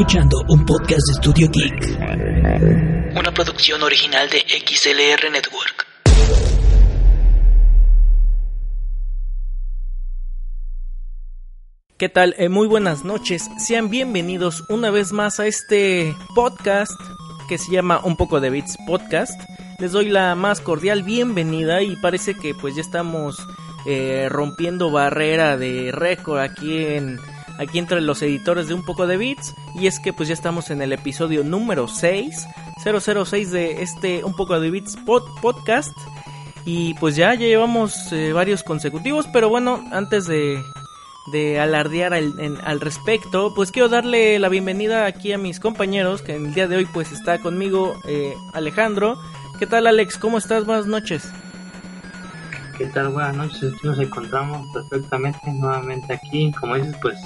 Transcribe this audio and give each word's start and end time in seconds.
escuchando 0.00 0.38
un 0.48 0.64
podcast 0.64 1.06
de 1.08 1.14
Studio 1.16 1.50
Geek. 1.52 3.18
Una 3.18 3.34
producción 3.34 3.82
original 3.82 4.30
de 4.30 4.38
XLR 4.38 5.30
Network. 5.30 5.86
¿Qué 11.98 12.08
tal? 12.08 12.34
Eh, 12.38 12.48
muy 12.48 12.66
buenas 12.66 13.04
noches. 13.04 13.50
Sean 13.58 13.90
bienvenidos 13.90 14.64
una 14.70 14.90
vez 14.90 15.12
más 15.12 15.38
a 15.38 15.46
este 15.46 16.16
podcast 16.34 16.98
que 17.50 17.58
se 17.58 17.70
llama 17.70 18.00
Un 18.02 18.16
poco 18.16 18.40
de 18.40 18.48
Bits 18.48 18.78
Podcast. 18.86 19.38
Les 19.80 19.92
doy 19.92 20.08
la 20.08 20.34
más 20.34 20.62
cordial 20.62 21.02
bienvenida 21.02 21.82
y 21.82 21.96
parece 21.96 22.34
que 22.34 22.54
pues 22.54 22.74
ya 22.74 22.80
estamos 22.80 23.46
eh, 23.84 24.28
rompiendo 24.30 24.90
barrera 24.90 25.58
de 25.58 25.92
récord 25.92 26.38
aquí 26.38 26.86
en 26.86 27.20
aquí 27.60 27.78
entre 27.78 28.00
los 28.00 28.22
editores 28.22 28.68
de 28.68 28.74
Un 28.74 28.84
poco 28.84 29.06
de 29.06 29.18
Bits 29.18 29.54
y 29.74 29.86
es 29.86 30.00
que 30.00 30.12
pues 30.12 30.28
ya 30.28 30.34
estamos 30.34 30.70
en 30.70 30.80
el 30.80 30.92
episodio 30.92 31.44
número 31.44 31.88
6, 31.88 32.46
006 32.82 33.50
de 33.52 33.82
este 33.82 34.24
Un 34.24 34.34
poco 34.34 34.58
de 34.58 34.70
Bits 34.70 34.96
podcast 35.42 35.96
y 36.64 36.94
pues 36.94 37.16
ya, 37.16 37.34
llevamos 37.34 38.12
eh, 38.12 38.32
varios 38.32 38.62
consecutivos, 38.62 39.26
pero 39.32 39.48
bueno, 39.48 39.82
antes 39.92 40.26
de, 40.26 40.62
de 41.32 41.58
alardear 41.58 42.12
al, 42.12 42.34
al, 42.62 42.80
respecto, 42.80 43.54
pues 43.54 43.72
quiero 43.72 43.88
darle 43.88 44.38
la 44.38 44.48
bienvenida 44.48 45.06
aquí 45.06 45.32
a 45.32 45.38
mis 45.38 45.58
compañeros, 45.58 46.22
que 46.22 46.36
en 46.36 46.46
el 46.46 46.54
día 46.54 46.68
de 46.68 46.76
hoy 46.76 46.86
pues 46.86 47.12
está 47.12 47.38
conmigo 47.38 47.98
eh, 48.04 48.34
Alejandro. 48.52 49.18
¿Qué 49.58 49.66
tal 49.66 49.86
Alex? 49.86 50.18
¿Cómo 50.18 50.38
estás? 50.38 50.64
Buenas 50.64 50.86
noches. 50.86 51.30
¿Qué 52.76 52.86
tal? 52.86 53.08
Buenas 53.08 53.36
noches. 53.36 53.72
Nos 53.82 53.98
encontramos 53.98 54.66
perfectamente 54.72 55.52
nuevamente 55.52 56.14
aquí. 56.14 56.50
Como 56.52 56.76
dices, 56.76 56.96
pues 57.02 57.18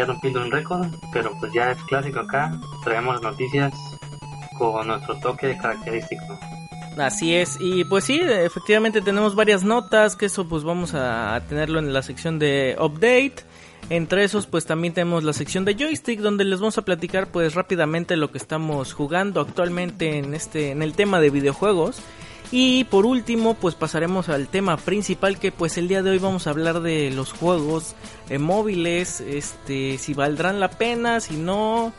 ya 0.00 0.06
rompiendo 0.06 0.40
un 0.40 0.50
récord, 0.50 0.86
pero 1.12 1.32
pues 1.38 1.52
ya 1.52 1.72
es 1.72 1.82
clásico 1.84 2.20
acá. 2.20 2.58
Traemos 2.84 3.20
noticias 3.22 3.72
con 4.58 4.86
nuestro 4.86 5.18
toque 5.20 5.56
característico. 5.58 6.38
Así 6.98 7.34
es, 7.34 7.56
y 7.60 7.84
pues 7.84 8.04
sí, 8.04 8.20
efectivamente 8.20 9.00
tenemos 9.00 9.34
varias 9.34 9.62
notas, 9.62 10.16
que 10.16 10.26
eso 10.26 10.48
pues 10.48 10.64
vamos 10.64 10.92
a 10.94 11.40
tenerlo 11.48 11.78
en 11.78 11.92
la 11.92 12.02
sección 12.02 12.38
de 12.38 12.76
update. 12.78 13.44
Entre 13.90 14.24
esos 14.24 14.46
pues 14.46 14.66
también 14.66 14.92
tenemos 14.94 15.24
la 15.24 15.32
sección 15.32 15.64
de 15.64 15.74
joystick 15.74 16.20
donde 16.20 16.44
les 16.44 16.60
vamos 16.60 16.78
a 16.78 16.82
platicar 16.82 17.28
pues 17.28 17.54
rápidamente 17.54 18.16
lo 18.16 18.30
que 18.30 18.38
estamos 18.38 18.92
jugando 18.92 19.40
actualmente 19.40 20.18
en 20.18 20.34
este 20.34 20.70
en 20.70 20.82
el 20.82 20.94
tema 20.94 21.20
de 21.20 21.30
videojuegos. 21.30 22.02
Y 22.52 22.84
por 22.84 23.06
último, 23.06 23.54
pues 23.54 23.76
pasaremos 23.76 24.28
al 24.28 24.48
tema 24.48 24.76
principal 24.76 25.38
que 25.38 25.52
pues 25.52 25.78
el 25.78 25.86
día 25.86 26.02
de 26.02 26.10
hoy 26.10 26.18
vamos 26.18 26.46
a 26.46 26.50
hablar 26.50 26.80
de 26.80 27.10
los 27.10 27.32
juegos 27.32 27.94
eh, 28.28 28.38
móviles, 28.38 29.20
este, 29.20 29.98
si 29.98 30.14
valdrán 30.14 30.58
la 30.58 30.68
pena, 30.70 31.20
si 31.20 31.36
no, 31.36 31.92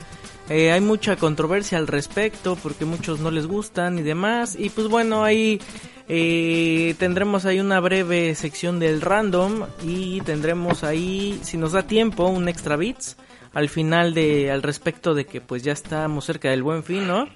eh, 0.50 0.74
hay 0.74 0.82
mucha 0.82 1.16
controversia 1.16 1.78
al 1.78 1.88
respecto 1.88 2.58
porque 2.62 2.84
muchos 2.84 3.22
no 3.22 3.32
les 3.32 3.48
gustan 3.48 3.98
y 4.00 4.02
demás. 4.02 4.58
Y 4.60 4.70
pues 4.70 4.90
bueno, 4.90 5.24
ahí 5.24 5.62
eh, 6.10 6.96
tendremos 7.00 7.46
ahí 7.46 7.62
una 7.62 7.80
breve 7.80 8.36
sección 8.36 8.78
del 8.78 9.00
random 9.00 9.68
y 9.86 10.20
tendremos 10.22 10.84
ahí, 10.84 11.40
si 11.44 11.56
nos 11.56 11.72
da 11.72 11.84
tiempo, 11.84 12.28
un 12.28 12.50
extra 12.50 12.76
bits 12.76 13.16
al 13.54 13.70
final 13.70 14.14
de 14.14 14.52
al 14.52 14.64
respecto 14.64 15.14
de 15.14 15.26
que 15.26 15.40
pues 15.40 15.64
ya 15.64 15.72
estamos 15.72 16.26
cerca 16.26 16.50
del 16.50 16.64
buen 16.64 16.84
fin, 16.84 17.08
¿no? 17.08 17.28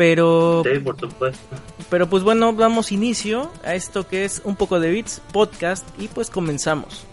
Pero 0.00 0.62
sí, 0.64 0.78
por 0.78 0.98
supuesto. 0.98 1.56
Pero 1.90 2.08
pues 2.08 2.22
bueno, 2.22 2.54
damos 2.54 2.90
inicio 2.90 3.52
a 3.62 3.74
esto 3.74 4.08
que 4.08 4.24
es 4.24 4.40
un 4.46 4.56
poco 4.56 4.80
de 4.80 4.90
bits 4.90 5.20
podcast 5.30 5.86
y 6.00 6.08
pues 6.08 6.30
comenzamos. 6.30 7.04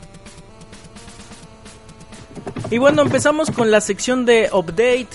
Y 2.72 2.78
bueno, 2.78 3.02
empezamos 3.02 3.52
con 3.52 3.72
la 3.72 3.82
sección 3.82 4.26
de 4.26 4.50
update. 4.54 5.10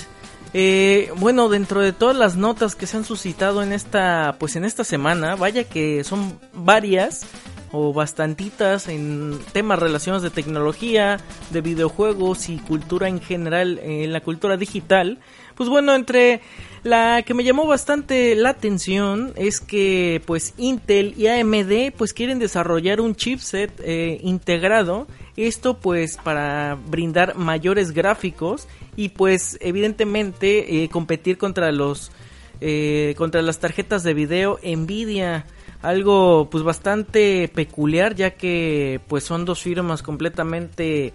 Eh, 0.52 1.10
bueno, 1.16 1.48
dentro 1.48 1.80
de 1.80 1.94
todas 1.94 2.14
las 2.14 2.36
notas 2.36 2.74
que 2.74 2.86
se 2.86 2.98
han 2.98 3.06
suscitado 3.06 3.62
en 3.62 3.72
esta, 3.72 4.36
pues 4.38 4.54
en 4.56 4.66
esta 4.66 4.84
semana, 4.84 5.34
vaya 5.36 5.64
que 5.64 6.04
son 6.04 6.38
varias 6.52 7.24
o 7.72 7.92
bastantitas 7.92 8.88
en 8.88 9.38
temas 9.52 9.78
relacionados 9.78 10.22
de 10.22 10.30
tecnología, 10.30 11.18
de 11.50 11.60
videojuegos 11.60 12.48
y 12.48 12.58
cultura 12.58 13.08
en 13.08 13.20
general, 13.20 13.80
en 13.82 14.12
la 14.12 14.20
cultura 14.20 14.56
digital. 14.56 15.18
Pues 15.54 15.68
bueno, 15.68 15.94
entre 15.94 16.40
la 16.84 17.22
que 17.22 17.34
me 17.34 17.44
llamó 17.44 17.66
bastante 17.66 18.34
la 18.34 18.50
atención 18.50 19.32
es 19.36 19.60
que 19.60 20.22
pues 20.26 20.54
Intel 20.56 21.14
y 21.16 21.28
AMD 21.28 21.92
pues 21.96 22.12
quieren 22.12 22.38
desarrollar 22.38 23.00
un 23.00 23.14
chipset 23.14 23.70
eh, 23.80 24.18
integrado 24.22 25.06
esto 25.36 25.78
pues 25.78 26.18
para 26.18 26.76
brindar 26.88 27.36
mayores 27.36 27.92
gráficos 27.92 28.68
y 28.96 29.10
pues 29.10 29.56
evidentemente 29.60 30.82
eh, 30.82 30.88
competir 30.88 31.38
contra 31.38 31.72
los 31.72 32.12
eh, 32.60 33.14
contra 33.16 33.42
las 33.42 33.58
tarjetas 33.58 34.02
de 34.02 34.14
video 34.14 34.58
Nvidia 34.62 35.46
algo 35.82 36.48
pues 36.50 36.64
bastante 36.64 37.50
peculiar 37.52 38.14
ya 38.14 38.30
que 38.30 39.00
pues 39.08 39.24
son 39.24 39.44
dos 39.44 39.62
firmas 39.62 40.02
completamente 40.02 41.12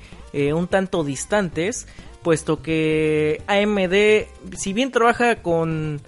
un 0.54 0.68
tanto 0.68 1.04
distantes 1.04 1.88
puesto 2.28 2.62
que 2.62 3.42
AMD, 3.48 4.58
si 4.58 4.74
bien 4.74 4.92
trabaja 4.92 5.38
con, 5.38 6.02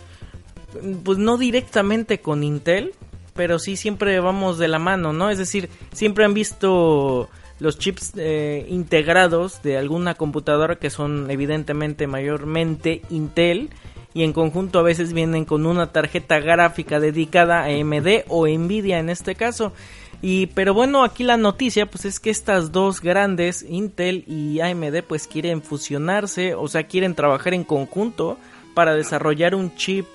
pues 1.06 1.18
no 1.18 1.38
directamente 1.38 2.20
con 2.20 2.44
Intel, 2.44 2.92
pero 3.36 3.58
sí 3.58 3.78
siempre 3.78 4.20
vamos 4.20 4.58
de 4.58 4.68
la 4.68 4.80
mano, 4.80 5.14
¿no? 5.14 5.30
Es 5.30 5.38
decir, 5.38 5.70
siempre 5.94 6.26
han 6.26 6.34
visto 6.34 7.30
los 7.60 7.80
chips 7.80 8.12
eh, 8.18 8.66
integrados 8.68 9.64
de 9.64 9.78
alguna 9.78 10.16
computadora 10.16 10.76
que 10.76 10.90
son 10.90 11.32
evidentemente 11.32 12.06
mayormente 12.06 13.02
Intel 13.10 13.70
y 14.14 14.24
en 14.24 14.34
conjunto 14.34 14.80
a 14.80 14.84
veces 14.84 15.14
vienen 15.14 15.46
con 15.46 15.66
una 15.66 15.92
tarjeta 15.92 16.40
gráfica 16.40 17.00
dedicada 17.00 17.62
a 17.62 17.66
AMD 17.66 18.24
o 18.28 18.48
Nvidia 18.48 19.00
en 19.00 19.10
este 19.10 19.36
caso. 19.36 19.74
Y 20.22 20.48
pero 20.48 20.74
bueno, 20.74 21.04
aquí 21.04 21.24
la 21.24 21.38
noticia 21.38 21.86
pues 21.86 22.06
es 22.06 22.20
que 22.20 22.30
estas 22.30 22.72
dos 22.72 23.02
grandes, 23.02 23.64
Intel 23.68 24.24
y 24.28 24.60
AMD, 24.60 25.04
pues 25.08 25.28
quieren 25.28 25.62
fusionarse, 25.62 26.56
o 26.56 26.68
sea, 26.68 26.84
quieren 26.84 27.16
trabajar 27.16 27.54
en 27.54 27.64
conjunto 27.64 28.38
para 28.74 28.96
desarrollar 28.96 29.56
un 29.56 29.76
chip 29.76 30.06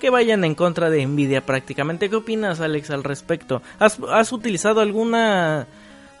que 0.00 0.10
vayan 0.10 0.44
en 0.44 0.54
contra 0.54 0.90
de 0.90 1.06
Nvidia 1.06 1.46
prácticamente. 1.46 2.10
¿Qué 2.10 2.16
opinas, 2.16 2.60
Alex, 2.60 2.90
al 2.90 3.04
respecto? 3.04 3.62
¿Has, 3.78 4.32
utilizado 4.32 4.80
alguna 4.80 5.66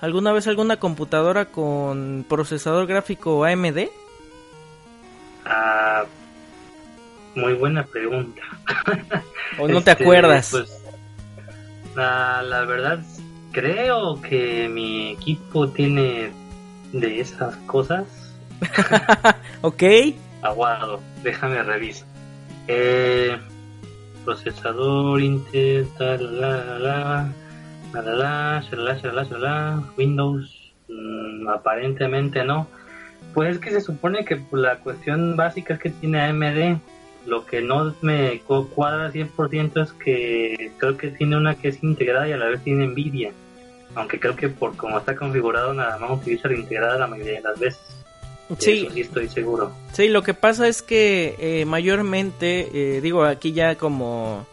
alguna 0.00 0.32
vez 0.32 0.46
alguna 0.46 0.78
computadora 0.78 1.46
con 1.46 2.24
procesador 2.28 2.86
gráfico 2.86 3.44
AMD? 3.44 3.88
Ah, 5.44 6.04
muy 7.34 7.54
buena 7.54 7.84
pregunta. 7.84 8.42
¿O 9.58 9.68
no 9.68 9.82
te 9.82 9.90
este, 9.90 10.02
acuerdas? 10.04 10.50
Pues, 10.50 10.82
la, 11.94 12.42
la 12.42 12.64
verdad 12.64 13.00
creo 13.54 14.20
que 14.20 14.68
mi 14.68 15.12
equipo 15.12 15.68
tiene 15.68 16.30
de 16.92 17.20
esas 17.20 17.56
cosas. 17.66 18.04
ok. 19.62 19.82
Aguado, 20.42 21.00
déjame 21.22 21.62
revisar. 21.62 22.06
Eh, 22.66 23.36
procesador 24.24 25.20
Intel, 25.20 25.86
tal, 25.96 26.40
la, 26.40 26.78
la, 26.78 27.32
la, 27.92 28.02
la, 28.02 28.64
la, 28.72 29.12
la, 29.12 29.38
la, 29.38 29.82
Windows, 29.96 30.74
mmm, 30.88 31.48
aparentemente 31.48 32.44
no. 32.44 32.66
Pues 33.32 33.56
es 33.56 33.58
que 33.58 33.70
se 33.70 33.80
supone 33.80 34.24
que 34.24 34.40
la 34.52 34.78
cuestión 34.78 35.36
básica 35.36 35.78
que 35.78 35.90
tiene 35.90 36.20
AMD 36.20 36.78
lo 37.26 37.44
que 37.46 37.62
no 37.62 37.94
me 38.02 38.40
cuadra 38.40 39.10
100% 39.10 39.82
es 39.82 39.92
que 39.92 40.72
creo 40.78 40.96
que 40.96 41.08
tiene 41.08 41.36
una 41.36 41.54
que 41.54 41.68
es 41.68 41.82
integrada 41.82 42.28
y 42.28 42.32
a 42.32 42.36
la 42.36 42.46
vez 42.46 42.62
tiene 42.62 42.86
Nvidia. 42.86 43.32
Aunque 43.94 44.18
creo 44.18 44.34
que 44.34 44.48
por 44.48 44.76
como 44.76 44.98
está 44.98 45.14
configurado 45.14 45.72
nada 45.72 45.98
más 45.98 46.10
utiliza 46.10 46.48
la 46.48 46.56
integrada 46.56 46.98
la 46.98 47.06
mayoría 47.06 47.34
de 47.34 47.42
las 47.42 47.58
veces. 47.58 47.80
Sí, 48.58 48.88
sí 48.92 49.00
estoy 49.00 49.28
seguro. 49.28 49.72
Sí, 49.92 50.08
lo 50.08 50.22
que 50.22 50.34
pasa 50.34 50.68
es 50.68 50.82
que 50.82 51.36
eh, 51.38 51.64
mayormente, 51.64 52.68
eh, 52.96 53.00
digo 53.00 53.24
aquí 53.24 53.52
ya 53.52 53.76
como 53.76 54.46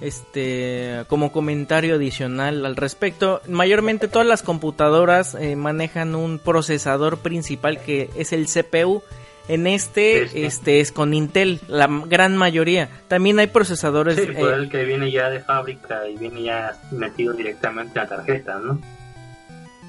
este 0.00 1.04
como 1.08 1.30
comentario 1.30 1.94
adicional 1.94 2.64
al 2.66 2.74
respecto, 2.74 3.40
mayormente 3.46 4.08
todas 4.08 4.26
las 4.26 4.42
computadoras 4.42 5.34
eh, 5.34 5.54
manejan 5.56 6.14
un 6.14 6.38
procesador 6.38 7.18
principal 7.18 7.80
que 7.80 8.10
es 8.16 8.32
el 8.32 8.46
CPU 8.46 9.02
en 9.50 9.66
este, 9.66 10.46
este, 10.46 10.78
es 10.78 10.92
con 10.92 11.12
Intel, 11.12 11.60
la 11.66 11.88
gran 12.06 12.36
mayoría. 12.36 12.88
También 13.08 13.40
hay 13.40 13.48
procesadores. 13.48 14.14
Sí, 14.14 14.22
eh, 14.22 14.52
el 14.54 14.70
que 14.70 14.84
viene 14.84 15.10
ya 15.10 15.28
de 15.28 15.40
fábrica 15.40 16.08
y 16.08 16.16
viene 16.16 16.44
ya 16.44 16.76
metido 16.92 17.34
directamente 17.34 17.98
a 17.98 18.04
la 18.04 18.08
tarjeta, 18.08 18.60
¿no? 18.60 18.80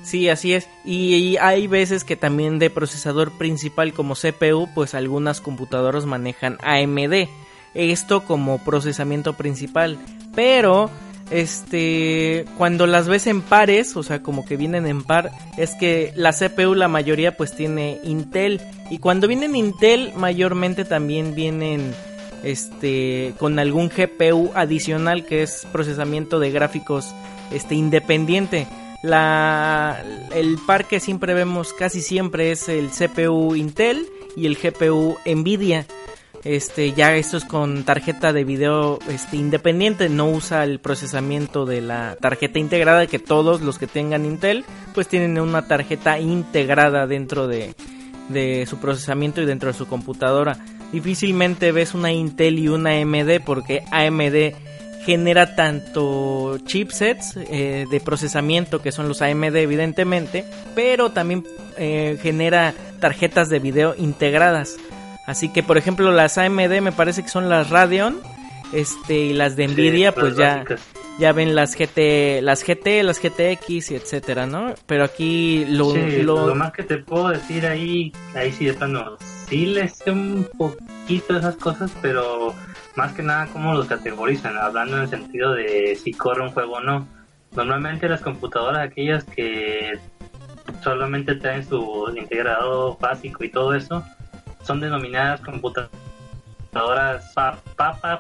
Sí, 0.02 0.30
así 0.30 0.54
es. 0.54 0.68
Y, 0.84 1.38
hay 1.38 1.68
veces 1.68 2.04
que 2.04 2.16
también 2.16 2.58
de 2.58 2.72
procesador 2.72 3.38
principal 3.38 3.94
como 3.94 4.16
CPU, 4.16 4.68
pues 4.74 4.96
algunas 4.96 5.42
computadoras 5.42 6.08
manejan 6.08 6.58
AMD. 6.64 7.28
Esto 7.76 8.24
como 8.24 8.64
procesamiento 8.64 9.34
principal. 9.34 10.00
Pero 10.34 10.90
este 11.32 12.46
cuando 12.58 12.86
las 12.86 13.08
ves 13.08 13.26
en 13.26 13.42
pares, 13.42 13.96
o 13.96 14.04
sea, 14.04 14.22
como 14.22 14.46
que 14.46 14.58
vienen 14.58 14.86
en 14.86 15.02
par, 15.04 15.32
es 15.58 15.72
que 15.76 16.12
la 16.16 16.34
CPU 16.34 16.76
la 16.76 16.88
mayoría 16.88 17.38
pues 17.38 17.56
tiene 17.56 18.00
Intel 18.04 18.62
y 18.90 19.00
cuando 19.00 19.28
vienen 19.28 19.56
Intel 19.56 20.12
mayormente 20.16 20.86
también 20.86 21.34
vienen 21.34 21.94
este 22.44 23.34
con 23.40 23.60
algún 23.60 23.90
GPU 23.90 24.52
adicional 24.56 25.26
que 25.26 25.44
es 25.44 25.66
procesamiento 25.72 26.40
de 26.40 26.52
gráficos 26.52 27.14
este 27.52 27.76
independiente. 27.76 28.68
La 29.04 30.04
el 30.36 30.58
par 30.68 30.86
que 30.86 31.00
siempre 31.00 31.34
vemos 31.34 31.74
casi 31.74 32.02
siempre 32.02 32.52
es 32.52 32.70
el 32.70 32.90
CPU 32.90 33.56
Intel 33.56 34.06
y 34.36 34.46
el 34.46 34.58
GPU 34.58 35.18
Nvidia. 35.26 35.86
Este, 36.44 36.94
ya 36.94 37.16
esto 37.16 37.38
es 37.38 37.46
con 37.46 37.84
tarjeta 37.84 38.34
de 38.34 38.44
video 38.44 38.98
este, 39.10 39.38
independiente, 39.38 40.10
no 40.10 40.28
usa 40.28 40.64
el 40.64 40.80
procesamiento 40.80 41.66
de 41.66 41.82
la 41.82 42.18
tarjeta 42.20 42.58
integrada, 42.58 43.06
que 43.06 43.20
todos 43.20 43.62
los 43.62 43.78
que 43.78 43.86
tengan 43.86 44.26
Intel, 44.26 44.66
pues 44.94 45.08
tienen 45.08 45.40
una 45.40 45.68
tarjeta 45.68 46.20
integrada 46.20 47.06
dentro 47.06 47.48
de, 47.48 47.76
su 48.66 48.78
procesamiento 48.78 49.42
y 49.42 49.46
dentro 49.46 49.72
de 49.72 49.78
su 49.78 49.88
computadora. 49.88 50.58
Difícilmente 50.92 51.72
ves 51.72 51.94
una 51.94 52.12
Intel 52.12 52.58
y 52.58 52.70
una 52.70 52.92
AMD 52.92 53.42
porque 53.46 53.84
AMD 53.92 54.56
genera 55.06 55.56
tanto 55.56 56.60
chipsets 56.66 57.38
eh, 57.38 57.86
de 57.90 58.00
procesamiento 58.00 58.82
que 58.82 58.92
son 58.92 59.08
los 59.08 59.22
AMD 59.22 59.56
evidentemente, 59.56 60.46
pero 60.76 61.12
también 61.12 61.46
eh, 61.78 62.18
genera 62.22 62.74
tarjetas 63.00 63.50
de 63.50 63.60
video 63.60 63.96
integradas. 63.98 64.78
Así 65.28 65.50
que, 65.50 65.64
por 65.64 65.78
ejemplo, 65.78 66.12
las 66.12 66.38
AMD 66.38 66.82
me 66.82 66.92
parece 66.92 67.24
que 67.24 67.30
son 67.30 67.50
las 67.50 67.70
Radeon, 67.70 68.20
este 68.74 69.18
y 69.18 69.34
las 69.34 69.56
de 69.56 69.68
Nvidia, 69.68 70.14
pues 70.14 70.36
ya 70.36 70.66
ya 71.20 71.34
ven 71.34 71.56
las 71.56 71.76
GT, 71.76 72.42
las 72.42 72.64
GT, 72.64 73.04
las 73.04 73.20
GTX 73.22 73.92
y 73.92 73.96
etcétera, 73.96 74.48
¿no? 74.48 74.74
Pero 74.88 75.04
aquí 75.04 75.66
lo, 75.66 75.96
lo... 75.96 76.56
más 76.56 76.72
que 76.72 76.84
te 76.84 76.98
puedo 76.98 77.30
decir 77.30 77.66
ahí, 77.68 78.12
ahí 78.34 78.52
sí 78.52 78.66
de 78.66 78.74
plano, 78.74 79.18
sí 79.48 79.68
le 79.68 79.88
sé 79.88 80.12
un 80.12 80.48
poquito 80.58 81.38
esas 81.38 81.58
cosas, 81.58 81.92
pero 82.02 82.56
más 82.96 83.14
que 83.14 83.22
nada 83.22 83.48
cómo 83.54 83.74
los 83.74 83.88
categorizan, 83.88 84.58
hablando 84.58 84.98
en 84.98 85.04
el 85.04 85.10
sentido 85.10 85.54
de 85.54 85.96
si 85.96 86.12
corre 86.12 86.42
un 86.42 86.52
juego 86.52 86.78
o 86.78 86.82
no. 86.82 87.08
Normalmente 87.56 88.10
las 88.10 88.22
computadoras 88.22 88.88
aquellas 88.88 89.24
que 89.26 90.00
solamente 90.82 91.36
traen 91.36 91.68
su 91.68 92.12
integrado 92.16 92.98
básico 92.98 93.44
y 93.44 93.50
todo 93.50 93.76
eso, 93.76 94.04
son 94.64 94.80
denominadas 94.80 95.42
computadoras 95.42 95.92
papa, 97.76 98.20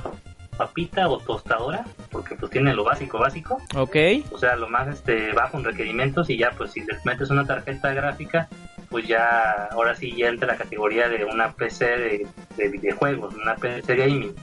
papita 0.57 1.07
o 1.07 1.17
tostadora, 1.19 1.85
porque 2.11 2.35
pues 2.35 2.51
tienen 2.51 2.75
lo 2.75 2.83
básico 2.83 3.17
básico. 3.19 3.57
Ok. 3.75 3.95
O 4.31 4.37
sea, 4.37 4.55
lo 4.55 4.69
más 4.69 4.87
este 4.87 5.31
bajo 5.33 5.57
en 5.57 5.63
requerimientos 5.63 6.29
y 6.29 6.37
ya 6.37 6.51
pues 6.51 6.71
si 6.71 6.81
les 6.81 7.05
metes 7.05 7.29
una 7.29 7.45
tarjeta 7.45 7.93
gráfica, 7.93 8.47
pues 8.89 9.07
ya 9.07 9.69
ahora 9.71 9.95
sí 9.95 10.13
ya 10.15 10.27
entra 10.27 10.47
la 10.47 10.57
categoría 10.57 11.07
de 11.07 11.25
una 11.25 11.53
PC 11.53 11.85
de, 11.85 12.27
de 12.57 12.67
videojuegos, 12.69 13.33
una 13.35 13.55
PC 13.55 13.95
gaming. 13.95 14.35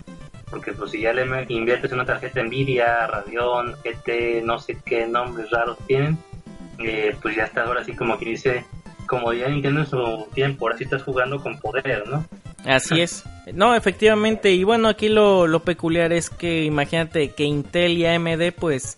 Porque 0.50 0.72
pues 0.72 0.92
si 0.92 1.02
ya 1.02 1.12
le 1.12 1.26
inviertes 1.50 1.92
una 1.92 2.06
tarjeta 2.06 2.42
Nvidia, 2.42 3.06
Radeon, 3.06 3.76
GT, 3.84 4.42
no 4.42 4.58
sé 4.58 4.78
qué 4.82 5.06
nombres 5.06 5.50
raros 5.50 5.76
tienen, 5.86 6.16
eh, 6.78 7.14
pues 7.20 7.36
ya 7.36 7.44
está 7.44 7.64
ahora 7.64 7.84
sí 7.84 7.94
como 7.94 8.18
que 8.18 8.24
dice 8.24 8.64
como 9.08 9.32
ya 9.32 9.48
Nintendo 9.48 9.80
en 9.80 9.86
su 9.86 10.28
tiempo, 10.32 10.66
ahora 10.66 10.78
sí 10.78 10.84
estás 10.84 11.02
jugando 11.02 11.40
con 11.40 11.58
poder, 11.58 12.06
¿no? 12.06 12.24
Así 12.64 13.00
es. 13.00 13.24
No, 13.52 13.74
efectivamente, 13.74 14.52
y 14.52 14.62
bueno, 14.62 14.86
aquí 14.86 15.08
lo, 15.08 15.48
lo 15.48 15.60
peculiar 15.64 16.12
es 16.12 16.30
que 16.30 16.64
imagínate 16.64 17.32
que 17.32 17.44
Intel 17.44 17.98
y 17.98 18.06
AMD 18.06 18.52
pues 18.56 18.96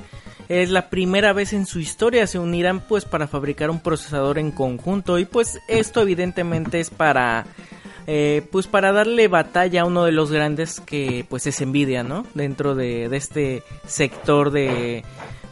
es 0.51 0.69
la 0.71 0.91
primera 0.91 1.33
vez 1.33 1.53
en 1.53 1.65
su 1.65 1.79
historia 1.79 2.27
se 2.27 2.41
unirán 2.41 2.81
pues 2.81 3.05
para 3.05 3.29
fabricar 3.29 3.71
un 3.71 3.79
procesador 3.79 4.37
en 4.37 4.51
conjunto 4.51 5.21
y 5.21 5.25
pues 5.25 5.61
esto 5.69 6.01
evidentemente 6.03 6.81
es 6.81 6.91
para 6.91 7.47
eh, 8.09 8.43
pues 8.51 8.67
para 8.67 8.91
darle 8.91 9.29
batalla 9.29 9.83
a 9.83 9.85
uno 9.85 10.05
de 10.05 10.11
los 10.11 10.33
grandes 10.33 10.81
que 10.81 11.25
pues 11.29 11.47
es 11.47 11.65
Nvidia, 11.65 12.03
¿no? 12.03 12.27
Dentro 12.35 12.75
de, 12.75 13.09
de 13.09 13.17
este 13.17 13.63
sector 13.87 14.51
de 14.51 15.05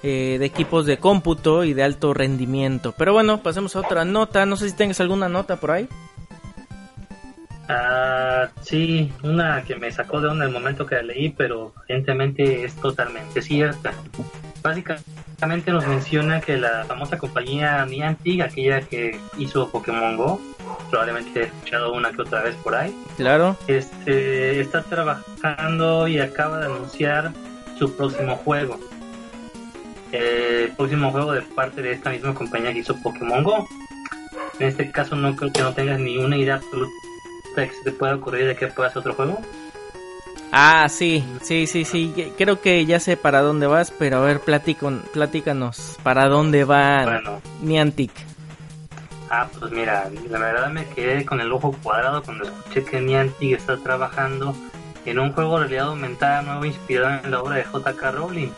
eh, 0.03 0.37
de 0.39 0.47
equipos 0.47 0.87
de 0.87 0.99
cómputo 0.99 1.65
y 1.65 1.75
de 1.75 1.83
alto 1.83 2.15
rendimiento. 2.15 2.95
Pero 2.97 3.13
bueno, 3.13 3.43
pasemos 3.43 3.75
a 3.77 3.81
otra 3.81 4.05
nota. 4.05 4.47
No 4.47 4.57
sé 4.57 4.69
si 4.69 4.77
tengas 4.77 5.01
alguna 5.01 5.29
nota 5.29 5.57
por 5.57 5.73
ahí. 5.73 5.89
Ah, 7.69 8.49
sí, 8.63 9.13
una 9.23 9.63
que 9.63 9.77
me 9.77 9.93
sacó 9.93 10.21
de 10.21 10.29
onda 10.29 10.47
el 10.47 10.53
momento 10.53 10.87
que 10.87 10.95
la 10.95 11.03
leí, 11.03 11.29
pero 11.31 11.75
evidentemente 11.87 12.65
es 12.65 12.75
totalmente 12.77 13.43
cierta. 13.43 13.93
Básicamente 14.63 15.71
nos 15.71 15.87
menciona 15.87 16.41
que 16.41 16.57
la 16.57 16.85
famosa 16.87 17.19
compañía 17.19 17.85
Niantic, 17.85 18.41
aquella 18.41 18.81
que 18.81 19.21
hizo 19.37 19.71
Pokémon 19.71 20.17
Go, 20.17 20.41
probablemente 20.91 21.41
he 21.41 21.45
escuchado 21.45 21.93
una 21.93 22.11
que 22.11 22.23
otra 22.23 22.43
vez 22.43 22.55
por 22.57 22.75
ahí. 22.75 22.97
Claro. 23.17 23.57
Este 23.67 24.61
está 24.61 24.83
trabajando 24.83 26.09
y 26.09 26.21
acaba 26.21 26.61
de 26.61 26.67
anunciar 26.67 27.33
su 27.79 27.95
próximo 27.95 28.37
juego 28.37 28.79
el 30.13 30.73
próximo 30.73 31.11
juego 31.11 31.33
de 31.33 31.43
parte 31.43 31.83
de 31.83 31.93
esta 31.93 32.11
misma 32.11 32.35
compañía 32.35 32.73
que 32.73 32.81
hizo 32.81 32.97
Pokémon 32.97 33.43
Go. 33.43 33.69
En 34.59 34.69
este 34.69 34.91
caso 34.91 35.17
no 35.17 35.35
creo 35.37 35.53
que 35.53 35.63
no 35.63 35.73
tengas 35.73 36.01
ni 36.01 36.19
una 36.19 36.37
idea 36.37 36.57
absoluta 36.57 36.93
de 37.57 37.69
que 37.69 37.75
se 37.75 37.85
te 37.85 37.93
pueda 37.93 38.15
ocurrir 38.15 38.47
de 38.47 38.57
que 38.57 38.69
pueda 38.69 38.91
ser 38.91 38.99
otro 38.99 39.15
juego. 39.15 39.41
Ah, 40.51 40.87
sí, 40.89 41.25
sí, 41.43 41.67
sí, 41.67 41.85
sí. 41.85 42.33
Creo 42.39 42.61
que 42.61 42.87
ya 42.87 43.01
sé 43.01 43.17
para 43.17 43.43
dónde 43.43 43.67
vas, 43.67 43.91
pero 43.91 44.19
a 44.19 44.21
ver, 44.21 44.41
platícanos. 44.41 45.99
¿Para 46.03 46.29
dónde 46.29 46.65
va 46.65 47.05
bueno, 47.05 47.43
Niantic? 47.63 48.13
Ah, 49.31 49.47
pues 49.59 49.71
mira, 49.71 50.11
la 50.31 50.39
verdad 50.39 50.71
me 50.71 50.87
quedé 50.87 51.27
con 51.27 51.41
el 51.41 51.53
ojo 51.53 51.77
cuadrado 51.83 52.23
cuando 52.23 52.45
escuché 52.45 52.83
que 52.83 53.01
Niantic 53.01 53.59
está 53.59 53.77
trabajando 53.77 54.55
en 55.05 55.19
un 55.19 55.33
juego 55.33 55.61
de 55.61 55.67
realidad 55.67 55.89
aumentada 55.89 56.43
nuevo 56.43 56.65
inspirado 56.65 57.23
en 57.23 57.31
la 57.31 57.43
obra 57.43 57.57
de 57.57 57.65
J.K. 57.65 58.11
Rowling 58.13 58.51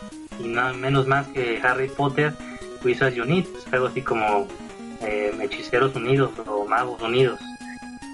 y 0.43 0.77
menos 0.77 1.07
más 1.07 1.29
que 1.29 1.61
Harry 1.63 1.89
Potter 1.89 2.35
Wizards 2.85 3.19
Unit, 3.19 3.47
pues, 3.49 3.67
algo 3.73 3.87
así 3.87 4.03
como 4.03 4.47
eh, 5.03 5.33
Hechiceros 5.41 5.95
Unidos 5.95 6.31
o 6.47 6.67
Magos 6.67 7.01
Unidos. 7.03 7.41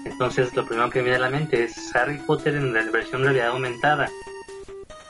Entonces 0.05 0.55
lo 0.55 0.65
primero 0.65 0.89
que 0.89 0.99
me 0.99 1.05
viene 1.05 1.17
a 1.17 1.21
la 1.21 1.29
mente 1.29 1.63
es 1.63 1.95
Harry 1.95 2.17
Potter 2.17 2.55
en 2.55 2.73
la 2.73 2.83
versión 2.91 3.23
realidad 3.23 3.47
aumentada. 3.47 4.09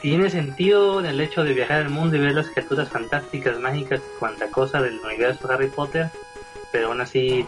Tiene 0.01 0.29
sentido 0.29 0.99
en 0.99 1.07
el 1.07 1.19
hecho 1.21 1.43
de 1.43 1.53
viajar 1.53 1.83
al 1.83 1.89
mundo 1.89 2.15
y 2.15 2.19
ver 2.19 2.33
las 2.33 2.49
criaturas 2.49 2.89
fantásticas, 2.89 3.59
mágicas, 3.59 4.01
cuanta 4.19 4.49
cosa 4.49 4.81
del 4.81 4.99
universo 4.99 5.47
de 5.47 5.53
Harry 5.53 5.67
Potter, 5.69 6.09
pero 6.71 6.87
aún 6.87 7.01
así, 7.01 7.45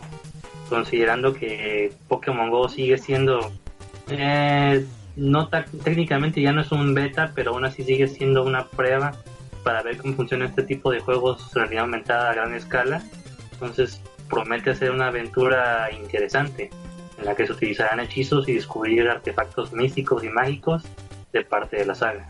considerando 0.68 1.34
que 1.34 1.94
Pokémon 2.08 2.50
Go 2.50 2.68
sigue 2.70 2.98
siendo, 2.98 3.52
eh, 4.10 4.86
no 5.16 5.48
técnicamente 5.48 6.42
ya 6.42 6.52
no 6.52 6.62
es 6.62 6.72
un 6.72 6.94
beta, 6.96 7.32
pero 7.36 7.52
aún 7.52 7.66
así 7.66 7.84
sigue 7.84 8.08
siendo 8.08 8.44
una 8.44 8.66
prueba 8.66 9.12
para 9.70 9.84
ver 9.84 9.98
cómo 9.98 10.16
funciona 10.16 10.46
este 10.46 10.64
tipo 10.64 10.92
de 10.92 11.00
juegos 11.00 11.54
realidad 11.54 11.84
aumentada 11.84 12.32
a 12.32 12.34
gran 12.34 12.56
escala. 12.56 13.04
Entonces 13.52 14.02
promete 14.28 14.74
ser 14.74 14.90
una 14.90 15.10
aventura 15.10 15.92
interesante 15.92 16.72
en 17.20 17.26
la 17.26 17.36
que 17.36 17.46
se 17.46 17.54
utilizarán 17.54 18.00
hechizos 18.00 18.50
y 18.50 18.54
descubrir 18.54 19.08
artefactos 19.08 19.72
místicos 19.72 20.24
y 20.24 20.30
mágicos 20.30 20.82
de 21.32 21.46
parte 21.46 21.78
de 21.78 21.86
la 21.86 21.94
saga. 21.94 22.28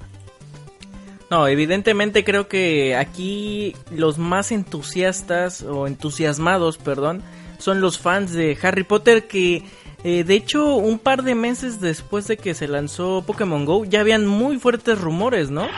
No, 1.31 1.48
evidentemente 1.48 2.25
creo 2.25 2.50
que 2.50 2.98
aquí 2.98 3.74
los 3.89 4.17
más 4.17 4.51
entusiastas 4.51 5.62
o 5.62 5.88
entusiasmados, 5.88 6.77
perdón, 6.77 7.24
son 7.58 7.79
los 7.79 8.00
fans 8.00 8.34
de 8.34 8.58
Harry 8.62 8.84
Potter 8.84 9.29
que 9.29 9.63
eh, 10.03 10.25
de 10.25 10.34
hecho 10.34 10.75
un 10.75 11.00
par 11.00 11.24
de 11.24 11.36
meses 11.36 11.79
después 11.79 12.27
de 12.27 12.36
que 12.36 12.53
se 12.53 12.67
lanzó 12.67 13.24
Pokémon 13.25 13.63
Go 13.63 13.86
ya 13.86 14.01
habían 14.01 14.27
muy 14.27 14.60
fuertes 14.60 15.00
rumores, 15.00 15.50
¿no? 15.50 15.69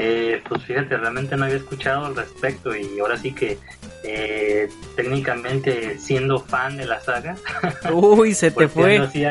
Eh, 0.00 0.40
pues 0.48 0.62
fíjate, 0.62 0.96
realmente 0.96 1.36
no 1.36 1.44
había 1.44 1.56
escuchado 1.56 2.06
al 2.06 2.14
respecto 2.14 2.74
y 2.74 3.00
ahora 3.00 3.16
sí 3.16 3.32
que 3.32 3.58
eh, 4.04 4.68
técnicamente 4.94 5.98
siendo 5.98 6.38
fan 6.38 6.76
de 6.76 6.86
la 6.86 7.00
saga. 7.00 7.36
Uy, 7.92 8.32
se 8.32 8.52
te 8.52 8.68
fue. 8.68 8.98
Así 8.98 9.24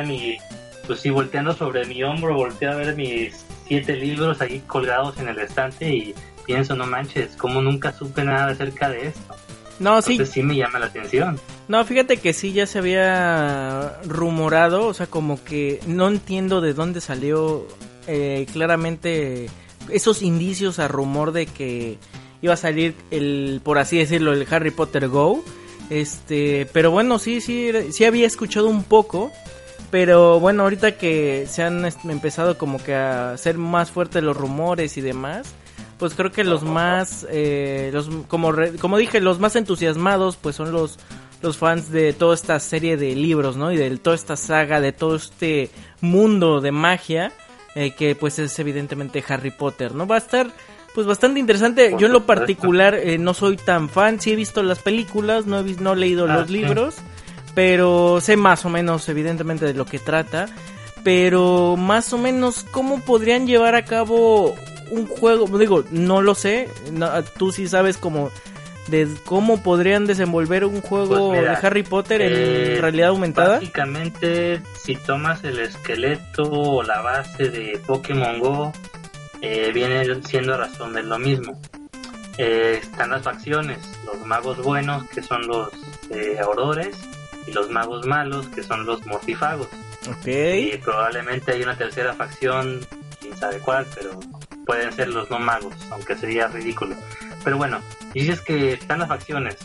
pues 0.85 0.99
sí, 0.99 1.09
volteando 1.09 1.53
sobre 1.53 1.85
mi 1.85 2.03
hombro, 2.03 2.35
volteé 2.35 2.67
a 2.67 2.75
ver 2.75 2.95
mis 2.95 3.45
siete 3.65 3.95
libros 3.95 4.41
ahí 4.41 4.61
colgados 4.67 5.17
en 5.19 5.29
el 5.29 5.39
estante 5.39 5.89
y 5.89 6.15
pienso, 6.45 6.75
no 6.75 6.85
manches, 6.85 7.35
como 7.37 7.61
nunca 7.61 7.93
supe 7.93 8.23
nada 8.23 8.51
acerca 8.51 8.89
de 8.89 9.07
esto. 9.07 9.35
No, 9.79 10.01
sí. 10.01 10.25
sí 10.25 10.43
me 10.43 10.55
llama 10.55 10.79
la 10.79 10.87
atención. 10.87 11.39
No, 11.67 11.83
fíjate 11.85 12.17
que 12.17 12.33
sí 12.33 12.51
ya 12.51 12.65
se 12.65 12.79
había 12.79 13.99
rumorado, 14.05 14.85
o 14.87 14.93
sea, 14.93 15.07
como 15.07 15.41
que 15.43 15.79
no 15.87 16.07
entiendo 16.07 16.61
de 16.61 16.73
dónde 16.73 16.99
salió 16.99 17.67
eh, 18.07 18.47
claramente 18.51 19.49
esos 19.89 20.21
indicios 20.21 20.79
a 20.79 20.87
rumor 20.87 21.31
de 21.31 21.45
que 21.45 21.97
iba 22.41 22.53
a 22.53 22.57
salir 22.57 22.95
el, 23.11 23.61
por 23.63 23.77
así 23.77 23.97
decirlo, 23.97 24.33
el 24.33 24.47
Harry 24.49 24.71
Potter 24.71 25.07
Go. 25.07 25.43
Este, 25.89 26.67
pero 26.73 26.91
bueno, 26.91 27.19
sí, 27.19 27.41
sí, 27.41 27.71
sí 27.91 28.05
había 28.05 28.27
escuchado 28.27 28.67
un 28.67 28.83
poco. 28.83 29.31
Pero 29.89 30.39
bueno, 30.39 30.63
ahorita 30.63 30.97
que 30.97 31.45
se 31.49 31.63
han 31.63 31.85
empezado 31.85 32.57
como 32.57 32.77
que 32.83 32.93
a 32.93 33.37
ser 33.37 33.57
más 33.57 33.89
fuertes 33.89 34.21
los 34.21 34.35
rumores 34.35 34.97
y 34.97 35.01
demás, 35.01 35.53
pues 35.97 36.13
creo 36.13 36.31
que 36.31 36.43
los 36.43 36.63
más, 36.63 37.25
eh, 37.29 37.89
los, 37.93 38.09
como, 38.27 38.51
como 38.81 38.97
dije, 38.97 39.21
los 39.21 39.39
más 39.39 39.55
entusiasmados, 39.55 40.35
pues 40.35 40.57
son 40.57 40.73
los, 40.73 40.99
los 41.41 41.57
fans 41.57 41.89
de 41.89 42.11
toda 42.11 42.35
esta 42.35 42.59
serie 42.59 42.97
de 42.97 43.15
libros, 43.15 43.55
¿no? 43.55 43.71
Y 43.71 43.77
de 43.77 43.97
toda 43.97 44.15
esta 44.15 44.35
saga, 44.35 44.81
de 44.81 44.91
todo 44.91 45.15
este 45.15 45.69
mundo 46.01 46.59
de 46.59 46.71
magia, 46.73 47.31
eh, 47.79 47.93
que 47.93 48.15
pues 48.15 48.39
es 48.39 48.57
evidentemente 48.57 49.23
Harry 49.27 49.51
Potter, 49.51 49.93
¿no? 49.93 50.07
Va 50.07 50.15
a 50.15 50.17
estar 50.17 50.51
pues 50.95 51.05
bastante 51.05 51.39
interesante. 51.39 51.95
Yo 51.99 52.07
en 52.07 52.13
lo 52.13 52.25
particular 52.25 52.95
eh, 52.95 53.19
no 53.19 53.35
soy 53.35 53.55
tan 53.55 53.87
fan, 53.87 54.19
sí 54.19 54.31
he 54.31 54.35
visto 54.35 54.63
las 54.63 54.79
películas, 54.79 55.45
no 55.45 55.59
he, 55.59 55.63
visto, 55.63 55.83
no 55.83 55.93
he 55.93 55.97
leído 55.97 56.25
ah, 56.25 56.37
los 56.37 56.49
libros, 56.49 56.95
pero 57.53 58.19
sé 58.19 58.35
más 58.35 58.65
o 58.65 58.69
menos 58.69 59.07
evidentemente 59.09 59.65
de 59.65 59.75
lo 59.75 59.85
que 59.85 59.99
trata. 59.99 60.47
Pero 61.03 61.75
más 61.77 62.11
o 62.13 62.17
menos 62.17 62.65
cómo 62.71 62.99
podrían 63.01 63.45
llevar 63.45 63.75
a 63.75 63.85
cabo 63.85 64.55
un 64.89 65.05
juego, 65.05 65.45
digo, 65.59 65.83
no 65.91 66.23
lo 66.23 66.33
sé, 66.33 66.69
tú 67.37 67.51
sí 67.51 67.67
sabes 67.67 67.97
cómo 67.97 68.31
de 68.87 69.07
cómo 69.25 69.61
podrían 69.61 70.05
desenvolver 70.05 70.65
un 70.65 70.81
juego 70.81 71.29
pues 71.29 71.41
de 71.41 71.67
Harry 71.67 71.83
Potter 71.83 72.21
en 72.21 72.33
eh, 72.33 72.81
realidad 72.81 73.09
aumentada. 73.09 73.55
Básicamente, 73.55 74.61
si 74.79 74.95
tomas 74.95 75.43
el 75.43 75.59
esqueleto 75.59 76.43
o 76.43 76.83
la 76.83 77.01
base 77.01 77.49
de 77.49 77.79
Pokémon 77.85 78.39
Go, 78.39 78.73
eh, 79.41 79.71
viene 79.73 80.05
siendo 80.23 80.57
razón 80.57 80.93
de 80.93 81.03
lo 81.03 81.19
mismo. 81.19 81.59
Eh, 82.37 82.79
están 82.81 83.09
las 83.09 83.23
facciones, 83.23 83.79
los 84.05 84.25
magos 84.25 84.61
buenos, 84.61 85.07
que 85.09 85.21
son 85.21 85.47
los 85.47 85.69
aurores, 86.39 86.95
y 87.47 87.51
los 87.51 87.69
magos 87.69 88.05
malos, 88.05 88.47
que 88.49 88.61
son 88.61 88.85
los 88.85 89.03
mortifagos. 89.05 89.69
Okay. 90.19 90.73
Y 90.73 90.77
probablemente 90.77 91.53
hay 91.53 91.63
una 91.63 91.75
tercera 91.75 92.13
facción, 92.13 92.85
quién 93.19 93.35
sabe 93.37 93.59
cuál, 93.59 93.85
pero 93.95 94.19
pueden 94.65 94.91
ser 94.91 95.09
los 95.09 95.29
no 95.29 95.39
magos, 95.39 95.73
aunque 95.89 96.15
sería 96.15 96.47
ridículo. 96.47 96.95
Pero 97.47 97.55
bueno, 97.55 97.79
dices 98.13 98.41
que 98.41 98.73
están 98.73 98.99
las 98.99 99.07
facciones. 99.07 99.55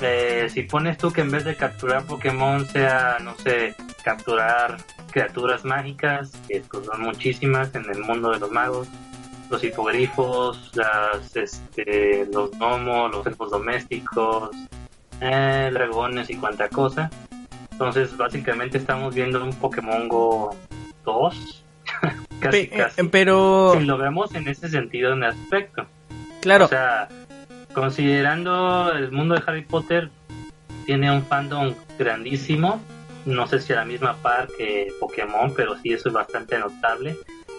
Eh, 0.00 0.46
si 0.48 0.62
pones 0.62 0.96
tú 0.96 1.12
que 1.12 1.20
en 1.20 1.30
vez 1.30 1.44
de 1.44 1.54
capturar 1.54 2.02
Pokémon 2.06 2.64
sea, 2.66 3.18
no 3.22 3.36
sé, 3.36 3.74
capturar 4.02 4.78
criaturas 5.10 5.62
mágicas, 5.62 6.32
que 6.48 6.62
pues 6.62 6.86
son 6.86 7.02
muchísimas 7.02 7.74
en 7.74 7.84
el 7.90 7.98
mundo 7.98 8.30
de 8.30 8.38
los 8.38 8.50
magos, 8.50 8.88
los 9.50 9.62
hipogrifos, 9.62 10.72
las, 10.76 11.36
este, 11.36 12.26
los 12.32 12.52
gnomos, 12.52 13.12
los 13.12 13.26
elfos 13.26 13.50
domésticos, 13.50 14.56
eh, 15.20 15.68
dragones 15.74 16.30
y 16.30 16.36
cuanta 16.36 16.70
cosa. 16.70 17.10
Entonces, 17.70 18.16
básicamente 18.16 18.78
estamos 18.78 19.14
viendo 19.14 19.44
un 19.44 19.52
Pokémon 19.52 20.08
Go 20.08 20.56
2. 21.04 21.64
casi, 22.40 22.56
eh, 22.56 22.70
casi. 22.70 23.02
Pero. 23.08 23.74
Si 23.78 23.84
lo 23.84 23.98
vemos 23.98 24.34
en 24.34 24.48
ese 24.48 24.70
sentido, 24.70 25.12
en 25.12 25.24
aspecto. 25.24 25.86
Claro. 26.40 26.66
O 26.66 26.68
sea, 26.68 27.08
considerando 27.76 28.90
el 28.90 29.12
mundo 29.12 29.34
de 29.34 29.42
Harry 29.46 29.60
Potter, 29.60 30.08
tiene 30.86 31.10
un 31.10 31.22
fandom 31.22 31.74
grandísimo. 31.98 32.80
No 33.26 33.46
sé 33.46 33.60
si 33.60 33.74
a 33.74 33.76
la 33.76 33.84
misma 33.84 34.16
par 34.22 34.48
que 34.56 34.88
Pokémon, 34.98 35.52
pero 35.54 35.76
sí 35.76 35.92
eso 35.92 36.08
es 36.08 36.14
bastante 36.14 36.58
notable. 36.58 37.18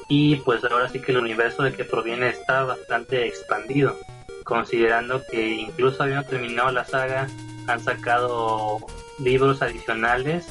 Y 0.10 0.38
pues 0.38 0.64
ahora 0.64 0.90
sí 0.90 1.00
que 1.00 1.12
el 1.12 1.20
universo 1.20 1.62
de 1.62 1.72
que 1.72 1.84
proviene 1.84 2.30
está 2.30 2.64
bastante 2.64 3.28
expandido. 3.28 3.96
Considerando 4.44 5.22
que 5.30 5.50
incluso 5.50 6.02
habiendo 6.02 6.24
terminado 6.24 6.72
la 6.72 6.84
saga, 6.84 7.28
han 7.68 7.80
sacado 7.80 8.80
libros 9.20 9.62
adicionales, 9.62 10.48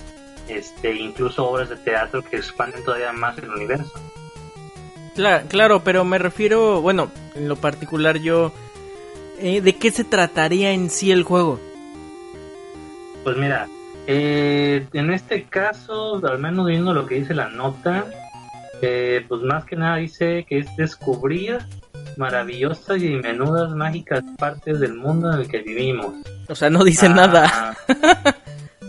este, 0.46 0.94
incluso 0.94 1.44
obras 1.44 1.70
de 1.70 1.76
teatro 1.76 2.22
que 2.22 2.36
expanden 2.36 2.84
todavía 2.84 3.12
más 3.12 3.36
el 3.38 3.50
universo. 3.50 3.92
Claro, 5.16 5.46
claro, 5.48 5.82
pero 5.82 6.04
me 6.04 6.18
refiero, 6.18 6.82
bueno, 6.82 7.10
en 7.34 7.48
lo 7.48 7.56
particular 7.56 8.18
yo, 8.18 8.52
eh, 9.38 9.60
¿de 9.60 9.76
qué 9.76 9.90
se 9.90 10.04
trataría 10.04 10.72
en 10.72 10.90
sí 10.90 11.10
el 11.10 11.22
juego? 11.22 11.60
Pues 13.24 13.36
mira, 13.36 13.68
eh, 14.06 14.86
en 14.92 15.12
este 15.12 15.44
caso, 15.44 16.24
al 16.26 16.38
menos 16.38 16.66
viendo 16.66 16.94
lo 16.94 17.06
que 17.06 17.16
dice 17.16 17.34
la 17.34 17.48
nota, 17.48 18.06
eh, 18.82 19.24
pues 19.28 19.42
más 19.42 19.64
que 19.64 19.76
nada 19.76 19.96
dice 19.96 20.44
que 20.48 20.58
es 20.58 20.76
descubrir 20.76 21.58
maravillosas 22.16 23.02
y 23.02 23.10
menudas 23.10 23.70
mágicas 23.72 24.22
partes 24.38 24.80
del 24.80 24.94
mundo 24.94 25.32
en 25.32 25.40
el 25.40 25.48
que 25.48 25.58
vivimos. 25.58 26.14
O 26.48 26.54
sea, 26.54 26.70
no 26.70 26.84
dice 26.84 27.08
nada. 27.08 27.50
Ah, 27.88 28.34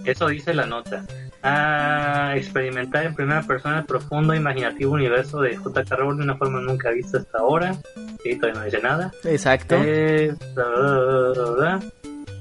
eso 0.05 0.27
dice 0.27 0.53
la 0.53 0.65
nota 0.65 1.03
a 1.47 2.35
experimentar 2.35 3.05
en 3.05 3.15
primera 3.15 3.41
persona 3.43 3.79
el 3.79 3.85
profundo 3.85 4.33
e 4.33 4.37
imaginativo 4.37 4.93
universo 4.93 5.41
de 5.41 5.55
J.K. 5.55 5.95
Rowling 5.95 6.17
de 6.17 6.23
una 6.23 6.37
forma 6.37 6.59
nunca 6.59 6.91
vista 6.91 7.19
hasta 7.19 7.37
ahora. 7.39 7.75
Sí, 8.23 8.35
todavía 8.35 8.59
no 8.59 8.65
dice 8.65 8.81
nada. 8.81 9.11
Exacto. 9.23 9.75
Eh, 9.79 10.33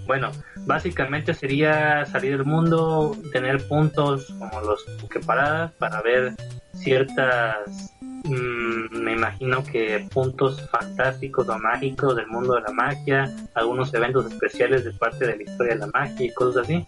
bueno, 0.07 0.31
básicamente 0.67 1.35
sería 1.35 2.05
salir 2.07 2.37
del 2.37 2.47
mundo, 2.47 3.17
tener 3.33 3.67
puntos 3.67 4.33
como 4.39 4.61
los 4.61 4.85
que 5.11 5.21
paradas 5.21 5.73
para 5.73 6.03
ver 6.03 6.35
ciertas, 6.75 7.93
mm, 8.25 8.99
me 8.99 9.13
imagino 9.13 9.65
que 9.65 10.07
puntos 10.13 10.69
fantásticos 10.71 11.49
o 11.49 11.59
mágicos 11.59 12.17
del 12.17 12.27
mundo 12.27 12.55
de 12.55 12.61
la 12.63 12.73
magia, 12.73 13.35
algunos 13.55 13.93
eventos 13.95 14.31
especiales 14.31 14.85
de 14.85 14.93
parte 14.93 15.27
de 15.27 15.37
la 15.37 15.43
historia 15.43 15.75
de 15.75 15.81
la 15.81 15.87
magia 15.89 16.27
y 16.27 16.33
cosas 16.33 16.65
así 16.65 16.87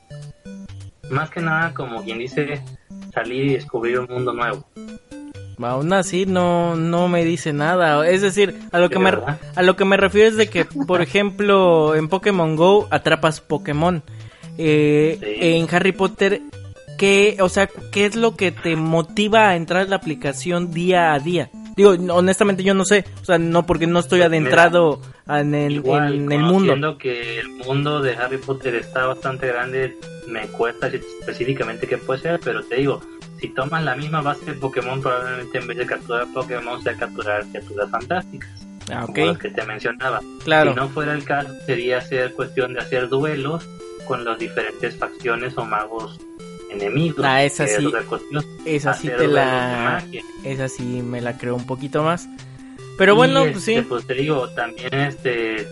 más 1.10 1.30
que 1.30 1.40
nada 1.40 1.74
como 1.74 2.02
quien 2.02 2.18
dice 2.18 2.62
salir 3.12 3.46
y 3.46 3.54
descubrir 3.54 3.98
un 4.00 4.06
mundo 4.06 4.32
nuevo. 4.32 4.64
Aún 5.60 5.92
así 5.92 6.24
no 6.24 6.76
no 6.76 7.08
me 7.08 7.24
dice 7.24 7.52
nada, 7.52 8.08
es 8.08 8.22
decir, 8.22 8.56
a 8.70 8.78
lo 8.78 8.90
que 8.90 9.00
me 9.00 9.10
a 9.10 9.62
lo 9.62 9.74
que 9.76 9.84
me 9.84 9.96
refiero 9.96 10.28
es 10.28 10.36
de 10.36 10.48
que, 10.48 10.64
por 10.64 11.02
ejemplo, 11.08 11.94
en 11.96 12.08
Pokémon 12.08 12.54
Go 12.56 12.86
atrapas 12.90 13.40
Pokémon. 13.40 14.02
Eh, 14.56 15.18
En 15.40 15.72
Harry 15.72 15.92
Potter, 15.92 16.42
¿qué, 16.96 17.36
o 17.40 17.48
sea, 17.48 17.68
qué 17.92 18.06
es 18.06 18.16
lo 18.16 18.36
que 18.36 18.50
te 18.50 18.74
motiva 18.76 19.48
a 19.48 19.56
entrar 19.56 19.84
en 19.84 19.90
la 19.90 19.96
aplicación 19.96 20.72
día 20.72 21.12
a 21.12 21.18
día? 21.20 21.50
Digo, 21.78 21.90
honestamente 22.12 22.64
yo 22.64 22.74
no 22.74 22.84
sé, 22.84 23.04
o 23.22 23.24
sea, 23.24 23.38
no 23.38 23.64
porque 23.64 23.86
no 23.86 24.00
estoy 24.00 24.22
adentrado 24.22 25.00
en 25.28 25.54
el, 25.54 25.86
en 25.86 26.32
el 26.32 26.40
mundo. 26.40 26.98
que 26.98 27.38
el 27.38 27.50
mundo 27.50 28.02
de 28.02 28.16
Harry 28.16 28.38
Potter 28.38 28.74
está 28.74 29.06
bastante 29.06 29.46
grande, 29.46 29.96
me 30.26 30.48
cuesta 30.48 30.88
específicamente 30.88 31.86
qué 31.86 31.96
puede 31.96 32.18
ser, 32.18 32.40
pero 32.42 32.64
te 32.64 32.74
digo, 32.74 33.00
si 33.38 33.50
tomas 33.50 33.84
la 33.84 33.94
misma 33.94 34.20
base 34.22 34.44
de 34.44 34.54
Pokémon, 34.54 35.00
probablemente 35.00 35.56
en 35.56 35.68
vez 35.68 35.78
de 35.78 35.86
capturar 35.86 36.26
Pokémon 36.34 36.82
sea 36.82 36.96
capturar 36.96 37.44
criaturas 37.46 37.88
fantásticas. 37.90 38.66
Ah, 38.90 39.04
Como 39.06 39.26
los 39.26 39.38
que 39.38 39.50
te 39.50 39.62
mencionaba. 39.62 40.20
Claro. 40.42 40.72
Si 40.72 40.76
no 40.80 40.88
fuera 40.88 41.12
el 41.12 41.22
caso, 41.22 41.54
sería 41.64 42.00
ser 42.00 42.32
cuestión 42.32 42.74
de 42.74 42.80
hacer 42.80 43.08
duelos 43.08 43.64
con 44.04 44.24
las 44.24 44.36
diferentes 44.36 44.96
facciones 44.96 45.56
o 45.56 45.64
magos 45.64 46.18
enemigos. 46.70 47.24
Ah, 47.24 47.42
esa 47.42 47.66
sí. 47.66 47.90
Esa 48.64 48.94
sí 48.94 49.08
te 49.08 49.26
la. 49.26 50.04
Esa 50.44 50.68
sí 50.68 51.02
me 51.02 51.20
la 51.20 51.36
creo 51.38 51.54
un 51.54 51.66
poquito 51.66 52.02
más. 52.02 52.28
Pero 52.96 53.14
bueno, 53.14 53.44
pues 53.52 53.64
sí. 53.64 53.74
Este, 53.74 53.88
pues 53.88 54.06
te 54.06 54.14
digo, 54.14 54.48
también 54.50 54.92
este 54.92 55.66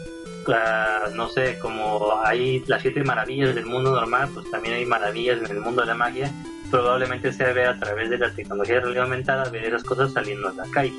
no 1.15 1.29
sé, 1.29 1.59
como 1.59 2.21
hay 2.25 2.62
las 2.67 2.83
siete 2.83 3.03
maravillas 3.03 3.55
del 3.55 3.67
mundo 3.67 3.91
normal, 3.93 4.29
pues 4.33 4.50
también 4.50 4.75
hay 4.75 4.87
maravillas 4.87 5.38
en 5.38 5.57
el 5.57 5.61
mundo 5.61 5.83
de 5.83 5.88
la 5.88 5.95
magia. 5.95 6.33
Probablemente 6.71 7.33
sea 7.33 7.53
ver 7.53 7.69
a 7.69 7.79
través 7.79 8.11
de 8.11 8.19
la 8.19 8.33
tecnología 8.35 8.76
de 8.76 8.81
realidad 8.81 9.05
aumentada, 9.05 9.49
ver 9.50 9.65
esas 9.65 9.85
cosas 9.85 10.12
saliendo 10.12 10.49
a 10.49 10.53
la 10.53 10.65
calle. 10.71 10.95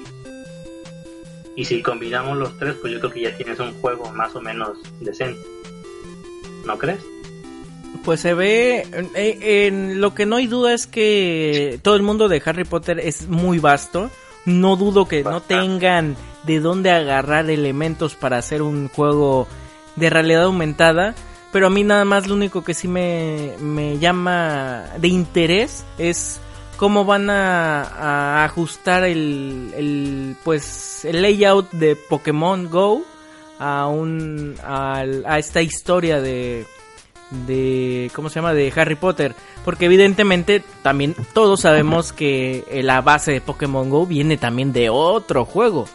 Y 1.55 1.65
si 1.65 1.81
combinamos 1.81 2.37
los 2.37 2.57
tres, 2.57 2.75
pues 2.81 2.93
yo 2.93 2.99
creo 2.99 3.11
que 3.11 3.21
ya 3.21 3.35
tienes 3.35 3.59
un 3.59 3.73
juego 3.81 4.11
más 4.11 4.35
o 4.35 4.41
menos 4.41 4.77
decente. 4.99 5.41
¿No 6.65 6.77
crees? 6.77 6.99
Pues 8.03 8.21
se 8.21 8.33
ve, 8.33 8.87
en, 9.15 9.99
lo 9.99 10.13
que 10.13 10.25
no 10.25 10.37
hay 10.37 10.47
duda 10.47 10.73
es 10.73 10.87
que 10.87 11.79
todo 11.81 11.95
el 11.95 12.03
mundo 12.03 12.29
de 12.29 12.41
Harry 12.45 12.63
Potter 12.63 12.99
es 12.99 13.27
muy 13.27 13.59
vasto. 13.59 14.09
No 14.45 14.77
dudo 14.77 15.07
que 15.07 15.23
no 15.23 15.41
tengan 15.41 16.15
de 16.43 16.59
dónde 16.61 16.91
agarrar 16.91 17.49
elementos 17.49 18.15
para 18.15 18.37
hacer 18.37 18.61
un 18.61 18.87
juego 18.87 19.47
de 19.97 20.09
realidad 20.09 20.43
aumentada. 20.43 21.15
Pero 21.51 21.67
a 21.67 21.69
mí 21.69 21.83
nada 21.83 22.05
más 22.05 22.27
lo 22.27 22.35
único 22.35 22.63
que 22.63 22.73
sí 22.73 22.87
me, 22.87 23.53
me 23.59 23.99
llama 23.99 24.85
de 24.99 25.07
interés 25.09 25.85
es 25.97 26.39
cómo 26.77 27.03
van 27.03 27.29
a, 27.29 28.45
ajustar 28.45 29.03
el, 29.03 29.73
el, 29.75 30.35
pues 30.43 31.03
el 31.03 31.21
layout 31.21 31.71
de 31.71 31.95
Pokémon 31.95 32.69
Go 32.69 33.03
a 33.59 33.87
un 33.87 34.55
a, 34.63 35.03
a 35.25 35.39
esta 35.39 35.61
historia 35.61 36.21
de 36.21 36.65
de 37.31 38.09
cómo 38.13 38.29
se 38.29 38.35
llama 38.35 38.53
de 38.53 38.71
Harry 38.75 38.95
Potter 38.95 39.35
porque 39.65 39.85
evidentemente 39.85 40.63
también 40.81 41.15
todos 41.33 41.61
sabemos 41.61 42.13
que 42.13 42.63
la 42.83 43.01
base 43.01 43.33
de 43.33 43.41
Pokémon 43.41 43.89
Go 43.89 44.05
viene 44.05 44.37
también 44.37 44.71
de 44.71 44.89
otro 44.89 45.43
juego 45.43 45.87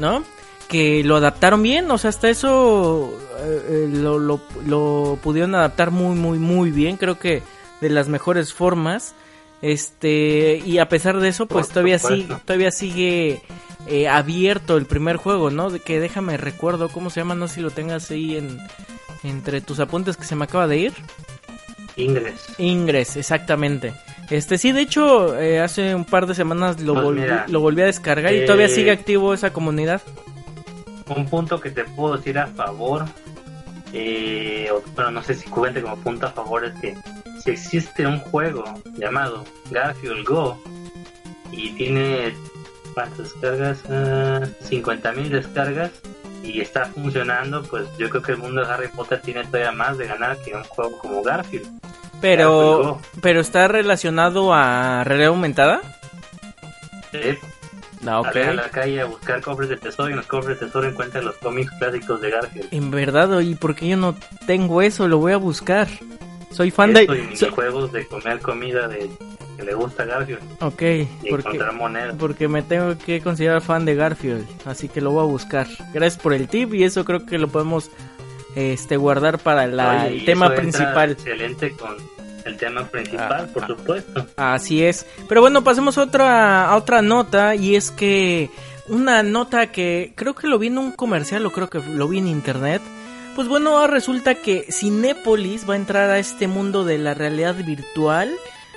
¿no? 0.00 0.24
Que 0.68 1.04
lo 1.04 1.16
adaptaron 1.16 1.62
bien, 1.62 1.90
o 1.90 1.98
sea, 1.98 2.10
hasta 2.10 2.28
eso 2.28 3.12
eh, 3.38 3.62
eh, 3.68 3.88
lo, 3.92 4.18
lo, 4.18 5.18
pudieron 5.22 5.54
adaptar 5.54 5.90
muy, 5.90 6.16
muy, 6.16 6.38
muy 6.38 6.70
bien, 6.70 6.96
creo 6.96 7.18
que 7.18 7.42
de 7.80 7.90
las 7.90 8.08
mejores 8.08 8.52
formas. 8.52 9.14
Este, 9.62 10.62
y 10.64 10.78
a 10.78 10.88
pesar 10.88 11.20
de 11.20 11.28
eso, 11.28 11.46
pues 11.46 11.68
todavía 11.68 11.98
sigue, 11.98 12.34
todavía 12.46 12.70
sigue 12.70 13.42
eh, 13.86 14.08
abierto 14.08 14.78
el 14.78 14.86
primer 14.86 15.16
juego, 15.16 15.50
¿no? 15.50 15.68
De 15.68 15.80
que 15.80 16.00
déjame 16.00 16.38
recuerdo 16.38 16.88
cómo 16.88 17.10
se 17.10 17.20
llama, 17.20 17.34
no 17.34 17.46
sé 17.46 17.56
si 17.56 17.60
lo 17.60 17.70
tengas 17.70 18.10
ahí 18.10 18.36
en 18.36 18.58
entre 19.22 19.60
tus 19.60 19.80
apuntes 19.80 20.16
que 20.16 20.24
se 20.24 20.36
me 20.36 20.44
acaba 20.44 20.66
de 20.66 20.78
ir. 20.78 20.92
Ingres. 21.96 22.54
Ingress, 22.58 23.16
exactamente. 23.16 23.92
Este 24.30 24.58
sí, 24.58 24.72
de 24.72 24.82
hecho, 24.82 25.38
eh, 25.38 25.60
hace 25.60 25.94
un 25.94 26.04
par 26.04 26.26
de 26.26 26.34
semanas 26.34 26.80
lo, 26.80 26.94
Pues 26.94 27.04
volví, 27.04 27.20
mira, 27.22 27.46
lo 27.48 27.60
volví 27.60 27.82
a 27.82 27.86
descargar 27.86 28.32
y 28.32 28.38
eh, 28.38 28.42
todavía 28.42 28.68
sigue 28.68 28.92
activo 28.92 29.34
esa 29.34 29.52
comunidad. 29.52 30.00
Un 31.08 31.26
punto 31.26 31.60
que 31.60 31.70
te 31.70 31.84
puedo 31.84 32.16
decir 32.16 32.38
a 32.38 32.46
favor, 32.46 33.06
eh, 33.92 34.68
o, 34.72 34.82
bueno, 34.94 35.10
no 35.10 35.22
sé 35.24 35.34
si 35.34 35.48
cuente 35.48 35.82
como 35.82 35.96
punto 35.96 36.26
a 36.26 36.30
favor, 36.30 36.64
es 36.64 36.74
que 36.80 36.96
si 37.42 37.50
existe 37.50 38.06
un 38.06 38.20
juego 38.20 38.62
llamado 38.96 39.44
Garfield 39.70 40.24
Go 40.24 40.62
y 41.50 41.70
tiene 41.72 42.32
¿cuántas 42.94 43.18
descargas? 43.18 43.82
Ah, 43.90 44.46
50.000 44.68 45.28
descargas 45.28 45.90
y 46.42 46.60
está 46.60 46.86
funcionando, 46.86 47.62
pues 47.62 47.88
yo 47.98 48.08
creo 48.08 48.22
que 48.22 48.32
el 48.32 48.38
mundo 48.38 48.64
de 48.64 48.72
Harry 48.72 48.88
Potter 48.88 49.20
tiene 49.20 49.44
todavía 49.44 49.72
más 49.72 49.98
de 49.98 50.06
ganar 50.06 50.38
que 50.38 50.54
un 50.54 50.64
juego 50.64 50.98
como 50.98 51.22
Garfield. 51.22 51.68
Pero, 52.20 52.82
Go. 52.82 53.00
pero 53.22 53.40
está 53.40 53.68
relacionado 53.68 54.52
a 54.52 55.04
realidad 55.04 55.28
aumentada. 55.30 55.80
Eh, 57.12 57.38
Ah, 58.06 58.20
ok. 58.20 58.32
Sale 58.32 58.48
a 58.48 58.54
la 58.54 58.68
calle 58.70 59.00
a 59.00 59.04
buscar 59.04 59.40
cofres 59.42 59.68
de 59.68 59.76
tesoro 59.76 60.08
y 60.08 60.12
en 60.12 60.16
los 60.16 60.26
cofres 60.26 60.58
de 60.58 60.66
tesoro 60.66 60.88
encuentran 60.88 61.24
los 61.24 61.36
cómics 61.36 61.70
clásicos 61.78 62.20
de 62.20 62.30
Garfield. 62.30 62.68
En 62.70 62.90
verdad, 62.90 63.40
¿y 63.40 63.54
por 63.54 63.74
qué 63.74 63.88
yo 63.88 63.96
no 63.96 64.16
tengo 64.46 64.82
eso? 64.82 65.06
Lo 65.06 65.18
voy 65.18 65.32
a 65.32 65.36
buscar. 65.36 65.88
Soy 66.50 66.70
fan 66.70 66.92
de... 66.92 67.02
Eso 67.04 67.14
y 67.14 67.36
so- 67.36 67.46
minijuegos 67.46 67.92
de 67.92 68.06
comer 68.06 68.40
comida 68.40 68.88
de 68.88 69.08
que 69.56 69.62
le 69.64 69.74
gusta 69.74 70.04
Garfield 70.04 70.40
Ok, 70.60 70.82
y 70.82 71.06
porque, 71.30 71.48
encontrar 71.48 71.72
monedas. 71.74 72.16
porque 72.18 72.48
me 72.48 72.62
tengo 72.62 72.96
que 72.98 73.20
considerar 73.20 73.60
fan 73.60 73.84
de 73.84 73.94
Garfield, 73.94 74.46
así 74.64 74.88
que 74.88 75.00
lo 75.00 75.10
voy 75.12 75.22
a 75.22 75.26
buscar. 75.26 75.66
Gracias 75.92 76.20
por 76.22 76.32
el 76.32 76.48
tip 76.48 76.72
y 76.74 76.84
eso 76.84 77.04
creo 77.04 77.26
que 77.26 77.38
lo 77.38 77.48
podemos 77.48 77.90
este 78.56 78.96
guardar 78.96 79.38
para 79.38 79.66
la, 79.66 80.04
Oye, 80.06 80.18
el 80.18 80.24
tema 80.24 80.54
principal. 80.54 81.12
Excelente 81.12 81.70
con 81.72 81.94
el 82.46 82.56
tema 82.56 82.84
principal, 82.86 83.46
Ah, 83.48 83.52
por 83.52 83.64
ah. 83.64 83.66
supuesto. 83.68 84.26
Así 84.36 84.82
es. 84.82 85.06
Pero 85.28 85.40
bueno, 85.42 85.62
pasemos 85.62 85.98
a 85.98 86.02
otra, 86.04 86.68
a 86.70 86.76
otra 86.76 87.02
nota 87.02 87.54
y 87.54 87.76
es 87.76 87.90
que 87.90 88.50
una 88.88 89.22
nota 89.22 89.70
que 89.70 90.12
creo 90.16 90.34
que 90.34 90.48
lo 90.48 90.58
vi 90.58 90.66
en 90.68 90.78
un 90.78 90.92
comercial 90.92 91.44
o 91.46 91.52
creo 91.52 91.68
que 91.68 91.80
lo 91.80 92.08
vi 92.08 92.18
en 92.18 92.26
internet. 92.28 92.80
Pues 93.40 93.48
bueno, 93.48 93.78
ahora 93.78 93.94
resulta 93.94 94.34
que 94.34 94.66
Cinépolis 94.70 95.66
va 95.66 95.72
a 95.72 95.76
entrar 95.78 96.10
a 96.10 96.18
este 96.18 96.46
mundo 96.46 96.84
de 96.84 96.98
la 96.98 97.14
realidad 97.14 97.54
virtual. 97.54 98.30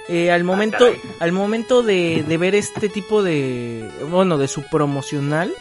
Eh, 0.08 0.32
al 0.32 0.46
momento, 0.46 0.78
caray. 0.78 1.02
al 1.20 1.34
momento 1.34 1.84
de, 1.84 2.24
de 2.26 2.38
ver 2.38 2.56
este 2.56 2.88
tipo 2.88 3.22
de, 3.24 3.86
bueno, 4.10 4.38
de 4.38 4.48
su 4.48 4.64
promocional, 4.70 5.52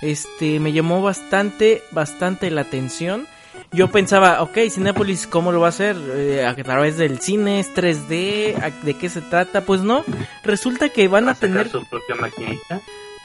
este, 0.00 0.58
me 0.58 0.72
llamó 0.72 1.00
bastante, 1.00 1.84
bastante 1.92 2.50
la 2.50 2.62
atención. 2.62 3.28
Yo 3.70 3.86
pensaba, 3.92 4.42
ok, 4.42 4.58
Cinépolis, 4.68 5.28
¿cómo 5.28 5.52
lo 5.52 5.60
va 5.60 5.66
a 5.66 5.68
hacer? 5.68 5.94
Eh, 6.16 6.44
¿A 6.44 6.56
través 6.56 6.96
del 6.96 7.20
cine? 7.20 7.60
¿Es 7.60 7.72
3D? 7.72 8.60
¿A- 8.60 8.84
¿De 8.84 8.94
qué 8.94 9.08
se 9.08 9.20
trata? 9.20 9.60
Pues 9.60 9.82
no, 9.82 10.04
resulta 10.42 10.88
que 10.88 11.06
van 11.06 11.28
Va 11.28 11.30
a 11.30 11.34
tener... 11.36 11.68
su 11.68 11.84
propia 11.88 12.16
maquinita. 12.16 12.80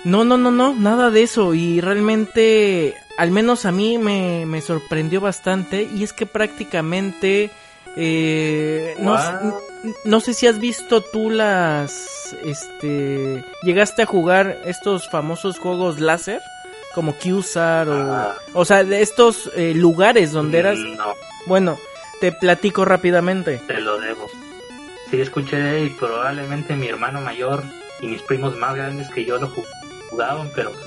No, 0.06 0.24
no, 0.24 0.38
no, 0.38 0.52
no, 0.52 0.74
nada 0.76 1.10
de 1.12 1.24
eso. 1.24 1.54
Y 1.54 1.82
realmente, 1.82 2.96
al 3.18 3.32
menos 3.32 3.66
a 3.66 3.72
mí 3.72 3.98
me, 3.98 4.46
me 4.46 4.62
sorprendió 4.62 5.20
bastante. 5.20 5.84
Y 5.84 6.04
es 6.04 6.14
que 6.14 6.26
prácticamente, 6.26 7.50
eh, 7.98 8.96
no, 9.00 9.18
no 10.06 10.20
sé 10.20 10.34
si 10.34 10.48
has 10.48 10.60
visto 10.60 11.02
tú 11.02 11.30
las, 11.32 12.36
este, 12.44 13.44
llegaste 13.64 14.04
a 14.04 14.06
jugar 14.06 14.62
estos 14.66 15.10
famosos 15.10 15.58
juegos 15.60 16.00
láser, 16.00 16.40
como 16.94 17.14
QSAR 17.16 17.90
o, 17.90 17.94
Ah. 18.14 18.36
o 18.54 18.64
sea, 18.64 18.84
de 18.84 19.02
estos 19.02 19.50
eh, 19.56 19.74
lugares 19.76 20.32
donde 20.32 20.60
eras. 20.60 20.78
No, 20.78 21.14
Bueno, 21.48 21.78
te 22.22 22.32
platico 22.32 22.86
rápidamente. 22.86 23.60
te 23.68 23.80
lo 23.82 24.00
debo. 24.00 24.28
Sí, 25.12 25.20
escuché 25.22 25.84
y 25.86 25.90
probablemente 25.90 26.76
mi 26.76 26.88
hermano 26.88 27.22
mayor 27.22 27.64
y 28.02 28.08
mis 28.08 28.22
primos 28.24 28.56
más 28.58 28.76
grandes 28.76 29.08
que 29.10 29.24
yo 29.26 29.38
lo 29.38 29.48
ju- 29.50 29.66
jugaban, 30.16 30.50
pero 30.56 30.72
pues 30.72 30.86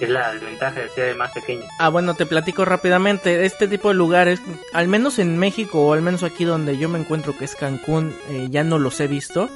es 0.00 0.08
la 0.10 0.32
desventaja 0.32 0.80
de 0.80 0.88
ser 0.90 1.16
más 1.16 1.32
pequeño. 1.32 1.62
Ah, 1.78 1.88
bueno, 1.88 2.14
te 2.14 2.26
platico 2.26 2.64
rápidamente. 2.64 3.44
Este 3.44 3.66
tipo 3.66 3.88
de 3.88 3.94
lugares, 3.94 4.40
al 4.72 4.88
menos 4.88 5.18
en 5.18 5.38
México 5.38 5.80
o 5.86 5.92
al 5.94 6.02
menos 6.02 6.22
aquí 6.22 6.44
donde 6.44 6.76
yo 6.78 6.88
me 6.88 6.98
encuentro, 6.98 7.36
que 7.36 7.46
es 7.46 7.54
Cancún, 7.56 8.14
eh, 8.30 8.48
ya 8.50 8.62
no 8.62 8.78
los 8.78 9.00
he 9.00 9.06
visto. 9.08 9.48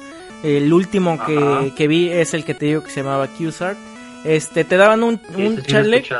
El 0.43 0.73
último 0.73 1.23
que, 1.23 1.37
Ajá. 1.37 1.75
que 1.75 1.87
vi 1.87 2.09
es 2.09 2.33
el 2.33 2.43
que 2.43 2.55
te 2.55 2.65
digo 2.65 2.83
que 2.83 2.89
se 2.89 3.01
llamaba 3.03 3.27
QSAR. 3.27 3.75
Este, 4.25 4.63
te 4.63 4.77
daban 4.77 5.03
un, 5.03 5.21
Sí, 5.35 5.45
un 5.45 5.61
chaleco, 5.61 6.15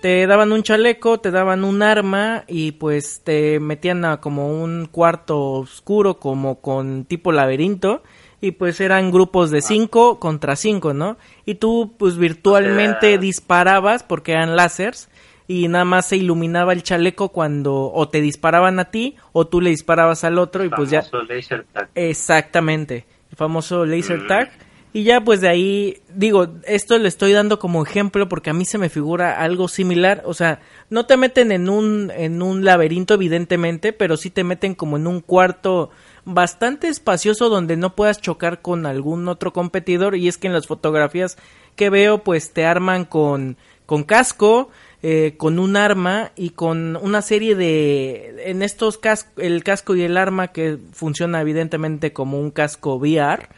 te 0.00 0.26
daban 0.26 0.52
un 0.52 0.62
chaleco, 0.62 1.20
te 1.20 1.30
daban 1.30 1.64
un 1.64 1.82
arma 1.82 2.44
y 2.46 2.72
pues 2.72 3.20
te 3.22 3.60
metían 3.60 4.04
a 4.06 4.20
como 4.20 4.48
un 4.62 4.86
cuarto 4.90 5.38
oscuro, 5.52 6.18
como 6.18 6.60
con 6.62 7.04
tipo 7.04 7.32
laberinto. 7.32 8.02
Y 8.40 8.52
pues 8.52 8.80
eran 8.80 9.10
grupos 9.10 9.50
de 9.50 9.62
cinco 9.62 10.20
contra 10.20 10.54
cinco, 10.56 10.94
¿no? 10.94 11.16
Y 11.44 11.56
tú 11.56 11.94
pues 11.98 12.16
virtualmente 12.16 13.06
O 13.08 13.10
sea- 13.10 13.18
disparabas 13.18 14.02
porque 14.04 14.32
eran 14.32 14.54
láseres 14.56 15.08
y 15.48 15.66
nada 15.68 15.84
más 15.84 16.06
se 16.06 16.16
iluminaba 16.18 16.72
el 16.72 16.82
chaleco 16.82 17.30
cuando 17.30 17.90
o 17.92 18.08
te 18.08 18.20
disparaban 18.20 18.78
a 18.78 18.90
ti 18.90 19.16
o 19.32 19.46
tú 19.46 19.60
le 19.60 19.70
disparabas 19.70 20.22
al 20.24 20.38
otro 20.38 20.62
y 20.64 20.68
pues 20.68 20.90
ya 20.90 21.02
Famoso 21.02 21.22
laser 21.32 21.64
tag. 21.72 21.88
exactamente 21.94 23.06
el 23.30 23.36
famoso 23.36 23.86
laser 23.86 24.20
Mm. 24.24 24.26
tag 24.26 24.50
y 24.92 25.04
ya 25.04 25.22
pues 25.22 25.40
de 25.40 25.48
ahí 25.48 25.98
digo 26.14 26.48
esto 26.66 26.98
le 26.98 27.08
estoy 27.08 27.32
dando 27.32 27.58
como 27.58 27.82
ejemplo 27.82 28.28
porque 28.28 28.50
a 28.50 28.52
mí 28.54 28.64
se 28.66 28.76
me 28.78 28.88
figura 28.90 29.40
algo 29.40 29.68
similar 29.68 30.22
o 30.26 30.34
sea 30.34 30.60
no 30.90 31.06
te 31.06 31.16
meten 31.16 31.50
en 31.52 31.68
un 31.70 32.10
en 32.14 32.42
un 32.42 32.64
laberinto 32.64 33.14
evidentemente 33.14 33.92
pero 33.94 34.16
sí 34.18 34.28
te 34.30 34.44
meten 34.44 34.74
como 34.74 34.96
en 34.98 35.06
un 35.06 35.20
cuarto 35.20 35.90
bastante 36.28 36.88
espacioso 36.88 37.48
donde 37.48 37.78
no 37.78 37.96
puedas 37.96 38.20
chocar 38.20 38.60
con 38.60 38.84
algún 38.84 39.28
otro 39.28 39.54
competidor 39.54 40.14
y 40.14 40.28
es 40.28 40.36
que 40.36 40.46
en 40.46 40.52
las 40.52 40.66
fotografías 40.66 41.38
que 41.74 41.88
veo 41.88 42.22
pues 42.22 42.52
te 42.52 42.66
arman 42.66 43.06
con 43.06 43.56
con 43.86 44.04
casco 44.04 44.68
eh, 45.02 45.36
con 45.38 45.58
un 45.58 45.76
arma 45.78 46.32
y 46.36 46.50
con 46.50 46.96
una 46.96 47.22
serie 47.22 47.54
de 47.54 48.42
en 48.44 48.60
estos 48.60 48.98
cascos 48.98 49.32
el 49.42 49.64
casco 49.64 49.96
y 49.96 50.02
el 50.02 50.18
arma 50.18 50.48
que 50.48 50.76
funciona 50.92 51.40
evidentemente 51.40 52.12
como 52.12 52.38
un 52.38 52.50
casco 52.50 52.96
VR 52.96 53.48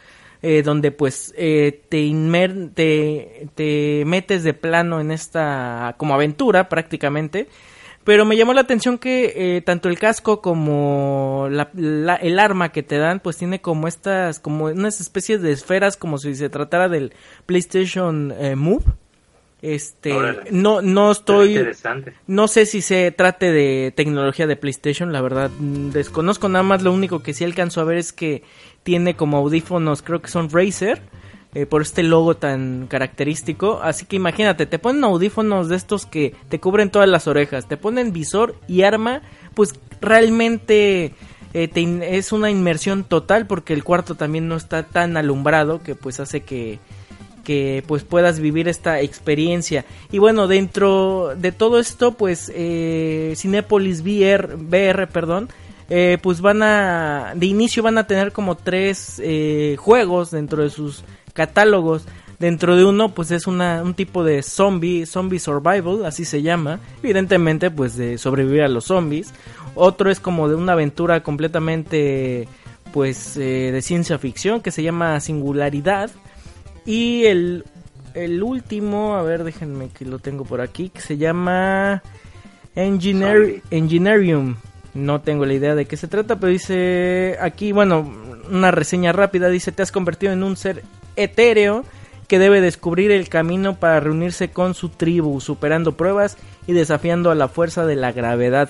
eh, 0.41 0.61
donde 0.63 0.91
pues 0.91 1.33
eh, 1.35 1.81
te, 1.89 1.99
inmer 1.99 2.69
te 2.73 3.49
te 3.53 4.03
metes 4.05 4.43
de 4.43 4.53
plano 4.53 5.01
en 5.01 5.11
esta 5.11 5.95
como 5.97 6.13
aventura 6.13 6.69
prácticamente 6.69 7.49
pero 8.03 8.25
me 8.25 8.35
llamó 8.37 8.53
la 8.53 8.61
atención 8.61 8.97
que 8.97 9.33
eh, 9.57 9.61
tanto 9.61 9.89
el 9.89 9.99
casco 9.99 10.41
como 10.41 11.47
la- 11.51 11.69
la- 11.75 12.15
el 12.15 12.39
arma 12.39 12.69
que 12.71 12.83
te 12.83 12.97
dan, 12.97 13.19
pues 13.19 13.37
tiene 13.37 13.61
como 13.61 13.87
estas, 13.87 14.39
como 14.39 14.65
unas 14.65 14.99
especies 15.01 15.41
de 15.41 15.51
esferas, 15.51 15.97
como 15.97 16.17
si 16.17 16.33
se 16.35 16.49
tratara 16.49 16.89
del 16.89 17.13
PlayStation 17.45 18.33
eh, 18.37 18.55
Move. 18.55 18.83
Este, 19.61 20.11
Órale. 20.13 20.49
no, 20.51 20.81
no 20.81 21.11
estoy, 21.11 21.49
Interesante. 21.49 22.13
no 22.25 22.47
sé 22.47 22.65
si 22.65 22.81
se 22.81 23.11
trate 23.11 23.51
de 23.51 23.93
tecnología 23.95 24.47
de 24.47 24.55
PlayStation, 24.55 25.11
la 25.13 25.21
verdad 25.21 25.51
mm, 25.59 25.91
desconozco 25.91 26.49
nada 26.49 26.63
más. 26.63 26.81
Lo 26.81 26.91
único 26.91 27.21
que 27.21 27.35
sí 27.35 27.43
alcanzo 27.43 27.79
a 27.79 27.83
ver 27.83 27.97
es 27.99 28.11
que 28.11 28.41
tiene 28.81 29.15
como 29.15 29.37
audífonos, 29.37 30.01
creo 30.01 30.19
que 30.19 30.29
son 30.29 30.49
Razer, 30.49 31.03
eh, 31.53 31.65
por 31.65 31.81
este 31.81 32.01
logo 32.01 32.37
tan 32.37 32.87
característico. 32.87 33.81
Así 33.83 34.05
que 34.05 34.15
imagínate, 34.15 34.65
te 34.65 34.79
ponen 34.79 35.03
audífonos 35.03 35.67
de 35.67 35.75
estos 35.75 36.05
que 36.05 36.33
te 36.47 36.61
cubren 36.61 36.89
todas 36.89 37.09
las 37.09 37.27
orejas, 37.27 37.67
te 37.67 37.75
ponen 37.75 38.13
visor 38.13 38.55
y 38.69 38.83
arma, 38.83 39.21
pues 39.53 39.73
realmente 39.99 41.13
eh, 41.53 41.69
es 42.03 42.31
una 42.31 42.49
inmersión 42.49 43.03
total 43.03 43.47
porque 43.47 43.73
el 43.73 43.83
cuarto 43.83 44.15
también 44.15 44.47
no 44.47 44.55
está 44.55 44.83
tan 44.83 45.17
alumbrado 45.17 45.83
que 45.83 45.95
pues 45.95 46.19
hace 46.21 46.41
que 46.41 46.79
que 47.43 47.83
pues 47.87 48.03
puedas 48.03 48.39
vivir 48.39 48.67
esta 48.67 49.01
experiencia 49.01 49.83
y 50.11 50.19
bueno 50.19 50.47
dentro 50.47 51.33
de 51.35 51.51
todo 51.51 51.79
esto 51.79 52.13
pues 52.13 52.51
eh, 52.55 53.33
Cinepolis 53.35 54.01
VR, 54.01 54.55
VR 54.55 55.07
perdón 55.07 55.49
pues 56.21 56.39
van 56.39 56.63
a 56.63 57.33
de 57.35 57.45
inicio 57.47 57.83
van 57.83 57.97
a 57.97 58.07
tener 58.07 58.31
como 58.31 58.55
tres 58.55 59.19
eh, 59.21 59.75
juegos 59.77 60.31
dentro 60.31 60.63
de 60.63 60.69
sus 60.69 61.03
catálogos 61.33 62.05
dentro 62.39 62.75
de 62.75 62.85
uno 62.85 63.09
pues 63.09 63.31
es 63.31 63.47
una, 63.47 63.83
un 63.83 63.93
tipo 63.93 64.23
de 64.23 64.41
zombie 64.41 65.05
zombie 65.05 65.39
survival 65.39 66.05
así 66.05 66.25
se 66.25 66.41
llama 66.41 66.79
evidentemente 67.03 67.69
pues 67.69 67.95
de 67.95 68.17
sobrevivir 68.17 68.63
a 68.63 68.67
los 68.67 68.85
zombies 68.85 69.33
otro 69.75 70.09
es 70.09 70.19
como 70.19 70.49
de 70.49 70.55
una 70.55 70.73
aventura 70.73 71.21
completamente 71.21 72.47
pues 72.93 73.37
eh, 73.37 73.71
de 73.71 73.81
ciencia 73.81 74.17
ficción 74.17 74.61
que 74.61 74.71
se 74.71 74.83
llama 74.83 75.19
singularidad 75.19 76.09
y 76.85 77.25
el, 77.25 77.65
el 78.13 78.41
último, 78.41 79.15
a 79.15 79.23
ver, 79.23 79.43
déjenme 79.43 79.89
que 79.89 80.05
lo 80.05 80.19
tengo 80.19 80.45
por 80.45 80.61
aquí, 80.61 80.89
que 80.89 81.01
se 81.01 81.17
llama 81.17 82.01
Engineer. 82.75 83.61
Engineerium. 83.69 84.55
No 84.93 85.21
tengo 85.21 85.45
la 85.45 85.53
idea 85.53 85.75
de 85.75 85.85
qué 85.85 85.95
se 85.95 86.07
trata, 86.07 86.37
pero 86.39 86.51
dice 86.51 87.37
aquí, 87.39 87.71
bueno, 87.71 88.11
una 88.49 88.71
reseña 88.71 89.13
rápida. 89.13 89.47
Dice, 89.47 89.71
te 89.71 89.83
has 89.83 89.91
convertido 89.91 90.33
en 90.33 90.43
un 90.43 90.57
ser 90.57 90.83
etéreo 91.15 91.85
que 92.27 92.39
debe 92.39 92.61
descubrir 92.61 93.11
el 93.11 93.27
camino 93.27 93.77
para 93.77 93.99
reunirse 93.99 94.51
con 94.51 94.73
su 94.73 94.89
tribu, 94.89 95.41
superando 95.41 95.97
pruebas 95.97 96.37
y 96.65 96.73
desafiando 96.73 97.29
a 97.29 97.35
la 97.35 97.49
fuerza 97.49 97.85
de 97.85 97.97
la 97.97 98.13
gravedad. 98.13 98.69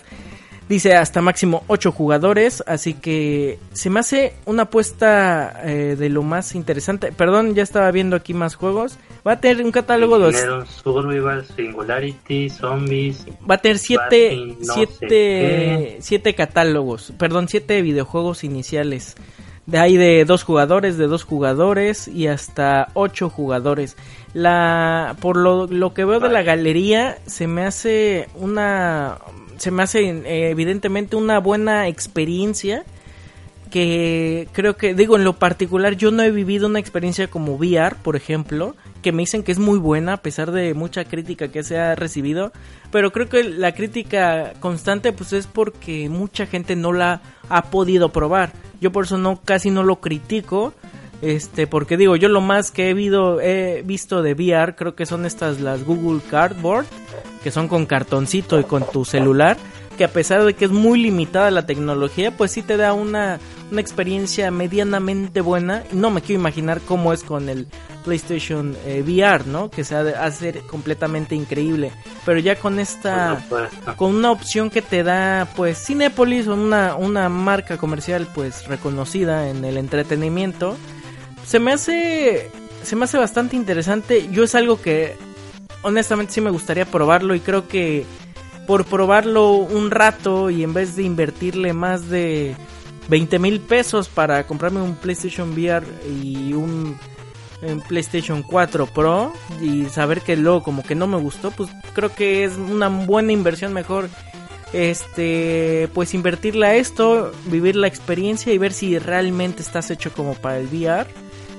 Dice 0.71 0.95
hasta 0.95 1.21
máximo 1.21 1.63
8 1.67 1.91
jugadores, 1.91 2.63
así 2.65 2.93
que 2.93 3.59
se 3.73 3.89
me 3.89 3.99
hace 3.99 4.33
una 4.45 4.63
apuesta 4.63 5.61
eh, 5.65 5.97
de 5.99 6.07
lo 6.07 6.23
más 6.23 6.55
interesante. 6.55 7.11
Perdón, 7.11 7.55
ya 7.55 7.61
estaba 7.61 7.91
viendo 7.91 8.15
aquí 8.15 8.33
más 8.33 8.55
juegos. 8.55 8.97
Va 9.27 9.33
a 9.33 9.39
tener 9.41 9.65
un 9.65 9.71
catálogo 9.71 10.17
de... 10.17 10.31
Survival, 10.65 11.45
Singularity, 11.45 12.49
Zombies. 12.49 13.27
Va 13.47 13.55
a 13.55 13.57
tener 13.57 13.79
7 13.79 14.57
siete, 14.61 15.97
siete 15.99 16.35
catálogos, 16.35 17.13
perdón, 17.17 17.49
7 17.49 17.81
videojuegos 17.81 18.43
iniciales. 18.45 19.17
De 19.71 19.79
ahí 19.79 19.97
de 19.97 20.25
dos 20.25 20.43
jugadores, 20.43 20.97
de 20.97 21.07
dos 21.07 21.23
jugadores 21.23 22.07
y 22.07 22.27
hasta 22.27 22.89
ocho 22.93 23.29
jugadores. 23.29 23.95
La, 24.33 25.15
por 25.21 25.37
lo, 25.37 25.65
lo 25.65 25.93
que 25.93 26.05
veo 26.05 26.19
de 26.19 26.29
la 26.29 26.43
galería, 26.43 27.17
se 27.25 27.47
me 27.47 27.63
hace 27.65 28.27
una 28.35 29.17
se 29.57 29.69
me 29.69 29.83
hace 29.83 29.99
eh, 30.09 30.49
evidentemente 30.49 31.15
una 31.15 31.39
buena 31.39 31.87
experiencia 31.87 32.83
que 33.69 34.49
creo 34.51 34.75
que, 34.75 34.93
digo, 34.93 35.15
en 35.15 35.23
lo 35.23 35.33
particular 35.33 35.95
yo 35.95 36.11
no 36.11 36.23
he 36.23 36.31
vivido 36.31 36.67
una 36.67 36.79
experiencia 36.79 37.27
como 37.27 37.53
VR, 37.53 37.95
por 37.95 38.15
ejemplo, 38.15 38.75
que 39.01 39.11
me 39.11 39.21
dicen 39.21 39.43
que 39.43 39.51
es 39.51 39.59
muy 39.59 39.79
buena 39.79 40.13
a 40.13 40.17
pesar 40.17 40.51
de 40.51 40.73
mucha 40.73 41.05
crítica 41.05 41.49
que 41.49 41.63
se 41.63 41.79
ha 41.79 41.95
recibido, 41.95 42.51
pero 42.91 43.11
creo 43.11 43.29
que 43.29 43.43
la 43.43 43.73
crítica 43.73 44.53
constante 44.59 45.13
pues 45.13 45.31
es 45.33 45.47
porque 45.47 46.09
mucha 46.09 46.45
gente 46.45 46.75
no 46.75 46.91
la 46.91 47.21
ha 47.51 47.63
podido 47.63 48.09
probar. 48.09 48.51
Yo 48.79 48.91
por 48.91 49.05
eso 49.05 49.17
no 49.17 49.39
casi 49.43 49.69
no 49.69 49.83
lo 49.83 49.97
critico, 49.97 50.73
este, 51.21 51.67
porque 51.67 51.97
digo, 51.97 52.15
yo 52.15 52.29
lo 52.29 52.41
más 52.41 52.71
que 52.71 52.89
he, 52.89 53.77
he 53.77 53.81
visto 53.83 54.23
de 54.23 54.33
VR 54.33 54.75
creo 54.75 54.95
que 54.95 55.05
son 55.05 55.25
estas 55.25 55.59
las 55.59 55.83
Google 55.83 56.21
Cardboard, 56.29 56.85
que 57.43 57.51
son 57.51 57.67
con 57.67 57.85
cartoncito 57.85 58.59
y 58.59 58.63
con 58.63 58.83
tu 58.89 59.05
celular, 59.05 59.57
que 59.97 60.05
a 60.05 60.07
pesar 60.11 60.43
de 60.43 60.53
que 60.53 60.65
es 60.65 60.71
muy 60.71 60.99
limitada 60.99 61.51
la 61.51 61.65
tecnología, 61.65 62.35
pues 62.35 62.51
sí 62.51 62.63
te 62.63 62.77
da 62.77 62.93
una, 62.93 63.39
una 63.71 63.81
experiencia 63.81 64.51
medianamente 64.51 65.41
buena. 65.41 65.83
No 65.91 66.11
me 66.11 66.21
quiero 66.21 66.39
imaginar 66.39 66.81
cómo 66.81 67.13
es 67.13 67.23
con 67.23 67.49
el 67.49 67.67
PlayStation 68.03 68.75
eh, 68.85 69.01
VR, 69.01 69.47
¿no? 69.47 69.69
Que 69.69 69.83
se 69.83 69.95
ha 69.95 70.01
hacer 70.23 70.61
completamente 70.61 71.35
increíble. 71.35 71.91
Pero 72.25 72.39
ya 72.39 72.57
con 72.57 72.79
esta, 72.79 73.43
con 73.95 74.15
una 74.15 74.31
opción 74.31 74.69
que 74.69 74.81
te 74.81 75.03
da, 75.03 75.47
pues, 75.55 75.77
Cinepolis, 75.83 76.47
una, 76.47 76.95
una 76.95 77.29
marca 77.29 77.77
comercial, 77.77 78.27
pues, 78.33 78.67
reconocida 78.67 79.49
en 79.49 79.63
el 79.65 79.77
entretenimiento 79.77 80.77
se 81.45 81.59
me 81.59 81.73
hace 81.73 82.49
se 82.83 82.95
me 82.95 83.05
hace 83.05 83.17
bastante 83.17 83.55
interesante. 83.55 84.29
Yo 84.31 84.43
es 84.43 84.55
algo 84.55 84.81
que 84.81 85.15
honestamente 85.83 86.33
sí 86.33 86.41
me 86.41 86.49
gustaría 86.49 86.85
probarlo 86.85 87.35
y 87.35 87.39
creo 87.39 87.67
que 87.67 88.05
por 88.67 88.85
probarlo 88.85 89.51
un 89.53 89.91
rato 89.91 90.49
y 90.49 90.63
en 90.63 90.73
vez 90.73 90.95
de 90.95 91.03
invertirle 91.03 91.73
más 91.73 92.09
de 92.09 92.55
20 93.07 93.39
mil 93.39 93.59
pesos 93.59 94.07
para 94.09 94.45
comprarme 94.47 94.81
un 94.81 94.95
PlayStation 94.95 95.51
VR 95.51 95.85
y 96.21 96.53
un, 96.53 96.97
PlayStation 97.87 98.41
4 98.41 98.87
Pro 98.87 99.33
y 99.61 99.85
saber 99.85 100.21
que 100.21 100.35
luego 100.35 100.63
como 100.63 100.81
que 100.81 100.95
no 100.95 101.05
me 101.05 101.17
gustó, 101.17 101.51
pues 101.51 101.69
creo 101.93 102.13
que 102.13 102.43
es 102.43 102.57
una 102.57 102.87
buena 102.89 103.33
inversión 103.33 103.71
mejor 103.71 104.09
este 104.73 105.89
pues 105.93 106.13
invertirle 106.13 106.65
a 106.65 106.75
esto, 106.75 107.31
vivir 107.45 107.75
la 107.75 107.87
experiencia 107.87 108.51
y 108.51 108.57
ver 108.57 108.73
si 108.73 108.97
realmente 108.97 109.61
estás 109.61 109.91
hecho 109.91 110.11
como 110.11 110.33
para 110.33 110.57
el 110.57 110.67
VR 110.67 111.07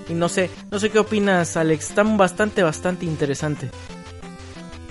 y 0.09 0.15
no 0.15 0.29
sé, 0.29 0.51
no 0.71 0.79
sé 0.79 0.91
qué 0.91 0.99
opinas, 0.99 1.57
Alex. 1.57 1.91
Está 1.91 2.03
bastante, 2.03 2.63
bastante 2.63 3.07
interesante. 3.07 3.71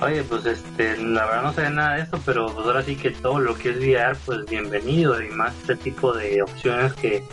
Oye, 0.02 0.24
pues 0.24 0.44
este, 0.48 0.98
la 0.98 1.26
verdad 1.28 1.44
no 1.44 1.54
sé 1.54 1.70
nada 1.70 1.96
de 1.96 2.02
esto, 2.02 2.20
pero 2.26 2.48
pues 2.48 2.66
ahora 2.66 2.82
sí 2.82 2.96
que 2.96 3.12
todo 3.12 3.40
lo 3.40 3.56
que 3.56 3.70
es 3.70 3.78
VR, 3.78 4.18
pues 4.26 4.48
bienvenido 4.48 5.22
y 5.22 5.30
más 5.30 5.54
este 5.62 5.76
tipo 5.76 6.12
de 6.12 6.42
opciones 6.42 6.94
que 6.94 7.24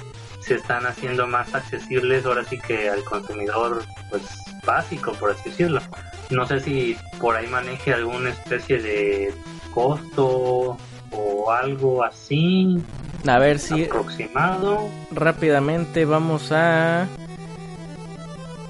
se 0.40 0.56
están 0.56 0.84
haciendo 0.84 1.26
más 1.26 1.54
accesibles 1.54 2.26
ahora 2.26 2.44
sí 2.44 2.58
que 2.58 2.90
al 2.90 3.02
consumidor, 3.04 3.82
pues 4.10 4.22
básico, 4.66 5.12
por 5.12 5.30
así 5.30 5.48
decirlo. 5.48 5.80
No 6.28 6.46
sé 6.46 6.60
si 6.60 6.94
por 7.18 7.36
ahí 7.36 7.46
maneje 7.46 7.94
alguna 7.94 8.30
especie 8.30 8.82
de 8.82 9.34
costo 9.72 10.76
o 11.10 11.50
algo 11.50 12.04
así. 12.04 12.84
A 13.26 13.38
ver 13.38 13.58
si 13.58 13.86
aproximado. 13.86 14.90
Rápidamente 15.10 16.04
vamos 16.04 16.52
a 16.52 17.06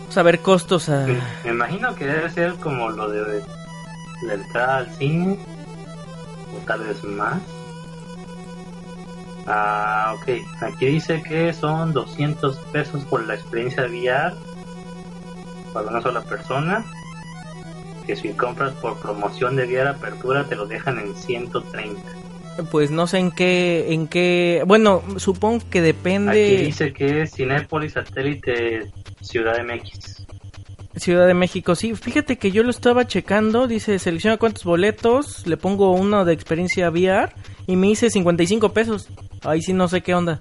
saber 0.09 0.39
costos 0.39 0.89
a... 0.89 1.05
Me 1.45 1.51
imagino 1.51 1.97
que 1.97 2.07
debe 2.07 2.31
ser 2.31 2.55
como 2.55 2.91
lo 2.91 3.11
de 3.11 3.43
la 4.23 4.35
entrada 4.35 4.77
al 4.79 4.93
cine, 4.95 5.39
o 6.55 6.67
tal 6.67 6.81
vez 6.81 7.03
más. 7.05 7.41
Ah, 9.47 10.15
ok. 10.17 10.29
Aquí 10.61 10.87
dice 10.87 11.23
que 11.23 11.53
son 11.53 11.93
200 11.93 12.57
pesos 12.73 13.05
por 13.05 13.27
la 13.27 13.35
experiencia 13.35 13.85
de 13.85 13.89
VR 13.89 14.35
para 15.73 15.89
una 15.89 16.03
sola 16.03 16.21
persona. 16.23 16.85
Que 18.07 18.17
si 18.17 18.31
compras 18.31 18.73
por 18.75 18.99
promoción 18.99 19.57
de 19.57 19.67
VR 19.67 19.91
apertura 19.91 20.45
te 20.45 20.57
lo 20.57 20.67
dejan 20.67 20.99
en 20.99 21.15
130. 21.15 22.01
Pues 22.71 22.91
no 22.91 23.07
sé 23.07 23.19
en 23.19 23.31
qué, 23.31 23.93
en 23.93 24.09
qué, 24.09 24.65
bueno, 24.67 25.03
supongo 25.17 25.65
que 25.71 25.81
depende. 25.81 26.57
Aquí 26.57 26.65
dice 26.65 26.93
que 26.93 27.23
es 27.23 27.33
Cinépolis 27.33 27.93
Satélite 27.93 28.91
Ciudad 29.21 29.57
de 29.57 29.63
México. 29.63 29.99
Ciudad 30.97 31.27
de 31.27 31.35
México, 31.35 31.75
sí. 31.75 31.95
Fíjate 31.95 32.39
que 32.39 32.51
yo 32.51 32.63
lo 32.63 32.71
estaba 32.71 33.07
checando. 33.07 33.69
Dice, 33.69 33.99
selecciona 33.99 34.37
cuántos 34.37 34.65
boletos. 34.65 35.47
Le 35.47 35.57
pongo 35.57 35.93
uno 35.93 36.25
de 36.25 36.33
experiencia 36.33 36.91
VR. 36.91 37.33
Y 37.67 37.77
me 37.77 37.89
dice 37.89 38.11
55 38.11 38.73
pesos. 38.73 39.09
Ahí 39.45 39.63
sí 39.63 39.73
no 39.73 39.89
sé 39.89 40.01
qué 40.01 40.15
onda. 40.15 40.39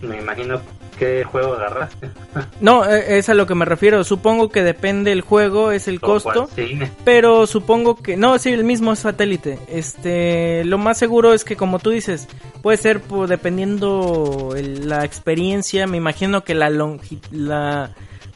Me 0.00 0.18
imagino 0.18 0.60
qué 0.98 1.24
juego 1.24 1.54
agarraste. 1.54 2.10
no, 2.60 2.88
e, 2.88 3.18
es 3.18 3.28
a 3.28 3.34
lo 3.34 3.46
que 3.46 3.54
me 3.54 3.64
refiero. 3.64 4.04
Supongo 4.04 4.48
que 4.48 4.62
depende 4.62 5.12
el 5.12 5.20
juego, 5.20 5.72
es 5.72 5.88
el 5.88 6.00
costo. 6.00 6.48
Pero 7.04 7.46
supongo 7.46 7.96
que... 7.96 8.16
No, 8.16 8.38
sí, 8.38 8.50
el 8.50 8.64
mismo 8.64 8.94
satélite. 8.94 9.58
Este, 9.68 10.64
lo 10.64 10.78
más 10.78 10.98
seguro 10.98 11.34
es 11.34 11.44
que 11.44 11.56
como 11.56 11.80
tú 11.80 11.90
dices, 11.90 12.28
puede 12.62 12.78
ser 12.78 13.02
dependiendo 13.28 14.54
la 14.56 15.04
experiencia. 15.04 15.86
Me 15.86 15.96
imagino 15.96 16.44
que 16.44 16.54
la 16.54 16.70
longitud... 16.70 17.28
La, 17.32 17.90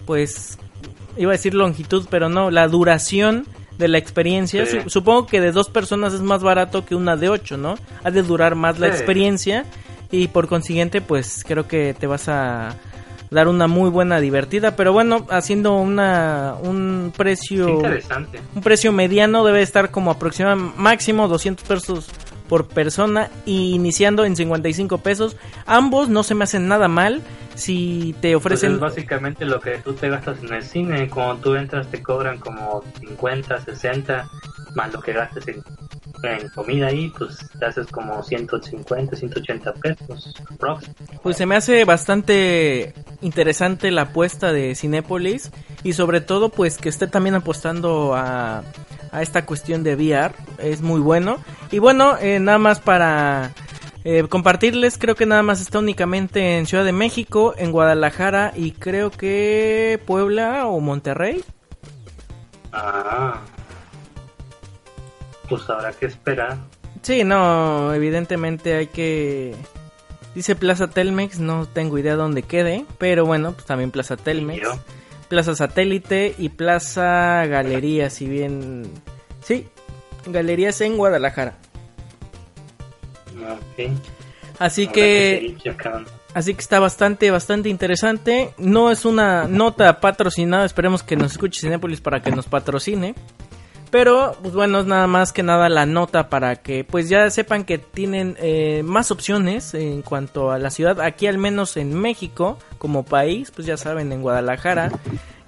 pues 0.04 0.58
iba 1.16 1.32
a 1.32 1.36
decir 1.36 1.54
longitud, 1.54 2.06
pero 2.10 2.28
no, 2.28 2.50
la 2.50 2.68
duración 2.68 3.46
de 3.78 3.88
la 3.88 3.98
experiencia. 3.98 4.64
Supongo 4.86 5.26
que 5.26 5.40
de 5.40 5.52
dos 5.52 5.68
personas 5.68 6.14
es 6.14 6.22
más 6.22 6.42
barato 6.42 6.84
que 6.84 6.94
una 6.94 7.16
de 7.16 7.28
ocho, 7.28 7.56
¿no? 7.56 7.76
Ha 8.04 8.10
de 8.10 8.22
durar 8.22 8.54
más 8.54 8.78
la 8.78 8.88
experiencia 8.88 9.64
y 10.10 10.28
por 10.28 10.48
consiguiente, 10.48 11.00
pues 11.00 11.44
creo 11.46 11.66
que 11.68 11.94
te 11.94 12.06
vas 12.06 12.28
a 12.28 12.76
dar 13.30 13.48
una 13.48 13.66
muy 13.66 13.90
buena 13.90 14.20
divertida, 14.20 14.76
pero 14.76 14.92
bueno, 14.92 15.26
haciendo 15.30 15.74
una 15.74 16.54
un 16.62 17.12
precio 17.16 17.82
un 18.54 18.62
precio 18.62 18.92
mediano 18.92 19.44
debe 19.44 19.62
estar 19.62 19.90
como 19.90 20.12
aproximadamente 20.12 20.78
máximo 20.78 21.26
200 21.26 21.66
pesos 21.66 22.06
por 22.48 22.68
persona 22.68 23.30
y 23.44 23.74
iniciando 23.74 24.24
en 24.24 24.36
55 24.36 24.98
pesos. 24.98 25.36
Ambos 25.66 26.08
no 26.08 26.22
se 26.22 26.36
me 26.36 26.44
hacen 26.44 26.68
nada 26.68 26.86
mal 26.86 27.22
si 27.56 28.14
te 28.20 28.32
pues 28.32 28.36
ofrecen... 28.36 28.74
es 28.74 28.80
básicamente 28.80 29.44
lo 29.44 29.60
que 29.60 29.78
tú 29.78 29.94
te 29.94 30.08
gastas 30.08 30.42
en 30.42 30.52
el 30.54 30.62
cine. 30.62 31.08
Cuando 31.08 31.36
tú 31.36 31.54
entras 31.54 31.88
te 31.88 32.02
cobran 32.02 32.38
como 32.38 32.84
50, 33.00 33.60
60, 33.60 34.30
más 34.74 34.92
lo 34.92 35.00
que 35.00 35.12
gastes 35.12 35.48
en, 35.48 35.62
comida 36.54 36.88
ahí, 36.88 37.12
pues 37.16 37.36
te 37.58 37.66
haces 37.66 37.86
como 37.88 38.22
150, 38.22 39.16
180 39.16 39.72
pesos. 39.74 40.34
Pues 41.22 41.36
se 41.36 41.46
me 41.46 41.56
hace 41.56 41.84
bastante 41.84 42.94
interesante 43.20 43.90
la 43.90 44.02
apuesta 44.02 44.52
de 44.52 44.74
Cinépolis 44.74 45.50
y 45.82 45.92
sobre 45.92 46.20
todo 46.20 46.48
pues 46.48 46.78
que 46.78 46.88
esté 46.88 47.06
también 47.06 47.34
apostando 47.34 48.14
a 48.14 48.62
a 49.16 49.22
esta 49.22 49.46
cuestión 49.46 49.82
de 49.82 49.94
VR. 49.94 50.34
Es 50.58 50.82
muy 50.82 51.00
bueno. 51.00 51.38
Y 51.70 51.78
bueno, 51.78 52.16
eh, 52.20 52.38
nada 52.38 52.58
más 52.58 52.80
para 52.80 53.52
eh, 54.08 54.22
compartirles, 54.28 54.98
creo 54.98 55.16
que 55.16 55.26
nada 55.26 55.42
más 55.42 55.60
está 55.60 55.80
únicamente 55.80 56.58
en 56.58 56.66
Ciudad 56.66 56.84
de 56.84 56.92
México, 56.92 57.54
en 57.58 57.72
Guadalajara 57.72 58.52
y 58.54 58.70
creo 58.70 59.10
que 59.10 60.00
Puebla 60.06 60.68
o 60.68 60.78
Monterrey. 60.78 61.42
Ah. 62.72 63.40
Pues 65.48 65.68
habrá 65.68 65.90
que 65.90 66.06
esperar. 66.06 66.56
Sí, 67.02 67.24
no, 67.24 67.92
evidentemente 67.94 68.76
hay 68.76 68.86
que... 68.86 69.56
Dice 70.36 70.54
Plaza 70.54 70.86
Telmex, 70.86 71.40
no 71.40 71.66
tengo 71.66 71.98
idea 71.98 72.14
dónde 72.14 72.44
quede, 72.44 72.86
pero 72.98 73.26
bueno, 73.26 73.54
pues 73.54 73.66
también 73.66 73.90
Plaza 73.90 74.16
Telmex. 74.16 74.68
Plaza 75.26 75.56
Satélite 75.56 76.32
y 76.38 76.50
Plaza 76.50 77.44
Galería, 77.46 78.08
si 78.10 78.28
bien... 78.28 78.88
Sí, 79.42 79.66
Galerías 80.26 80.80
en 80.80 80.96
Guadalajara. 80.96 81.58
Okay. 83.72 83.92
Así 84.58 84.88
que... 84.88 85.56
Así 86.34 86.52
que 86.52 86.60
está 86.60 86.80
bastante, 86.80 87.30
bastante 87.30 87.70
interesante. 87.70 88.50
No 88.58 88.90
es 88.90 89.06
una 89.06 89.48
nota 89.48 90.00
patrocinada, 90.00 90.66
esperemos 90.66 91.02
que 91.02 91.16
nos 91.16 91.32
escuche 91.32 91.60
Cinepolis 91.60 92.02
para 92.02 92.20
que 92.20 92.30
nos 92.30 92.46
patrocine. 92.46 93.14
Pero, 93.90 94.36
pues 94.42 94.52
bueno, 94.52 94.80
es 94.80 94.86
nada 94.86 95.06
más 95.06 95.32
que 95.32 95.42
nada 95.42 95.70
la 95.70 95.86
nota 95.86 96.28
para 96.28 96.56
que 96.56 96.84
pues 96.84 97.08
ya 97.08 97.30
sepan 97.30 97.64
que 97.64 97.78
tienen 97.78 98.36
eh, 98.38 98.82
más 98.84 99.10
opciones 99.10 99.72
en 99.72 100.02
cuanto 100.02 100.50
a 100.50 100.58
la 100.58 100.70
ciudad. 100.70 101.00
Aquí 101.00 101.26
al 101.26 101.38
menos 101.38 101.78
en 101.78 101.94
México 101.94 102.58
como 102.76 103.04
país, 103.04 103.50
pues 103.50 103.66
ya 103.66 103.78
saben, 103.78 104.12
en 104.12 104.20
Guadalajara 104.20 104.90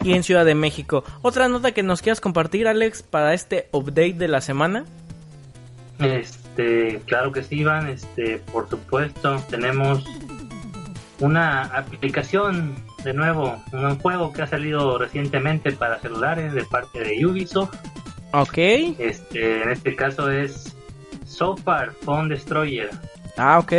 y 0.02 0.14
en 0.14 0.22
Ciudad 0.22 0.46
de 0.46 0.54
México. 0.54 1.04
Otra 1.20 1.48
nota 1.48 1.72
que 1.72 1.82
nos 1.82 2.00
quieras 2.00 2.22
compartir, 2.22 2.68
Alex, 2.68 3.02
para 3.02 3.34
este 3.34 3.68
update 3.72 4.14
de 4.14 4.28
la 4.28 4.40
semana. 4.40 4.84
Este, 5.98 6.37
claro 7.06 7.32
que 7.32 7.42
sí, 7.42 7.60
Iván. 7.60 7.88
Este, 7.88 8.38
por 8.38 8.68
supuesto, 8.68 9.42
tenemos 9.50 10.04
una 11.20 11.62
aplicación 11.62 12.76
de 13.04 13.12
nuevo, 13.12 13.62
un 13.72 13.98
juego 13.98 14.32
que 14.32 14.42
ha 14.42 14.46
salido 14.46 14.98
recientemente 14.98 15.72
para 15.72 15.98
celulares 16.00 16.52
de 16.52 16.64
parte 16.64 17.00
de 17.00 17.24
Ubisoft 17.24 17.74
Ok. 18.32 18.58
Este, 18.98 19.62
en 19.62 19.70
este 19.70 19.96
caso 19.96 20.30
es 20.30 20.76
So 21.26 21.56
Far 21.56 21.92
Phone 22.02 22.28
Destroyer. 22.28 22.90
Ah, 23.36 23.58
ok. 23.58 23.72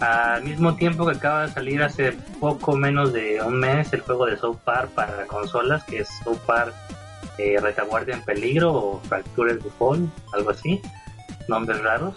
Al 0.00 0.42
mismo 0.42 0.74
tiempo 0.74 1.06
que 1.06 1.16
acaba 1.16 1.46
de 1.46 1.52
salir 1.52 1.82
hace 1.82 2.12
poco 2.40 2.74
menos 2.74 3.12
de 3.12 3.40
un 3.42 3.60
mes 3.60 3.92
el 3.92 4.00
juego 4.00 4.26
de 4.26 4.36
So 4.36 4.54
Far 4.64 4.88
para 4.88 5.26
consolas, 5.26 5.84
que 5.84 5.98
es 5.98 6.08
So 6.24 6.34
Far 6.34 6.72
eh, 7.38 7.58
Retaguardia 7.60 8.14
en 8.14 8.22
Peligro 8.22 8.72
o 8.72 9.00
Fractures 9.00 9.62
de 9.62 9.70
Phone, 9.70 10.10
algo 10.32 10.50
así. 10.50 10.80
Nombres 11.48 11.82
raros. 11.82 12.14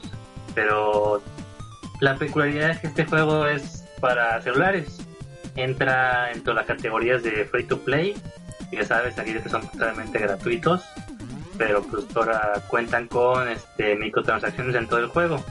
Pero 0.53 1.21
la 1.99 2.15
peculiaridad 2.15 2.71
es 2.71 2.79
que 2.79 2.87
este 2.87 3.05
juego 3.05 3.45
es 3.45 3.85
para 3.99 4.41
celulares. 4.41 4.99
Entra 5.55 6.31
entre 6.31 6.53
las 6.53 6.65
categorías 6.65 7.23
de 7.23 7.45
free 7.45 7.63
to 7.63 7.79
play. 7.79 8.15
Ya 8.71 8.83
sabes, 8.83 9.17
aquí 9.19 9.33
que 9.33 9.49
son 9.49 9.67
totalmente 9.69 10.19
gratuitos 10.19 10.83
pero 11.57 11.81
pues 11.83 12.05
ahora 12.15 12.61
cuentan 12.67 13.07
con 13.07 13.47
este 13.47 13.95
microtransacciones 13.95 14.75
en 14.75 14.87
todo 14.87 14.99
el 14.99 15.07
juego. 15.07 15.43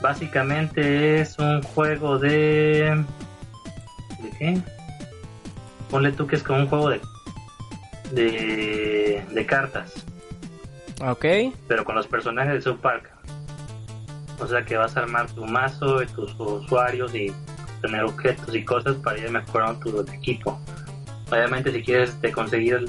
Básicamente 0.00 1.20
es 1.20 1.38
un 1.38 1.62
juego 1.62 2.18
de 2.18 3.04
¿de 4.20 4.30
qué? 4.38 4.60
Ponle 5.90 6.12
tú 6.12 6.26
que 6.26 6.36
es 6.36 6.42
como 6.42 6.60
un 6.60 6.68
juego 6.68 6.90
de, 8.10 9.24
de 9.30 9.46
cartas. 9.46 9.92
Ok. 11.02 11.24
Pero 11.68 11.84
con 11.84 11.94
los 11.94 12.06
personajes 12.06 12.54
de 12.54 12.62
South 12.62 12.80
Park. 12.80 13.10
O 14.38 14.46
sea 14.46 14.64
que 14.64 14.76
vas 14.76 14.96
a 14.96 15.00
armar 15.00 15.30
tu 15.30 15.44
mazo 15.44 16.02
y 16.02 16.06
tus 16.06 16.34
usuarios 16.38 17.14
y 17.14 17.32
tener 17.80 18.04
objetos 18.04 18.54
y 18.54 18.64
cosas 18.64 18.96
para 18.96 19.18
ir 19.18 19.30
mejorando 19.30 20.04
tu 20.04 20.12
equipo. 20.12 20.60
Obviamente 21.30 21.72
si 21.72 21.82
quieres 21.82 22.20
te 22.20 22.32
conseguir 22.32 22.86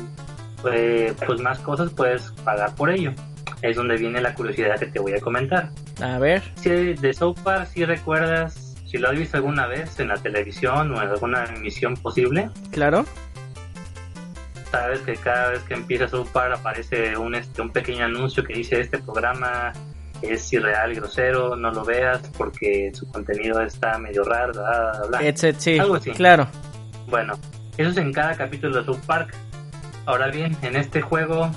eh, 0.72 1.14
pues 1.26 1.42
más 1.42 1.60
cosas 1.60 1.92
puedes 1.92 2.32
pagar 2.44 2.74
por 2.76 2.90
ello. 2.90 3.14
Es 3.62 3.78
donde 3.78 3.98
viene 3.98 4.22
la 4.22 4.34
curiosidad 4.34 4.80
que 4.80 4.88
te 4.88 5.00
voy 5.00 5.14
a 5.14 5.20
comentar. 5.20 5.70
A 6.02 6.18
ver. 6.20 6.44
Si 6.56 6.70
de 6.70 7.14
South 7.14 7.38
Park, 7.44 7.68
si 7.74 7.86
recuerdas, 7.86 8.76
si 8.86 8.98
lo 8.98 9.10
has 9.10 9.18
visto 9.18 9.38
alguna 9.38 9.68
vez 9.68 10.00
en 10.00 10.10
la 10.10 10.18
televisión 10.18 10.92
o 10.92 11.02
en 11.02 11.10
alguna 11.10 11.46
emisión 11.46 11.96
posible. 11.96 12.50
Claro. 12.72 13.06
Sabes 14.74 15.02
que 15.02 15.14
cada 15.14 15.52
vez 15.52 15.62
que 15.66 15.76
empieza 15.76 16.08
South 16.08 16.30
Park 16.34 16.56
aparece 16.58 17.16
un, 17.16 17.36
este, 17.36 17.62
un 17.62 17.70
pequeño 17.70 18.06
anuncio 18.06 18.44
que 18.44 18.56
dice 18.56 18.82
este 18.82 18.98
programa 18.98 19.72
es 20.24 20.52
irreal 20.52 20.92
y 20.92 20.96
grosero, 20.96 21.56
no 21.56 21.70
lo 21.70 21.86
veas 21.86 22.28
porque 22.36 22.90
su 22.92 23.08
contenido 23.08 23.62
está 23.62 24.00
medio 24.00 24.24
raro, 24.24 24.52
bla, 24.54 25.00
bla, 25.10 25.20
bla. 25.20 25.54
sí, 25.60 25.78
Algo 25.78 25.94
así. 25.94 26.10
Claro. 26.14 26.48
Bueno, 27.08 27.34
eso 27.78 27.92
es 27.92 27.98
en 27.98 28.12
cada 28.12 28.34
capítulo 28.34 28.80
de 28.80 28.84
South 28.84 29.06
Park. 29.06 29.36
Ahora 30.08 30.32
bien, 30.32 30.58
en 30.64 30.76
este 30.76 31.04
juego 31.04 31.52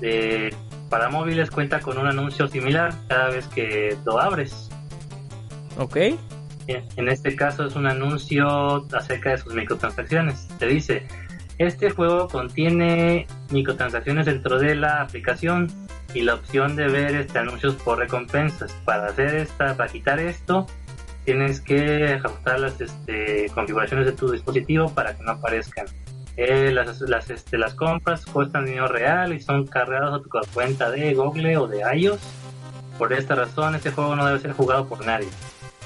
de, 0.00 0.54
para 0.88 1.10
móviles 1.10 1.50
cuenta 1.50 1.78
con 1.78 1.98
un 1.98 2.06
anuncio 2.06 2.48
similar 2.48 2.94
cada 3.06 3.28
vez 3.28 3.48
que 3.48 3.98
lo 4.06 4.18
abres. 4.18 4.70
Ok. 5.76 5.98
En 6.68 7.08
este 7.08 7.36
caso 7.36 7.66
es 7.66 7.76
un 7.76 7.86
anuncio 7.86 8.86
acerca 8.96 9.32
de 9.32 9.36
sus 9.36 9.52
microtransacciones. 9.52 10.48
Te 10.58 10.66
dice, 10.68 11.06
este 11.66 11.90
juego 11.90 12.28
contiene 12.28 13.26
microtransacciones 13.50 14.26
dentro 14.26 14.58
de 14.58 14.74
la 14.74 15.02
aplicación 15.02 15.68
y 16.14 16.22
la 16.22 16.34
opción 16.34 16.76
de 16.76 16.88
ver 16.88 17.14
este 17.14 17.38
anuncios 17.38 17.74
por 17.76 17.98
recompensas. 17.98 18.72
Para 18.84 19.06
hacer 19.06 19.34
esta, 19.34 19.76
para 19.76 19.90
quitar 19.90 20.20
esto, 20.20 20.66
tienes 21.24 21.60
que 21.60 22.14
ajustar 22.14 22.60
las 22.60 22.80
este, 22.80 23.50
configuraciones 23.54 24.06
de 24.06 24.12
tu 24.12 24.30
dispositivo 24.30 24.90
para 24.90 25.16
que 25.16 25.22
no 25.22 25.32
aparezcan. 25.32 25.86
Eh, 26.36 26.70
las, 26.72 27.00
las, 27.02 27.30
este, 27.30 27.58
las 27.58 27.74
compras 27.74 28.24
cuestan 28.24 28.64
dinero 28.64 28.88
real 28.88 29.34
y 29.34 29.40
son 29.40 29.66
cargadas 29.66 30.14
a 30.14 30.22
tu 30.22 30.30
cuenta 30.54 30.90
de 30.90 31.14
Google 31.14 31.56
o 31.58 31.66
de 31.66 31.82
iOS. 31.94 32.20
Por 32.98 33.12
esta 33.12 33.34
razón, 33.34 33.74
este 33.74 33.90
juego 33.90 34.16
no 34.16 34.26
debe 34.26 34.38
ser 34.38 34.52
jugado 34.52 34.86
por 34.86 35.04
nadie. 35.04 35.28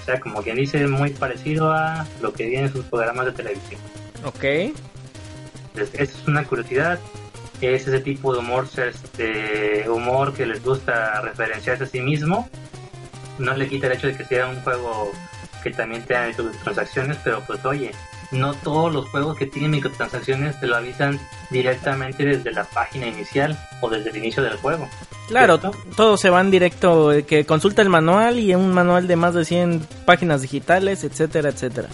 O 0.00 0.04
sea, 0.04 0.20
como 0.20 0.42
quien 0.42 0.56
dice, 0.56 0.86
muy 0.86 1.10
parecido 1.10 1.72
a 1.72 2.06
lo 2.20 2.32
que 2.32 2.46
viene 2.46 2.66
en 2.66 2.72
sus 2.72 2.84
programas 2.84 3.26
de 3.26 3.32
televisión. 3.32 3.80
Ok. 4.24 4.72
Esa 5.78 6.02
es 6.02 6.26
una 6.26 6.44
curiosidad. 6.44 6.98
Es 7.60 7.86
ese 7.86 8.00
tipo 8.00 8.32
de 8.32 8.40
humor, 8.40 8.66
este, 8.76 9.88
humor 9.88 10.34
que 10.34 10.44
les 10.44 10.62
gusta 10.62 11.20
referenciarse 11.22 11.84
a 11.84 11.86
sí 11.86 12.00
mismo. 12.00 12.48
No 13.38 13.56
le 13.56 13.68
quita 13.68 13.86
el 13.86 13.94
hecho 13.94 14.08
de 14.08 14.16
que 14.16 14.24
sea 14.24 14.46
un 14.46 14.60
juego 14.62 15.12
que 15.62 15.70
también 15.70 16.02
tenga 16.04 16.30
transacciones, 16.62 17.18
pero 17.24 17.40
pues 17.46 17.64
oye, 17.64 17.92
no 18.30 18.54
todos 18.54 18.92
los 18.92 19.08
juegos 19.08 19.36
que 19.36 19.46
tienen 19.46 19.70
microtransacciones 19.72 20.58
te 20.60 20.66
lo 20.66 20.76
avisan 20.76 21.18
directamente 21.50 22.24
desde 22.24 22.52
la 22.52 22.64
página 22.64 23.06
inicial 23.06 23.58
o 23.80 23.88
desde 23.88 24.10
el 24.10 24.16
inicio 24.18 24.42
del 24.42 24.56
juego. 24.56 24.88
Claro, 25.28 25.58
todos 25.58 26.20
se 26.20 26.30
van 26.30 26.50
directo, 26.50 27.12
eh, 27.12 27.24
que 27.24 27.44
consulta 27.44 27.82
el 27.82 27.88
manual 27.88 28.38
y 28.38 28.54
un 28.54 28.72
manual 28.72 29.08
de 29.08 29.16
más 29.16 29.34
de 29.34 29.44
100 29.44 29.86
páginas 30.04 30.42
digitales, 30.42 31.02
etcétera, 31.02 31.48
etcétera. 31.48 31.88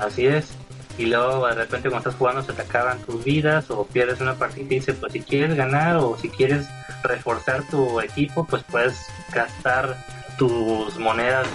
Así 0.00 0.26
es. 0.26 0.56
Y 0.98 1.06
luego 1.06 1.46
de 1.46 1.54
repente 1.54 1.90
cuando 1.90 2.08
estás 2.08 2.18
jugando 2.18 2.42
se 2.42 2.52
te 2.52 2.62
acaban 2.62 2.98
tus 3.00 3.22
vidas 3.22 3.70
o 3.70 3.86
pierdes 3.86 4.20
una 4.20 4.34
partida 4.34 4.64
y 4.64 4.76
dice, 4.76 4.94
pues 4.94 5.12
si 5.12 5.20
quieres 5.20 5.54
ganar 5.54 5.96
o 5.96 6.16
si 6.16 6.28
quieres 6.28 6.66
reforzar 7.02 7.62
tu 7.68 8.00
equipo, 8.00 8.44
pues 8.44 8.62
puedes 8.64 9.06
gastar 9.32 9.96
tus 10.38 10.98
monedas 10.98 11.46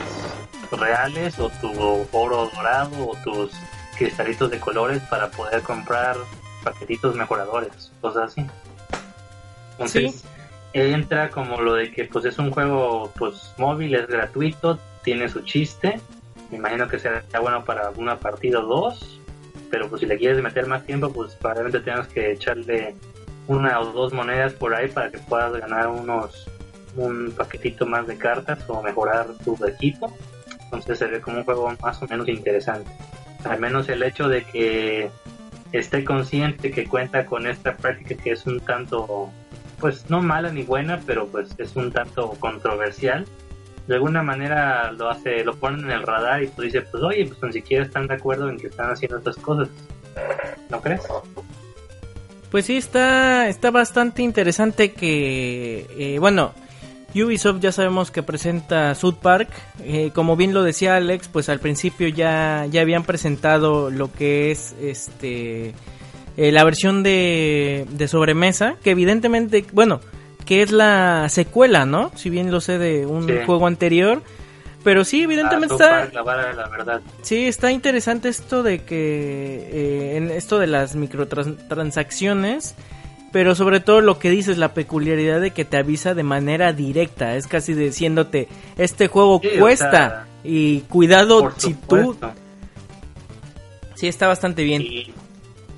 reales 0.71 1.38
o 1.39 1.49
tu 1.49 1.71
oro 2.12 2.49
dorado 2.56 3.10
o 3.10 3.15
tus 3.23 3.51
cristalitos 3.97 4.49
de 4.51 4.60
colores 4.60 5.01
para 5.10 5.30
poder 5.30 5.62
comprar 5.62 6.17
paquetitos 6.63 7.15
mejoradores, 7.15 7.91
cosas 7.99 8.32
así. 8.32 8.45
Entonces, 9.71 10.23
entra 10.73 11.30
como 11.30 11.60
lo 11.60 11.73
de 11.73 11.91
que 11.91 12.06
pues 12.06 12.25
es 12.25 12.38
un 12.38 12.51
juego 12.51 13.12
pues 13.17 13.54
móvil, 13.58 13.95
es 13.95 14.08
gratuito, 14.08 14.80
tiene 15.04 15.27
su 15.30 15.41
chiste. 15.41 15.99
Me 16.49 16.58
imagino 16.58 16.88
que 16.88 16.99
sea 16.99 17.23
bueno 17.41 17.63
para 17.63 17.89
una 17.91 18.19
partida 18.19 18.60
o 18.60 18.65
dos, 18.65 19.20
pero 19.71 19.89
pues 19.89 20.01
si 20.01 20.05
le 20.05 20.17
quieres 20.17 20.43
meter 20.43 20.67
más 20.67 20.86
tiempo, 20.86 21.12
pues 21.12 21.34
probablemente 21.36 21.79
tengas 21.79 22.07
que 22.10 22.34
echarle 22.34 22.93
una 23.47 23.79
o 23.79 23.86
dos 23.91 24.13
monedas 24.13 24.53
por 24.53 24.75
ahí 24.75 24.89
para 24.89 25.10
que 25.10 25.17
puedas 25.17 25.53
ganar 25.53 25.88
unos 25.88 26.47
un 26.95 27.31
paquetito 27.31 27.86
más 27.86 28.05
de 28.05 28.17
cartas 28.17 28.60
o 28.67 28.81
mejorar 28.81 29.27
tu 29.43 29.57
equipo. 29.65 30.15
Entonces 30.65 30.99
se 30.99 31.07
ve 31.07 31.21
como 31.21 31.38
un 31.38 31.43
juego 31.43 31.73
más 31.81 32.01
o 32.01 32.07
menos 32.07 32.27
interesante. 32.27 32.91
Al 33.43 33.60
menos 33.60 33.89
el 33.89 34.03
hecho 34.03 34.27
de 34.27 34.43
que 34.43 35.10
esté 35.71 36.03
consciente 36.03 36.71
que 36.71 36.86
cuenta 36.86 37.25
con 37.25 37.47
esta 37.47 37.77
práctica 37.77 38.21
que 38.21 38.31
es 38.31 38.45
un 38.45 38.60
tanto, 38.60 39.29
pues 39.79 40.10
no 40.10 40.21
mala 40.21 40.51
ni 40.51 40.63
buena, 40.63 40.99
pero 41.05 41.27
pues 41.27 41.49
es 41.57 41.75
un 41.75 41.91
tanto 41.91 42.31
controversial. 42.39 43.25
De 43.91 43.95
alguna 43.97 44.23
manera 44.23 44.89
lo 44.93 45.10
hace, 45.10 45.43
lo 45.43 45.54
ponen 45.54 45.82
en 45.82 45.91
el 45.91 46.04
radar 46.04 46.41
y 46.41 46.47
tú 46.47 46.62
dices, 46.62 46.86
pues 46.89 47.04
oye, 47.04 47.25
pues 47.25 47.43
ni 47.43 47.51
siquiera 47.51 47.84
están 47.84 48.08
de 48.08 48.13
acuerdo 48.13 48.49
en 48.49 48.58
que 48.58 48.67
están 48.67 48.89
haciendo 48.89 49.17
estas 49.17 49.36
cosas. 49.36 49.67
¿No 50.69 50.80
crees? 50.80 51.01
Pues 52.49 52.67
sí, 52.67 52.77
está, 52.77 53.49
está 53.49 53.69
bastante 53.69 54.21
interesante 54.21 54.93
que, 54.93 55.88
eh, 55.97 56.19
bueno, 56.19 56.54
Ubisoft 57.13 57.60
ya 57.60 57.73
sabemos 57.73 58.12
que 58.12 58.23
presenta 58.23 58.95
South 58.95 59.17
Park. 59.21 59.49
Eh, 59.84 60.12
como 60.15 60.38
bien 60.38 60.54
lo 60.54 60.63
decía 60.63 60.95
Alex, 60.95 61.27
pues 61.27 61.49
al 61.49 61.60
principio 61.60 62.08
ya, 62.08 62.67
ya 62.71 62.80
habían 62.80 63.04
presentado 63.04 63.89
lo 63.89 64.10
que 64.13 64.51
es 64.51 64.73
este 64.82 65.73
eh, 66.38 66.51
la 66.54 66.63
versión 66.63 67.04
de, 67.04 67.86
de 67.89 68.08
sobremesa, 68.08 68.77
que 68.82 68.91
evidentemente, 68.91 69.65
bueno, 69.73 69.99
que 70.45 70.62
es 70.62 70.71
la 70.71 71.27
secuela, 71.30 71.86
¿no? 71.86 72.12
Si 72.15 72.30
bien 72.30 72.51
lo 72.51 72.62
sé 72.62 72.77
de 72.77 73.06
un 73.06 73.27
juego 73.45 73.67
anterior. 73.67 74.21
Pero 74.84 75.04
sí, 75.04 75.21
evidentemente 75.21 75.75
ah, 75.80 76.06
está... 76.06 76.23
la 76.23 76.67
verdad. 76.67 77.01
Sí, 77.21 77.45
está 77.45 77.71
interesante 77.71 78.30
esto 78.30 78.63
de 78.63 78.84
que... 78.84 79.69
Eh, 79.71 80.17
en 80.17 80.32
esto 80.32 80.58
de 80.58 80.67
las 80.67 80.95
microtransacciones 80.95 82.75
pero 83.32 83.56
sobre 83.56 83.80
todo 83.80 84.01
lo 84.01 84.19
que 84.19 84.30
dices, 84.30 84.58
la 84.58 84.73
peculiaridad 84.73 85.39
de 85.39 85.51
que 85.51 85.65
te 85.65 85.77
avisa 85.77 86.13
de 86.13 86.23
manera 86.23 86.73
directa, 86.73 87.36
es 87.36 87.47
casi 87.47 87.73
diciéndote, 87.73 88.49
este 88.77 89.08
juego 89.08 89.41
cuesta 89.58 90.27
y 90.43 90.82
cuidado 90.82 91.51
si 91.58 91.73
tú 91.73 92.17
Sí, 93.95 94.08
está 94.08 94.27
bastante 94.27 94.63
bien. 94.63 94.82
Y, 94.82 95.13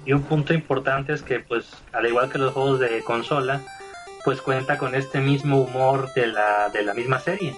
y 0.05 0.13
un 0.13 0.23
punto 0.23 0.53
importante 0.53 1.11
es 1.11 1.21
que, 1.21 1.41
pues, 1.41 1.69
al 1.91 2.05
igual 2.07 2.31
que 2.31 2.37
los 2.37 2.53
juegos 2.53 2.79
de 2.79 3.01
consola, 3.03 3.61
pues 4.23 4.41
cuenta 4.41 4.77
con 4.77 4.95
este 4.95 5.19
mismo 5.19 5.61
humor 5.61 6.11
de 6.13 6.27
la, 6.27 6.69
de 6.69 6.83
la 6.83 6.93
misma 6.93 7.19
serie, 7.19 7.55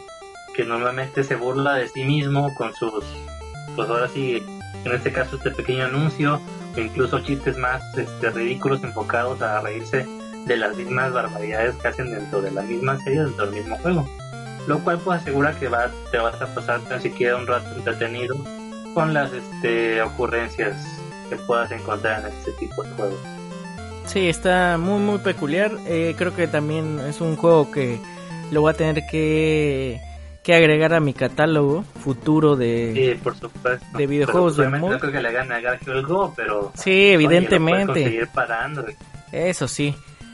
que 0.56 0.66
normalmente 0.66 1.24
se 1.24 1.36
burla 1.36 1.74
de 1.74 1.88
sí 1.88 2.04
mismo 2.04 2.54
con 2.56 2.74
sus, 2.74 3.04
pues 3.76 3.90
ahora 3.90 4.08
sí, 4.08 4.44
en 4.84 4.92
este 4.92 5.12
caso 5.12 5.38
este 5.38 5.52
pequeño 5.52 5.86
anuncio, 5.86 6.42
o 6.76 6.80
incluso 6.80 7.20
chistes 7.20 7.58
más 7.58 7.82
este, 7.98 8.30
ridículos 8.32 8.84
enfocados 8.84 9.42
a 9.42 9.62
reírse 9.62 10.06
de 10.46 10.58
las 10.58 10.76
mismas 10.76 11.12
barbaridades 11.14 11.76
que 11.76 11.88
hacen 11.88 12.12
dentro 12.12 12.42
de 12.42 12.52
la 12.52 12.62
misma 12.62 12.98
serie, 13.00 13.24
dentro 13.24 13.46
del 13.48 13.56
mismo 13.56 13.78
juego. 13.78 14.08
Lo 14.68 14.80
cual 14.80 15.00
pues 15.00 15.22
asegura 15.22 15.58
que 15.60 15.68
va, 15.68 15.90
te 16.12 16.18
vas 16.18 16.42
a 16.42 16.54
pasar 16.54 16.82
tan 16.82 17.02
siquiera 17.02 17.36
un 17.36 17.46
rato 17.46 17.70
entretenido 17.76 18.36
con 18.94 19.14
las 19.14 19.32
este, 19.34 20.02
ocurrencias 20.02 20.76
que 21.30 21.36
puedas 21.36 21.72
encontrar 21.72 22.22
en 22.22 22.34
este 22.34 22.52
tipo 22.54 22.84
de 22.84 22.90
juegos. 22.92 23.35
Sí, 24.06 24.28
está 24.30 24.78
muy 24.78 25.00
muy 25.00 25.18
peculiar. 25.20 25.72
Eh, 25.88 26.16
creo 26.18 26.36
que 26.36 26.48
también 26.48 27.00
es 27.08 27.22
un 27.22 27.36
juego 27.36 27.72
que 27.72 28.00
lo 28.52 28.62
voy 28.62 28.72
a 28.72 28.78
tener 28.78 29.04
que, 29.10 30.00
que 30.44 30.54
agregar 30.56 30.94
a 30.94 31.00
mi 31.00 31.14
catálogo 31.14 31.84
futuro 32.04 32.56
de, 32.56 32.94
Sí, 33.16 33.20
por 33.22 33.36
supuesto. 33.38 33.86
de 33.98 34.08
videojuegos 34.08 34.58
de 34.58 34.66
Pero, 34.70 34.78
no 34.90 35.00
creo 35.00 35.12
que 35.12 35.22
le 35.22 35.32
gane 35.32 35.54
a 35.56 35.60
Garfield 35.60 36.06
Go, 36.08 36.34
pero 36.36 36.72
Sí, 36.76 36.90
oye, 36.92 37.14
evidentemente. 37.14 37.86
conseguir 37.94 38.28
para. 38.30 38.72
Eso 39.32 39.68
sí. 39.68 39.94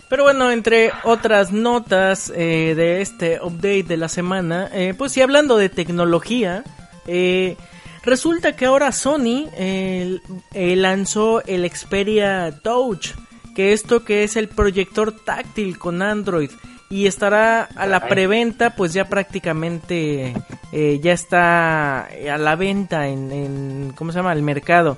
Pero 0.10 0.24
bueno, 0.24 0.52
entre 0.52 0.92
otras 1.06 1.54
notas 1.54 2.32
eh, 2.36 2.74
de 2.76 3.02
este 3.02 3.40
update 3.42 3.84
de 3.84 3.96
la 3.98 4.10
semana, 4.10 4.70
eh, 4.74 4.94
pues 4.98 5.14
sí, 5.14 5.22
hablando 5.22 5.56
de 5.58 5.70
tecnología, 5.70 6.66
eh, 7.08 7.56
resulta 8.04 8.54
que 8.58 8.66
ahora 8.66 8.92
Sony 8.92 9.48
eh, 9.56 10.20
eh, 10.54 10.76
lanzó 10.76 11.42
el 11.46 11.66
Xperia 11.74 12.54
Touch, 12.62 13.12
que 13.56 13.74
esto 13.74 14.04
que 14.04 14.24
es 14.24 14.36
el 14.36 14.48
proyector 14.48 15.12
táctil 15.12 15.78
con 15.78 16.02
Android 16.02 16.52
y 16.90 17.08
estará 17.08 17.64
a 17.64 17.86
la 17.86 18.08
preventa, 18.08 18.76
pues 18.76 18.94
ya 18.94 19.08
prácticamente 19.08 20.34
eh, 20.74 21.00
ya 21.02 21.14
está 21.14 22.04
a 22.04 22.38
la 22.38 22.56
venta 22.58 23.08
en, 23.08 23.32
en, 23.32 23.94
¿cómo 23.96 24.12
se 24.12 24.20
llama? 24.20 24.34
El 24.34 24.44
mercado. 24.44 24.98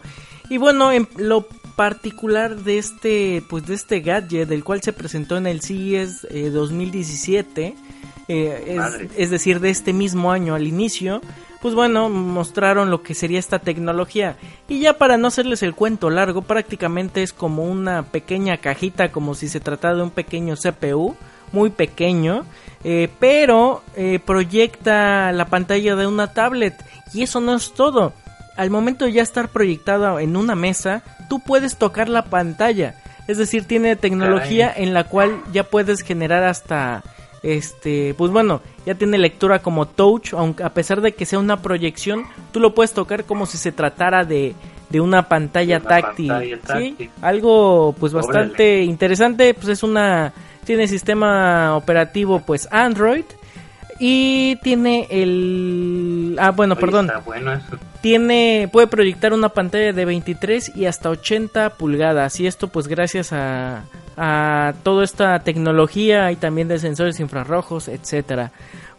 Y 0.49 0.57
bueno, 0.57 0.91
en 0.91 1.07
lo 1.17 1.47
particular 1.75 2.55
de 2.55 2.79
este, 2.79 3.43
pues 3.47 3.65
de 3.67 3.75
este 3.75 4.01
gadget, 4.01 4.49
del 4.49 4.63
cual 4.63 4.81
se 4.81 4.91
presentó 4.91 5.37
en 5.37 5.45
el 5.47 5.61
CES 5.61 6.27
eh, 6.31 6.49
2017, 6.49 7.75
eh, 8.27 8.77
es, 8.77 9.09
es 9.15 9.29
decir, 9.29 9.59
de 9.59 9.69
este 9.69 9.93
mismo 9.93 10.31
año 10.31 10.55
al 10.55 10.65
inicio, 10.67 11.21
pues 11.63 11.75
bueno, 11.75 12.09
mostraron 12.09 12.91
lo 12.91 13.03
que 13.03 13.15
sería 13.15 13.39
esta 13.39 13.59
tecnología. 13.59 14.35
Y 14.67 14.81
ya 14.81 14.97
para 14.97 15.15
no 15.15 15.29
hacerles 15.29 15.63
el 15.63 15.73
cuento 15.73 16.09
largo, 16.09 16.41
prácticamente 16.41 17.23
es 17.23 17.31
como 17.31 17.63
una 17.63 18.03
pequeña 18.03 18.57
cajita, 18.57 19.13
como 19.13 19.33
si 19.33 19.47
se 19.47 19.61
tratara 19.61 19.95
de 19.95 20.03
un 20.03 20.09
pequeño 20.09 20.55
CPU, 20.57 21.15
muy 21.53 21.69
pequeño, 21.69 22.43
eh, 22.83 23.07
pero 23.17 23.81
eh, 23.95 24.19
proyecta 24.19 25.31
la 25.31 25.45
pantalla 25.45 25.95
de 25.95 26.05
una 26.05 26.33
tablet. 26.33 26.75
Y 27.13 27.23
eso 27.23 27.39
no 27.39 27.55
es 27.55 27.73
todo. 27.73 28.11
Al 28.57 28.69
momento 28.69 29.05
de 29.05 29.13
ya 29.13 29.21
estar 29.21 29.47
proyectado 29.47 30.19
en 30.19 30.35
una 30.35 30.55
mesa, 30.55 31.01
tú 31.29 31.39
puedes 31.39 31.77
tocar 31.77 32.09
la 32.09 32.25
pantalla. 32.25 32.95
Es 33.29 33.37
decir, 33.37 33.63
tiene 33.65 33.95
tecnología 33.95 34.71
Caray. 34.71 34.83
en 34.83 34.93
la 34.93 35.05
cual 35.05 35.41
ya 35.53 35.63
puedes 35.63 36.01
generar 36.01 36.43
hasta 36.43 37.03
este, 37.43 38.13
pues 38.15 38.31
bueno, 38.31 38.61
ya 38.85 38.95
tiene 38.95 39.17
lectura 39.17 39.59
como 39.59 39.85
touch, 39.87 40.33
aunque 40.33 40.63
a 40.63 40.73
pesar 40.73 41.01
de 41.01 41.13
que 41.13 41.25
sea 41.25 41.39
una 41.39 41.61
proyección, 41.61 42.25
tú 42.51 42.59
lo 42.59 42.73
puedes 42.73 42.93
tocar 42.93 43.25
como 43.25 43.45
si 43.45 43.57
se 43.57 43.71
tratara 43.71 44.23
de, 44.23 44.55
de 44.89 45.01
una 45.01 45.27
pantalla 45.27 45.79
De 45.79 45.85
una 45.85 45.89
táctil, 45.89 46.27
pantalla 46.29 46.79
¿sí? 46.79 47.09
Algo 47.21 47.93
pues 47.99 48.13
Órale. 48.13 48.27
bastante 48.27 48.81
interesante, 48.83 49.53
pues 49.53 49.67
es 49.67 49.83
una 49.83 50.33
tiene 50.63 50.87
sistema 50.87 51.75
operativo 51.75 52.39
pues 52.39 52.69
Android 52.71 53.25
y 53.99 54.57
tiene 54.57 55.07
el 55.09 56.37
ah 56.39 56.51
bueno, 56.51 56.73
Oye, 56.73 56.81
perdón, 56.81 57.05
Está 57.07 57.19
bueno 57.19 57.53
eso. 57.53 57.77
tiene 58.01 58.69
puede 58.71 58.87
proyectar 58.87 59.33
una 59.33 59.49
pantalla 59.49 59.93
de 59.93 60.05
23 60.05 60.75
y 60.75 60.85
hasta 60.85 61.09
80 61.09 61.71
pulgadas 61.71 62.39
y 62.39 62.47
esto 62.47 62.67
pues 62.67 62.87
gracias 62.87 63.33
a, 63.33 63.83
a 64.17 64.73
toda 64.83 65.03
esta 65.03 65.39
tecnología 65.39 66.31
y 66.31 66.35
también 66.35 66.67
de 66.67 66.79
sensores 66.79 67.19
infrarrojos 67.19 67.87
etcétera 67.87 68.51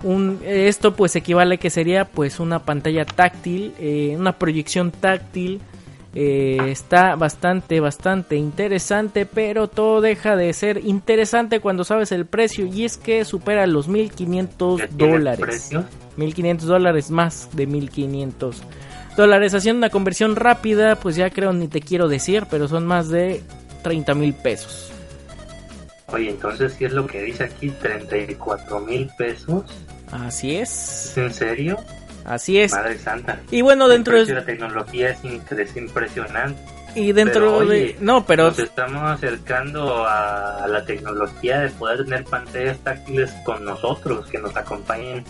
un, 0.03 0.41
esto 0.45 0.95
pues 0.95 1.17
equivale 1.17 1.59
que 1.59 1.71
sería 1.71 2.05
pues 2.05 2.41
una 2.41 2.61
pantalla 2.61 3.05
táctil 3.05 3.75
eh, 3.79 4.15
una 4.19 4.33
proyección 4.33 4.91
táctil 4.91 5.61
eh, 6.15 6.59
está 6.69 7.17
bastante 7.17 7.81
bastante 7.81 8.37
interesante 8.37 9.27
pero 9.27 9.67
todo 9.69 10.01
deja 10.01 10.37
de 10.37 10.53
ser 10.53 10.85
interesante 10.85 11.61
cuando 11.61 11.83
sabes 11.85 12.13
el 12.13 12.25
precio 12.25 12.67
y 12.67 12.85
es 12.85 12.97
que 12.97 13.25
supera 13.25 13.67
los 13.67 13.89
1500 13.89 14.79
¿Ya 14.81 14.89
tiene 14.89 15.13
dólares 15.13 15.41
precio? 15.41 15.85
1500 16.17 16.69
dólares 16.69 17.11
más 17.11 17.49
de 17.53 17.67
1500 17.67 18.63
dólares 19.17 19.55
haciendo 19.55 19.79
una 19.79 19.91
conversión 19.91 20.37
rápida 20.37 20.97
pues 20.97 21.17
ya 21.17 21.31
creo 21.31 21.53
ni 21.53 21.67
te 21.69 21.81
quiero 21.81 22.07
decir 22.09 22.47
pero 22.49 22.69
son 22.69 22.87
más 22.87 23.09
de 23.09 23.43
30 23.83 24.15
mil 24.15 24.35
pesos 24.35 24.91
Oye, 26.09 26.31
entonces 26.31 26.75
sí 26.79 26.85
es 26.85 26.93
lo 26.93 27.07
que 27.07 27.23
dice 27.23 27.45
aquí, 27.45 27.71
34 27.71 28.79
mil 28.81 29.11
pesos. 29.19 29.65
así 30.13 30.55
es 30.55 31.07
¿Es 31.11 31.19
en 31.19 31.33
serio? 31.35 31.79
Así 32.25 32.59
es 32.59 32.73
Madre 32.73 32.99
santa. 32.99 33.41
y 33.51 33.63
bueno 33.63 33.89
dentro 33.89 34.25
de, 34.25 34.33
la 34.35 34.45
tecnología 34.45 35.11
es, 35.11 35.25
impresionante. 35.77 36.61
y 36.95 37.13
dentro 37.13 37.59
Pero, 37.59 37.71
de 37.71 37.83
oye, 37.83 37.97
no 38.01 38.25
pero 38.25 38.45
Nos 38.45 38.59
estamos 38.59 39.03
acercando 39.03 40.07
a, 40.07 40.65
a 40.65 40.69
la 40.69 40.85
tecnología 40.85 41.61
de 41.61 41.71
poder 41.71 42.05
tener 42.05 42.25
pantallas 42.25 42.79
táctiles 42.79 43.31
con 43.45 43.65
nosotros, 43.65 44.27
que 44.29 44.39
nos 44.39 44.57
acompañen 44.57 45.25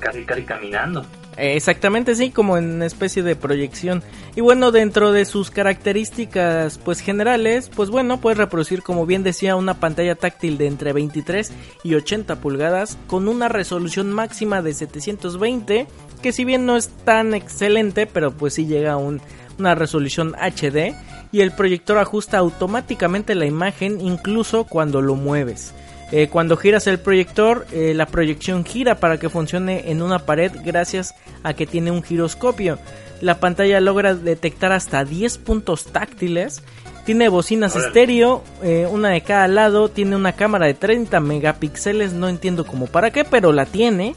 casi 0.00 0.24
casi 0.24 0.42
caminando. 0.42 1.04
Exactamente, 1.36 2.14
sí, 2.16 2.30
como 2.30 2.58
en 2.58 2.70
una 2.74 2.86
especie 2.86 3.22
de 3.22 3.36
proyección. 3.36 4.02
Y 4.36 4.40
bueno, 4.40 4.72
dentro 4.72 5.12
de 5.12 5.24
sus 5.24 5.50
características 5.50 6.78
pues 6.78 7.00
generales, 7.00 7.70
pues 7.74 7.88
bueno, 7.90 8.20
puedes 8.20 8.36
reproducir 8.38 8.82
como 8.82 9.06
bien 9.06 9.22
decía 9.22 9.56
una 9.56 9.74
pantalla 9.74 10.14
táctil 10.16 10.58
de 10.58 10.66
entre 10.66 10.92
23 10.92 11.52
y 11.84 11.94
80 11.94 12.36
pulgadas 12.40 12.98
con 13.06 13.28
una 13.28 13.48
resolución 13.48 14.12
máxima 14.12 14.60
de 14.62 14.74
720, 14.74 15.86
que 16.22 16.32
si 16.32 16.44
bien 16.44 16.66
no 16.66 16.76
es 16.76 16.88
tan 17.04 17.32
excelente, 17.34 18.06
pero 18.06 18.32
pues 18.32 18.54
sí 18.54 18.66
llega 18.66 18.92
a 18.92 18.96
un- 18.96 19.20
una 19.58 19.74
resolución 19.74 20.34
HD 20.38 20.94
y 21.32 21.40
el 21.42 21.52
proyector 21.52 21.98
ajusta 21.98 22.38
automáticamente 22.38 23.34
la 23.34 23.46
imagen 23.46 24.00
incluso 24.00 24.64
cuando 24.64 25.00
lo 25.00 25.14
mueves. 25.14 25.72
Eh, 26.12 26.28
cuando 26.28 26.56
giras 26.56 26.86
el 26.86 26.98
proyector, 26.98 27.66
eh, 27.72 27.92
la 27.94 28.06
proyección 28.06 28.64
gira 28.64 28.96
para 28.96 29.18
que 29.18 29.28
funcione 29.28 29.90
en 29.90 30.02
una 30.02 30.20
pared 30.20 30.50
gracias 30.64 31.14
a 31.42 31.54
que 31.54 31.66
tiene 31.66 31.90
un 31.90 32.02
giroscopio. 32.02 32.78
La 33.20 33.38
pantalla 33.38 33.80
logra 33.80 34.14
detectar 34.14 34.72
hasta 34.72 35.04
10 35.04 35.38
puntos 35.38 35.86
táctiles. 35.86 36.62
Tiene 37.04 37.28
bocinas 37.28 37.76
estéreo, 37.76 38.42
eh, 38.62 38.86
una 38.90 39.10
de 39.10 39.20
cada 39.20 39.46
lado. 39.46 39.88
Tiene 39.88 40.16
una 40.16 40.32
cámara 40.32 40.66
de 40.66 40.74
30 40.74 41.20
megapíxeles, 41.20 42.12
no 42.12 42.28
entiendo 42.28 42.66
cómo 42.66 42.86
para 42.86 43.10
qué, 43.10 43.24
pero 43.24 43.52
la 43.52 43.66
tiene. 43.66 44.14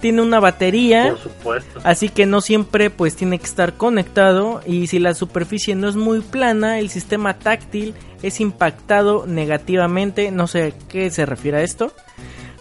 Tiene 0.00 0.22
una 0.22 0.40
batería. 0.40 1.08
Por 1.10 1.18
supuesto. 1.18 1.80
Así 1.84 2.08
que 2.08 2.26
no 2.26 2.40
siempre 2.40 2.90
pues 2.90 3.16
tiene 3.16 3.38
que 3.38 3.46
estar 3.46 3.74
conectado 3.74 4.60
y 4.66 4.86
si 4.86 4.98
la 4.98 5.14
superficie 5.14 5.74
no 5.74 5.88
es 5.88 5.96
muy 5.96 6.20
plana, 6.20 6.78
el 6.78 6.90
sistema 6.90 7.34
táctil 7.34 7.94
es 8.22 8.40
impactado 8.40 9.26
negativamente, 9.26 10.30
no 10.30 10.46
sé 10.46 10.62
a 10.64 10.88
qué 10.88 11.10
se 11.10 11.26
refiere 11.26 11.58
a 11.58 11.62
esto, 11.62 11.92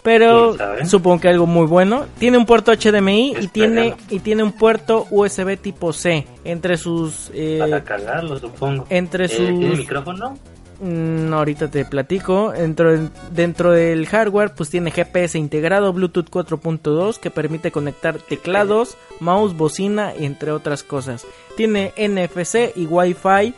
pero 0.03 0.55
supongo 0.85 1.21
que 1.21 1.29
algo 1.29 1.47
muy 1.47 1.65
bueno. 1.65 2.05
Tiene 2.19 2.37
un 2.37 2.45
puerto 2.45 2.71
HDMI 2.71 3.35
y 3.41 3.47
tiene 3.47 3.95
y 4.09 4.19
tiene 4.19 4.43
un 4.43 4.51
puerto 4.51 5.07
USB 5.09 5.57
tipo 5.57 5.93
C 5.93 6.27
entre 6.43 6.77
sus 6.77 7.31
eh, 7.33 7.57
Para 7.59 7.83
cargarlo, 7.83 8.37
supongo. 8.39 8.85
entre 8.89 9.25
Eh, 9.25 9.29
¿Tiene 9.29 9.69
sus 9.71 9.79
micrófono? 9.79 10.37
Mm, 10.79 11.33
ahorita 11.33 11.69
te 11.69 11.85
platico. 11.85 12.51
Dentro, 12.51 13.09
dentro 13.31 13.71
del 13.71 14.05
hardware, 14.07 14.53
pues 14.53 14.69
tiene 14.69 14.91
GPS 14.91 15.37
integrado, 15.37 15.93
Bluetooth 15.93 16.29
4.2 16.29 17.17
que 17.19 17.31
permite 17.31 17.71
conectar 17.71 18.17
teclados, 18.19 18.97
mouse, 19.19 19.55
bocina, 19.55 20.13
entre 20.13 20.51
otras 20.51 20.83
cosas. 20.83 21.25
Tiene 21.55 21.93
NFC 21.97 22.73
y 22.75 22.85
Wi-Fi, 22.87 23.53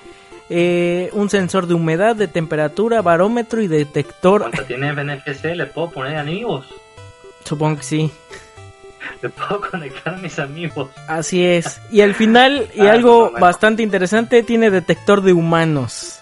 eh, 0.49 1.09
un 1.13 1.29
sensor 1.29 1.65
de 1.67 1.73
humedad, 1.73 2.15
de 2.15 2.27
temperatura, 2.27 3.01
barómetro 3.01 3.61
y 3.61 3.67
detector. 3.67 4.41
Cuando 4.41 4.63
tiene 4.63 4.93
NFC 4.93 5.55
le 5.55 5.65
puedo 5.65 5.89
poner 5.91 6.17
amigos. 6.17 6.65
Supongo 7.43 7.77
que 7.77 7.83
sí. 7.83 8.11
Le 9.21 9.29
puedo 9.29 9.61
conectar 9.71 10.13
a 10.15 10.17
mis 10.17 10.37
amigos. 10.37 10.89
Así 11.07 11.43
es. 11.43 11.79
Y 11.91 12.01
al 12.01 12.13
final, 12.13 12.67
y 12.75 12.81
Ah, 12.87 12.91
algo 12.91 13.19
no, 13.19 13.25
no, 13.27 13.31
no. 13.31 13.39
bastante 13.39 13.81
interesante, 13.81 14.43
tiene 14.43 14.69
detector 14.69 15.21
de 15.21 15.33
humanos. 15.33 16.19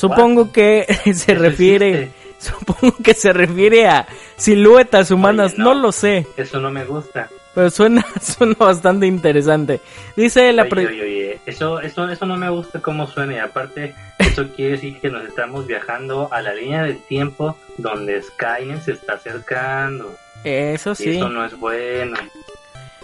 Supongo 0.00 0.50
que 0.50 0.86
se 1.14 1.34
refiere, 1.34 2.10
supongo 2.38 2.96
que 3.02 3.12
se 3.12 3.34
refiere 3.34 3.86
a 3.86 4.06
siluetas 4.36 5.10
humanas, 5.10 5.52
Oye, 5.52 5.62
no. 5.62 5.74
no. 5.74 5.80
lo 5.82 5.92
sé. 5.92 6.26
Eso 6.38 6.58
no 6.58 6.70
me 6.70 6.84
gusta. 6.86 7.28
Pero 7.54 7.68
suena, 7.70 8.02
suena 8.22 8.54
bastante 8.58 9.06
interesante. 9.06 9.80
Dice 10.16 10.52
la... 10.54 10.62
Oye, 10.62 10.86
oye, 10.86 11.02
oye, 11.02 11.40
Eso, 11.44 11.80
eso, 11.80 12.08
eso 12.08 12.24
no 12.24 12.36
me 12.38 12.48
gusta 12.48 12.80
cómo 12.80 13.06
suena 13.06 13.34
y 13.34 13.38
aparte 13.38 13.94
eso 14.18 14.48
quiere 14.54 14.72
decir 14.72 14.98
que 15.00 15.10
nos 15.10 15.24
estamos 15.24 15.66
viajando 15.66 16.28
a 16.32 16.40
la 16.40 16.54
línea 16.54 16.82
del 16.84 16.98
tiempo 17.02 17.58
donde 17.76 18.22
Skynet 18.22 18.82
se 18.82 18.92
está 18.92 19.14
acercando. 19.14 20.14
Eso 20.44 20.92
Y 20.92 20.96
sí. 20.96 21.10
eso 21.16 21.28
no 21.28 21.44
es 21.44 21.54
bueno. 21.58 22.16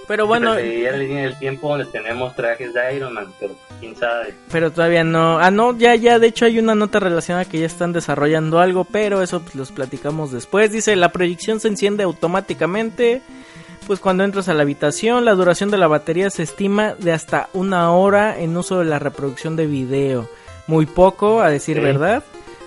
Pero 0.09 0.27
bueno, 0.27 0.55
del 0.55 1.39
tiempo 1.39 1.69
donde 1.69 1.87
tenemos 1.87 2.35
trajes 2.37 2.73
de 2.73 2.97
Iron 2.97 3.15
Man, 3.15 3.33
pero 3.41 3.55
quién 3.81 3.97
sabe. 3.97 4.35
pero 4.53 4.71
todavía 4.71 5.03
no. 5.03 5.39
Ah, 5.39 5.51
no, 5.51 5.77
ya, 5.77 5.95
ya. 5.97 6.19
De 6.19 6.29
hecho, 6.29 6.45
hay 6.45 6.59
una 6.59 6.75
nota 6.75 7.01
relacionada 7.01 7.45
que 7.45 7.59
ya 7.59 7.67
están 7.67 7.93
desarrollando 7.93 8.61
algo, 8.61 8.85
pero 8.85 9.23
eso 9.23 9.41
pues, 9.41 9.55
los 9.57 9.73
platicamos 9.73 10.31
después. 10.31 10.71
Dice: 10.71 10.95
La 10.95 11.11
proyección 11.11 11.61
se 11.61 11.69
enciende 11.69 12.05
automáticamente. 12.05 13.23
Pues 13.87 14.01
cuando 14.01 14.25
entras 14.25 14.49
a 14.49 14.55
la 14.55 14.63
habitación, 14.63 15.25
la 15.25 15.35
duración 15.35 15.71
de 15.71 15.79
la 15.79 15.87
batería 15.87 16.29
se 16.31 16.43
estima 16.43 16.95
de 16.95 17.13
hasta 17.13 17.49
una 17.53 17.93
hora 17.93 18.37
en 18.39 18.57
uso 18.57 18.81
de 18.81 18.85
la 18.85 18.99
reproducción 18.99 19.55
de 19.55 19.69
video. 19.69 20.29
Muy 20.67 20.87
poco, 20.87 21.41
a 21.41 21.51
decir 21.51 21.81
verdad. 21.81 22.25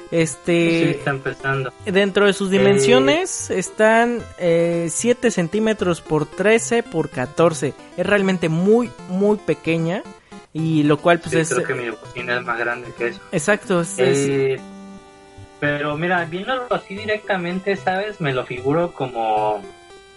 Sí, 0.10 0.16
Este. 0.18 0.92
está 0.92 1.12
empezando. 1.12 1.72
Dentro 1.86 2.26
de 2.26 2.34
sus 2.34 2.50
dimensiones 2.50 3.50
están 3.52 4.20
eh, 4.40 4.88
7 4.90 5.30
centímetros 5.32 6.02
por 6.02 6.26
13 6.26 6.82
por 6.84 7.10
14. 7.10 7.74
Es 7.96 8.06
realmente 8.06 8.50
muy, 8.50 8.92
muy 9.10 9.38
pequeña. 9.38 10.02
Y 10.52 10.82
lo 10.84 10.98
cual, 10.98 11.20
pues 11.20 11.32
Sí, 11.34 11.40
es. 11.40 11.54
creo 11.54 11.68
que 11.68 11.76
mi 11.76 11.90
cocina 11.96 12.38
es 12.38 12.44
más 12.44 12.58
grande 12.58 12.92
que 12.98 13.10
eso. 13.10 13.22
Exacto, 13.32 13.82
es- 13.82 14.00
es- 14.00 14.18
Eh, 14.28 14.60
pero 15.60 15.96
mira, 15.96 16.26
viéndolo 16.26 16.66
así 16.74 16.96
directamente, 16.96 17.76
¿sabes? 17.76 18.20
Me 18.20 18.34
lo 18.34 18.46
figuro 18.46 18.92
como, 18.94 19.62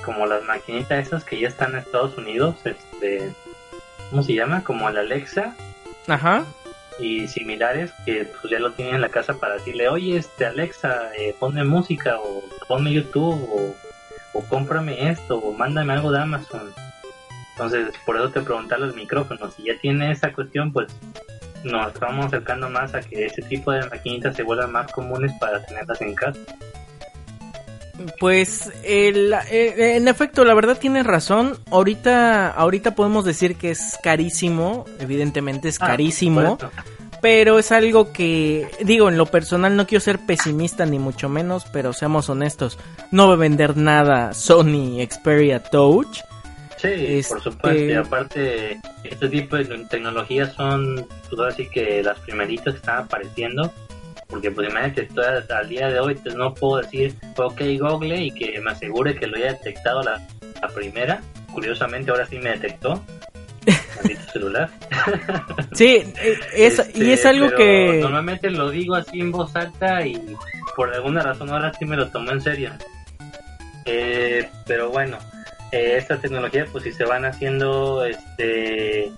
como 0.05 0.25
las 0.25 0.43
maquinitas 0.45 1.07
esas 1.07 1.25
que 1.25 1.39
ya 1.39 1.49
están 1.49 1.73
en 1.73 1.79
Estados 1.81 2.17
Unidos, 2.17 2.57
este, 2.65 3.31
¿cómo 4.09 4.23
se 4.23 4.33
llama? 4.35 4.65
Como 4.65 4.89
el 4.89 4.97
Alexa 4.97 5.55
Ajá. 6.09 6.45
Y 6.99 7.27
similares 7.29 7.93
que 8.05 8.25
pues 8.25 8.51
ya 8.51 8.59
lo 8.59 8.73
tienen 8.73 8.97
en 8.97 9.01
la 9.01 9.09
casa 9.09 9.35
para 9.35 9.55
decirle, 9.55 9.89
oye, 9.89 10.17
este 10.17 10.47
Alexa, 10.47 11.15
eh, 11.17 11.35
ponme 11.39 11.65
música 11.65 12.19
o 12.19 12.43
ponme 12.69 12.93
YouTube 12.93 13.75
o, 14.35 14.43
cómprame 14.49 15.11
esto 15.11 15.39
o 15.39 15.53
mándame 15.53 15.93
algo 15.93 16.11
de 16.11 16.21
Amazon. 16.21 16.73
Entonces, 17.53 17.95
por 18.05 18.17
eso 18.17 18.31
te 18.31 18.41
preguntaba 18.41 18.87
los 18.87 18.97
micrófonos. 18.97 19.55
Si 19.55 19.65
ya 19.65 19.79
tiene 19.79 20.11
esa 20.11 20.33
cuestión, 20.33 20.73
pues 20.73 20.89
nos 21.65 21.93
estamos 21.93 22.27
acercando 22.27 22.69
más 22.69 22.95
a 22.95 23.01
que 23.01 23.27
ese 23.27 23.43
tipo 23.43 23.73
de 23.73 23.87
maquinitas 23.89 24.35
se 24.35 24.43
vuelvan 24.43 24.73
más 24.73 24.91
comunes 24.91 25.33
para 25.39 25.65
tenerlas 25.65 26.01
en 26.01 26.15
casa. 26.15 26.41
Pues 28.19 28.71
el- 28.85 29.33
eh, 29.51 29.97
en 29.97 30.09
efecto, 30.09 30.45
la 30.45 30.55
verdad 30.55 30.79
tienes 30.79 31.07
razón. 31.07 31.59
Ahorita, 31.71 32.49
ahorita 32.51 32.95
podemos 32.95 33.25
decir 33.25 33.57
que 33.57 33.71
es 33.71 33.99
carísimo. 34.03 34.85
Evidentemente 34.99 35.69
es 35.69 35.79
Ah, 35.81 35.89
carísimo. 35.89 36.59
Pero 37.21 37.61
es 37.61 37.71
algo 37.71 38.13
que, 38.13 38.69
digo, 38.83 39.09
en 39.09 39.17
lo 39.17 39.27
personal 39.27 39.77
no 39.77 39.87
quiero 39.87 40.01
ser 40.01 40.19
pesimista 40.19 40.85
ni 40.87 40.99
mucho 40.99 41.29
menos, 41.29 41.65
pero 41.73 41.93
seamos 41.93 42.29
honestos, 42.29 42.79
no 43.13 43.29
va 43.29 43.35
a 43.35 43.37
vender 43.37 43.77
nada 43.77 44.35
Sony 44.35 44.99
Xperia 45.09 45.63
Touch. 45.63 46.19
Sí, 46.79 46.89
Este- 46.89 47.29
por 47.29 47.41
supuesto. 47.41 47.81
Y 47.85 47.93
aparte, 47.93 48.81
este 49.05 49.29
tipo 49.29 49.55
de 49.55 49.65
tecnologías 49.89 50.53
son, 50.55 51.07
pues 51.29 51.39
ahora 51.39 51.53
sí 51.55 51.69
que 51.69 52.03
las 52.03 52.19
primeritas 52.19 52.75
que 52.75 52.79
están 52.79 53.05
apareciendo. 53.05 53.73
Porque 54.33 54.51
pues 54.51 54.71
imagínate, 54.71 55.03
todas- 55.15 55.49
al 55.51 55.69
día 55.69 55.89
de 55.91 56.01
hoy 56.01 56.15
pues, 56.15 56.35
no 56.35 56.55
puedo 56.55 56.79
decir, 56.81 57.15
ok 57.37 57.61
Google, 57.79 58.17
y 58.17 58.31
que 58.31 58.59
me 58.63 58.71
asegure 58.71 59.15
que 59.15 59.27
lo 59.27 59.37
haya 59.37 59.53
detectado 59.53 60.03
la, 60.03 60.27
la 60.63 60.69
primera. 60.69 61.21
Curiosamente 61.53 62.11
ahora 62.11 62.25
sí 62.27 62.39
me 62.39 62.49
detectó. 62.51 63.05
Celular. 64.33 64.71
Sí, 65.73 66.03
es, 66.57 66.79
y 66.95 67.03
Este, 67.03 67.13
es 67.13 67.27
algo 67.27 67.51
que... 67.55 67.99
Normalmente 68.01 68.49
lo 68.51 68.71
digo 68.71 68.95
así 68.95 69.21
en 69.21 69.31
voz 69.31 69.55
alta 69.55 70.05
y 70.07 70.35
por 70.75 70.93
alguna 70.95 71.21
razón 71.23 71.51
ahora 71.51 71.71
sí 71.79 71.85
me 71.85 71.97
lo 71.99 72.09
tomo 72.09 72.31
en 72.33 72.41
serio. 72.41 72.73
Eh, 73.85 74.49
pero 74.67 74.89
bueno, 74.89 75.19
eh, 75.73 75.97
esta 75.99 76.17
tecnología 76.17 76.65
pues 76.73 76.85
si 76.85 76.93
se 76.93 77.05
van 77.05 77.27
haciendo, 77.27 78.05
este, 78.07 79.13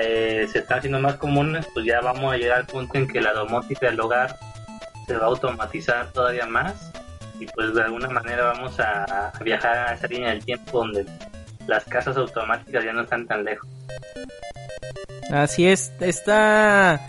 eh, 0.00 0.46
se 0.50 0.58
están 0.60 0.78
haciendo 0.78 1.00
más 1.00 1.16
comunes, 1.16 1.66
pues 1.74 1.84
ya 1.84 2.00
vamos 2.00 2.32
a 2.32 2.36
llegar 2.36 2.58
al 2.60 2.66
punto 2.66 2.96
en 2.98 3.08
que 3.08 3.20
la 3.20 3.32
domótica 3.32 3.86
del 3.90 4.00
hogar 4.00 4.36
se 5.12 5.18
va 5.18 5.24
a 5.24 5.28
automatizar 5.28 6.10
todavía 6.12 6.46
más 6.46 6.90
y 7.38 7.46
pues 7.46 7.74
de 7.74 7.82
alguna 7.82 8.08
manera 8.08 8.44
vamos 8.44 8.78
a, 8.80 9.32
viajar 9.44 9.76
a 9.76 9.94
esa 9.94 10.06
línea 10.06 10.30
del 10.30 10.44
tiempo 10.44 10.78
donde 10.78 11.04
las 11.66 11.84
casas 11.84 12.16
automáticas 12.16 12.84
ya 12.84 12.92
no 12.92 13.02
están 13.02 13.26
tan 13.26 13.44
lejos. 13.44 13.68
Así 15.30 15.66
es, 15.66 15.92
está... 16.00 17.00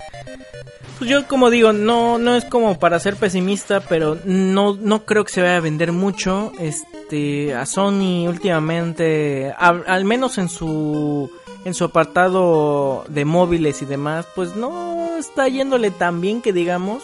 Pues 0.98 1.10
yo 1.10 1.28
como 1.28 1.50
digo, 1.50 1.74
no, 1.74 2.18
no 2.18 2.36
es 2.36 2.46
como 2.46 2.78
para 2.78 3.00
ser 3.00 3.16
pesimista, 3.16 3.80
pero 3.80 4.18
no, 4.26 4.76
no 4.76 5.06
creo 5.06 5.24
que 5.24 5.32
se 5.32 5.42
vaya 5.42 5.58
a 5.58 5.62
vender 5.62 5.92
mucho. 5.92 6.52
Este, 6.60 7.56
a 7.56 7.66
Sony 7.66 8.28
últimamente, 8.28 9.54
al 9.58 10.06
menos 10.06 10.38
en 10.38 10.50
su, 10.50 11.32
en 11.66 11.74
su 11.74 11.86
apartado 11.86 13.06
de 13.08 13.26
móviles 13.26 13.82
y 13.82 13.86
demás, 13.86 14.28
pues 14.36 14.56
no 14.56 15.18
está 15.18 15.48
yéndole 15.48 15.90
tan 15.92 16.22
bien 16.22 16.42
que 16.42 16.54
digamos. 16.54 17.04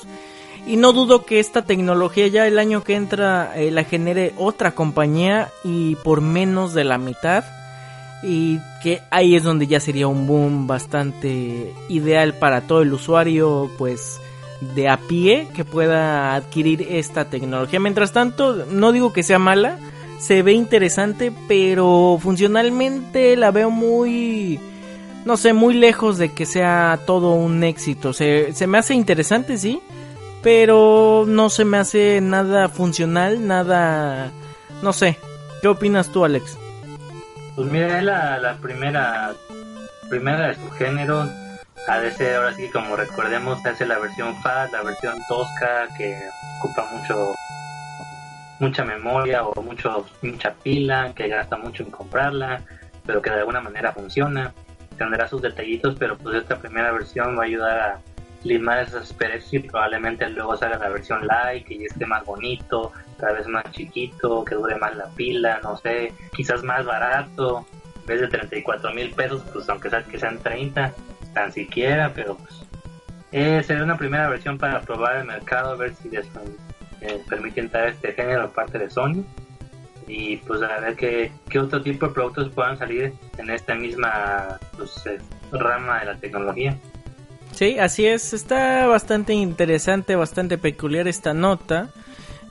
Y 0.66 0.78
no 0.78 0.94
dudo 0.94 1.26
que 1.26 1.40
esta 1.40 1.64
tecnología 1.64 2.28
ya 2.28 2.48
el 2.48 2.60
año 2.60 2.84
que 2.84 2.96
entra 2.96 3.54
eh, 3.56 3.72
la 3.72 3.84
genere 3.84 4.34
otra 4.38 4.72
compañía 4.72 5.50
y 5.64 5.96
por 5.96 6.22
menos 6.22 6.74
de 6.74 6.84
la 6.84 6.98
mitad 6.98 7.44
y 8.22 8.60
que 8.84 9.02
ahí 9.12 9.36
es 9.36 9.44
donde 9.44 9.68
ya 9.68 9.80
sería 9.80 10.08
un 10.08 10.28
boom 10.28 10.68
bastante 10.68 11.74
ideal 11.88 12.34
para 12.34 12.62
todo 12.62 12.82
el 12.82 12.94
usuario 12.94 13.70
pues 13.78 14.20
de 14.76 14.90
a 14.90 14.98
pie 14.98 15.48
que 15.54 15.64
pueda 15.64 16.36
adquirir 16.36 16.86
esta 16.90 17.26
tecnología. 17.26 17.80
Mientras 17.80 18.12
tanto, 18.12 18.66
no 18.70 18.92
digo 18.92 19.14
que 19.14 19.24
sea 19.24 19.40
mala, 19.40 19.78
se 20.20 20.42
ve 20.42 20.52
interesante, 20.52 21.32
pero 21.48 22.20
funcionalmente 22.22 23.38
la 23.38 23.52
veo 23.52 23.70
muy 23.70 24.60
no 25.26 25.38
sé, 25.38 25.54
muy 25.54 25.74
lejos 25.74 26.18
de 26.18 26.34
que 26.34 26.46
sea 26.46 27.00
todo 27.06 27.34
un 27.34 27.64
éxito. 27.64 28.14
Se, 28.14 28.54
se 28.54 28.68
me 28.68 28.78
hace 28.78 28.94
interesante, 28.94 29.58
sí, 29.58 29.82
pero 30.42 31.26
no 31.28 31.50
se 31.50 31.66
me 31.66 31.78
hace 31.78 32.22
nada 32.22 32.70
funcional, 32.70 33.46
nada 33.48 34.32
no 34.82 34.94
sé. 34.94 35.18
¿Qué 35.62 35.68
opinas 35.68 36.10
tú, 36.10 36.24
Alex? 36.24 36.58
Pues 37.56 37.70
mira, 37.70 37.98
es 37.98 38.04
la, 38.04 38.38
la 38.38 38.56
primera, 38.56 39.34
primera 40.10 40.48
de 40.48 40.56
su 40.56 40.70
género. 40.72 41.28
A 41.88 41.98
veces, 41.98 42.36
ahora 42.36 42.54
sí, 42.54 42.70
como 42.70 42.96
recordemos, 42.96 43.66
hace 43.66 43.86
la 43.86 44.00
versión 44.00 44.36
FAT, 44.42 44.72
la 44.72 44.84
versión 44.84 45.16
tosca, 45.28 45.88
que 45.98 46.18
ocupa 46.60 46.88
mucho 46.94 47.34
mucha 48.60 48.84
memoria 48.84 49.44
o 49.44 49.62
mucho 49.62 50.06
mucha 50.22 50.54
pila, 50.54 51.14
que 51.16 51.30
gasta 51.30 51.58
mucho 51.58 51.84
en 51.84 51.92
comprarla, 51.92 52.62
pero 53.06 53.22
que 53.22 53.30
de 53.30 53.40
alguna 53.40 53.62
manera 53.62 53.92
funciona. 53.92 54.54
Tendrá 54.98 55.28
sus 55.28 55.42
detallitos, 55.42 55.96
pero 55.98 56.18
pues 56.18 56.36
esta 56.36 56.58
primera 56.58 56.92
versión 56.92 57.38
va 57.38 57.44
a 57.44 57.46
ayudar 57.46 57.80
a 57.80 58.00
limar 58.44 58.80
esas 58.80 59.04
asperezas 59.04 59.54
y 59.54 59.60
probablemente 59.60 60.30
luego 60.30 60.56
salga 60.58 60.78
la 60.78 60.90
versión 60.90 61.26
light, 61.28 61.66
que 61.66 61.84
esté 61.86 62.06
más 62.06 62.26
bonito, 62.26 62.92
cada 63.18 63.34
vez 63.34 63.48
más 63.48 63.70
chiquito, 63.72 64.44
que 64.46 64.56
dure 64.56 64.76
más 64.78 64.96
la 64.96 65.08
pila, 65.10 65.60
no 65.64 65.78
sé, 65.78 66.14
quizás 66.34 66.64
más 66.64 66.86
barato, 66.86 67.66
en 68.02 68.06
vez 68.06 68.22
de 68.22 68.28
34 68.28 68.94
mil 68.94 69.12
pesos, 69.12 69.44
pues 69.54 69.68
aunque 69.70 69.90
sea 69.90 70.04
que 70.04 70.18
sean 70.18 70.40
30, 70.40 70.94
tan 71.34 71.52
siquiera, 71.52 72.12
pero 72.14 72.36
pues 72.36 72.64
eh, 73.32 73.62
sería 73.64 73.84
una 73.84 73.98
primera 73.98 74.30
versión 74.30 74.58
para 74.58 74.82
probar 74.82 75.18
el 75.18 75.26
mercado, 75.26 75.72
a 75.72 75.76
ver 75.76 75.94
si 75.96 76.10
les 76.10 76.26
eh, 77.02 77.22
permite 77.28 77.60
entrar 77.60 77.90
este 77.90 78.14
género 78.14 78.44
aparte 78.44 78.80
de 78.80 78.90
Sony 78.90 79.24
y 80.08 80.38
pues 80.38 80.62
a 80.64 80.80
ver 80.80 80.96
qué, 80.96 81.32
qué 81.50 81.60
otro 81.60 81.82
tipo 81.82 82.08
de 82.08 82.14
productos 82.14 82.50
puedan 82.50 82.78
salir 82.78 83.14
en 83.38 83.50
esta 83.52 83.76
misma 83.76 84.60
pues, 84.76 85.06
eh, 85.06 85.20
rama 85.52 86.00
de 86.00 86.06
la 86.08 86.16
tecnología. 86.16 86.76
Sí, 87.60 87.78
así 87.78 88.06
es, 88.06 88.32
está 88.32 88.88
bastante 88.88 89.34
interesante, 89.34 90.16
bastante 90.16 90.58
peculiar 90.58 91.10
esta 91.10 91.34
nota. 91.34 91.90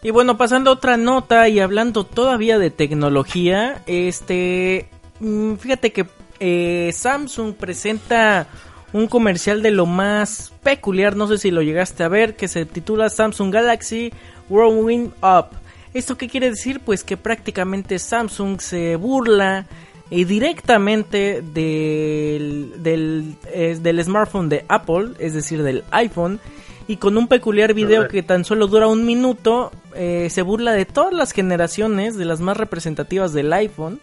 Y 0.02 0.10
bueno, 0.10 0.36
pasando 0.36 0.68
a 0.68 0.74
otra 0.74 0.98
nota 0.98 1.48
y 1.48 1.60
hablando 1.60 2.04
todavía 2.04 2.58
de 2.58 2.70
tecnología, 2.70 3.82
este, 3.86 4.90
mm, 5.20 5.54
fíjate 5.54 5.92
que 5.92 6.06
eh, 6.40 6.90
Samsung 6.92 7.54
presenta 7.54 8.48
un 8.92 9.06
comercial 9.06 9.62
de 9.62 9.70
lo 9.70 9.86
más 9.86 10.52
peculiar, 10.62 11.16
no 11.16 11.26
sé 11.26 11.38
si 11.38 11.50
lo 11.50 11.62
llegaste 11.62 12.04
a 12.04 12.08
ver, 12.08 12.36
que 12.36 12.46
se 12.46 12.66
titula 12.66 13.08
Samsung 13.08 13.50
Galaxy 13.50 14.12
Growing 14.50 15.14
Up. 15.22 15.56
¿Esto 15.94 16.18
qué 16.18 16.28
quiere 16.28 16.50
decir? 16.50 16.80
Pues 16.80 17.02
que 17.02 17.16
prácticamente 17.16 17.98
Samsung 17.98 18.60
se 18.60 18.96
burla 18.96 19.68
y 20.10 20.24
directamente 20.24 21.42
del, 21.42 22.82
del, 22.82 23.34
eh, 23.52 23.78
del 23.80 24.02
smartphone 24.04 24.48
de 24.48 24.64
Apple, 24.68 25.10
es 25.18 25.34
decir, 25.34 25.62
del 25.62 25.84
iPhone, 25.90 26.40
y 26.86 26.96
con 26.96 27.18
un 27.18 27.28
peculiar 27.28 27.74
video 27.74 28.08
que 28.08 28.22
tan 28.22 28.44
solo 28.44 28.66
dura 28.66 28.86
un 28.86 29.04
minuto, 29.04 29.70
eh, 29.94 30.28
se 30.30 30.40
burla 30.40 30.72
de 30.72 30.86
todas 30.86 31.12
las 31.12 31.32
generaciones, 31.32 32.16
de 32.16 32.24
las 32.24 32.40
más 32.40 32.56
representativas 32.56 33.34
del 33.34 33.52
iPhone, 33.52 34.00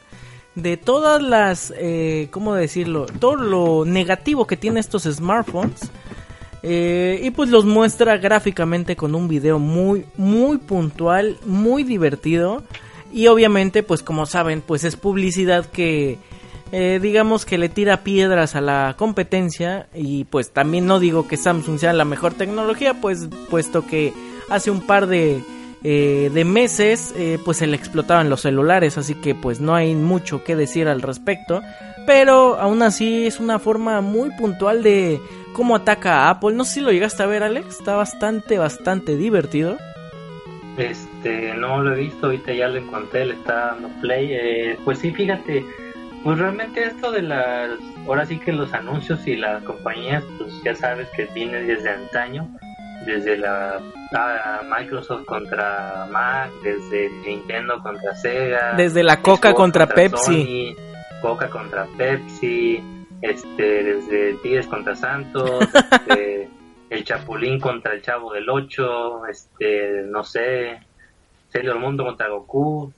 de 0.54 0.78
todas 0.78 1.22
las, 1.22 1.74
eh, 1.78 2.28
¿cómo 2.32 2.54
decirlo? 2.54 3.08
Todo 3.08 3.36
lo 3.36 3.86
negativo 3.86 4.46
que 4.48 4.56
tiene 4.56 4.80
estos 4.80 5.04
smartphones. 5.04 5.92
Eh, 6.68 7.20
y 7.22 7.30
pues 7.30 7.50
los 7.50 7.66
muestra 7.66 8.18
gráficamente 8.18 8.96
con 8.96 9.14
un 9.14 9.28
video 9.28 9.60
muy, 9.60 10.06
muy 10.18 10.58
puntual, 10.58 11.38
muy 11.46 11.84
divertido. 11.84 12.64
Y 13.16 13.28
obviamente, 13.28 13.82
pues 13.82 14.04
como 14.04 14.26
saben, 14.26 14.60
pues 14.60 14.84
es 14.84 14.98
publicidad 14.98 15.66
que 15.68 16.18
eh, 16.74 17.00
digamos 17.02 17.46
que 17.46 17.58
le 17.58 17.70
tira 17.70 18.04
piedras 18.04 18.56
a 18.56 18.62
la 18.62 18.96
competencia 18.98 19.88
y 19.94 20.26
pues 20.26 20.52
también 20.52 20.86
no 20.86 21.00
digo 21.00 21.26
que 21.26 21.38
Samsung 21.38 21.80
sea 21.80 21.94
la 21.94 22.04
mejor 22.04 22.34
tecnología, 22.34 22.96
pues 22.96 23.30
puesto 23.50 23.88
que 23.88 24.12
hace 24.50 24.70
un 24.70 24.82
par 24.82 25.08
de, 25.08 25.42
eh, 25.82 26.30
de 26.34 26.44
meses 26.44 27.14
eh, 27.16 27.40
pues 27.46 27.56
se 27.56 27.68
le 27.68 27.78
explotaban 27.78 28.30
los 28.30 28.42
celulares, 28.42 28.98
así 28.98 29.16
que 29.16 29.34
pues 29.34 29.62
no 29.62 29.76
hay 29.76 29.96
mucho 29.96 30.44
que 30.44 30.58
decir 30.58 30.90
al 30.90 31.02
respecto, 31.02 31.62
pero 32.06 32.60
aún 32.60 32.84
así 32.84 33.28
es 33.28 33.40
una 33.40 33.60
forma 33.60 34.02
muy 34.02 34.32
puntual 34.32 34.84
de 34.84 35.22
cómo 35.54 35.78
ataca 35.78 36.24
a 36.24 36.32
Apple, 36.32 36.54
no 36.54 36.66
sé 36.66 36.74
si 36.74 36.82
lo 36.82 36.92
llegaste 36.92 37.24
a 37.24 37.28
ver 37.28 37.44
Alex, 37.44 37.78
está 37.80 37.96
bastante, 37.96 38.58
bastante 38.58 39.16
divertido. 39.16 39.78
Este, 41.26 41.56
no 41.56 41.82
lo 41.82 41.96
he 41.96 42.02
visto, 42.02 42.28
ahorita 42.28 42.54
ya 42.54 42.68
lo 42.68 42.78
encontré, 42.78 43.26
le 43.26 43.34
está 43.34 43.72
dando 43.72 43.90
play, 44.00 44.78
pues 44.86 45.00
sí, 45.00 45.12
fíjate, 45.12 45.66
pues 46.24 46.38
realmente 46.38 46.84
esto 46.84 47.12
de 47.12 47.24
las, 47.24 47.72
ahora 48.06 48.28
sí 48.28 48.38
que 48.38 48.54
los 48.54 48.72
anuncios 48.74 49.26
y 49.26 49.36
las 49.36 49.64
compañías, 49.64 50.24
pues 50.38 50.54
ya 50.64 50.76
sabes 50.76 51.10
que 51.16 51.26
viene 51.34 51.64
desde 51.64 51.90
antaño, 51.90 52.48
desde 53.08 53.40
la 53.40 53.82
Microsoft 54.78 55.26
contra 55.26 56.08
Mac, 56.12 56.52
desde 56.64 57.10
Nintendo 57.26 57.82
contra 57.82 58.14
Sega, 58.14 58.74
desde 58.78 59.02
la 59.02 59.20
Coca 59.24 59.56
contra, 59.56 59.88
Pepsi, 59.88 60.76
Coca 61.24 61.50
contra 61.50 61.88
Pepsi, 61.98 62.84
este, 63.24 63.84
desde 63.84 64.36
Tigres 64.44 64.68
contra 64.68 64.96
Santos, 64.96 65.68
este, 65.92 66.50
el 66.92 67.04
Chapulín 67.04 67.60
contra 67.60 67.94
el 67.94 68.04
Chavo 68.04 68.32
del 68.32 68.48
Ocho, 68.48 69.26
este, 69.26 70.04
no 70.06 70.24
sé, 70.24 70.85
Sailor 71.56 71.80
Mundo 71.80 72.04
contra 72.04 72.28
Goku, 72.28 72.92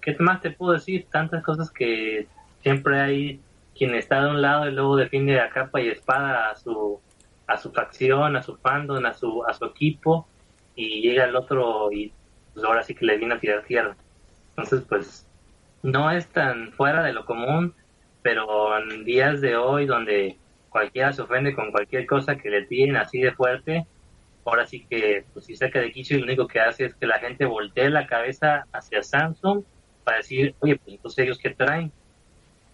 ¿qué 0.00 0.16
más 0.18 0.40
te 0.40 0.50
puedo 0.50 0.72
decir? 0.72 1.06
Tantas 1.08 1.44
cosas 1.44 1.70
que 1.70 2.26
siempre 2.60 3.00
hay 3.00 3.40
quien 3.76 3.94
está 3.94 4.24
de 4.24 4.30
un 4.30 4.42
lado 4.42 4.68
y 4.68 4.72
luego 4.72 4.96
defiende 4.96 5.40
a 5.40 5.50
capa 5.50 5.80
y 5.80 5.88
espada 5.88 6.50
a 6.50 6.56
su 6.56 7.00
a 7.46 7.56
su 7.56 7.70
facción, 7.70 8.34
a 8.34 8.42
su 8.42 8.56
fandom, 8.56 9.04
a 9.06 9.14
su 9.14 9.44
a 9.46 9.54
su 9.54 9.66
equipo 9.66 10.26
y 10.74 11.00
llega 11.00 11.26
el 11.26 11.36
otro 11.36 11.92
y 11.92 12.12
pues 12.52 12.64
ahora 12.64 12.82
sí 12.82 12.92
que 12.96 13.06
le 13.06 13.18
viene 13.18 13.34
a 13.34 13.38
tirar 13.38 13.62
tierra. 13.62 13.94
Entonces, 14.50 14.84
pues 14.88 15.24
no 15.84 16.10
es 16.10 16.26
tan 16.26 16.72
fuera 16.72 17.04
de 17.04 17.12
lo 17.12 17.24
común, 17.24 17.72
pero 18.22 18.76
en 18.78 19.04
días 19.04 19.40
de 19.40 19.56
hoy 19.56 19.86
donde 19.86 20.36
cualquiera 20.70 21.12
se 21.12 21.22
ofende 21.22 21.54
con 21.54 21.70
cualquier 21.70 22.06
cosa 22.06 22.34
que 22.34 22.50
le 22.50 22.66
tiren 22.66 22.96
así 22.96 23.20
de 23.20 23.30
fuerte, 23.30 23.86
ahora 24.44 24.66
sí 24.66 24.86
que 24.88 25.24
pues 25.32 25.46
si 25.46 25.56
saca 25.56 25.80
de 25.80 25.92
quicio 25.92 26.16
y 26.16 26.20
lo 26.20 26.26
único 26.26 26.46
que 26.46 26.60
hace 26.60 26.86
es 26.86 26.94
que 26.94 27.06
la 27.06 27.18
gente 27.18 27.44
voltee 27.44 27.90
la 27.90 28.06
cabeza 28.06 28.66
hacia 28.72 29.02
Samsung 29.02 29.62
para 30.04 30.18
decir, 30.18 30.54
oye, 30.60 30.76
pues 30.76 30.96
entonces 30.96 31.24
ellos 31.24 31.38
qué 31.38 31.50
traen 31.50 31.92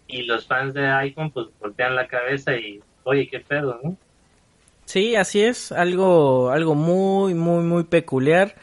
y 0.08 0.22
los 0.22 0.46
fans 0.46 0.74
de 0.74 0.88
iPhone 0.88 1.30
pues 1.30 1.46
voltean 1.60 1.94
la 1.94 2.08
cabeza 2.08 2.56
y 2.56 2.80
oye 3.04 3.28
qué 3.30 3.40
pedo 3.40 3.78
no 3.84 3.96
sí 4.86 5.14
así 5.14 5.42
es 5.42 5.70
algo 5.70 6.50
algo 6.50 6.74
muy 6.74 7.34
muy 7.34 7.62
muy 7.62 7.84
peculiar 7.84 8.54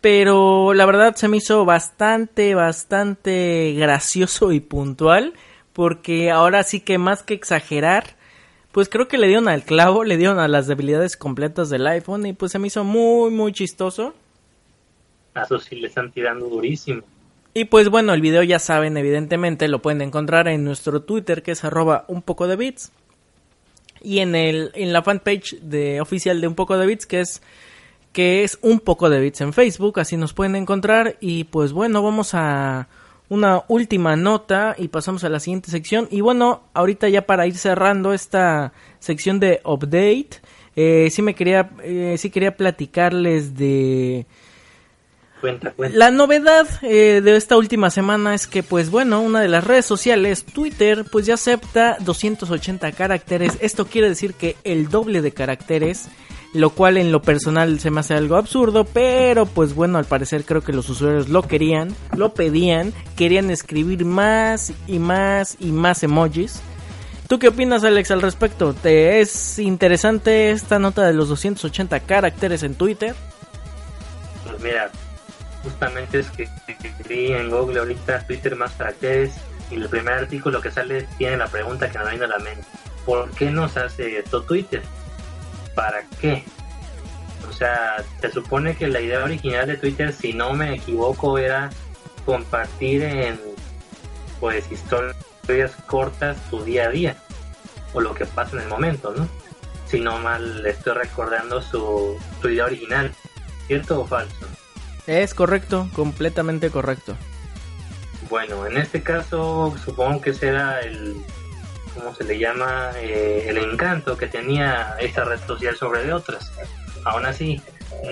pero 0.00 0.74
la 0.74 0.84
verdad 0.86 1.14
se 1.14 1.28
me 1.28 1.38
hizo 1.38 1.64
bastante 1.64 2.54
bastante 2.54 3.74
gracioso 3.78 4.52
y 4.52 4.60
puntual 4.60 5.34
porque 5.72 6.30
ahora 6.30 6.64
sí 6.64 6.80
que 6.80 6.98
más 6.98 7.22
que 7.22 7.34
exagerar 7.34 8.17
pues 8.78 8.88
creo 8.88 9.08
que 9.08 9.18
le 9.18 9.26
dieron 9.26 9.48
al 9.48 9.64
clavo 9.64 10.04
le 10.04 10.16
dieron 10.16 10.38
a 10.38 10.46
las 10.46 10.68
debilidades 10.68 11.16
completas 11.16 11.68
del 11.68 11.84
iPhone 11.88 12.24
y 12.26 12.32
pues 12.32 12.52
se 12.52 12.60
me 12.60 12.68
hizo 12.68 12.84
muy 12.84 13.28
muy 13.32 13.52
chistoso 13.52 14.14
a 15.34 15.42
eso 15.42 15.58
sí 15.58 15.74
le 15.74 15.88
están 15.88 16.12
tirando 16.12 16.48
durísimo 16.48 17.02
y 17.54 17.64
pues 17.64 17.88
bueno, 17.88 18.14
el 18.14 18.20
video 18.20 18.44
ya 18.44 18.60
saben, 18.60 18.96
evidentemente 18.96 19.66
lo 19.66 19.82
pueden 19.82 20.00
encontrar 20.00 20.46
en 20.46 20.62
nuestro 20.62 21.02
Twitter 21.02 21.42
que 21.42 21.50
es 21.50 21.64
arroba 21.64 22.04
un 22.06 22.22
poco 22.22 22.46
de 22.46 22.54
bits. 22.54 22.92
Y 24.00 24.20
en 24.20 24.36
el, 24.36 24.70
en 24.74 24.92
la 24.92 25.02
fanpage 25.02 25.58
de 25.60 26.00
oficial 26.00 26.40
de 26.40 26.46
un 26.46 26.54
poco 26.54 26.78
de 26.78 26.86
bits 26.86 27.04
que 27.04 27.18
es 27.18 27.42
que 28.12 28.44
es 28.44 28.60
un 28.62 28.78
poco 28.78 29.10
de 29.10 29.18
bits 29.18 29.40
en 29.40 29.52
Facebook, 29.52 29.98
así 29.98 30.16
nos 30.16 30.34
pueden 30.34 30.54
encontrar. 30.54 31.16
Y 31.20 31.44
pues 31.44 31.72
bueno, 31.72 32.00
vamos 32.00 32.30
a 32.34 32.86
una 33.28 33.64
última 33.68 34.16
nota 34.16 34.74
y 34.78 34.88
pasamos 34.88 35.24
a 35.24 35.28
la 35.28 35.40
siguiente 35.40 35.70
sección. 35.70 36.08
Y 36.10 36.20
bueno, 36.20 36.62
ahorita 36.74 37.08
ya 37.08 37.26
para 37.26 37.46
ir 37.46 37.56
cerrando 37.56 38.12
esta 38.12 38.72
sección 38.98 39.40
de 39.40 39.60
update, 39.64 40.40
eh, 40.76 41.08
sí 41.10 41.22
me 41.22 41.34
quería, 41.34 41.70
eh, 41.82 42.16
sí 42.18 42.30
quería 42.30 42.56
platicarles 42.56 43.56
de 43.56 44.26
la 45.92 46.10
novedad 46.10 46.66
eh, 46.82 47.20
de 47.22 47.36
esta 47.36 47.56
última 47.56 47.90
semana 47.90 48.34
es 48.34 48.46
que, 48.46 48.64
pues 48.64 48.90
bueno, 48.90 49.20
una 49.20 49.40
de 49.40 49.48
las 49.48 49.64
redes 49.64 49.86
sociales, 49.86 50.44
Twitter, 50.44 51.04
pues 51.10 51.26
ya 51.26 51.34
acepta 51.34 51.96
280 52.00 52.90
caracteres. 52.92 53.56
Esto 53.60 53.86
quiere 53.86 54.08
decir 54.08 54.34
que 54.34 54.56
el 54.64 54.88
doble 54.88 55.22
de 55.22 55.30
caracteres, 55.30 56.08
lo 56.54 56.70
cual 56.70 56.96
en 56.96 57.12
lo 57.12 57.22
personal 57.22 57.78
se 57.80 57.90
me 57.90 58.00
hace 58.00 58.14
algo 58.14 58.36
absurdo, 58.36 58.84
pero 58.84 59.46
pues 59.46 59.74
bueno, 59.74 59.98
al 59.98 60.04
parecer 60.04 60.44
creo 60.44 60.62
que 60.62 60.72
los 60.72 60.88
usuarios 60.88 61.28
lo 61.28 61.42
querían, 61.42 61.94
lo 62.16 62.34
pedían, 62.34 62.92
querían 63.16 63.50
escribir 63.50 64.04
más 64.04 64.72
y 64.86 64.98
más 64.98 65.56
y 65.60 65.72
más 65.72 66.02
emojis. 66.02 66.60
¿Tú 67.28 67.38
qué 67.38 67.48
opinas, 67.48 67.84
Alex, 67.84 68.10
al 68.10 68.22
respecto? 68.22 68.72
¿Te 68.72 69.20
es 69.20 69.58
interesante 69.58 70.50
esta 70.50 70.78
nota 70.78 71.06
de 71.06 71.12
los 71.12 71.28
280 71.28 72.00
caracteres 72.00 72.62
en 72.62 72.74
Twitter? 72.74 73.14
Pues 74.44 74.62
mira, 74.62 74.90
justamente 75.62 76.20
es 76.20 76.30
que 76.30 76.48
escribí 76.66 77.32
en 77.32 77.50
Google 77.50 77.80
ahorita 77.80 78.26
Twitter 78.26 78.56
más 78.56 78.72
caracteres 78.72 79.34
y 79.70 79.74
el 79.74 79.88
primer 79.90 80.14
artículo 80.14 80.62
que 80.62 80.70
sale 80.70 81.06
tiene 81.18 81.36
la 81.36 81.48
pregunta 81.48 81.90
que 81.90 81.98
me 81.98 82.10
viene 82.10 82.24
a 82.24 82.28
la 82.28 82.38
mente. 82.38 82.64
¿Por 83.04 83.30
qué 83.32 83.50
nos 83.50 83.76
hace 83.76 84.18
esto 84.18 84.42
Twitter? 84.42 84.82
¿Para 85.78 86.02
qué? 86.20 86.42
O 87.48 87.52
sea, 87.52 88.02
se 88.20 88.32
supone 88.32 88.74
que 88.74 88.88
la 88.88 89.00
idea 89.00 89.22
original 89.22 89.68
de 89.68 89.76
Twitter, 89.76 90.12
si 90.12 90.32
no 90.32 90.52
me 90.52 90.74
equivoco, 90.74 91.38
era 91.38 91.70
compartir 92.26 93.04
en 93.04 93.38
pues 94.40 94.64
historias 94.72 95.76
cortas 95.86 96.36
tu 96.50 96.64
día 96.64 96.86
a 96.86 96.88
día 96.88 97.16
o 97.92 98.00
lo 98.00 98.12
que 98.12 98.26
pasa 98.26 98.56
en 98.56 98.62
el 98.62 98.68
momento, 98.68 99.14
¿no? 99.16 99.28
Si 99.86 100.00
no 100.00 100.18
mal 100.18 100.66
estoy 100.66 100.94
recordando 100.94 101.62
su, 101.62 102.18
su 102.42 102.50
idea 102.50 102.64
original, 102.64 103.14
¿cierto 103.68 104.00
o 104.00 104.04
falso? 104.04 104.46
Es 105.06 105.32
correcto, 105.32 105.88
completamente 105.94 106.70
correcto. 106.70 107.14
Bueno, 108.28 108.66
en 108.66 108.78
este 108.78 109.04
caso 109.04 109.76
supongo 109.84 110.22
que 110.22 110.34
será 110.34 110.80
el, 110.80 111.24
¿cómo 111.98 112.14
se 112.14 112.24
le 112.24 112.38
llama? 112.38 112.92
Eh, 112.96 113.46
el 113.48 113.58
encanto 113.58 114.16
que 114.16 114.26
tenía 114.26 114.96
esta 115.00 115.24
red 115.24 115.40
social 115.46 115.76
sobre 115.76 116.12
otras. 116.12 116.52
Aún 117.04 117.26
así, 117.26 117.60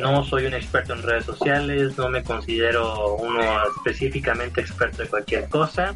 no 0.00 0.24
soy 0.24 0.46
un 0.46 0.54
experto 0.54 0.94
en 0.94 1.02
redes 1.02 1.24
sociales, 1.24 1.96
no 1.96 2.08
me 2.08 2.22
considero 2.22 3.14
uno 3.14 3.40
específicamente 3.76 4.60
experto 4.60 5.02
de 5.02 5.08
cualquier 5.08 5.48
cosa, 5.48 5.94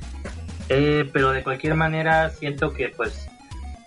eh, 0.69 1.09
pero 1.13 1.33
de 1.33 1.43
cualquier 1.43 1.75
manera 1.75 2.31
siento 2.31 2.73
que 2.73 2.91
pues 2.91 3.29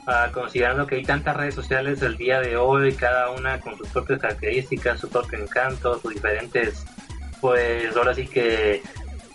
ah, 0.08 0.30
considerando 0.34 0.86
que 0.88 0.96
hay 0.96 1.04
tantas 1.04 1.38
redes 1.38 1.56
sociales 1.56 2.02
el 2.02 2.18
día 2.18 2.42
de 2.42 2.58
hoy, 2.58 2.94
cada 2.94 3.30
una 3.32 3.60
con 3.60 3.78
sus 3.78 3.88
propias 3.90 4.20
características, 4.20 5.00
su 5.00 5.10
propio 5.10 5.40
encanto, 5.40 6.00
sus 6.00 6.14
diferentes 6.14 6.86
pues 7.40 7.96
ahora 7.96 8.14
sí 8.14 8.26
que 8.26 8.82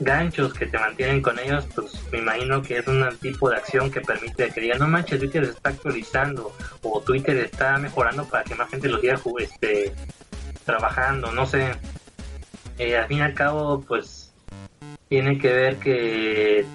ganchos 0.00 0.54
que 0.54 0.66
te 0.66 0.78
mantienen 0.78 1.22
con 1.22 1.38
ellos, 1.38 1.66
pues 1.74 2.00
me 2.12 2.18
imagino 2.18 2.62
que 2.62 2.78
es 2.78 2.86
un 2.86 3.04
tipo 3.20 3.50
de 3.50 3.56
acción 3.56 3.90
que 3.90 4.00
permite 4.00 4.50
que 4.50 4.60
digan, 4.60 4.78
no 4.78 4.88
manches, 4.88 5.18
Twitter 5.18 5.44
está 5.44 5.70
actualizando 5.70 6.52
o 6.82 7.00
Twitter 7.00 7.36
está 7.38 7.78
mejorando 7.78 8.24
para 8.24 8.44
que 8.44 8.54
más 8.54 8.68
gente 8.70 8.88
lo 8.88 9.00
siga 9.00 9.20
este, 9.38 9.92
trabajando, 10.64 11.32
no 11.32 11.46
sé. 11.46 11.72
Eh, 12.78 12.96
al 12.96 13.06
fin 13.08 13.18
y 13.18 13.22
al 13.22 13.34
cabo, 13.34 13.84
pues 13.86 14.32
tiene 15.08 15.38
que 15.38 15.52
ver 15.52 15.76
que, 15.76 16.66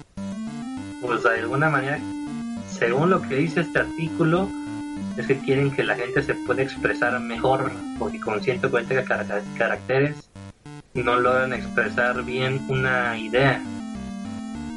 pues 1.00 1.22
de 1.22 1.30
alguna 1.30 1.70
manera, 1.70 1.98
según 2.70 3.10
lo 3.10 3.22
que 3.22 3.36
dice 3.36 3.60
este 3.60 3.78
artículo, 3.78 4.50
es 5.16 5.26
que 5.26 5.38
quieren 5.38 5.70
que 5.70 5.84
la 5.84 5.94
gente 5.94 6.22
se 6.22 6.34
pueda 6.34 6.62
expresar 6.62 7.18
mejor, 7.20 7.72
porque 7.98 8.20
con 8.20 8.42
140 8.42 9.04
caracteres 9.56 10.28
no 10.94 11.18
logran 11.18 11.52
expresar 11.52 12.22
bien 12.24 12.60
una 12.68 13.18
idea, 13.18 13.62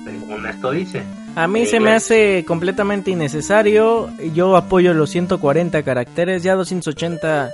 según 0.04 0.46
esto 0.46 0.72
dice. 0.72 1.04
A 1.36 1.48
mí 1.48 1.66
se 1.68 1.80
me 1.80 1.92
hace 1.92 2.44
completamente 2.46 3.12
innecesario. 3.12 4.10
Yo 4.34 4.58
apoyo 4.58 4.94
los 4.94 5.12
140 5.12 5.84
caracteres, 5.84 6.44
ya 6.44 6.56
280 6.56 7.52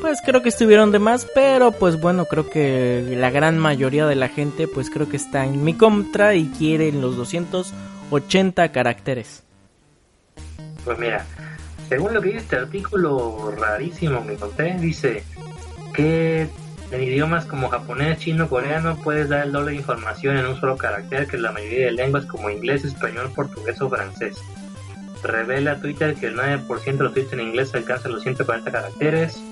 pues 0.00 0.20
creo 0.20 0.42
que 0.42 0.50
estuvieron 0.50 0.92
de 0.92 0.98
más, 0.98 1.26
pero 1.34 1.72
pues 1.72 1.98
bueno, 1.98 2.26
creo 2.26 2.50
que 2.50 3.14
la 3.16 3.30
gran 3.30 3.58
mayoría 3.58 4.04
de 4.04 4.16
la 4.16 4.28
gente 4.28 4.68
pues 4.68 4.90
creo 4.90 5.08
que 5.08 5.16
está 5.16 5.46
en 5.46 5.64
mi 5.64 5.72
contra 5.72 6.34
y 6.34 6.48
quieren 6.48 7.00
los 7.00 7.16
200 7.16 7.72
280 8.10 8.72
caracteres. 8.72 9.42
Pues 10.84 10.98
mira, 10.98 11.24
según 11.88 12.14
lo 12.14 12.20
que 12.20 12.28
dice 12.28 12.40
este 12.40 12.56
artículo 12.56 13.52
rarísimo 13.56 14.24
que 14.26 14.36
conté, 14.36 14.76
dice 14.78 15.24
que 15.94 16.48
en 16.90 17.02
idiomas 17.02 17.44
como 17.46 17.68
japonés, 17.68 18.18
chino, 18.18 18.48
coreano 18.48 18.96
puedes 18.96 19.28
dar 19.28 19.46
el 19.46 19.52
doble 19.52 19.72
de 19.72 19.78
información 19.78 20.36
en 20.36 20.46
un 20.46 20.60
solo 20.60 20.76
carácter 20.76 21.26
que 21.26 21.38
la 21.38 21.52
mayoría 21.52 21.86
de 21.86 21.92
lenguas 21.92 22.26
como 22.26 22.50
inglés, 22.50 22.84
español, 22.84 23.32
portugués 23.34 23.80
o 23.80 23.88
francés. 23.88 24.36
Revela 25.22 25.80
Twitter 25.80 26.14
que 26.14 26.26
el 26.26 26.36
9% 26.36 26.84
de 26.84 27.04
los 27.04 27.14
tweets 27.14 27.32
en 27.32 27.40
inglés 27.40 27.74
alcanza 27.74 28.08
los 28.08 28.22
140 28.22 28.70
caracteres. 28.70 29.42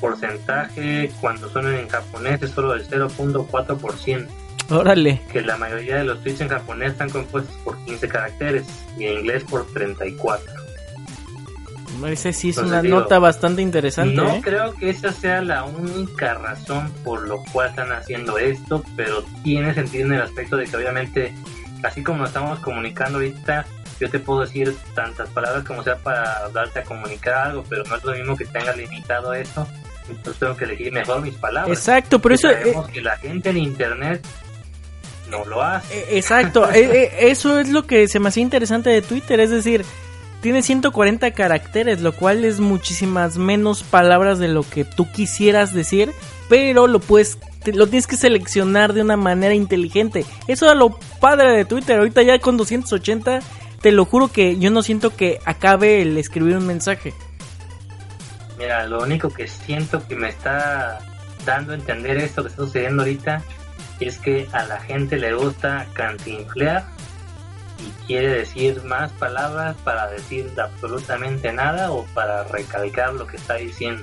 Porcentaje 0.00 1.10
cuando 1.20 1.48
son 1.48 1.74
en 1.74 1.88
japonés 1.88 2.40
es 2.42 2.50
solo 2.50 2.72
del 2.72 2.88
0.4%. 2.88 4.28
Órale. 4.70 5.22
Que 5.32 5.40
la 5.40 5.56
mayoría 5.56 5.96
de 5.96 6.04
los 6.04 6.22
tweets 6.22 6.42
en 6.42 6.48
japonés 6.48 6.92
están 6.92 7.10
compuestos 7.10 7.56
por 7.64 7.76
15 7.84 8.08
caracteres 8.08 8.66
y 8.96 9.06
en 9.06 9.18
inglés 9.20 9.42
por 9.44 9.66
34. 9.66 10.67
Ese 12.06 12.32
sí 12.32 12.50
es 12.50 12.58
una 12.58 12.82
nota 12.82 13.18
bastante 13.18 13.62
interesante. 13.62 14.14
No 14.14 14.34
¿eh? 14.34 14.40
creo 14.42 14.74
que 14.74 14.90
esa 14.90 15.12
sea 15.12 15.40
la 15.42 15.64
única 15.64 16.34
razón 16.34 16.92
por 17.04 17.26
lo 17.26 17.42
cual 17.52 17.70
están 17.70 17.92
haciendo 17.92 18.38
esto, 18.38 18.82
pero 18.96 19.22
tiene 19.42 19.74
sentido 19.74 20.06
en 20.06 20.12
el 20.14 20.22
aspecto 20.22 20.56
de 20.56 20.66
que 20.66 20.76
obviamente, 20.76 21.34
así 21.82 22.02
como 22.02 22.24
estamos 22.24 22.58
comunicando 22.60 23.18
ahorita, 23.18 23.66
yo 24.00 24.10
te 24.10 24.18
puedo 24.18 24.42
decir 24.42 24.74
tantas 24.94 25.28
palabras 25.30 25.64
como 25.64 25.82
sea 25.82 25.96
para 25.96 26.48
darte 26.50 26.80
a 26.80 26.84
comunicar 26.84 27.48
algo, 27.48 27.64
pero 27.68 27.82
no 27.84 27.96
es 27.96 28.04
lo 28.04 28.12
mismo 28.12 28.36
que 28.36 28.44
tenga 28.44 28.74
limitado 28.74 29.34
eso. 29.34 29.66
Entonces 30.08 30.38
tengo 30.38 30.56
que 30.56 30.64
elegir 30.64 30.92
mejor 30.92 31.20
mis 31.20 31.34
palabras. 31.34 31.76
Exacto, 31.76 32.18
pero 32.20 32.34
eso... 32.34 32.48
Sabemos 32.48 32.88
que 32.88 33.02
la 33.02 33.16
gente 33.18 33.50
en 33.50 33.58
internet 33.58 34.24
no 35.30 35.44
lo 35.44 35.62
hace. 35.62 35.98
Eh, 35.98 36.06
exacto, 36.12 36.70
eh, 36.72 37.30
eso 37.30 37.58
es 37.58 37.68
lo 37.68 37.86
que 37.86 38.08
se 38.08 38.20
me 38.20 38.28
hacía 38.28 38.42
interesante 38.42 38.90
de 38.90 39.02
Twitter, 39.02 39.40
es 39.40 39.50
decir, 39.50 39.84
tiene 40.40 40.62
140 40.62 41.30
caracteres, 41.32 42.00
lo 42.00 42.12
cual 42.12 42.44
es 42.44 42.60
muchísimas 42.60 43.38
menos 43.38 43.82
palabras 43.82 44.38
de 44.38 44.48
lo 44.48 44.62
que 44.62 44.84
tú 44.84 45.10
quisieras 45.10 45.74
decir, 45.74 46.12
pero 46.48 46.86
lo 46.86 47.00
puedes 47.00 47.38
lo 47.66 47.86
tienes 47.86 48.06
que 48.06 48.16
seleccionar 48.16 48.92
de 48.92 49.02
una 49.02 49.16
manera 49.16 49.52
inteligente. 49.52 50.24
Eso 50.46 50.70
es 50.70 50.76
lo 50.76 50.98
padre 51.20 51.52
de 51.52 51.64
Twitter. 51.64 51.98
Ahorita 51.98 52.22
ya 52.22 52.38
con 52.38 52.56
280, 52.56 53.40
te 53.82 53.92
lo 53.92 54.04
juro 54.04 54.28
que 54.28 54.58
yo 54.58 54.70
no 54.70 54.82
siento 54.82 55.14
que 55.14 55.38
acabe 55.44 56.00
el 56.02 56.16
escribir 56.16 56.56
un 56.56 56.66
mensaje. 56.66 57.12
Mira, 58.58 58.86
lo 58.86 59.02
único 59.02 59.28
que 59.28 59.46
siento 59.46 60.06
que 60.06 60.16
me 60.16 60.28
está 60.28 60.98
dando 61.44 61.72
a 61.72 61.76
entender 61.76 62.16
esto 62.16 62.42
que 62.42 62.48
está 62.48 62.64
sucediendo 62.64 63.02
ahorita 63.02 63.42
es 64.00 64.18
que 64.18 64.48
a 64.52 64.64
la 64.64 64.80
gente 64.80 65.16
le 65.16 65.32
gusta 65.34 65.86
cantinflear 65.92 66.86
y 67.78 68.06
quiere 68.06 68.28
decir 68.28 68.82
más 68.84 69.12
palabras 69.12 69.76
para 69.84 70.08
decir 70.08 70.50
absolutamente 70.60 71.52
nada 71.52 71.92
o 71.92 72.04
para 72.14 72.44
recalcar 72.44 73.14
lo 73.14 73.26
que 73.26 73.36
está 73.36 73.54
diciendo. 73.54 74.02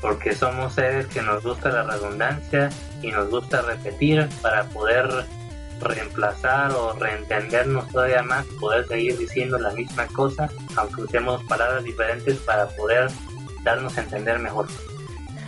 Porque 0.00 0.34
somos 0.34 0.74
seres 0.74 1.06
que 1.06 1.22
nos 1.22 1.42
gusta 1.44 1.70
la 1.70 1.84
redundancia 1.84 2.70
y 3.02 3.10
nos 3.10 3.30
gusta 3.30 3.62
repetir 3.62 4.28
para 4.40 4.64
poder 4.64 5.08
reemplazar 5.80 6.72
o 6.72 6.92
reentendernos 6.94 7.88
todavía 7.88 8.22
más, 8.22 8.46
poder 8.60 8.86
seguir 8.86 9.18
diciendo 9.18 9.58
la 9.58 9.70
misma 9.70 10.06
cosa, 10.08 10.48
aunque 10.76 11.02
usemos 11.02 11.42
palabras 11.44 11.84
diferentes 11.84 12.38
para 12.38 12.66
poder 12.68 13.10
darnos 13.64 13.96
a 13.98 14.02
entender 14.02 14.38
mejor. 14.38 14.66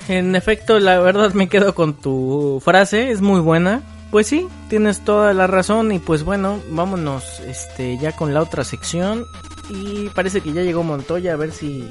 En 0.08 0.36
efecto, 0.36 0.78
la 0.80 0.98
verdad 0.98 1.32
me 1.32 1.48
quedo 1.48 1.74
con 1.74 1.94
tu 1.94 2.60
frase, 2.62 3.10
es 3.10 3.20
muy 3.20 3.40
buena. 3.40 3.82
Pues 4.14 4.28
sí, 4.28 4.46
tienes 4.68 5.00
toda 5.00 5.34
la 5.34 5.48
razón 5.48 5.90
y 5.90 5.98
pues 5.98 6.22
bueno, 6.22 6.62
vámonos 6.68 7.40
este 7.40 7.98
ya 7.98 8.12
con 8.12 8.32
la 8.32 8.42
otra 8.42 8.62
sección 8.62 9.26
y 9.68 10.08
parece 10.10 10.40
que 10.40 10.52
ya 10.52 10.62
llegó 10.62 10.84
Montoya 10.84 11.32
a 11.32 11.36
ver 11.36 11.50
si 11.50 11.88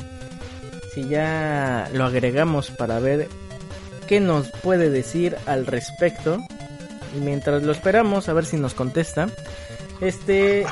si 0.94 1.10
ya 1.10 1.90
lo 1.92 2.06
agregamos 2.06 2.70
para 2.70 3.00
ver 3.00 3.28
qué 4.08 4.22
nos 4.22 4.50
puede 4.62 4.90
decir 4.90 5.36
al 5.46 5.66
respecto. 5.66 6.38
Y 7.14 7.20
mientras 7.20 7.62
lo 7.62 7.74
esperamos 7.74 8.30
a 8.30 8.34
ver 8.34 8.46
si 8.46 8.56
nos 8.56 8.74
contesta. 8.74 9.28
Este 10.00 10.66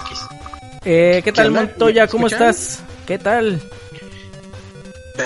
eh, 0.85 1.19
¿qué 1.21 1.33
tal 1.33 1.51
Montoya? 1.51 2.07
¿Cómo 2.07 2.27
estás? 2.27 2.81
¿Qué 3.05 3.19
tal? 3.19 3.61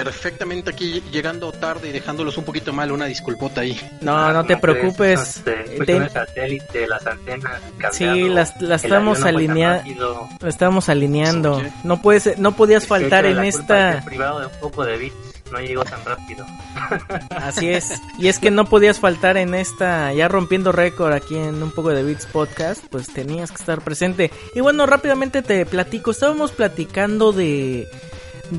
Perfectamente 0.03 0.69
aquí 0.69 1.03
llegando 1.11 1.51
tarde 1.51 1.89
y 1.89 1.91
dejándolos 1.91 2.37
un 2.37 2.45
poquito 2.45 2.73
mal, 2.73 2.91
una 2.91 3.05
disculpota 3.05 3.61
ahí. 3.61 3.79
No, 4.01 4.17
ah, 4.17 4.33
no 4.33 4.45
te 4.45 4.57
preocupes. 4.57 5.37
Este, 5.45 6.09
satélite, 6.09 6.87
las 6.87 7.05
antenas. 7.05 7.61
Sí, 7.91 8.29
las, 8.29 8.61
las 8.61 8.83
estamos 8.83 9.23
alineando. 9.23 10.29
Estamos 10.45 10.89
alineando. 10.89 11.61
No 11.83 12.01
puedes, 12.01 12.37
no 12.37 12.55
podías 12.55 12.87
faltar 12.87 13.25
en 13.25 13.43
esta. 13.43 14.03
privado 14.05 14.39
de 14.39 14.47
un 14.47 14.59
poco 14.59 14.85
de 14.85 14.97
bits 14.97 15.35
no 15.51 15.59
llegó 15.59 15.83
tan 15.85 16.03
rápido. 16.03 16.45
Así 17.29 17.69
es. 17.69 18.01
Y 18.17 18.27
es 18.27 18.39
que 18.39 18.51
no 18.51 18.65
podías 18.65 18.99
faltar 18.99 19.37
en 19.37 19.53
esta, 19.53 20.11
ya 20.13 20.27
rompiendo 20.27 20.71
récord 20.71 21.13
aquí 21.13 21.35
en 21.35 21.61
un 21.61 21.71
poco 21.71 21.89
de 21.89 22.03
Beats 22.03 22.25
Podcast, 22.25 22.83
pues 22.89 23.07
tenías 23.07 23.51
que 23.51 23.57
estar 23.57 23.81
presente. 23.81 24.31
Y 24.53 24.61
bueno, 24.61 24.85
rápidamente 24.85 25.41
te 25.41 25.65
platico. 25.65 26.11
Estábamos 26.11 26.51
platicando 26.51 27.31
de 27.31 27.87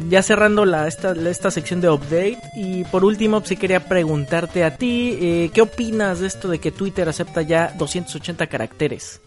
ya 0.09 0.23
cerrando 0.23 0.65
la, 0.65 0.87
esta, 0.87 1.13
esta 1.13 1.51
sección 1.51 1.81
de 1.81 1.89
update 1.91 2.39
y 2.57 2.85
por 2.85 3.05
último 3.05 3.43
sí 3.45 3.57
quería 3.57 3.89
preguntarte 3.89 4.65
a 4.65 4.77
ti, 4.77 5.19
eh, 5.21 5.51
¿qué 5.53 5.63
opinas 5.63 6.21
de 6.21 6.27
esto 6.27 6.49
de 6.49 6.59
que 6.59 6.71
Twitter 6.73 7.09
acepta 7.09 7.43
ya 7.43 7.73
280 7.77 8.47
caracteres? 8.47 9.21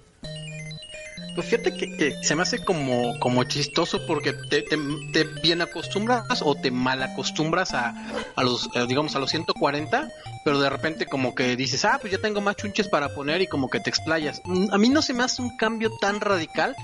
Pues 1.35 1.47
fíjate 1.47 1.73
que, 1.73 2.21
se 2.21 2.35
me 2.35 2.41
hace 2.41 2.59
como, 2.59 3.17
como 3.19 3.43
chistoso 3.45 4.05
porque 4.05 4.33
te, 4.33 4.61
te, 4.63 5.23
bien 5.41 5.61
acostumbras 5.61 6.41
o 6.43 6.55
te 6.55 6.71
mal 6.71 7.01
acostumbras 7.01 7.73
a, 7.73 7.93
a 8.35 8.43
los, 8.43 8.67
eh, 8.75 8.85
digamos, 8.87 9.15
a 9.15 9.19
los 9.19 9.29
140, 9.29 10.09
pero 10.43 10.59
de 10.59 10.69
repente 10.69 11.05
como 11.05 11.35
que 11.35 11.55
dices, 11.55 11.85
ah, 11.85 11.97
pues 12.01 12.11
ya 12.11 12.19
tengo 12.19 12.41
más 12.41 12.55
chunches 12.57 12.89
para 12.89 13.09
poner 13.15 13.41
y 13.41 13.47
como 13.47 13.69
que 13.69 13.79
te 13.79 13.89
explayas. 13.89 14.41
Mm, 14.43 14.73
a 14.73 14.77
mí 14.77 14.89
no 14.89 15.01
se 15.01 15.13
me 15.13 15.23
hace 15.23 15.41
un 15.41 15.55
cambio 15.55 15.91
tan 16.01 16.19
radical, 16.19 16.75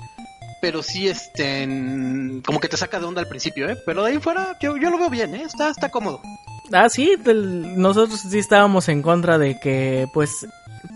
pero 0.60 0.82
sí, 0.82 1.08
este, 1.08 1.66
como 2.44 2.60
que 2.60 2.68
te 2.68 2.76
saca 2.76 2.98
de 2.98 3.06
onda 3.06 3.20
al 3.20 3.28
principio, 3.28 3.68
¿eh? 3.68 3.76
Pero 3.84 4.02
de 4.04 4.12
ahí 4.12 4.18
fuera, 4.18 4.56
yo, 4.60 4.76
yo 4.76 4.90
lo 4.90 4.98
veo 4.98 5.10
bien, 5.10 5.34
¿eh? 5.34 5.42
Está, 5.42 5.70
está 5.70 5.90
cómodo. 5.90 6.20
Ah, 6.72 6.88
sí, 6.88 7.16
nosotros 7.24 8.20
sí 8.20 8.38
estábamos 8.38 8.88
en 8.88 9.02
contra 9.02 9.38
de 9.38 9.58
que, 9.60 10.08
pues, 10.12 10.46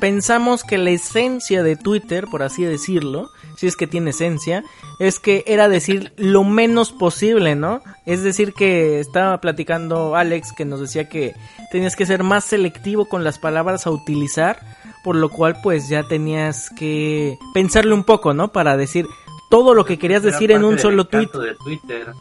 pensamos 0.00 0.64
que 0.64 0.78
la 0.78 0.90
esencia 0.90 1.62
de 1.62 1.76
Twitter, 1.76 2.26
por 2.30 2.42
así 2.42 2.64
decirlo, 2.64 3.30
si 3.56 3.66
es 3.66 3.76
que 3.76 3.86
tiene 3.86 4.10
esencia, 4.10 4.64
es 4.98 5.18
que 5.18 5.44
era 5.46 5.68
decir 5.68 6.12
lo 6.16 6.44
menos 6.44 6.92
posible, 6.92 7.54
¿no? 7.54 7.82
Es 8.06 8.22
decir, 8.22 8.54
que 8.54 9.00
estaba 9.00 9.40
platicando 9.40 10.16
Alex 10.16 10.52
que 10.52 10.64
nos 10.64 10.80
decía 10.80 11.08
que 11.08 11.34
tenías 11.70 11.96
que 11.96 12.06
ser 12.06 12.22
más 12.22 12.44
selectivo 12.44 13.08
con 13.08 13.24
las 13.24 13.38
palabras 13.38 13.86
a 13.86 13.90
utilizar, 13.90 14.60
por 15.04 15.16
lo 15.16 15.28
cual 15.28 15.60
pues 15.62 15.88
ya 15.88 16.02
tenías 16.04 16.70
que 16.70 17.38
pensarle 17.54 17.94
un 17.94 18.04
poco, 18.04 18.34
¿no? 18.34 18.52
Para 18.52 18.76
decir, 18.76 19.06
todo 19.50 19.74
lo 19.74 19.84
que 19.84 19.98
querías 19.98 20.22
decir 20.22 20.52
en 20.52 20.64
un 20.64 20.78
solo 20.78 21.04
tweet. 21.04 21.28
Twitter. 21.62 22.12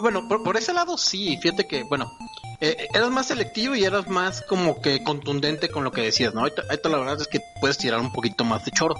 bueno, 0.00 0.26
por, 0.26 0.56
ese 0.56 0.72
lado 0.72 0.96
sí, 0.96 1.36
fíjate 1.42 1.66
que, 1.66 1.82
bueno, 1.82 2.10
eh, 2.60 2.86
eras 2.94 3.10
más 3.10 3.26
selectivo 3.26 3.74
y 3.74 3.84
eras 3.84 4.08
más 4.08 4.40
como 4.42 4.80
que 4.80 5.02
contundente 5.02 5.68
con 5.68 5.84
lo 5.84 5.90
que 5.90 6.02
decías, 6.02 6.32
¿no? 6.32 6.40
Ahorita, 6.40 6.88
la 6.88 6.98
verdad 6.98 7.20
es 7.20 7.26
que 7.26 7.40
puedes 7.60 7.76
tirar 7.76 8.00
un 8.00 8.12
poquito 8.12 8.44
más 8.44 8.64
de 8.64 8.70
choro. 8.70 8.94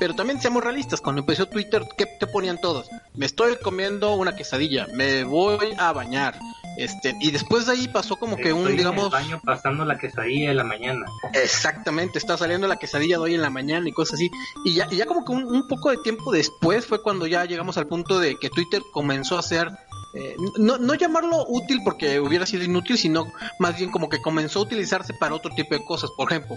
Pero 0.00 0.14
también 0.14 0.40
seamos 0.40 0.64
realistas, 0.64 1.02
cuando 1.02 1.20
empezó 1.20 1.46
Twitter, 1.46 1.86
¿qué 1.96 2.06
te 2.06 2.26
ponían 2.26 2.58
todos? 2.58 2.88
Me 3.14 3.26
estoy 3.26 3.56
comiendo 3.56 4.14
una 4.14 4.34
quesadilla, 4.34 4.86
me 4.94 5.24
voy 5.24 5.74
a 5.78 5.92
bañar, 5.92 6.38
este, 6.78 7.14
y 7.20 7.30
después 7.30 7.66
de 7.66 7.72
ahí 7.72 7.88
pasó 7.88 8.16
como 8.16 8.38
que 8.38 8.54
un, 8.54 8.74
digamos... 8.74 9.00
En 9.00 9.04
el 9.04 9.10
baño 9.10 9.40
pasando 9.44 9.84
la 9.84 9.98
quesadilla 9.98 10.50
en 10.50 10.56
la 10.56 10.64
mañana. 10.64 11.04
Exactamente, 11.34 12.18
está 12.18 12.38
saliendo 12.38 12.66
la 12.66 12.76
quesadilla 12.76 13.16
de 13.16 13.22
hoy 13.22 13.34
en 13.34 13.42
la 13.42 13.50
mañana 13.50 13.86
y 13.86 13.92
cosas 13.92 14.14
así. 14.14 14.30
Y 14.64 14.72
ya, 14.72 14.88
y 14.90 14.96
ya 14.96 15.04
como 15.04 15.22
que 15.22 15.32
un, 15.32 15.68
poco 15.68 15.90
de 15.90 15.98
tiempo 15.98 16.32
después 16.32 16.86
fue 16.86 17.02
cuando 17.02 17.26
ya 17.26 17.44
llegamos 17.44 17.76
al 17.76 17.86
punto 17.86 18.18
de 18.18 18.36
que 18.36 18.48
Twitter 18.48 18.82
comenzó 18.92 19.38
a 19.38 19.42
ser... 19.42 19.68
Eh, 20.12 20.34
no, 20.58 20.76
no 20.78 20.94
llamarlo 20.94 21.44
útil 21.48 21.80
porque 21.84 22.18
hubiera 22.18 22.44
sido 22.44 22.64
inútil, 22.64 22.98
sino 22.98 23.32
más 23.60 23.76
bien 23.78 23.90
como 23.90 24.08
que 24.08 24.20
comenzó 24.20 24.58
a 24.58 24.62
utilizarse 24.62 25.14
para 25.14 25.34
otro 25.34 25.54
tipo 25.54 25.74
de 25.74 25.84
cosas, 25.84 26.10
por 26.16 26.32
ejemplo, 26.32 26.56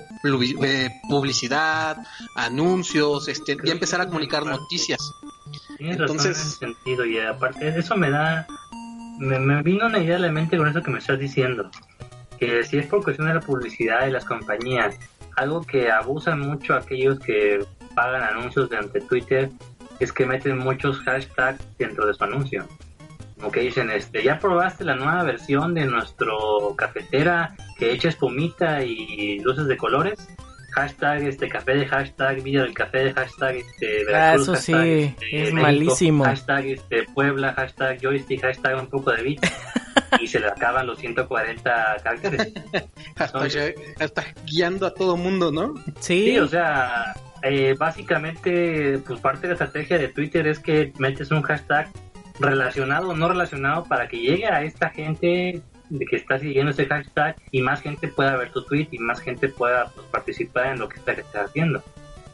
eh, 0.64 0.89
publicidad, 1.08 1.97
anuncios, 2.36 3.28
este, 3.28 3.58
ya 3.64 3.74
empezar 3.74 4.01
a 4.01 4.08
comunicar 4.08 4.45
noticias. 4.45 4.99
Entonces, 5.78 6.38
sentido 6.38 7.06
y 7.06 7.20
aparte 7.20 7.78
eso 7.78 7.95
me 7.95 8.10
da 8.10 8.47
me, 9.20 9.62
vino 9.62 9.86
una 9.86 9.99
idea 9.99 10.16
a 10.16 10.20
la 10.20 10.32
mente 10.32 10.58
con 10.58 10.68
eso 10.68 10.82
que 10.82 10.91
me 10.91 10.99
estás 10.99 11.20
diciendo. 11.20 11.70
Que 12.39 12.64
si 12.64 12.78
es 12.78 12.88
por 12.88 13.04
cuestión 13.04 13.28
de 13.28 13.36
la 13.36 13.39
publicidad 13.39 14.01
de 14.01 14.12
las 14.12 14.26
compañías, 14.26 14.95
algo 15.36 15.62
que 15.62 15.91
abusan 15.91 16.39
mucho 16.39 16.76
aquellos 16.76 17.20
que 17.20 17.64
pagan 17.95 18.24
anuncios 18.24 18.70
durante 18.70 19.01
Twitter 19.01 19.49
es 19.99 20.12
que 20.12 20.26
meten 20.26 20.58
muchos 20.58 20.99
hashtags 20.99 21.64
dentro 21.78 22.06
de 22.06 22.14
su 22.14 22.24
anuncio. 22.24 22.68
Como 23.44 23.52
que 23.52 23.60
dicen, 23.60 23.89
este, 23.91 24.24
ya 24.24 24.39
probaste 24.39 24.86
la 24.86 24.96
nueva 24.96 25.22
versión 25.24 25.74
de 25.74 25.84
nuestro 25.84 26.74
cafetera 26.78 27.54
que 27.78 27.91
echa 27.91 28.08
espumita 28.08 28.82
y 28.86 29.39
luces 29.39 29.68
de 29.68 29.76
colores. 29.76 30.30
hashtag 30.72 31.24
este 31.28 31.50
café 31.50 31.74
de 31.76 31.86
hashtag 31.86 32.41
Villa 32.41 32.62
del 32.62 32.74
café 32.74 33.00
de 33.04 33.14
hashtag 33.14 33.58
este 33.58 34.04
Ah, 34.04 34.06
Veracruz, 34.08 34.44
eso 34.44 34.56
sí, 34.56 34.72
hashtag, 34.72 34.88
este, 34.88 35.26
es 35.26 35.54
México, 35.54 35.62
malísimo. 35.62 36.24
hashtag 36.24 36.66
este 36.68 37.04
Puebla 37.14 37.52
hashtag 37.54 38.00
joystick 38.02 38.41
hashtag 38.44 38.80
un 38.80 38.88
poco 38.88 39.12
de 39.12 39.24
beat 39.24 39.39
y 40.22 40.28
se 40.28 40.39
le 40.39 40.48
acaban 40.48 40.88
los 40.88 40.98
140 41.00 41.98
caracteres 42.02 42.54
Hasta, 43.18 43.46
hasta 44.00 44.24
guiando 44.46 44.86
a 44.88 44.94
todo 44.94 45.18
mundo, 45.18 45.52
¿no? 45.52 45.74
Sí, 46.00 46.28
Sí, 46.28 46.39
o 46.39 46.48
sea, 46.48 47.14
eh, 47.41 47.76
básicamente, 47.78 49.00
pues 49.06 49.20
parte 49.20 49.41
de 49.41 49.48
la 49.50 49.54
estrategia 49.56 49.98
de 49.98 50.08
Twitter 50.08 50.48
es 50.48 50.60
que 50.60 50.94
metes 50.98 51.30
un 51.32 51.41
hashtag 51.41 51.89
relacionado 52.39 53.09
o 53.09 53.15
no 53.15 53.29
relacionado 53.29 53.86
para 53.86 54.07
que 54.07 54.17
llegue 54.17 54.47
a 54.47 54.63
esta 54.63 54.89
gente 54.89 55.61
de 55.89 56.05
que 56.05 56.15
está 56.15 56.39
siguiendo 56.39 56.71
ese 56.71 56.86
hashtag 56.88 57.36
y 57.51 57.61
más 57.61 57.81
gente 57.81 58.07
pueda 58.07 58.36
ver 58.36 58.51
tu 58.51 58.63
tweet 58.63 58.88
y 58.91 58.97
más 58.97 59.19
gente 59.21 59.49
pueda 59.49 59.91
pues, 59.93 60.07
participar 60.07 60.67
en 60.67 60.79
lo 60.79 60.89
que 60.89 60.97
está 60.97 61.15
que 61.15 61.21
estás 61.21 61.49
haciendo. 61.49 61.84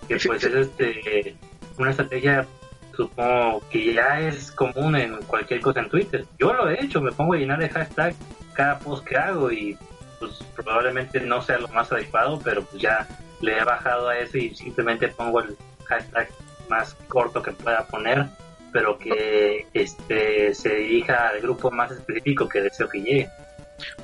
Que 0.07 0.17
pues 0.17 0.43
es 0.43 0.53
este 0.53 1.35
una 1.77 1.91
estrategia 1.91 2.47
supongo 2.95 3.63
que 3.69 3.93
ya 3.93 4.19
es 4.19 4.51
común 4.51 4.95
en 4.95 5.17
cualquier 5.23 5.61
cosa 5.61 5.79
en 5.79 5.89
Twitter. 5.89 6.25
Yo 6.37 6.53
lo 6.53 6.69
he 6.69 6.83
hecho, 6.83 7.01
me 7.01 7.11
pongo 7.11 7.33
a 7.33 7.37
llenar 7.37 7.59
de 7.59 7.69
hashtag 7.69 8.13
cada 8.53 8.79
post 8.79 9.05
que 9.05 9.15
hago 9.15 9.51
y 9.51 9.77
pues 10.19 10.43
probablemente 10.55 11.21
no 11.21 11.41
sea 11.41 11.59
lo 11.59 11.69
más 11.69 11.91
adecuado, 11.91 12.41
pero 12.43 12.63
pues 12.63 12.81
ya 12.81 13.07
le 13.41 13.57
he 13.57 13.63
bajado 13.63 14.09
a 14.09 14.17
eso 14.17 14.37
y 14.37 14.53
simplemente 14.53 15.07
pongo 15.07 15.41
el 15.41 15.55
hashtag 15.85 16.29
más 16.69 16.93
corto 17.07 17.41
que 17.41 17.51
pueda 17.51 17.87
poner, 17.87 18.25
pero 18.71 18.97
que 18.97 19.65
este 19.73 20.53
se 20.53 20.75
dirija 20.75 21.29
al 21.29 21.41
grupo 21.41 21.71
más 21.71 21.91
específico 21.91 22.47
que 22.47 22.61
deseo 22.61 22.87
que 22.89 23.01
llegue. 23.01 23.29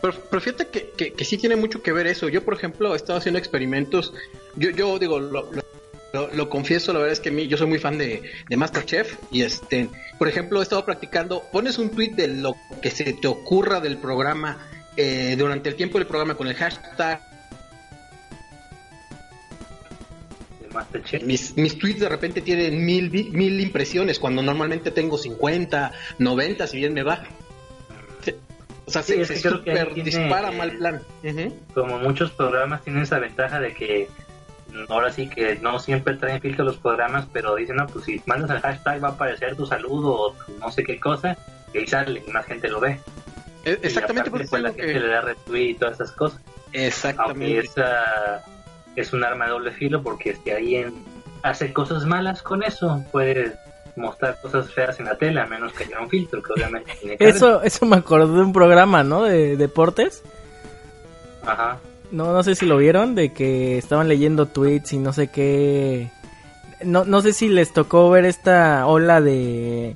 Pero, 0.02 0.14
pero 0.30 0.42
fíjate 0.42 0.68
que, 0.68 0.92
que, 0.98 1.14
que 1.14 1.26
sí 1.26 1.38
tiene 1.38 1.56
mucho 1.56 1.82
que 1.84 1.92
ver 1.92 2.08
eso. 2.08 2.30
Yo, 2.30 2.44
por 2.44 2.54
ejemplo, 2.54 2.94
he 2.94 2.96
estado 2.96 3.20
haciendo 3.20 3.40
experimentos. 3.40 4.14
Yo, 4.56 4.70
yo 4.70 4.98
digo, 5.00 5.20
lo, 5.20 5.52
lo, 6.14 6.28
lo- 6.32 6.50
confieso, 6.50 6.94
la 6.94 7.00
verdad 7.00 7.12
es 7.14 7.20
que 7.20 7.30
mí, 7.30 7.48
yo 7.48 7.58
soy 7.58 7.68
muy 7.68 7.80
fan 7.80 7.98
de, 7.98 8.22
de 8.48 8.58
Masterchef. 8.58 9.18
Y 9.32 9.42
este, 9.42 9.90
por 10.18 10.30
ejemplo, 10.30 10.60
he 10.62 10.64
estado 10.64 10.86
practicando. 10.86 11.44
Pones 11.52 11.78
un 11.78 11.90
tweet 11.90 12.12
de 12.12 12.30
lo 12.30 12.56
que 12.82 12.90
se 12.90 13.12
te 13.14 13.28
ocurra 13.28 13.82
del 13.82 13.98
programa 13.98 14.66
eh, 14.96 15.36
durante 15.38 15.68
el 15.68 15.76
tiempo 15.76 15.98
del 15.98 16.08
programa 16.08 16.36
con 16.36 16.48
el 16.48 16.56
hashtag. 16.56 17.22
Masterchef. 20.76 21.24
Mis, 21.24 21.58
mis 21.58 21.78
tweets 21.80 22.00
de 22.02 22.10
repente 22.10 22.42
tienen 22.42 22.86
mil, 22.86 23.10
mil 23.12 23.60
impresiones 23.60 24.20
cuando 24.20 24.42
normalmente 24.44 24.92
tengo 24.92 25.18
50, 25.18 25.92
90, 26.20 26.68
si 26.68 26.78
bien 26.78 26.94
me 26.94 27.04
va. 27.04 27.24
O 28.88 28.92
sea, 28.92 29.02
Sí, 29.02 29.14
se, 29.26 29.34
es 29.34 29.42
que 29.42 29.50
tiene- 29.64 29.86
dispara 30.04 30.52
mal 30.52 30.72
plan. 30.78 31.02
Ujú. 31.24 31.58
Como 31.74 31.98
muchos 31.98 32.30
programas 32.32 32.84
tienen 32.84 33.02
esa 33.02 33.18
ventaja 33.18 33.60
de 33.60 33.74
que 33.74 34.08
ahora 34.90 35.12
sí 35.12 35.28
que 35.28 35.56
no 35.56 35.80
siempre 35.80 36.16
traen 36.18 36.40
filtro 36.40 36.64
los 36.66 36.78
programas, 36.78 37.26
pero 37.34 37.56
dicen, 37.56 37.78
no, 37.78 37.88
pues 37.88 38.06
si 38.06 38.22
mandas 38.28 38.52
el 38.52 38.60
hashtag 38.60 39.04
va 39.04 39.08
a 39.08 39.12
aparecer 39.12 39.56
tu 39.56 39.66
saludo 39.66 40.12
o 40.14 40.36
no 40.60 40.72
sé 40.72 40.84
qué 40.84 41.00
cosa, 41.00 41.36
y 41.74 41.80
ahí 41.80 41.88
sale 41.88 42.22
y 42.28 42.30
más 42.30 42.46
gente 42.46 42.68
lo 42.68 42.80
ve. 42.80 43.00
Eh, 43.64 43.80
Exactamente 43.82 44.30
y 44.30 44.30
aparte, 44.30 44.44
eso 44.44 44.50
pues, 44.52 44.62
la 44.62 44.70
gente 44.74 44.94
que... 44.94 45.00
le 45.00 45.08
da 45.08 45.22
retweet 45.22 45.70
y 45.70 45.74
todas 45.76 45.96
esas 45.96 46.12
cosas. 46.12 46.40
Aunque 46.66 46.88
Exactamente. 46.88 47.58
esa 47.60 48.44
es 48.96 49.14
un 49.14 49.24
arma 49.24 49.46
de 49.46 49.52
doble 49.52 49.72
filo 49.72 50.02
porque 50.02 50.36
si 50.44 50.52
alguien 50.52 50.94
hace 51.44 51.72
cosas 51.74 52.06
malas 52.06 52.42
con 52.42 52.64
eso, 52.64 53.04
puede 53.12 53.54
mostrar 53.96 54.38
cosas 54.42 54.72
feas 54.74 55.00
en 55.00 55.06
la 55.06 55.16
tele, 55.18 55.40
a 55.40 55.46
menos 55.46 55.72
que 55.74 55.86
haya 55.86 56.00
un 56.02 56.10
filtro, 56.10 56.42
que 56.44 56.54
obviamente 56.54 56.92
tiene 57.00 57.18
que 57.18 57.24
haber. 57.24 57.36
eso, 57.36 57.62
eso 57.62 57.86
me 57.86 57.96
acordó 57.98 58.34
de 58.34 58.42
un 58.42 58.52
programa, 58.54 59.04
¿no? 59.04 59.24
De 59.24 59.56
deportes. 59.58 60.22
Ajá. 61.46 61.78
No, 62.12 62.34
no 62.34 62.44
sé 62.44 62.56
si 62.56 62.66
lo 62.66 62.78
vieron, 62.78 63.16
de 63.16 63.32
que 63.34 63.78
estaban 63.78 64.08
leyendo 64.08 64.46
tweets 64.48 64.94
y 64.94 64.98
no 64.98 65.14
sé 65.14 65.28
qué. 65.30 66.10
No, 66.84 67.06
no 67.06 67.22
sé 67.22 67.34
si 67.34 67.48
les 67.48 67.72
tocó 67.74 68.10
ver 68.10 68.26
esta 68.26 68.86
ola 68.88 69.22
de 69.22 69.96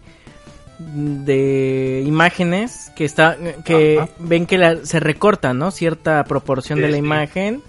de 0.79 2.03
imágenes 2.05 2.89
que 2.95 3.03
está 3.03 3.37
que 3.65 3.99
Ajá. 3.99 4.09
ven 4.19 4.45
que 4.45 4.57
la- 4.57 4.85
se 4.85 4.99
recorta, 5.01 5.53
¿no? 5.53 5.71
Cierta 5.71 6.23
proporción 6.23 6.77
Sí, 6.77 6.83
de 6.83 6.87
la 6.89 6.93
sí. 6.93 6.99
imagen. 6.99 7.61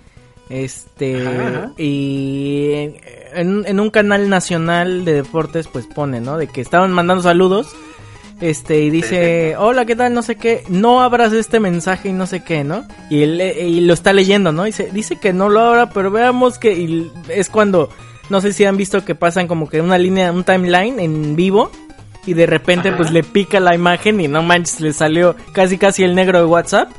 Este 0.51 1.27
Ajá, 1.27 1.73
y 1.79 2.91
en, 3.33 3.65
en 3.67 3.81
un 3.81 3.91
canal 3.91 4.29
nacional 4.29 5.05
de 5.05 5.15
deportes 5.15 5.69
pues 5.69 5.87
pone, 5.87 6.21
¿no? 6.21 6.37
De 6.37 6.49
que 6.49 6.61
estaban 6.61 6.93
mandando 6.93 7.23
saludos 7.23 7.75
este 8.41 8.81
y 8.81 8.91
dice 8.91 9.55
hola 9.59 9.85
qué 9.85 9.95
tal 9.95 10.15
no 10.15 10.23
sé 10.23 10.37
qué 10.37 10.65
no 10.69 11.03
abras 11.03 11.33
este 11.33 11.61
mensaje 11.61 12.09
y 12.09 12.13
no 12.13 12.27
sé 12.27 12.43
qué 12.43 12.65
no 12.65 12.87
y 13.11 13.23
él 13.23 13.41
eh, 13.41 13.69
y 13.69 13.81
lo 13.81 13.93
está 13.93 14.13
leyendo 14.13 14.51
no 14.51 14.65
dice 14.65 14.89
dice 14.93 15.17
que 15.17 15.33
no 15.33 15.49
lo 15.49 15.61
abra 15.61 15.91
pero 15.91 16.11
veamos 16.11 16.59
que 16.59 16.73
y 16.73 17.13
es 17.29 17.51
cuando 17.51 17.91
no 18.31 18.41
sé 18.41 18.53
si 18.53 18.65
han 18.65 18.77
visto 18.77 19.05
que 19.05 19.15
pasan 19.15 19.47
como 19.47 19.69
que 19.69 19.81
una 19.81 19.99
línea 19.99 20.33
un 20.33 20.45
timeline 20.45 20.99
en 21.01 21.37
vivo 21.37 21.71
y 22.25 22.33
de 22.33 22.47
repente 22.47 22.89
Ajá. 22.89 22.97
pues 22.97 23.11
le 23.11 23.23
pica 23.23 23.61
la 23.61 23.75
imagen 23.75 24.21
y 24.21 24.29
no 24.29 24.43
manches 24.43 24.81
le 24.81 24.93
salió 24.95 25.37
casi 25.53 25.77
casi 25.77 26.03
el 26.03 26.15
negro 26.15 26.39
de 26.39 26.47
WhatsApp 26.47 26.91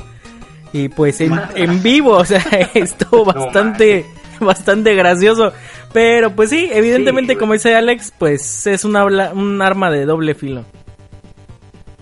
y 0.74 0.90
pues 0.90 1.22
en, 1.22 1.40
en 1.56 1.84
vivo 1.84 2.12
o 2.18 2.26
sea 2.26 2.44
estuvo 2.74 3.26
No 3.26 3.34
bastante 3.34 4.06
bastante 4.46 4.96
gracioso. 4.96 5.54
Pero 5.94 6.32
pues 6.32 6.50
sí 6.50 6.70
evidentemente 6.72 7.34
Sí, 7.34 7.40
como 7.40 7.54
dice 7.54 7.76
Alex 7.76 8.14
pues 8.18 8.68
es 8.68 8.86
un, 8.86 8.96
arma 8.96 9.92
de 9.92 10.06
doble 10.06 10.36
filo. 10.36 10.66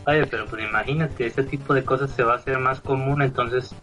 Oye, 0.07 0.25
pero 0.25 0.45
pues 0.45 0.63
imagínate, 0.63 1.27
este 1.27 1.43
tipo 1.43 1.73
de 1.73 1.83
cosas 1.83 2.09
se 2.11 2.23
va 2.23 2.33
a 2.33 2.37
hacer 2.37 2.57
más 2.57 2.79
común, 2.81 3.21
entonces 3.21 3.75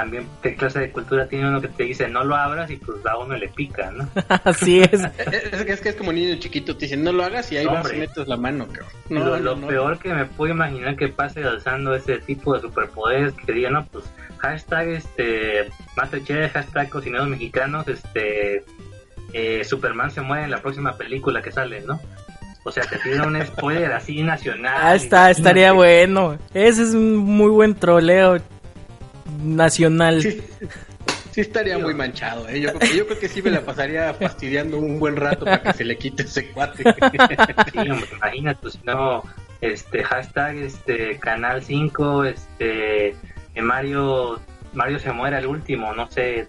también 0.00 0.26
qué 0.42 0.54
clase 0.54 0.78
de 0.80 0.90
cultura 0.90 1.28
tiene 1.28 1.46
uno 1.46 1.60
que 1.60 1.68
te 1.68 1.82
dice 1.84 2.08
no 2.08 2.24
lo 2.24 2.34
abras 2.34 2.70
y 2.70 2.76
pues 2.76 3.04
a 3.04 3.18
uno 3.18 3.36
le 3.36 3.48
pica, 3.48 3.90
¿no? 3.90 4.08
Así 4.44 4.80
es. 4.82 4.92
Es, 4.94 5.62
que- 5.64 5.72
es 5.72 5.80
que 5.82 5.88
es 5.90 5.94
como 5.94 6.10
niño 6.10 6.36
chiquito, 6.38 6.74
te 6.74 6.86
dicen 6.86 7.04
no 7.04 7.12
lo 7.12 7.22
hagas 7.24 7.52
y 7.52 7.58
ahí 7.58 7.66
vas 7.66 7.84
Hombre. 7.84 7.96
y 7.96 8.00
metes 8.00 8.26
la 8.26 8.36
mano, 8.38 8.66
cabrón. 8.66 8.88
No, 9.10 9.20
lo 9.24 9.30
no, 9.36 9.38
lo 9.42 9.56
no. 9.56 9.66
peor 9.66 9.98
que 9.98 10.14
me 10.14 10.24
puedo 10.24 10.52
imaginar 10.54 10.96
que 10.96 11.08
pase 11.08 11.44
alzando 11.44 11.94
ese 11.94 12.16
tipo 12.18 12.54
de 12.54 12.62
superpoderes 12.62 13.34
que 13.34 13.52
digan, 13.52 13.74
no, 13.74 13.84
pues 13.86 14.04
hashtag 14.38 14.88
este 14.88 15.68
Masterchef, 15.96 16.52
hashtag 16.54 16.88
cocineros 16.88 17.28
mexicanos, 17.28 17.86
este 17.88 18.64
eh, 19.34 19.62
Superman 19.64 20.10
se 20.10 20.22
muere 20.22 20.44
en 20.44 20.50
la 20.50 20.62
próxima 20.62 20.96
película 20.96 21.42
que 21.42 21.52
sale, 21.52 21.82
¿no? 21.82 22.00
O 22.64 22.70
sea, 22.72 22.84
te 22.84 22.98
piden 22.98 23.22
un 23.22 23.46
spoiler 23.46 23.92
así 23.92 24.22
nacional. 24.22 24.74
Ah, 24.82 24.94
está, 24.94 25.30
estaría 25.30 25.72
bueno. 25.72 26.38
Ese 26.54 26.82
es 26.84 26.94
un 26.94 27.16
muy 27.16 27.50
buen 27.50 27.74
troleo 27.74 28.38
nacional. 29.42 30.22
Sí, 30.22 30.40
sí 31.32 31.40
estaría 31.40 31.78
muy 31.78 31.94
manchado, 31.94 32.48
¿eh? 32.48 32.60
Yo, 32.60 32.68
creo 32.74 32.80
que- 32.90 32.96
yo 32.96 33.06
creo 33.06 33.18
que 33.18 33.28
sí 33.28 33.42
me 33.42 33.50
la 33.50 33.60
pasaría 33.62 34.12
fastidiando 34.14 34.78
un 34.78 34.98
buen 34.98 35.16
rato 35.16 35.44
para 35.44 35.62
que 35.62 35.72
se 35.74 35.84
le 35.84 35.96
quite 35.96 36.22
ese 36.24 36.48
cuate. 36.50 36.82
Sí, 36.82 37.78
hombre, 37.90 38.08
imagínate, 38.16 38.58
pues, 38.62 38.74
si 38.74 38.80
no, 38.84 39.22
este, 39.60 40.02
hashtag, 40.04 40.56
este, 40.56 41.18
Canal 41.18 41.62
5, 41.62 42.24
este, 42.24 43.14
Mario, 43.60 44.40
Mario 44.72 44.98
se 44.98 45.12
muere 45.12 45.36
al 45.36 45.46
último, 45.46 45.94
no 45.94 46.10
sé, 46.10 46.48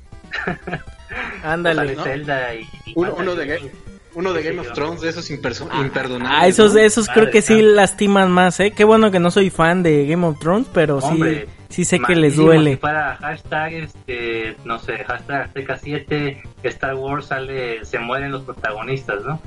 Ándale. 1.44 1.96
¿no? 1.96 2.04
Zelda 2.04 2.54
y... 2.56 2.62
y 2.86 2.94
Uno- 2.96 3.36
de 3.36 3.46
Link. 3.46 3.72
Uno 4.14 4.34
de 4.34 4.44
Game 4.44 4.60
of. 4.60 4.74
Thrones, 4.74 5.00
de 5.02 5.10
esos 5.10 5.32
imperso- 5.32 5.70
imperdonables. 5.80 6.38
Ah, 6.42 6.46
esos, 6.48 6.74
¿no? 6.74 6.80
esos 6.82 7.08
creo 7.08 7.30
que 7.32 7.42
sí 7.42 7.62
lastiman 7.62 8.30
más, 8.30 8.60
¿eh? 8.60 8.72
Qué 8.72 8.84
bueno 8.84 9.10
que 9.10 9.20
no 9.20 9.32
soy 9.32 9.50
fan 9.50 9.84
de 9.84 10.06
Game 10.06 10.26
of 10.28 10.38
Thrones, 10.38 10.68
pero 10.74 11.00
sí, 11.00 11.08
Hombre, 11.08 11.48
sí 11.72 11.86
sé 11.86 12.00
que 12.00 12.16
les 12.16 12.36
duele. 12.36 12.78
Fuera 12.78 13.16
hashtag, 13.18 13.74
este, 13.74 14.56
no 14.66 14.78
sé, 14.80 15.04
hashtag 15.04 15.42
Azteca 15.44 15.78
7, 15.78 16.44
Star 16.64 16.96
Wars 16.96 17.26
sale, 17.28 17.84
se 17.86 17.98
mueren 18.00 18.32
los 18.32 18.44
protagonistas, 18.44 19.24
¿no? 19.24 19.40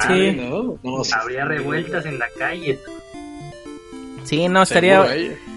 Sí. 0.00 0.08
Madre, 0.08 0.32
No, 0.50 0.78
no, 0.82 1.04
sí, 1.04 1.12
Habría 1.18 1.42
sí. 1.42 1.48
revueltas 1.48 2.06
en 2.06 2.18
la 2.18 2.26
calle. 2.38 2.78
Sí, 4.24 4.48
no, 4.48 4.62
estaría, 4.62 5.04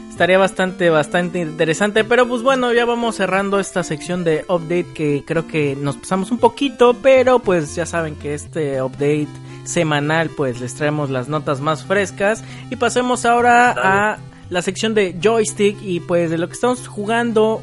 estaría 0.09 0.37
bastante, 0.37 0.89
bastante 0.89 1.39
interesante. 1.39 2.03
Pero 2.03 2.27
pues 2.27 2.41
bueno, 2.43 2.73
ya 2.73 2.85
vamos 2.85 3.15
cerrando 3.15 3.59
esta 3.59 3.83
sección 3.83 4.23
de 4.23 4.43
update 4.49 4.87
que 4.93 5.23
creo 5.25 5.47
que 5.47 5.75
nos 5.75 5.95
pasamos 5.97 6.31
un 6.31 6.37
poquito, 6.39 6.95
pero 7.01 7.39
pues 7.39 7.75
ya 7.75 7.85
saben 7.85 8.15
que 8.15 8.33
este 8.33 8.81
update 8.81 9.27
semanal 9.63 10.29
pues 10.29 10.59
les 10.61 10.75
traemos 10.75 11.09
las 11.09 11.27
notas 11.29 11.59
más 11.61 11.83
frescas 11.85 12.43
y 12.69 12.75
pasemos 12.77 13.25
ahora 13.25 13.71
a 13.71 14.17
la 14.49 14.61
sección 14.61 14.93
de 14.93 15.15
joystick 15.21 15.77
y 15.81 15.99
pues 15.99 16.29
de 16.29 16.37
lo 16.37 16.47
que 16.47 16.53
estamos 16.53 16.87
jugando, 16.87 17.61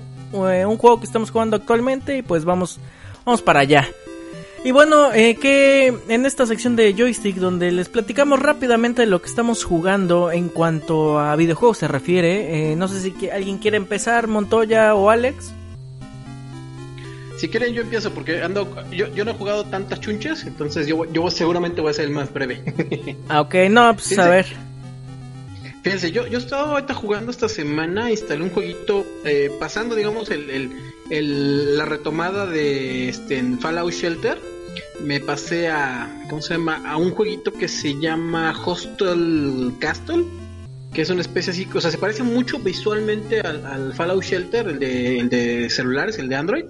eh, 0.50 0.66
un 0.66 0.76
juego 0.78 1.00
que 1.00 1.06
estamos 1.06 1.30
jugando 1.30 1.56
actualmente 1.56 2.18
y 2.18 2.22
pues 2.22 2.44
vamos, 2.44 2.78
vamos 3.24 3.42
para 3.42 3.60
allá. 3.60 3.88
Y 4.64 4.70
bueno, 4.70 5.12
eh, 5.12 5.36
que 5.36 5.92
en 6.08 6.24
esta 6.24 6.46
sección 6.46 6.74
de 6.74 6.94
joystick 6.94 7.36
donde 7.36 7.70
les 7.70 7.90
platicamos 7.90 8.40
rápidamente 8.40 9.02
de 9.02 9.06
lo 9.06 9.20
que 9.20 9.28
estamos 9.28 9.62
jugando 9.62 10.32
en 10.32 10.48
cuanto 10.48 11.18
a 11.18 11.36
videojuegos 11.36 11.76
se 11.78 11.86
refiere, 11.88 12.72
eh, 12.72 12.76
no 12.76 12.88
sé 12.88 13.00
si 13.00 13.10
que- 13.12 13.30
alguien 13.30 13.58
quiere 13.58 13.76
empezar, 13.76 14.26
Montoya 14.26 14.94
o 14.94 15.10
Alex. 15.10 15.52
Si 17.36 17.48
quieren 17.48 17.74
yo 17.74 17.82
empiezo 17.82 18.12
porque 18.14 18.42
ando 18.42 18.74
yo, 18.90 19.08
yo 19.14 19.24
no 19.24 19.32
he 19.32 19.34
jugado 19.34 19.64
tantas 19.64 20.00
chunches, 20.00 20.44
entonces 20.44 20.86
yo, 20.86 21.04
yo 21.12 21.28
seguramente 21.30 21.80
voy 21.82 21.90
a 21.90 21.94
ser 21.94 22.06
el 22.06 22.12
más 22.12 22.32
breve. 22.32 22.62
Ah, 23.28 23.40
ok, 23.42 23.54
no, 23.70 23.92
pues 23.94 24.06
Sí, 24.06 24.14
a 24.18 24.22
sí. 24.24 24.30
ver. 24.30 24.46
Fíjense, 25.84 26.12
yo, 26.12 26.26
yo 26.26 26.38
he 26.38 26.40
estado 26.40 26.64
ahorita 26.72 26.94
jugando 26.94 27.30
esta 27.30 27.46
semana, 27.46 28.10
instalé 28.10 28.42
un 28.42 28.48
jueguito, 28.48 29.04
eh, 29.26 29.50
pasando, 29.60 29.94
digamos, 29.94 30.30
el, 30.30 30.48
el, 30.48 30.70
el, 31.10 31.76
la 31.76 31.84
retomada 31.84 32.46
de 32.46 33.10
este, 33.10 33.42
Fallout 33.60 33.92
Shelter. 33.92 34.38
Me 35.02 35.20
pasé 35.20 35.68
a, 35.68 36.24
¿cómo 36.30 36.40
se 36.40 36.54
llama? 36.54 36.82
A 36.90 36.96
un 36.96 37.10
jueguito 37.10 37.52
que 37.52 37.68
se 37.68 38.00
llama 38.00 38.58
Hostel 38.64 39.74
Castle, 39.78 40.24
que 40.94 41.02
es 41.02 41.10
una 41.10 41.20
especie 41.20 41.52
así, 41.52 41.68
o 41.74 41.80
sea, 41.82 41.90
se 41.90 41.98
parece 41.98 42.22
mucho 42.22 42.58
visualmente 42.58 43.42
al, 43.42 43.66
al 43.66 43.92
Fallout 43.92 44.24
Shelter, 44.24 44.66
el 44.66 44.78
de, 44.78 45.18
el 45.18 45.28
de 45.28 45.68
celulares, 45.68 46.18
el 46.18 46.30
de 46.30 46.36
Android 46.36 46.64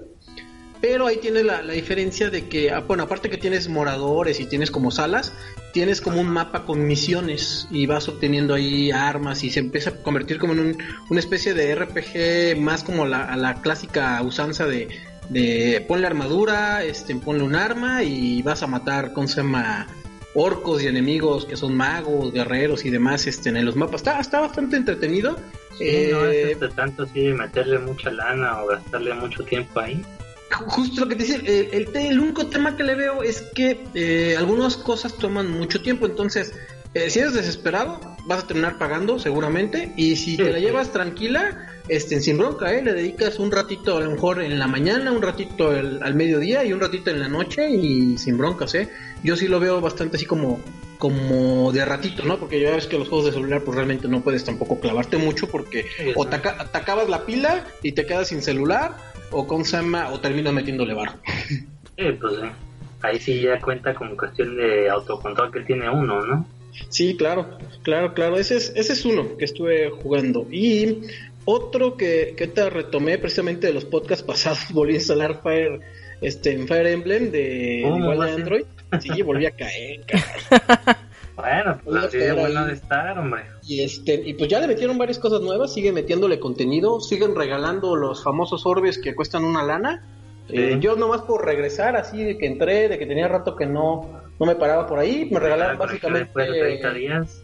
pero 0.86 1.06
ahí 1.06 1.16
tiene 1.16 1.42
la, 1.42 1.62
la, 1.62 1.72
diferencia 1.72 2.28
de 2.28 2.46
que, 2.46 2.70
ah, 2.70 2.80
bueno, 2.80 3.04
aparte 3.04 3.30
que 3.30 3.38
tienes 3.38 3.70
moradores 3.70 4.38
y 4.38 4.44
tienes 4.44 4.70
como 4.70 4.90
salas, 4.90 5.32
tienes 5.72 6.02
como 6.02 6.20
un 6.20 6.28
mapa 6.28 6.66
con 6.66 6.86
misiones 6.86 7.66
y 7.70 7.86
vas 7.86 8.06
obteniendo 8.06 8.52
ahí 8.52 8.90
armas 8.90 9.44
y 9.44 9.50
se 9.50 9.60
empieza 9.60 9.88
a 9.88 10.02
convertir 10.02 10.38
como 10.38 10.52
en 10.52 10.60
un, 10.60 10.76
una 11.08 11.20
especie 11.20 11.54
de 11.54 11.74
RPG 11.74 12.60
más 12.60 12.84
como 12.84 13.06
la, 13.06 13.24
a 13.24 13.34
la 13.38 13.62
clásica 13.62 14.20
usanza 14.20 14.66
de, 14.66 14.88
de 15.30 15.82
ponle 15.88 16.06
armadura, 16.06 16.84
este, 16.84 17.16
ponle 17.16 17.44
un 17.44 17.54
arma 17.54 18.02
y 18.02 18.42
vas 18.42 18.62
a 18.62 18.66
matar, 18.66 19.14
con 19.14 19.26
se 19.26 19.36
llama? 19.36 19.86
orcos 20.36 20.82
y 20.82 20.88
enemigos 20.88 21.46
que 21.46 21.56
son 21.56 21.74
magos, 21.76 22.30
guerreros 22.30 22.84
y 22.84 22.90
demás 22.90 23.26
este, 23.26 23.48
en 23.48 23.64
los 23.64 23.74
mapas. 23.74 24.02
Está, 24.02 24.20
está 24.20 24.40
bastante 24.40 24.76
entretenido. 24.76 25.38
Sí, 25.78 25.84
eh, 25.86 26.08
no 26.12 26.26
es 26.26 26.46
este, 26.48 26.68
tanto 26.68 27.04
así 27.04 27.20
meterle 27.28 27.78
mucha 27.78 28.10
lana 28.10 28.62
o 28.62 28.66
gastarle 28.66 29.14
mucho 29.14 29.44
tiempo 29.44 29.80
ahí 29.80 30.04
justo 30.50 31.00
lo 31.00 31.08
que 31.08 31.16
te 31.16 31.22
decía, 31.24 31.36
el, 31.36 31.68
el, 31.72 31.96
el, 31.96 32.20
único 32.20 32.46
tema 32.46 32.76
que 32.76 32.84
le 32.84 32.94
veo 32.94 33.22
es 33.22 33.42
que 33.54 33.84
eh, 33.94 34.36
algunas 34.36 34.76
cosas 34.76 35.14
toman 35.14 35.50
mucho 35.50 35.82
tiempo, 35.82 36.06
entonces 36.06 36.52
eh, 36.94 37.10
si 37.10 37.18
eres 37.18 37.34
desesperado 37.34 38.00
vas 38.26 38.44
a 38.44 38.46
terminar 38.46 38.78
pagando 38.78 39.18
seguramente 39.18 39.92
y 39.96 40.16
si 40.16 40.36
te 40.36 40.50
la 40.50 40.58
llevas 40.58 40.92
tranquila, 40.92 41.68
este, 41.88 42.20
sin 42.20 42.38
bronca, 42.38 42.72
¿eh? 42.72 42.82
le 42.82 42.94
dedicas 42.94 43.38
un 43.38 43.50
ratito 43.50 43.96
a 43.96 44.00
lo 44.00 44.10
mejor 44.12 44.42
en 44.42 44.58
la 44.58 44.68
mañana, 44.68 45.10
un 45.12 45.20
ratito 45.20 45.74
el, 45.74 46.02
al 46.02 46.14
mediodía 46.14 46.64
y 46.64 46.72
un 46.72 46.80
ratito 46.80 47.10
en 47.10 47.20
la 47.20 47.28
noche 47.28 47.68
y 47.68 48.16
sin 48.16 48.38
broncas, 48.38 48.74
¿eh? 48.74 48.88
yo 49.22 49.36
sí 49.36 49.48
lo 49.48 49.60
veo 49.60 49.80
bastante 49.80 50.16
así 50.16 50.24
como 50.26 50.60
como 50.96 51.72
de 51.72 51.84
ratito, 51.84 52.22
¿no? 52.22 52.38
Porque 52.38 52.60
ya 52.60 52.70
ves 52.70 52.86
que 52.86 52.96
los 52.96 53.08
juegos 53.08 53.26
de 53.26 53.32
celular 53.32 53.62
pues 53.62 53.74
realmente 53.74 54.08
no 54.08 54.22
puedes 54.22 54.44
tampoco 54.44 54.80
clavarte 54.80 55.18
mucho 55.18 55.48
porque 55.48 55.86
o 56.14 56.24
te, 56.26 56.38
te, 56.38 56.48
acabas 56.48 57.08
la 57.08 57.26
pila 57.26 57.66
y 57.82 57.92
te 57.92 58.06
quedas 58.06 58.28
sin 58.28 58.40
celular 58.40 58.96
o 59.34 59.46
con 59.46 59.64
Sama 59.64 60.10
o 60.10 60.20
termino 60.20 60.52
metiéndole 60.52 60.94
barro. 60.94 61.18
Pues 61.96 62.34
sí. 62.40 62.46
ahí 63.02 63.20
sí 63.20 63.40
ya 63.40 63.60
cuenta 63.60 63.94
como 63.94 64.16
cuestión 64.16 64.56
de 64.56 64.88
autocontrol 64.88 65.52
que 65.52 65.60
tiene 65.60 65.88
uno, 65.90 66.24
¿no? 66.24 66.46
Sí, 66.88 67.16
claro, 67.16 67.58
claro, 67.82 68.14
claro. 68.14 68.36
Ese 68.36 68.56
es, 68.56 68.72
ese 68.74 68.94
es 68.94 69.04
uno 69.04 69.36
que 69.36 69.44
estuve 69.44 69.90
jugando. 69.90 70.46
Y 70.50 71.02
otro 71.44 71.96
que, 71.96 72.34
que 72.36 72.46
te 72.46 72.68
retomé 72.70 73.18
precisamente 73.18 73.66
de 73.66 73.74
los 73.74 73.84
podcasts 73.84 74.24
pasados, 74.24 74.58
volví 74.72 74.94
a 74.94 74.96
instalar 74.96 75.40
Fire, 75.42 75.80
este, 76.20 76.52
en 76.52 76.66
Fire 76.66 76.86
Emblem 76.86 77.30
de, 77.30 77.80
igual 77.80 78.20
de 78.20 78.30
Android. 78.30 78.64
Sí, 79.00 79.22
volví 79.22 79.46
a 79.46 79.50
caer, 79.50 80.00
Bueno, 81.36 81.80
pues 81.82 82.04
así 82.04 82.18
de 82.18 82.32
bueno 82.32 82.64
de 82.64 82.74
estar, 82.74 83.18
hombre. 83.18 83.42
Y 83.64 83.82
este, 83.82 84.14
y 84.14 84.34
pues 84.34 84.48
ya 84.48 84.60
le 84.60 84.68
metieron 84.68 84.96
varias 84.98 85.18
cosas 85.18 85.40
nuevas, 85.40 85.72
siguen 85.72 85.94
metiéndole 85.94 86.38
contenido, 86.38 87.00
siguen 87.00 87.34
regalando 87.34 87.96
los 87.96 88.22
famosos 88.22 88.64
orbes 88.66 88.98
que 88.98 89.14
cuestan 89.14 89.44
una 89.44 89.64
lana. 89.64 90.06
Sí. 90.48 90.56
Eh, 90.56 90.78
yo 90.80 90.94
nomás 90.94 91.22
por 91.22 91.44
regresar, 91.44 91.96
así 91.96 92.22
de 92.22 92.38
que 92.38 92.46
entré, 92.46 92.88
de 92.88 92.98
que 92.98 93.06
tenía 93.06 93.26
rato 93.26 93.56
que 93.56 93.66
no, 93.66 94.22
no 94.38 94.46
me 94.46 94.54
paraba 94.54 94.86
por 94.86 94.98
ahí, 94.98 95.28
me 95.30 95.40
regalaron 95.40 95.78
básicamente. 95.78 96.30
De 96.40 96.60
30 96.60 96.92
días. 96.92 97.42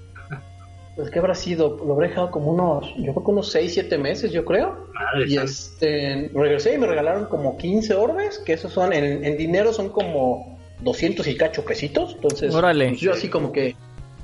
Pues 0.95 1.11
que 1.11 1.19
habrá 1.19 1.35
sido, 1.35 1.79
lo 1.85 1.95
habré 1.95 2.09
dejado 2.09 2.31
como 2.31 2.53
unos, 2.53 2.95
yo 2.97 3.13
creo 3.13 3.25
que 3.25 3.31
unos 3.31 3.51
6, 3.51 3.73
7 3.75 3.99
meses, 3.99 4.33
yo 4.33 4.45
creo. 4.45 4.87
Madre 4.93 5.25
y 5.29 5.37
este, 5.39 6.31
regresé 6.35 6.75
y 6.75 6.79
me 6.79 6.87
regalaron 6.87 7.25
como 7.27 7.57
15 7.57 7.95
orbes, 7.95 8.39
que 8.39 8.53
esos 8.53 8.73
son, 8.73 8.93
en, 8.93 9.25
en 9.25 9.37
dinero 9.37 9.73
son 9.73 9.89
como 9.89 10.60
200 10.83 11.27
y 11.27 11.37
cacho 11.37 11.65
pesitos. 11.65 12.15
Entonces, 12.15 12.55
órale. 12.55 12.89
Pues 12.89 13.01
yo 13.01 13.13
así 13.13 13.29
como 13.29 13.53
que 13.53 13.77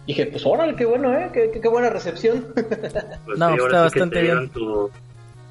dije, 0.06 0.26
pues 0.26 0.44
órale, 0.46 0.76
qué 0.76 0.84
bueno, 0.84 1.12
¿eh? 1.18 1.30
Qué, 1.32 1.50
qué, 1.52 1.60
qué 1.60 1.68
buena 1.68 1.90
recepción. 1.90 2.46
Pues 3.24 3.38
no, 3.38 3.48
sí, 3.48 3.54
está 3.54 3.62
ahora 3.62 3.90
sí 3.90 3.98
bastante 3.98 4.22
bien. 4.22 4.48
tu, 4.50 4.90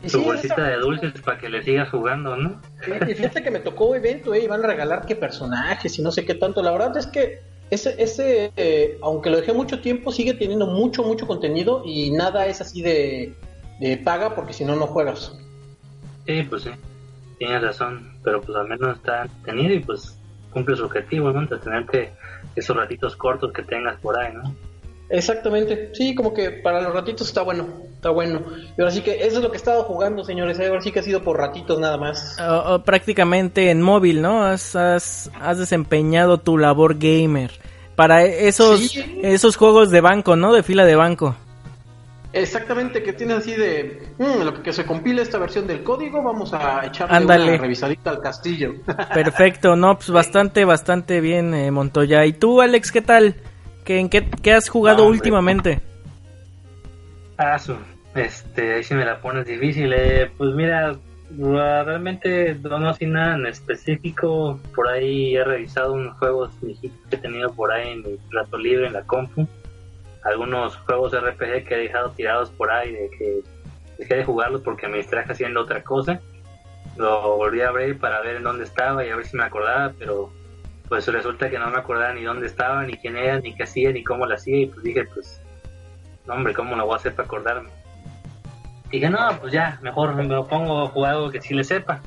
Y 0.03 0.08
tu 0.08 0.20
sí, 0.20 0.24
bolsita 0.26 0.53
esa- 0.56 0.68
de 0.70 0.78
dulces 0.78 1.14
para 1.22 1.38
que 1.38 1.49
le 1.49 1.64
sigas 1.64 1.89
jugando, 1.89 2.36
¿no? 2.38 2.62
Y 3.08 3.14
fíjate 3.14 3.43
que 3.43 3.51
me 3.51 3.60
tocó 3.60 3.95
evento, 3.95 4.34
eh, 4.34 4.43
iban 4.43 4.64
a 4.64 4.68
regalar 4.68 5.06
qué 5.06 5.16
personajes 5.16 5.97
y 5.99 6.01
no 6.01 6.12
sé 6.12 6.26
qué 6.26 6.36
tanto. 6.36 6.62
La 6.62 6.72
verdad 6.72 6.95
es 6.97 7.08
que 7.08 7.39
ese, 7.70 7.95
ese 8.01 8.51
eh, 8.56 8.97
aunque 9.01 9.30
lo 9.30 9.38
dejé 9.38 9.51
mucho 9.53 9.82
tiempo, 9.82 10.12
sigue 10.12 10.34
teniendo 10.36 10.68
mucho, 10.68 11.03
mucho 11.03 11.26
contenido 11.28 11.82
y 11.86 12.12
nada 12.12 12.45
es 12.45 12.62
así 12.62 12.82
de, 12.82 13.34
de 13.80 13.97
paga 13.97 14.36
porque 14.36 14.53
si 14.53 14.64
no, 14.64 14.76
no 14.76 14.86
juegas. 14.88 15.34
Sí, 16.28 16.43
pues 16.49 16.64
sí, 16.64 16.70
tienes 17.39 17.62
razón, 17.62 18.12
pero 18.24 18.39
pues 18.41 18.56
al 18.58 18.68
menos 18.68 18.97
está 18.97 19.24
entretenido 19.24 19.74
y 19.74 19.80
pues 19.80 20.14
cumple 20.56 20.76
su 20.78 20.86
objetivo, 20.86 21.32
¿no? 21.32 21.41
Entretenerte 21.41 22.14
esos 22.56 22.76
ratitos 22.78 23.16
cortos 23.18 23.51
que 23.51 23.62
tengas 23.64 23.99
por 23.99 24.18
ahí, 24.18 24.34
¿no? 24.34 24.56
Exactamente, 25.10 25.91
sí, 25.93 26.16
como 26.16 26.34
que 26.34 26.49
para 26.49 26.82
los 26.82 26.93
ratitos 26.93 27.28
está 27.28 27.43
bueno, 27.43 27.68
está 27.93 28.10
bueno. 28.10 28.41
Y 28.76 28.82
ahora 28.82 28.91
sí 28.91 29.01
que 29.01 29.18
eso 29.24 29.38
es 29.38 29.43
lo 29.43 29.51
que 29.51 29.58
he 29.58 29.62
estado 29.64 29.84
jugando, 29.84 30.24
señores. 30.24 30.60
Ahora 30.60 30.82
sí 30.82 30.91
que 30.91 30.99
ha 30.99 31.03
sido 31.03 31.22
por 31.22 31.38
ratitos 31.38 31.78
nada 31.80 31.97
más. 31.97 32.38
O- 32.39 32.74
o 32.76 32.84
prácticamente 32.84 33.70
en 33.70 33.82
móvil, 33.84 34.22
¿no? 34.22 34.43
Has, 34.45 34.76
has, 34.76 35.30
has 35.39 35.60
desempeñado 35.60 36.39
tu 36.39 36.58
labor 36.58 36.95
gamer. 36.97 37.51
Para 37.95 38.24
esos, 38.26 38.80
Sí. 38.91 39.20
esos 39.22 39.58
juegos 39.58 39.91
de 39.91 40.01
banco, 40.01 40.36
¿no? 40.36 40.53
De 40.53 40.64
fila 40.64 40.86
de 40.86 40.95
banco. 40.95 41.36
Exactamente, 42.36 43.02
que 43.02 43.14
tienes 43.14 43.38
así 43.38 43.54
de, 43.56 44.02
"Mm, 44.18 44.44
lo 44.44 44.54
que, 44.56 44.62
que 44.62 44.74
se 44.74 44.86
compile 44.86 45.22
esta 45.22 45.38
versión 45.38 45.66
del 45.68 45.84
código, 45.84 46.22
vamos 46.22 46.54
a 46.54 46.86
echarle 46.86 47.16
Ándale. 47.16 47.54
una 47.54 47.58
revisadita 47.62 48.10
al 48.10 48.20
castillo. 48.20 48.74
Perfecto, 49.14 49.76
no, 49.78 49.96
pues 49.96 50.10
bastante, 50.10 50.66
bastante 50.66 51.22
bien, 51.22 51.54
eh, 51.54 51.72
Montoya. 51.72 52.26
¿Y 52.26 52.34
tú, 52.34 52.62
Alex, 52.62 52.92
qué 52.92 53.02
tal? 53.02 53.36
¿Qué, 53.86 54.00
en 54.00 54.10
qué, 54.10 54.30
qué 54.42 54.52
has 54.54 54.68
jugado 54.68 55.04
No, 55.06 55.10
últimamente? 55.10 55.80
Ah, 57.38 57.58
su, 57.58 57.76
este, 58.16 58.74
ahí 58.76 58.84
sí 58.84 58.94
me 58.96 59.06
la 59.06 59.22
pones 59.22 59.46
difícil, 59.46 59.94
eh. 59.94 60.30
Pues 60.38 60.54
mira, 60.56 60.96
realmente 61.38 62.56
no, 62.64 62.80
no 62.80 62.94
sin 62.94 63.14
nada 63.14 63.36
en 63.36 63.46
específico. 63.46 64.60
Por 64.76 64.88
ahí 64.90 65.36
he 65.36 65.44
revisado 65.44 65.94
unos 65.94 66.18
juegos 66.18 66.52
que 66.62 66.90
he 67.12 67.18
tenido 67.18 67.54
por 67.54 67.72
ahí 67.72 67.90
en 67.94 68.02
mi 68.04 68.18
rato 68.32 68.58
libre 68.58 68.88
en 68.88 68.94
la 68.94 69.04
compu. 69.04 69.48
Algunos 70.26 70.76
juegos 70.78 71.13
RPG 71.13 71.65
que 71.65 71.76
he 71.76 71.78
dejado 71.78 72.11
tirados 72.11 72.49
por 72.49 72.71
ahí 72.71 72.91
de 72.91 73.09
que 73.17 73.43
dejé 73.97 74.15
de 74.15 74.26
jugarlos 74.26 74.61
porque 74.61 74.88
me 74.88 74.97
distraje 74.97 75.32
haciendo 75.32 75.61
otra 75.61 75.84
cosa. 75.84 76.19
Lo 76.97 77.38
volví 77.38 77.61
a 77.61 77.69
abrir 77.69 77.99
para 77.99 78.21
ver 78.21 78.38
en 78.38 78.43
dónde 78.43 78.63
estaba 78.63 79.05
y 79.05 79.09
a 79.09 79.15
ver 79.15 79.26
si 79.26 79.38
me 79.38 79.43
acordaba, 79.43 79.93
pero 79.97 80.32
pues 80.89 81.07
resulta 81.07 81.49
que 81.49 81.59
no 81.59 81.69
me 81.69 81.78
acordaba 81.78 82.13
ni 82.13 82.23
dónde 82.23 82.47
estaba, 82.47 82.84
ni 82.84 82.93
quién 82.93 83.17
era, 83.17 83.39
ni 83.39 83.55
qué 83.55 83.63
hacía, 83.63 83.91
ni 83.91 84.03
cómo 84.03 84.26
lo 84.26 84.36
hacía. 84.36 84.61
Y 84.61 84.65
pues 84.67 84.84
dije, 84.84 85.05
pues 85.05 85.41
no, 86.26 86.34
hombre, 86.34 86.53
¿cómo 86.53 86.76
lo 86.76 86.86
voy 86.86 86.93
a 86.93 86.97
hacer 86.97 87.13
para 87.13 87.28
acordarme? 87.28 87.69
Dije, 88.89 89.09
no, 89.09 89.19
pues 89.39 89.53
ya, 89.53 89.80
mejor 89.82 90.15
me 90.15 90.26
pongo 90.43 90.84
a 90.84 90.88
jugar 90.88 91.13
algo 91.13 91.32
que 91.32 91.41
sí 91.41 91.53
le 91.53 91.63
sepa. 91.63 92.01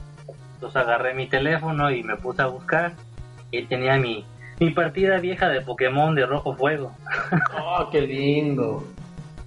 Entonces 0.55 0.77
agarré 0.77 1.15
mi 1.15 1.29
teléfono 1.29 1.91
y 1.91 2.03
me 2.03 2.17
puse 2.17 2.43
a 2.43 2.47
buscar. 2.47 2.95
Y 3.51 3.63
tenía 3.67 3.97
mi, 3.97 4.27
mi 4.61 4.71
partida 4.71 5.19
vieja 5.19 5.49
de 5.49 5.61
Pokémon 5.61 6.15
de 6.15 6.27
Rojo 6.27 6.55
Fuego. 6.55 6.93
oh, 7.61 7.89
qué 7.91 8.01
lindo. 8.01 8.85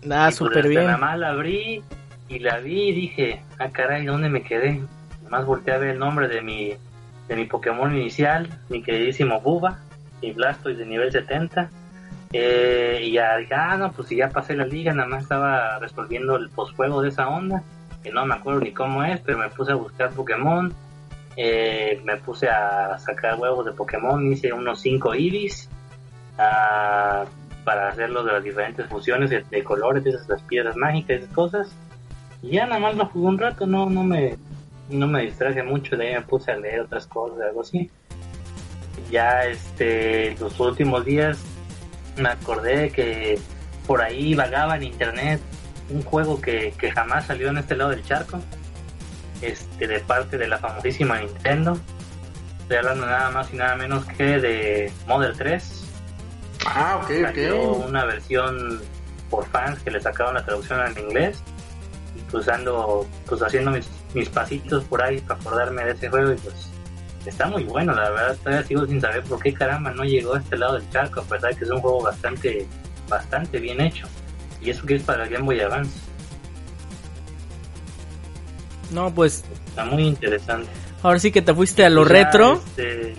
Y, 0.01 0.07
pues, 0.07 0.35
súper 0.35 0.67
bien. 0.67 0.85
Nada 0.85 0.97
más 0.97 1.19
la 1.19 1.29
abrí 1.29 1.83
y 2.29 2.39
la 2.39 2.57
vi 2.59 2.89
y 2.89 2.93
dije, 2.93 3.41
ah, 3.59 3.69
caray, 3.69 4.05
¿dónde 4.05 4.29
me 4.29 4.43
quedé? 4.43 4.81
Además 5.21 5.45
volteé 5.45 5.73
a 5.73 5.77
ver 5.77 5.89
el 5.89 5.99
nombre 5.99 6.27
de 6.27 6.41
mi, 6.41 6.73
de 7.27 7.35
mi 7.35 7.45
Pokémon 7.45 7.95
inicial, 7.95 8.47
mi 8.69 8.81
queridísimo 8.81 9.41
Buba, 9.41 9.79
mi 10.21 10.31
Blastoise 10.31 10.79
de 10.79 10.85
nivel 10.85 11.11
70. 11.11 11.69
Eh, 12.33 13.01
y 13.03 13.11
ya 13.13 13.35
dije, 13.37 13.53
ah, 13.53 13.75
no, 13.77 13.91
pues 13.91 14.07
si 14.07 14.15
ya 14.15 14.29
pasé 14.29 14.55
la 14.55 14.65
liga, 14.65 14.93
nada 14.93 15.09
más 15.09 15.23
estaba 15.23 15.77
resolviendo 15.79 16.37
el 16.37 16.49
postjuego 16.49 17.01
de 17.01 17.09
esa 17.09 17.27
onda, 17.27 17.61
que 18.01 18.11
no 18.11 18.25
me 18.25 18.35
acuerdo 18.35 18.61
ni 18.61 18.71
cómo 18.71 19.03
es, 19.03 19.19
pero 19.19 19.37
me 19.37 19.49
puse 19.49 19.73
a 19.73 19.75
buscar 19.75 20.11
Pokémon, 20.11 20.73
eh, 21.37 22.01
me 22.03 22.17
puse 22.17 22.49
a 22.49 22.97
sacar 22.99 23.39
huevos 23.39 23.65
de 23.65 23.71
Pokémon, 23.71 24.31
hice 24.31 24.51
unos 24.51 24.81
5 24.81 25.15
Ibis 25.15 25.69
ah, 26.37 27.25
para 27.63 27.89
hacerlo 27.89 28.23
de 28.23 28.33
las 28.33 28.43
diferentes 28.43 28.87
fusiones 28.87 29.29
de, 29.29 29.43
de 29.49 29.63
colores, 29.63 30.03
de 30.03 30.11
esas 30.11 30.27
las 30.27 30.41
piedras 30.43 30.75
mágicas, 30.75 31.21
esas 31.21 31.33
cosas. 31.33 31.75
Y 32.41 32.51
ya 32.51 32.65
nada 32.65 32.79
más 32.79 32.95
lo 32.95 33.05
jugué 33.05 33.27
un 33.27 33.37
rato, 33.37 33.67
no, 33.67 33.89
no 33.89 34.03
me 34.03 34.37
no 34.91 35.07
me 35.07 35.21
distraje 35.21 35.63
mucho, 35.63 35.95
de 35.95 36.07
ahí 36.07 36.13
me 36.15 36.21
puse 36.21 36.51
a 36.51 36.57
leer 36.57 36.81
otras 36.81 37.07
cosas, 37.07 37.39
algo 37.41 37.61
así. 37.61 37.89
Ya 39.09 39.45
este 39.45 40.35
los 40.39 40.59
últimos 40.59 41.05
días 41.05 41.39
me 42.17 42.29
acordé 42.29 42.91
que 42.91 43.39
por 43.87 44.01
ahí 44.01 44.35
vagaba 44.35 44.75
en 44.75 44.83
internet 44.83 45.41
un 45.89 46.03
juego 46.03 46.39
que, 46.39 46.73
que 46.77 46.91
jamás 46.91 47.25
salió 47.25 47.49
en 47.49 47.57
este 47.57 47.75
lado 47.75 47.91
del 47.91 48.03
charco, 48.03 48.39
este 49.41 49.87
de 49.87 49.99
parte 50.01 50.37
de 50.37 50.47
la 50.47 50.57
famosísima 50.57 51.19
Nintendo. 51.19 51.77
Estoy 52.61 52.77
hablando 52.77 53.05
nada 53.05 53.31
más 53.31 53.53
y 53.53 53.57
nada 53.57 53.75
menos 53.75 54.05
que 54.05 54.39
de 54.39 54.91
Model 55.07 55.33
3. 55.37 55.83
Ah, 56.65 57.01
ok, 57.03 57.11
Salió 57.21 57.61
ok. 57.61 57.87
una 57.87 58.05
versión 58.05 58.81
por 59.29 59.45
fans 59.47 59.79
que 59.83 59.91
le 59.91 59.99
sacaron 60.01 60.35
la 60.35 60.45
traducción 60.45 60.79
en 60.85 61.03
inglés 61.05 61.41
y 62.15 62.19
pues 62.29 62.47
ando 62.47 63.07
pues 63.25 63.41
haciendo 63.41 63.71
mis, 63.71 63.89
mis 64.13 64.29
pasitos 64.29 64.83
por 64.85 65.01
ahí 65.01 65.19
para 65.21 65.39
acordarme 65.39 65.83
de 65.85 65.91
ese 65.91 66.09
juego 66.09 66.33
y 66.33 66.35
pues 66.35 66.69
está 67.25 67.47
muy 67.47 67.63
bueno, 67.63 67.93
la 67.93 68.09
verdad 68.09 68.37
todavía 68.37 68.63
sigo 68.67 68.85
sin 68.85 68.99
saber 68.99 69.23
por 69.23 69.41
qué 69.41 69.53
caramba 69.53 69.91
no 69.91 70.03
llegó 70.03 70.35
a 70.35 70.39
este 70.39 70.57
lado 70.57 70.73
del 70.73 70.89
charco, 70.89 71.21
a 71.21 71.23
pesar 71.23 71.51
de 71.51 71.57
que 71.57 71.63
es 71.65 71.69
un 71.71 71.79
juego 71.81 72.01
bastante, 72.01 72.67
bastante 73.07 73.59
bien 73.59 73.81
hecho. 73.81 74.07
Y 74.61 74.69
eso 74.69 74.85
que 74.85 74.95
es 74.95 75.03
para 75.03 75.23
el 75.23 75.29
Game 75.29 75.45
Boy 75.45 75.59
Advance. 75.59 75.99
No, 78.91 79.13
pues 79.13 79.43
Está 79.67 79.85
muy 79.85 80.03
interesante. 80.07 80.69
ahora 81.01 81.17
sí 81.19 81.31
que 81.31 81.41
te 81.41 81.53
fuiste 81.55 81.83
a 81.85 81.89
lo 81.89 82.03
Ya, 82.03 82.09
retro. 82.09 82.53
este, 82.77 83.15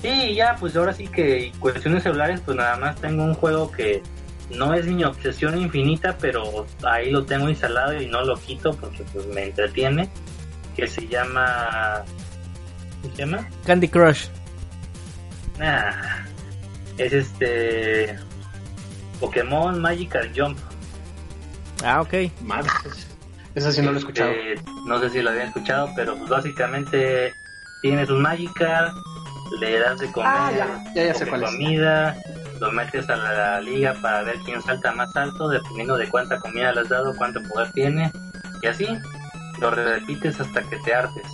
sí, 0.00 0.34
ya, 0.34 0.56
pues 0.58 0.74
ahora 0.76 0.92
sí 0.94 1.08
que 1.08 1.52
cuestiones 1.58 2.02
celulares, 2.04 2.40
pues 2.44 2.56
nada 2.56 2.76
más 2.76 2.96
tengo 3.00 3.24
un 3.24 3.34
juego 3.34 3.70
que 3.70 4.02
no 4.50 4.74
es 4.74 4.86
mi 4.86 5.02
obsesión 5.04 5.58
infinita, 5.58 6.16
pero 6.20 6.66
ahí 6.84 7.10
lo 7.10 7.24
tengo 7.24 7.48
instalado 7.48 8.00
y 8.00 8.06
no 8.06 8.22
lo 8.24 8.36
quito 8.36 8.72
porque 8.76 9.02
pues 9.12 9.26
me 9.26 9.44
entretiene. 9.44 10.08
Que 10.76 10.86
se 10.86 11.06
llama. 11.06 12.02
¿Cómo 13.02 13.14
se 13.14 13.22
llama? 13.26 13.48
Candy 13.66 13.88
Crush. 13.88 14.26
Ah, 15.60 16.24
es 16.96 17.12
este. 17.12 18.16
Pokémon 19.20 19.80
Magical 19.80 20.30
Jump. 20.34 20.58
Ah, 21.84 22.00
ok. 22.00 22.14
Madre. 22.42 22.70
Esa 23.54 23.70
sí 23.70 23.82
no 23.82 23.90
lo 23.90 23.96
he 23.96 24.00
escuchado. 24.00 24.30
Eh, 24.30 24.54
no 24.86 24.98
sé 24.98 25.10
si 25.10 25.20
lo 25.20 25.30
habían 25.30 25.48
escuchado, 25.48 25.90
pero 25.94 26.16
pues 26.16 26.30
básicamente 26.30 27.34
tienes 27.82 28.08
un 28.08 28.22
Magikarp, 28.22 28.94
le 29.60 29.78
das 29.78 29.98
de 29.98 30.10
comer, 30.10 30.30
Ah, 30.32 30.50
ya, 30.56 30.84
ya, 30.94 31.04
ya 31.06 31.14
sé 31.14 31.26
cuál 31.26 31.42
es. 31.42 31.50
comida, 31.50 32.16
lo 32.60 32.72
metes 32.72 33.08
a 33.10 33.16
la 33.16 33.60
liga 33.60 33.94
para 34.00 34.22
ver 34.22 34.38
quién 34.44 34.62
salta 34.62 34.92
más 34.92 35.14
alto, 35.16 35.48
dependiendo 35.48 35.96
de 35.96 36.08
cuánta 36.08 36.38
comida 36.38 36.72
le 36.72 36.80
has 36.80 36.88
dado, 36.88 37.14
cuánto 37.16 37.42
poder 37.42 37.70
tiene, 37.72 38.10
y 38.62 38.66
así 38.66 38.86
lo 39.60 39.70
repites 39.70 40.40
hasta 40.40 40.62
que 40.62 40.76
te 40.78 40.94
hartes. 40.94 41.26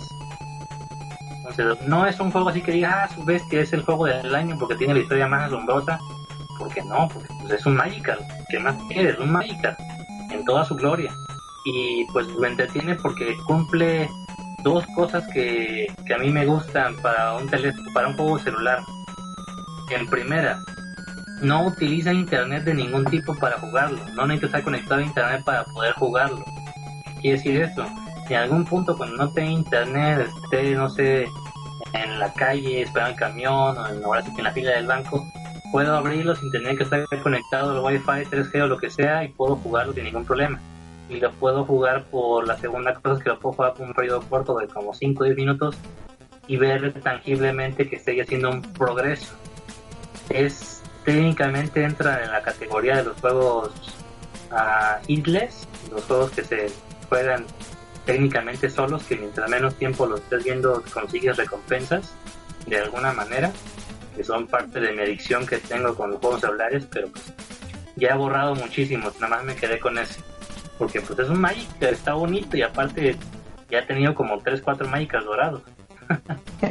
Entonces, 1.37 1.87
no 1.87 2.05
es 2.05 2.19
un 2.19 2.31
juego 2.31 2.49
así 2.49 2.61
que 2.61 2.73
diga, 2.73 3.03
ah, 3.03 3.09
su 3.15 3.23
bestia 3.23 3.61
es 3.61 3.71
el 3.71 3.81
juego 3.83 4.05
del 4.05 4.35
año 4.35 4.57
porque 4.59 4.75
tiene 4.75 4.93
la 4.93 4.99
historia 4.99 5.27
más 5.27 5.45
asombrosa, 5.45 5.97
porque 6.57 6.83
no, 6.83 7.07
porque 7.07 7.29
pues, 7.41 7.53
es 7.53 7.65
un 7.65 7.75
Magikarp, 7.77 8.21
¿qué 8.49 8.59
más 8.59 8.75
quieres? 8.89 9.17
Un 9.19 9.31
Magikarp, 9.31 9.79
en 10.31 10.43
toda 10.43 10.65
su 10.65 10.75
gloria 10.75 11.11
y 11.71 12.05
pues 12.11 12.27
me 12.37 12.47
entretiene 12.47 12.95
porque 12.95 13.37
cumple 13.45 14.09
dos 14.63 14.85
cosas 14.95 15.23
que, 15.33 15.87
que 16.05 16.13
a 16.13 16.17
mí 16.17 16.31
me 16.31 16.45
gustan 16.45 16.95
para 16.97 17.35
un 17.35 17.47
teléfono, 17.47 17.87
para 17.93 18.07
un 18.07 18.15
juego 18.15 18.39
celular. 18.39 18.79
En 19.89 20.07
primera, 20.07 20.59
no 21.41 21.67
utiliza 21.67 22.13
internet 22.13 22.63
de 22.63 22.73
ningún 22.73 23.05
tipo 23.05 23.35
para 23.35 23.57
jugarlo, 23.59 23.99
no 24.15 24.27
necesita 24.27 24.47
estar 24.47 24.63
conectado 24.63 25.01
a 25.01 25.03
internet 25.03 25.43
para 25.43 25.63
poder 25.65 25.93
jugarlo. 25.93 26.43
¿Qué 27.05 27.21
quiere 27.21 27.37
decir 27.37 27.61
esto? 27.61 27.85
Si 28.27 28.33
en 28.33 28.41
algún 28.41 28.65
punto 28.65 28.95
cuando 28.97 29.15
no 29.17 29.31
tenga 29.33 29.51
internet, 29.51 30.29
esté, 30.43 30.75
no 30.75 30.89
sé, 30.89 31.27
en 31.93 32.19
la 32.19 32.31
calle, 32.33 32.83
esperando 32.83 33.13
el 33.13 33.19
camión 33.19 33.77
o 33.77 33.87
en, 33.87 34.03
ahora 34.03 34.21
sí 34.21 34.31
en 34.37 34.43
la 34.43 34.51
fila 34.51 34.71
del 34.71 34.85
banco, 34.85 35.25
puedo 35.71 35.95
abrirlo 35.95 36.35
sin 36.35 36.51
tener 36.51 36.77
que 36.77 36.83
estar 36.83 37.03
conectado 37.23 37.71
al 37.71 37.83
wifi 37.83 38.29
3G 38.29 38.61
o 38.63 38.67
lo 38.67 38.77
que 38.77 38.89
sea 38.89 39.23
y 39.23 39.29
puedo 39.29 39.55
jugarlo 39.55 39.93
sin 39.93 40.03
ningún 40.03 40.25
problema 40.25 40.59
y 41.09 41.19
lo 41.19 41.31
puedo 41.33 41.65
jugar 41.65 42.05
por 42.05 42.47
la 42.47 42.57
segunda 42.57 42.93
cosa 42.93 43.17
es 43.17 43.23
que 43.23 43.29
lo 43.29 43.39
puedo 43.39 43.55
jugar 43.55 43.73
por 43.73 43.87
un 43.87 43.93
periodo 43.93 44.21
corto 44.21 44.57
de 44.59 44.67
como 44.67 44.93
5 44.93 45.23
o 45.23 45.25
10 45.25 45.35
minutos 45.35 45.75
y 46.47 46.57
ver 46.57 46.93
tangiblemente 47.01 47.89
que 47.89 47.95
estoy 47.95 48.19
haciendo 48.21 48.51
un 48.51 48.61
progreso. 48.61 49.33
Es 50.29 50.81
técnicamente 51.03 51.83
entra 51.83 52.23
en 52.23 52.31
la 52.31 52.41
categoría 52.43 52.97
de 52.97 53.03
los 53.05 53.19
juegos 53.19 53.71
uh, 54.51 55.03
hitless, 55.07 55.67
los 55.91 56.03
juegos 56.03 56.31
que 56.31 56.43
se 56.43 56.71
juegan 57.09 57.45
técnicamente 58.05 58.69
solos, 58.69 59.03
que 59.03 59.15
mientras 59.15 59.49
menos 59.49 59.75
tiempo 59.75 60.05
los 60.05 60.21
estés 60.21 60.43
viendo 60.43 60.83
consigues 60.93 61.37
recompensas 61.37 62.13
de 62.67 62.77
alguna 62.77 63.13
manera, 63.13 63.51
que 64.15 64.23
son 64.23 64.47
parte 64.47 64.79
de 64.79 64.91
mi 64.91 65.01
adicción 65.01 65.45
que 65.45 65.57
tengo 65.57 65.95
con 65.95 66.11
los 66.11 66.19
juegos 66.19 66.41
celulares, 66.41 66.87
pero 66.91 67.07
pues 67.09 67.33
ya 67.95 68.09
he 68.09 68.17
borrado 68.17 68.55
muchísimos, 68.55 69.19
nada 69.19 69.37
más 69.37 69.43
me 69.43 69.55
quedé 69.55 69.79
con 69.79 69.97
ese 69.97 70.19
porque 70.79 71.01
pues 71.01 71.19
es 71.19 71.29
un 71.29 71.41
Magic, 71.41 71.67
está 71.81 72.13
bonito 72.13 72.57
y 72.57 72.63
aparte 72.63 73.15
ya 73.69 73.79
ha 73.79 73.85
tenido 73.85 74.15
como 74.15 74.39
3, 74.39 74.61
4 74.61 74.87
Magicas 74.87 75.23
dorados. 75.25 75.61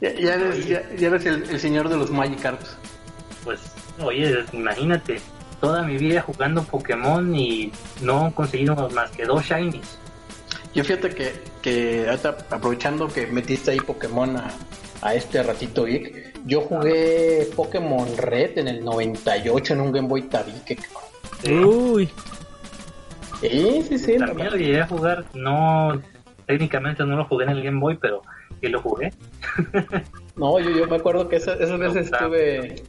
ya, 0.00 0.12
ya, 0.12 0.34
eres, 0.34 0.68
ya, 0.68 0.82
ya 0.96 1.08
eres 1.08 1.26
el, 1.26 1.42
el, 1.48 1.58
señor 1.58 1.88
de 1.88 1.96
los 1.96 2.10
Magikarps. 2.10 2.76
Pues, 3.42 3.60
oye, 4.00 4.44
imagínate, 4.52 5.20
toda 5.60 5.82
mi 5.82 5.96
vida 5.96 6.20
jugando 6.20 6.62
Pokémon 6.62 7.34
y 7.34 7.72
no 8.02 8.28
he 8.28 8.32
conseguido 8.32 8.88
más 8.90 9.10
que 9.10 9.24
dos 9.24 9.42
Shinies. 9.42 9.98
Yo 10.74 10.84
fíjate 10.84 11.10
que, 11.10 11.32
que 11.62 12.06
aprovechando 12.50 13.08
que 13.08 13.26
metiste 13.26 13.72
ahí 13.72 13.80
Pokémon 13.80 14.36
a, 14.36 14.50
a 15.02 15.14
este 15.14 15.42
ratito 15.42 15.84
geek, 15.84 16.38
yo 16.44 16.60
jugué 16.60 17.48
Pokémon 17.56 18.16
Red 18.16 18.58
en 18.58 18.68
el 18.68 18.84
98 18.84 19.74
en 19.74 19.80
un 19.80 19.92
Game 19.92 20.06
Boy 20.06 20.22
Tabique. 20.22 20.78
Sí. 21.42 21.54
Uy. 21.54 22.10
Sí, 23.40 23.82
sí, 23.88 23.98
sí. 23.98 24.16
También 24.18 24.50
lo 24.50 24.56
llegué 24.56 24.80
a 24.80 24.86
jugar, 24.86 25.24
no, 25.34 26.00
técnicamente 26.46 27.04
no 27.04 27.16
lo 27.16 27.24
jugué 27.24 27.44
en 27.44 27.50
el 27.50 27.62
Game 27.62 27.80
Boy, 27.80 27.96
pero 28.00 28.22
sí 28.60 28.68
lo 28.68 28.82
jugué. 28.82 29.12
no, 30.36 30.58
yo, 30.58 30.70
yo 30.70 30.86
me 30.86 30.96
acuerdo 30.96 31.28
que 31.28 31.36
esas, 31.36 31.58
esas 31.60 31.78
veces 31.78 32.10
estuve, 32.10 32.82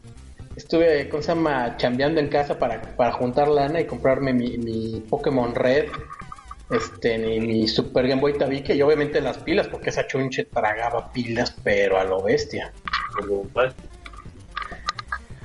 estuve, 0.56 1.10
¿cómo 1.10 1.24
se 1.24 1.30
llama? 1.30 1.78
Chambeando 1.78 2.20
en 2.20 2.28
casa 2.28 2.60
para, 2.60 2.82
para 2.82 3.14
juntar 3.14 3.47
lana 3.47 3.80
y 3.80 3.86
comprarme 3.86 4.34
mi, 4.34 4.58
mi 4.58 5.04
Pokémon 5.10 5.56
Red, 5.56 5.86
este, 6.70 7.18
mi, 7.18 7.39
mi, 7.39 7.68
Super 7.68 8.08
Game 8.08 8.22
Boy 8.22 8.38
Tabique 8.38 8.76
y 8.76 8.82
obviamente 8.82 9.22
las 9.22 9.38
pilas, 9.38 9.68
porque 9.68 9.89
esa 9.89 10.08
chunche 10.08 10.45
tragaba 10.45 11.12
pilas, 11.14 11.56
pero 11.64 11.97
a 11.97 12.04
lo 12.04 12.22
bestia. 12.22 12.74
Pues, 13.54 13.74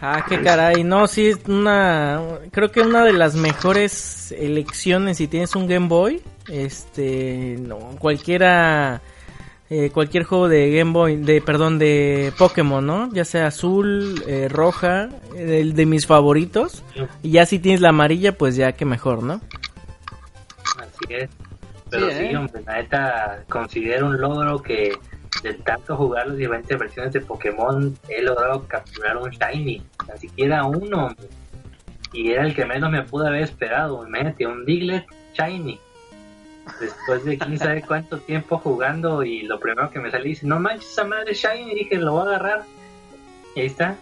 Ah, 0.01 0.27
qué 0.29 0.43
caray, 0.43 0.85
no, 0.85 1.07
sí, 1.07 1.29
es 1.29 1.39
una, 1.49 2.21
creo 2.51 2.71
que 2.71 2.81
una 2.81 3.03
de 3.03 3.15
las 3.15 3.35
mejores 3.35 4.31
elecciones 4.33 5.17
si 5.17 5.27
tienes 5.27 5.57
un 5.57 5.67
Game 5.67 5.89
Boy, 5.89 6.23
este, 6.49 7.57
no, 7.59 7.79
cualquiera, 7.99 9.01
eh, 9.71 9.91
cualquier 9.91 10.25
juego 10.25 10.49
de 10.49 10.71
Game 10.71 10.93
Boy, 10.93 11.17
de, 11.17 11.41
perdón, 11.41 11.79
de 11.79 12.31
Pokémon, 12.37 12.85
¿no? 12.85 13.11
Ya 13.15 13.25
sea 13.25 13.47
azul, 13.47 14.23
eh, 14.27 14.49
roja, 14.51 15.09
el 15.35 15.73
de 15.73 15.87
mis 15.87 16.07
favoritos, 16.07 16.85
y 17.23 17.31
ya 17.31 17.47
si 17.47 17.59
tienes 17.59 17.81
la 17.81 17.89
amarilla, 17.89 18.37
pues 18.37 18.55
ya 18.55 18.73
que 18.73 18.85
mejor, 18.85 19.23
¿no? 19.23 19.41
Así 20.79 21.15
es, 21.15 21.31
pero 21.89 22.11
sí, 22.11 22.17
sí 22.19 22.25
¿eh? 22.25 22.37
hombre, 22.37 22.63
la 22.67 22.83
neta, 22.83 23.45
considero 23.49 24.09
un 24.09 24.21
logro 24.21 24.61
que 24.61 24.93
de 25.43 25.55
tanto 25.55 25.97
jugar 25.97 26.29
las 26.29 26.37
diferentes 26.37 26.79
versiones 26.79 27.13
de 27.13 27.21
Pokémon 27.21 27.97
he 28.09 28.23
logrado 28.23 28.67
capturar 28.67 29.17
un 29.17 29.31
Shiny, 29.31 29.83
ni 30.13 30.19
siquiera 30.19 30.65
uno, 30.65 31.15
y 32.13 32.31
era 32.31 32.45
el 32.45 32.55
que 32.55 32.65
menos 32.65 32.91
me 32.91 33.03
pude 33.03 33.29
haber 33.29 33.43
esperado, 33.43 34.07
imagínate, 34.07 34.47
un 34.47 34.65
Diglett 34.65 35.07
Shiny. 35.35 35.79
Después 36.81 37.25
de 37.25 37.39
quién 37.39 37.59
sabe 37.59 37.83
cuánto 37.83 38.19
tiempo 38.19 38.59
jugando 38.59 39.23
y 39.23 39.43
lo 39.43 39.61
primero 39.61 39.91
que 39.91 40.01
me 40.01 40.11
salí 40.11 40.31
dice, 40.31 40.47
no 40.47 40.59
manches 40.59 40.91
esa 40.91 41.05
madre 41.05 41.35
Shiny, 41.35 41.75
dije, 41.75 41.97
lo 41.97 42.13
voy 42.13 42.23
a 42.23 42.37
agarrar. 42.37 42.65
Y 43.55 43.61
ahí 43.61 43.67
está. 43.67 43.97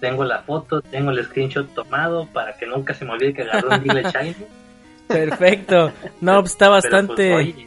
Tengo 0.00 0.24
la 0.24 0.42
foto, 0.42 0.82
tengo 0.82 1.10
el 1.10 1.24
screenshot 1.24 1.72
tomado 1.74 2.26
para 2.26 2.56
que 2.56 2.66
nunca 2.66 2.94
se 2.94 3.04
me 3.04 3.12
olvide 3.12 3.34
que 3.34 3.42
agarré 3.42 3.68
un 3.68 3.82
Diglett 3.82 4.14
Shiny. 4.14 4.36
Perfecto. 5.08 5.92
No, 6.20 6.40
pues 6.40 6.52
está 6.52 6.68
bastante, 6.68 7.14
Pero, 7.16 7.34
pues, 7.34 7.46
oye, 7.54 7.66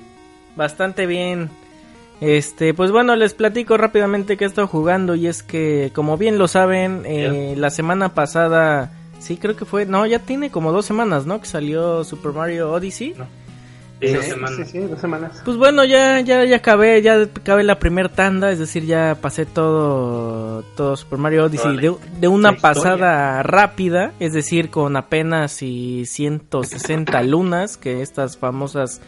bastante 0.56 1.06
bien. 1.06 1.50
Este, 2.20 2.74
pues 2.74 2.92
bueno, 2.92 3.16
les 3.16 3.34
platico 3.34 3.78
rápidamente 3.78 4.38
que 4.38 4.46
he 4.46 4.48
estado 4.48 4.68
jugando 4.68 5.16
y 5.16 5.28
es 5.28 5.44
que, 5.44 5.92
como 5.94 6.18
bien 6.18 6.38
lo 6.38 6.48
saben, 6.48 7.04
eh, 7.06 7.54
la 7.58 7.70
semana 7.70 8.14
pasada, 8.14 8.92
sí 9.20 9.38
creo 9.38 9.56
que 9.56 9.66
fue, 9.66 9.86
no, 9.86 10.06
ya 10.06 10.20
tiene 10.20 10.50
como 10.50 10.72
dos 10.72 10.86
semanas, 10.86 11.26
¿no? 11.28 11.40
Que 11.40 11.46
salió 11.48 12.04
Super 12.04 12.32
Mario 12.34 12.72
Odyssey. 12.72 13.14
No. 13.18 13.26
Sí, 14.00 14.14
Dos 14.14 14.26
sí, 14.26 14.30
semanas. 14.32 14.70
sí, 14.72 14.78
dos 14.80 15.02
semanas. 15.02 15.42
Pues 15.44 15.58
bueno, 15.58 15.84
ya, 15.84 16.20
ya, 16.20 16.44
ya 16.46 16.58
acabé, 16.58 17.02
ya 17.02 17.16
acabé 17.24 17.64
la 17.64 17.80
primer 17.80 18.10
tanda, 18.10 18.52
es 18.52 18.60
decir, 18.60 18.86
ya 18.86 19.18
pasé 19.20 19.48
todo, 19.48 20.62
todo 20.76 20.96
Super 20.96 21.18
Mario 21.18 21.46
Odyssey 21.46 21.78
de, 21.78 21.96
de 22.20 22.28
una 22.28 22.58
pasada 22.58 23.42
rápida, 23.42 24.14
es 24.20 24.34
decir, 24.34 24.70
con 24.70 24.96
apenas 24.98 25.64
y 25.64 26.06
160 26.06 27.24
lunas, 27.24 27.78
que 27.78 28.04
estas 28.04 28.38
famosas 28.38 29.02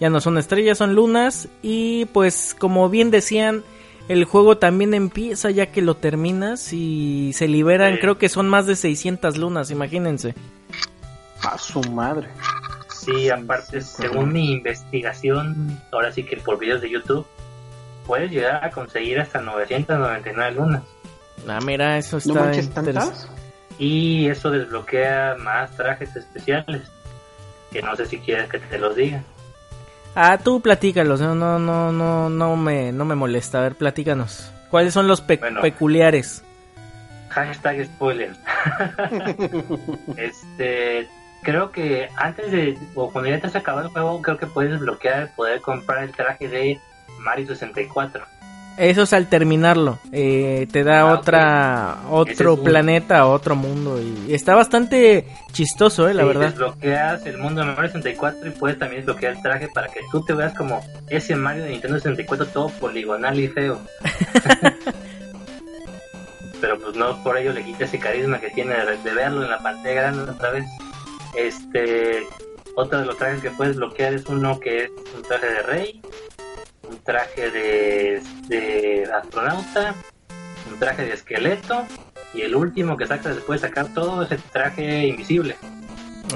ya 0.00 0.10
no 0.10 0.20
son 0.20 0.38
estrellas, 0.38 0.78
son 0.78 0.94
lunas, 0.94 1.48
y 1.62 2.04
pues 2.06 2.54
como 2.58 2.88
bien 2.88 3.10
decían, 3.10 3.62
el 4.08 4.24
juego 4.24 4.58
también 4.58 4.94
empieza 4.94 5.50
ya 5.50 5.66
que 5.66 5.82
lo 5.82 5.96
terminas 5.96 6.72
y 6.72 7.32
se 7.34 7.48
liberan, 7.48 7.94
Sí. 7.94 8.00
creo 8.00 8.18
que 8.18 8.28
son 8.28 8.48
más 8.48 8.66
de 8.66 8.76
600 8.76 9.36
lunas, 9.36 9.70
imagínense. 9.70 10.34
A 11.42 11.58
su 11.58 11.80
madre. 11.82 12.28
Sí, 12.88 13.30
aparte, 13.30 13.80
según 13.80 14.32
mi 14.32 14.52
investigación, 14.52 15.80
ahora 15.92 16.12
sí 16.12 16.24
que 16.24 16.36
por 16.38 16.58
videos 16.58 16.80
de 16.80 16.90
YouTube, 16.90 17.26
puedes 18.06 18.30
llegar 18.30 18.64
a 18.64 18.70
conseguir 18.70 19.20
hasta 19.20 19.40
999 19.40 20.52
lunas. 20.52 20.82
Ah, 21.48 21.58
mira, 21.64 21.98
eso 21.98 22.16
¿No 22.16 22.18
está 22.32 22.40
manches 22.44 22.70
tantas? 22.70 23.28
y 23.78 24.26
eso 24.28 24.50
desbloquea 24.50 25.36
más 25.38 25.70
trajes 25.76 26.14
especiales 26.16 26.82
que 27.70 27.82
no 27.82 27.94
sé 27.94 28.06
si 28.06 28.18
quieres 28.18 28.48
que 28.48 28.58
te 28.58 28.78
los 28.78 28.96
diga. 28.96 29.22
Ah, 30.18 30.38
tú 30.38 30.62
platícalos, 30.62 31.20
no, 31.20 31.34
no, 31.34 31.58
no, 31.58 31.92
no, 31.92 32.30
no 32.30 32.56
me, 32.56 32.90
no 32.90 33.04
me 33.04 33.14
molesta. 33.14 33.58
A 33.58 33.60
ver, 33.60 33.74
platícanos. 33.74 34.50
¿Cuáles 34.70 34.94
son 34.94 35.06
los 35.06 35.20
peculiares? 35.20 36.42
Hashtag 37.28 37.84
spoiler. 37.84 38.34
este, 40.16 41.06
creo 41.42 41.70
que 41.70 42.08
antes 42.16 42.50
de, 42.50 42.78
o 42.94 43.12
cuando 43.12 43.28
ya 43.28 43.40
te 43.40 43.48
has 43.48 43.56
acabado 43.56 43.88
el 43.88 43.92
juego, 43.92 44.22
creo 44.22 44.38
que 44.38 44.46
puedes 44.46 44.72
desbloquear, 44.72 45.34
poder 45.36 45.60
comprar 45.60 46.02
el 46.02 46.12
traje 46.12 46.48
de 46.48 46.80
Mario 47.20 47.48
64. 47.48 48.24
Eso 48.76 49.02
es 49.02 49.12
al 49.12 49.28
terminarlo. 49.28 49.98
Eh, 50.12 50.66
te 50.70 50.84
da 50.84 51.00
ah, 51.00 51.14
otra 51.14 52.02
otro 52.10 52.62
planeta, 52.62 53.26
otro 53.26 53.56
mundo. 53.56 53.98
Y 54.00 54.34
está 54.34 54.54
bastante 54.54 55.26
chistoso, 55.52 56.08
eh, 56.08 56.14
la 56.14 56.24
verdad. 56.24 56.50
Desbloqueas 56.50 57.24
el 57.24 57.38
mundo 57.38 57.62
de 57.62 57.68
Mario 57.68 57.90
64 57.92 58.48
y 58.48 58.50
puedes 58.50 58.78
también 58.78 59.00
desbloquear 59.00 59.32
el 59.34 59.42
traje 59.42 59.68
para 59.72 59.88
que 59.88 60.00
tú 60.12 60.22
te 60.24 60.34
veas 60.34 60.52
como 60.54 60.80
ese 61.08 61.34
Mario 61.36 61.64
de 61.64 61.70
Nintendo 61.70 61.98
64 61.98 62.46
todo 62.46 62.68
poligonal 62.68 63.40
y 63.40 63.48
feo. 63.48 63.80
Pero 66.60 66.78
pues 66.78 66.96
no 66.96 67.22
por 67.22 67.38
ello 67.38 67.52
le 67.52 67.64
quita 67.64 67.84
ese 67.84 67.98
carisma 67.98 68.40
que 68.40 68.50
tiene 68.50 68.74
de, 68.74 69.14
verlo 69.14 69.42
en 69.42 69.50
la 69.50 69.58
pantalla 69.58 69.94
grande 69.94 70.30
otra 70.30 70.50
vez. 70.50 70.64
Este, 71.34 72.26
otro 72.74 73.00
de 73.00 73.06
los 73.06 73.16
trajes 73.16 73.40
que 73.40 73.50
puedes 73.50 73.76
bloquear 73.76 74.12
es 74.14 74.26
uno 74.26 74.60
que 74.60 74.84
es 74.84 74.90
un 75.14 75.22
traje 75.22 75.46
de 75.46 75.62
rey 75.62 76.02
un 76.96 77.02
traje 77.02 77.50
de, 77.50 79.08
astronauta, 79.14 79.94
un 80.70 80.78
traje 80.78 81.04
de 81.04 81.12
esqueleto 81.12 81.84
y 82.34 82.42
el 82.42 82.54
último 82.54 82.96
que 82.96 83.06
sacas 83.06 83.36
después 83.36 83.60
de 83.60 83.68
sacar 83.68 83.92
todo 83.94 84.22
es 84.22 84.30
el 84.30 84.40
traje 84.40 85.06
invisible. 85.06 85.56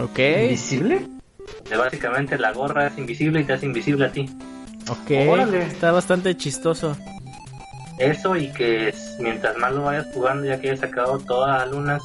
Ok. 0.00 0.18
¿Invisible? 0.18 1.06
básicamente 1.76 2.36
la 2.38 2.52
gorra 2.52 2.88
es 2.88 2.98
invisible 2.98 3.40
y 3.40 3.44
te 3.44 3.52
hace 3.52 3.66
invisible 3.66 4.06
a 4.06 4.12
ti. 4.12 4.28
Ok, 4.88 5.10
está 5.10 5.92
bastante 5.92 6.36
chistoso. 6.36 6.96
Eso 7.98 8.34
y 8.36 8.52
que 8.52 8.92
mientras 9.20 9.56
más 9.56 9.72
lo 9.72 9.82
vayas 9.82 10.06
jugando, 10.12 10.46
ya 10.46 10.60
que 10.60 10.68
hayas 10.68 10.80
sacado 10.80 11.18
todas 11.18 11.60
las 11.60 11.70
lunas, 11.70 12.02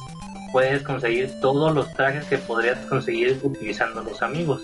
puedes 0.52 0.82
conseguir 0.82 1.40
todos 1.40 1.74
los 1.74 1.92
trajes 1.94 2.24
que 2.26 2.38
podrías 2.38 2.78
conseguir 2.86 3.40
utilizando 3.42 4.02
los 4.02 4.22
amigos. 4.22 4.62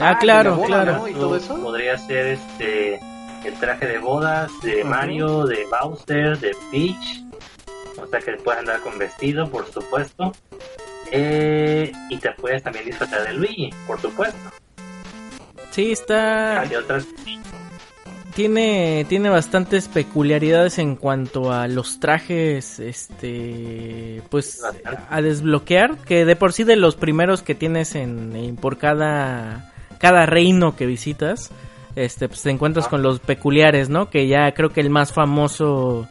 Ah, 0.00 0.10
ah 0.10 0.18
claro, 0.18 0.60
claro. 0.62 1.08
¿Y 1.08 1.14
todo 1.14 1.36
eso? 1.36 1.60
Podría 1.60 1.96
ser 1.98 2.26
este 2.26 3.00
el 3.44 3.54
traje 3.54 3.86
de 3.86 3.98
bodas 3.98 4.50
de 4.62 4.84
Mario, 4.84 5.44
de 5.44 5.66
Bowser, 5.66 6.38
de 6.38 6.56
Peach. 6.70 7.22
O 8.00 8.06
sea 8.06 8.20
que 8.20 8.32
puedes 8.32 8.60
andar 8.60 8.80
con 8.80 8.98
vestido, 8.98 9.48
por 9.50 9.70
supuesto. 9.70 10.32
Eh, 11.10 11.92
y 12.08 12.16
te 12.16 12.30
puedes 12.32 12.62
también 12.62 12.86
disfrazar 12.86 13.26
de 13.26 13.34
Luigi, 13.34 13.70
por 13.86 14.00
supuesto. 14.00 14.38
Sí, 15.70 15.92
está. 15.92 16.64
Tiene, 18.34 19.06
tiene 19.08 19.28
bastantes 19.28 19.86
peculiaridades 19.86 20.78
en 20.78 20.96
cuanto 20.96 21.52
a 21.52 21.68
los 21.68 22.00
trajes, 22.00 22.80
este, 22.80 24.22
pues, 24.28 24.60
a 25.08 25.22
desbloquear, 25.22 25.98
que 25.98 26.24
de 26.24 26.34
por 26.34 26.52
sí 26.52 26.64
de 26.64 26.74
los 26.74 26.96
primeros 26.96 27.42
que 27.42 27.54
tienes 27.54 27.94
en 27.94 28.56
por 28.60 28.76
cada 28.78 29.73
cada 30.04 30.26
reino 30.26 30.76
que 30.76 30.84
visitas, 30.84 31.50
este, 31.96 32.28
pues 32.28 32.42
te 32.42 32.50
encuentras 32.50 32.88
con 32.88 33.02
los 33.02 33.20
peculiares, 33.20 33.88
¿no? 33.88 34.10
Que 34.10 34.28
ya 34.28 34.52
creo 34.52 34.68
que 34.68 34.82
el 34.82 34.90
más 34.90 35.14
famoso, 35.14 36.06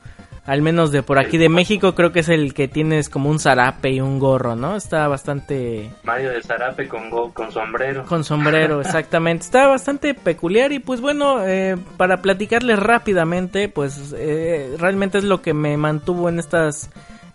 al 0.47 0.63
menos 0.63 0.91
de 0.91 1.03
por 1.03 1.19
aquí 1.19 1.37
de 1.37 1.47
México, 1.47 1.93
creo 1.93 2.11
que 2.11 2.21
es 2.21 2.29
el 2.29 2.55
que 2.55 2.67
tienes 2.67 3.07
como 3.07 3.29
un 3.29 3.37
zarape 3.37 3.91
y 3.91 4.01
un 4.01 4.17
gorro, 4.17 4.55
¿no? 4.55 4.75
Está 4.75 5.07
bastante... 5.07 5.91
Mario 6.01 6.31
de 6.31 6.41
zarape 6.41 6.87
con, 6.87 7.11
con 7.33 7.51
sombrero. 7.51 8.03
Con 8.05 8.23
sombrero, 8.23 8.81
exactamente. 8.81 9.45
Está 9.45 9.67
bastante 9.67 10.15
peculiar 10.15 10.71
y 10.71 10.79
pues 10.79 10.99
bueno, 10.99 11.45
eh, 11.45 11.77
para 11.95 12.23
platicarles 12.23 12.79
rápidamente, 12.79 13.69
pues 13.69 14.11
eh, 14.17 14.75
realmente 14.79 15.19
es 15.19 15.23
lo 15.23 15.43
que 15.43 15.53
me 15.53 15.77
mantuvo 15.77 16.29
en 16.29 16.39
estas 16.39 16.89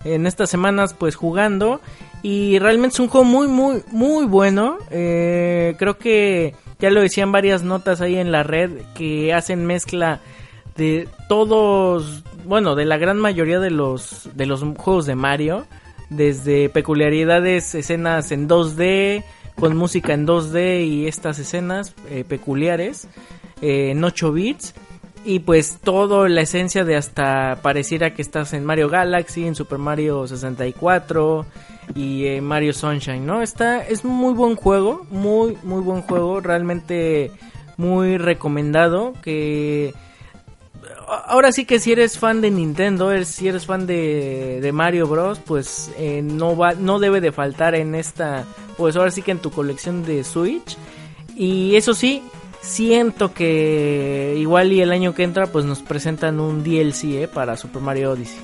en 0.04 0.26
estas 0.26 0.48
semanas 0.48 0.94
pues 0.94 1.16
jugando 1.16 1.80
y 2.22 2.58
realmente 2.58 2.94
es 2.94 3.00
un 3.00 3.08
juego 3.08 3.24
muy 3.24 3.48
muy 3.48 3.82
muy 3.90 4.26
bueno. 4.26 4.78
Eh, 4.90 5.74
creo 5.78 5.98
que 5.98 6.54
ya 6.78 6.90
lo 6.90 7.00
decían 7.00 7.32
varias 7.32 7.62
notas 7.62 8.00
ahí 8.00 8.16
en 8.16 8.32
la 8.32 8.42
red 8.42 8.70
que 8.94 9.32
hacen 9.32 9.66
mezcla 9.66 10.20
de 10.76 11.08
todos 11.28 12.24
bueno 12.44 12.74
de 12.74 12.84
la 12.84 12.98
gran 12.98 13.18
mayoría 13.18 13.60
de 13.60 13.70
los 13.70 14.28
de 14.34 14.46
los 14.46 14.62
juegos 14.76 15.06
de 15.06 15.14
Mario 15.16 15.66
desde 16.10 16.68
peculiaridades 16.68 17.74
escenas 17.74 18.32
en 18.32 18.48
2D 18.48 19.24
con 19.58 19.76
música 19.76 20.14
en 20.14 20.26
2D 20.26 20.86
y 20.86 21.06
estas 21.06 21.38
escenas 21.38 21.94
eh, 22.08 22.24
peculiares 22.26 23.08
eh, 23.60 23.90
en 23.90 24.02
8 24.02 24.32
bits. 24.32 24.74
Y 25.24 25.40
pues 25.40 25.78
toda 25.82 26.28
la 26.28 26.42
esencia 26.42 26.84
de 26.84 26.96
hasta 26.96 27.58
pareciera 27.60 28.14
que 28.14 28.22
estás 28.22 28.54
en 28.54 28.64
Mario 28.64 28.88
Galaxy, 28.88 29.46
en 29.46 29.56
Super 29.56 29.78
Mario 29.78 30.26
64 30.26 31.44
y 31.94 32.26
en 32.26 32.44
Mario 32.44 32.72
Sunshine, 32.72 33.24
¿no? 33.26 33.42
Está 33.42 33.86
es 33.86 34.04
muy 34.04 34.34
buen 34.34 34.56
juego, 34.56 35.06
muy 35.10 35.56
muy 35.62 35.80
buen 35.80 36.02
juego, 36.02 36.40
realmente 36.40 37.30
muy 37.76 38.18
recomendado 38.18 39.14
que 39.22 39.94
ahora 41.26 41.52
sí 41.52 41.64
que 41.64 41.78
si 41.78 41.92
eres 41.92 42.18
fan 42.18 42.40
de 42.40 42.50
Nintendo, 42.50 43.12
si 43.24 43.48
eres 43.48 43.66
fan 43.66 43.86
de, 43.86 44.60
de 44.60 44.72
Mario 44.72 45.06
Bros, 45.06 45.38
pues 45.38 45.90
eh, 45.98 46.22
no 46.22 46.56
va 46.56 46.74
no 46.74 46.98
debe 46.98 47.20
de 47.20 47.32
faltar 47.32 47.74
en 47.74 47.94
esta 47.94 48.44
pues 48.76 48.96
ahora 48.96 49.10
sí 49.10 49.22
que 49.22 49.30
en 49.30 49.38
tu 49.38 49.50
colección 49.50 50.04
de 50.04 50.24
Switch 50.24 50.76
y 51.36 51.76
eso 51.76 51.94
sí, 51.94 52.22
Siento 52.60 53.32
que 53.32 54.34
igual 54.36 54.72
y 54.72 54.80
el 54.80 54.90
año 54.90 55.14
que 55.14 55.22
entra 55.22 55.46
pues 55.46 55.64
nos 55.64 55.80
presentan 55.80 56.40
un 56.40 56.64
DLC 56.64 57.04
¿eh? 57.04 57.28
para 57.32 57.56
Super 57.56 57.80
Mario 57.80 58.12
Odyssey. 58.12 58.40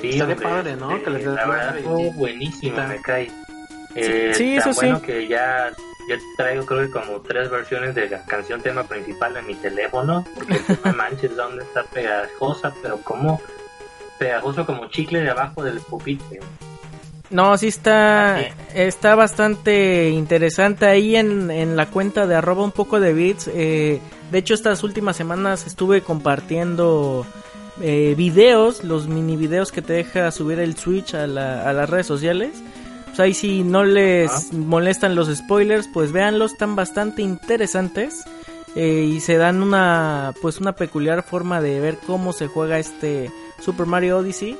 Sí, 0.00 0.20
padre, 0.42 0.76
¿no? 0.76 1.02
que 1.02 1.10
les 1.10 1.24
la 1.24 1.46
verdad 1.46 2.12
buenísimo, 2.14 2.76
me 2.86 3.00
cae. 3.00 3.30
Eh, 3.94 4.32
sí, 4.34 4.56
eso 4.56 4.72
bueno 4.72 4.98
sí. 4.98 5.06
que 5.06 5.26
ya, 5.26 5.70
ya 6.08 6.16
traigo 6.36 6.64
creo 6.64 6.86
que 6.86 6.90
como 6.90 7.20
tres 7.22 7.50
versiones 7.50 7.94
de 7.94 8.08
la 8.08 8.24
canción 8.24 8.60
tema 8.60 8.84
principal 8.84 9.36
en 9.36 9.46
mi 9.46 9.54
teléfono, 9.54 10.24
porque 10.34 10.60
no 10.84 10.92
manches 10.92 11.34
donde 11.36 11.64
está 11.64 11.82
pegajosa, 11.84 12.72
pero 12.82 12.98
como 12.98 13.40
pegajoso 14.18 14.64
como 14.66 14.86
chicle 14.88 15.22
de 15.22 15.30
abajo 15.30 15.64
del 15.64 15.80
pupitre. 15.80 16.40
No, 17.30 17.56
sí 17.56 17.68
está, 17.68 18.40
está 18.74 19.14
bastante 19.14 20.10
interesante 20.10 20.86
ahí 20.86 21.14
en, 21.14 21.50
en 21.50 21.76
la 21.76 21.86
cuenta 21.86 22.26
de 22.26 22.34
arroba 22.34 22.64
un 22.64 22.72
poco 22.72 22.98
de 22.98 23.12
bits. 23.12 23.48
Eh, 23.54 24.00
de 24.32 24.38
hecho, 24.38 24.52
estas 24.54 24.82
últimas 24.82 25.16
semanas 25.16 25.64
estuve 25.66 26.02
compartiendo 26.02 27.24
eh, 27.80 28.14
videos, 28.16 28.84
los 28.84 29.08
mini 29.08 29.36
videos 29.36 29.72
que 29.72 29.82
te 29.82 29.92
deja 29.94 30.30
subir 30.30 30.58
el 30.60 30.76
Switch 30.76 31.14
a, 31.14 31.26
la, 31.26 31.68
a 31.68 31.72
las 31.72 31.88
redes 31.88 32.06
sociales. 32.06 32.62
Pues 33.06 33.20
ahí 33.20 33.34
si 33.34 33.62
no 33.64 33.84
les 33.84 34.52
molestan 34.52 35.14
los 35.14 35.34
spoilers, 35.34 35.88
pues 35.92 36.12
véanlos, 36.12 36.52
están 36.52 36.76
bastante 36.76 37.22
interesantes. 37.22 38.24
Eh, 38.76 39.10
y 39.16 39.18
se 39.18 39.36
dan 39.36 39.64
una 39.64 40.32
pues 40.40 40.58
una 40.58 40.76
peculiar 40.76 41.24
forma 41.24 41.60
de 41.60 41.80
ver 41.80 41.98
cómo 42.06 42.32
se 42.32 42.46
juega 42.46 42.78
este 42.78 43.28
Super 43.58 43.86
Mario 43.86 44.18
Odyssey 44.18 44.56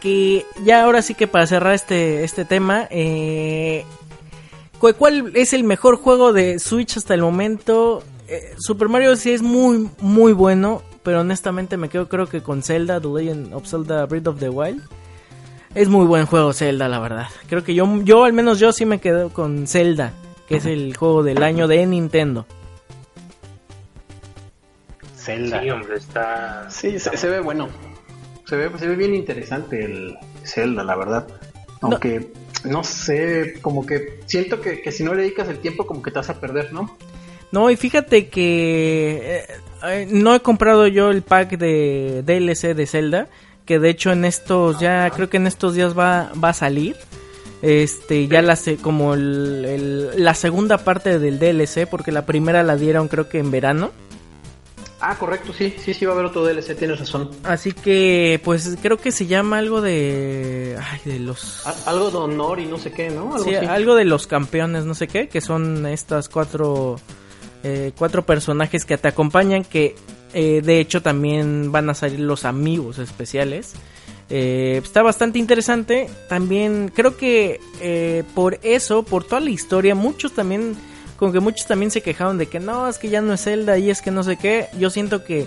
que 0.00 0.46
ya 0.64 0.82
ahora 0.82 1.02
sí 1.02 1.14
que 1.14 1.26
para 1.28 1.46
cerrar 1.46 1.74
este, 1.74 2.24
este 2.24 2.44
tema, 2.44 2.88
eh, 2.90 3.84
¿cuál 4.78 5.32
es 5.34 5.52
el 5.52 5.62
mejor 5.62 5.96
juego 5.96 6.32
de 6.32 6.58
Switch 6.58 6.96
hasta 6.96 7.14
el 7.14 7.22
momento? 7.22 8.02
Eh, 8.26 8.54
Super 8.58 8.88
Mario 8.88 9.14
sí 9.16 9.30
es 9.30 9.42
muy, 9.42 9.90
muy 10.00 10.32
bueno, 10.32 10.82
pero 11.02 11.20
honestamente 11.20 11.76
me 11.76 11.88
quedo 11.88 12.08
creo 12.08 12.26
que 12.26 12.42
con 12.42 12.62
Zelda, 12.62 13.00
The 13.00 13.08
Legend 13.08 13.54
of 13.54 13.66
Zelda 13.66 14.06
Breath 14.06 14.26
of 14.28 14.38
the 14.38 14.48
Wild. 14.48 14.82
Es 15.74 15.88
muy 15.88 16.06
buen 16.06 16.26
juego 16.26 16.52
Zelda, 16.52 16.88
la 16.88 16.98
verdad. 16.98 17.28
Creo 17.48 17.62
que 17.62 17.74
yo, 17.74 17.86
yo 18.02 18.24
al 18.24 18.32
menos 18.32 18.58
yo 18.58 18.72
sí 18.72 18.84
me 18.84 19.00
quedo 19.00 19.30
con 19.30 19.66
Zelda, 19.66 20.12
que 20.48 20.56
es 20.56 20.66
el 20.66 20.96
juego 20.96 21.22
del 21.22 21.42
año 21.42 21.68
de 21.68 21.86
Nintendo. 21.86 22.46
Zelda. 25.16 25.60
Sí, 25.62 25.70
hombre, 25.70 25.96
está... 25.96 26.68
Sí, 26.70 26.98
se 26.98 27.28
ve 27.28 27.40
bueno. 27.40 27.68
Se 28.46 28.56
ve, 28.56 28.70
se 28.78 28.88
ve 28.88 28.96
bien 28.96 29.14
interesante 29.14 29.84
el 29.84 30.16
Zelda, 30.44 30.82
la 30.82 30.96
verdad. 30.96 31.28
Aunque 31.82 32.32
no, 32.64 32.84
sé, 32.84 33.54
como 33.62 33.86
que 33.86 34.20
siento 34.26 34.60
que, 34.60 34.90
si 34.90 35.04
no 35.04 35.14
le 35.14 35.22
dedicas 35.22 35.48
el 35.48 35.58
tiempo, 35.58 35.86
como 35.86 36.02
que 36.02 36.10
te 36.10 36.18
vas 36.18 36.30
a 36.30 36.40
perder, 36.40 36.72
¿no? 36.72 36.96
No, 37.52 37.70
y 37.70 37.76
fíjate 37.76 38.28
que 38.28 39.20
eh, 39.22 39.46
eh, 39.84 40.06
no 40.10 40.34
he 40.34 40.40
comprado 40.40 40.86
yo 40.86 41.10
el 41.10 41.22
pack 41.22 41.56
de 41.58 42.22
DLC 42.24 42.74
de 42.74 42.86
Zelda, 42.86 43.28
que 43.64 43.78
de 43.78 43.90
hecho 43.90 44.12
en 44.12 44.24
estos, 44.24 44.80
ya 44.80 45.08
creo 45.10 45.30
que 45.30 45.36
en 45.36 45.46
estos 45.46 45.74
días 45.74 45.98
va, 45.98 46.32
va 46.42 46.50
a 46.50 46.54
salir. 46.54 46.96
Este, 47.62 48.26
ya 48.26 48.40
la 48.40 48.58
como 48.80 49.14
la 49.16 50.34
segunda 50.34 50.78
parte 50.78 51.18
del 51.18 51.38
DLC, 51.38 51.86
porque 51.86 52.10
la 52.10 52.24
primera 52.24 52.62
la 52.62 52.76
dieron 52.76 53.08
creo 53.08 53.28
que 53.28 53.38
en 53.38 53.50
verano. 53.50 53.90
Ah, 55.02 55.16
correcto, 55.18 55.52
sí, 55.54 55.74
sí, 55.82 55.94
sí 55.94 56.04
va 56.04 56.12
a 56.12 56.14
haber 56.14 56.26
otro 56.26 56.44
DLC, 56.44 56.76
tienes 56.76 56.98
razón. 56.98 57.30
Así 57.44 57.72
que, 57.72 58.38
pues 58.44 58.76
creo 58.82 58.98
que 58.98 59.12
se 59.12 59.26
llama 59.26 59.58
algo 59.58 59.80
de. 59.80 60.78
Ay, 60.78 61.00
de 61.04 61.18
los. 61.18 61.66
algo 61.86 62.10
de 62.10 62.18
honor 62.18 62.60
y 62.60 62.66
no 62.66 62.78
sé 62.78 62.92
qué, 62.92 63.08
¿no? 63.08 63.34
Algo 63.34 63.44
sí, 63.44 63.54
algo 63.54 63.94
de 63.94 64.04
los 64.04 64.26
campeones, 64.26 64.84
no 64.84 64.94
sé 64.94 65.08
qué, 65.08 65.28
que 65.28 65.40
son 65.40 65.86
estas 65.86 66.28
cuatro. 66.28 66.96
Eh, 67.62 67.92
cuatro 67.96 68.24
personajes 68.24 68.84
que 68.86 68.96
te 68.96 69.08
acompañan, 69.08 69.64
que 69.64 69.94
eh, 70.32 70.62
de 70.64 70.80
hecho 70.80 71.02
también 71.02 71.70
van 71.72 71.90
a 71.90 71.94
salir 71.94 72.20
los 72.20 72.44
amigos 72.44 72.98
especiales. 72.98 73.74
Eh, 74.30 74.80
está 74.82 75.02
bastante 75.02 75.38
interesante. 75.38 76.08
También 76.28 76.90
creo 76.94 77.16
que 77.16 77.60
por 78.34 78.58
eso, 78.62 79.02
por 79.02 79.24
toda 79.24 79.40
la 79.40 79.50
historia, 79.50 79.94
muchos 79.94 80.32
también 80.32 80.74
como 81.18 81.32
que 81.32 81.40
muchos 81.40 81.66
también 81.66 81.90
se 81.90 82.00
quejaron 82.00 82.38
de 82.38 82.46
que 82.46 82.60
no, 82.60 82.88
es 82.88 82.96
que 82.96 83.10
ya 83.10 83.20
no 83.20 83.34
es 83.34 83.42
Zelda 83.42 83.76
y 83.76 83.90
es 83.90 84.00
que 84.00 84.10
no 84.10 84.22
sé 84.22 84.36
qué. 84.38 84.68
Yo 84.78 84.88
siento 84.88 85.22
que 85.22 85.46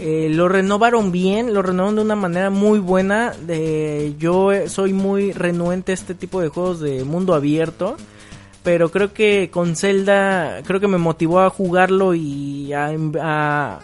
lo 0.00 0.48
renovaron 0.48 1.12
bien, 1.12 1.54
lo 1.54 1.62
renovaron 1.62 1.94
de 1.94 2.02
una 2.02 2.16
manera 2.16 2.50
muy 2.50 2.80
buena. 2.80 3.30
De, 3.30 4.14
yo 4.18 4.50
soy 4.66 4.92
muy 4.92 5.30
renuente 5.30 5.92
a 5.92 5.94
este 5.94 6.14
tipo 6.14 6.40
de 6.40 6.48
juegos 6.48 6.80
de 6.80 7.04
mundo 7.04 7.32
abierto. 7.32 7.96
Pero 8.64 8.90
creo 8.90 9.12
que 9.12 9.50
con 9.50 9.76
Zelda, 9.76 10.62
creo 10.64 10.80
que 10.80 10.88
me 10.88 10.98
motivó 10.98 11.40
a 11.40 11.50
jugarlo 11.50 12.14
y 12.14 12.72
a, 12.72 13.78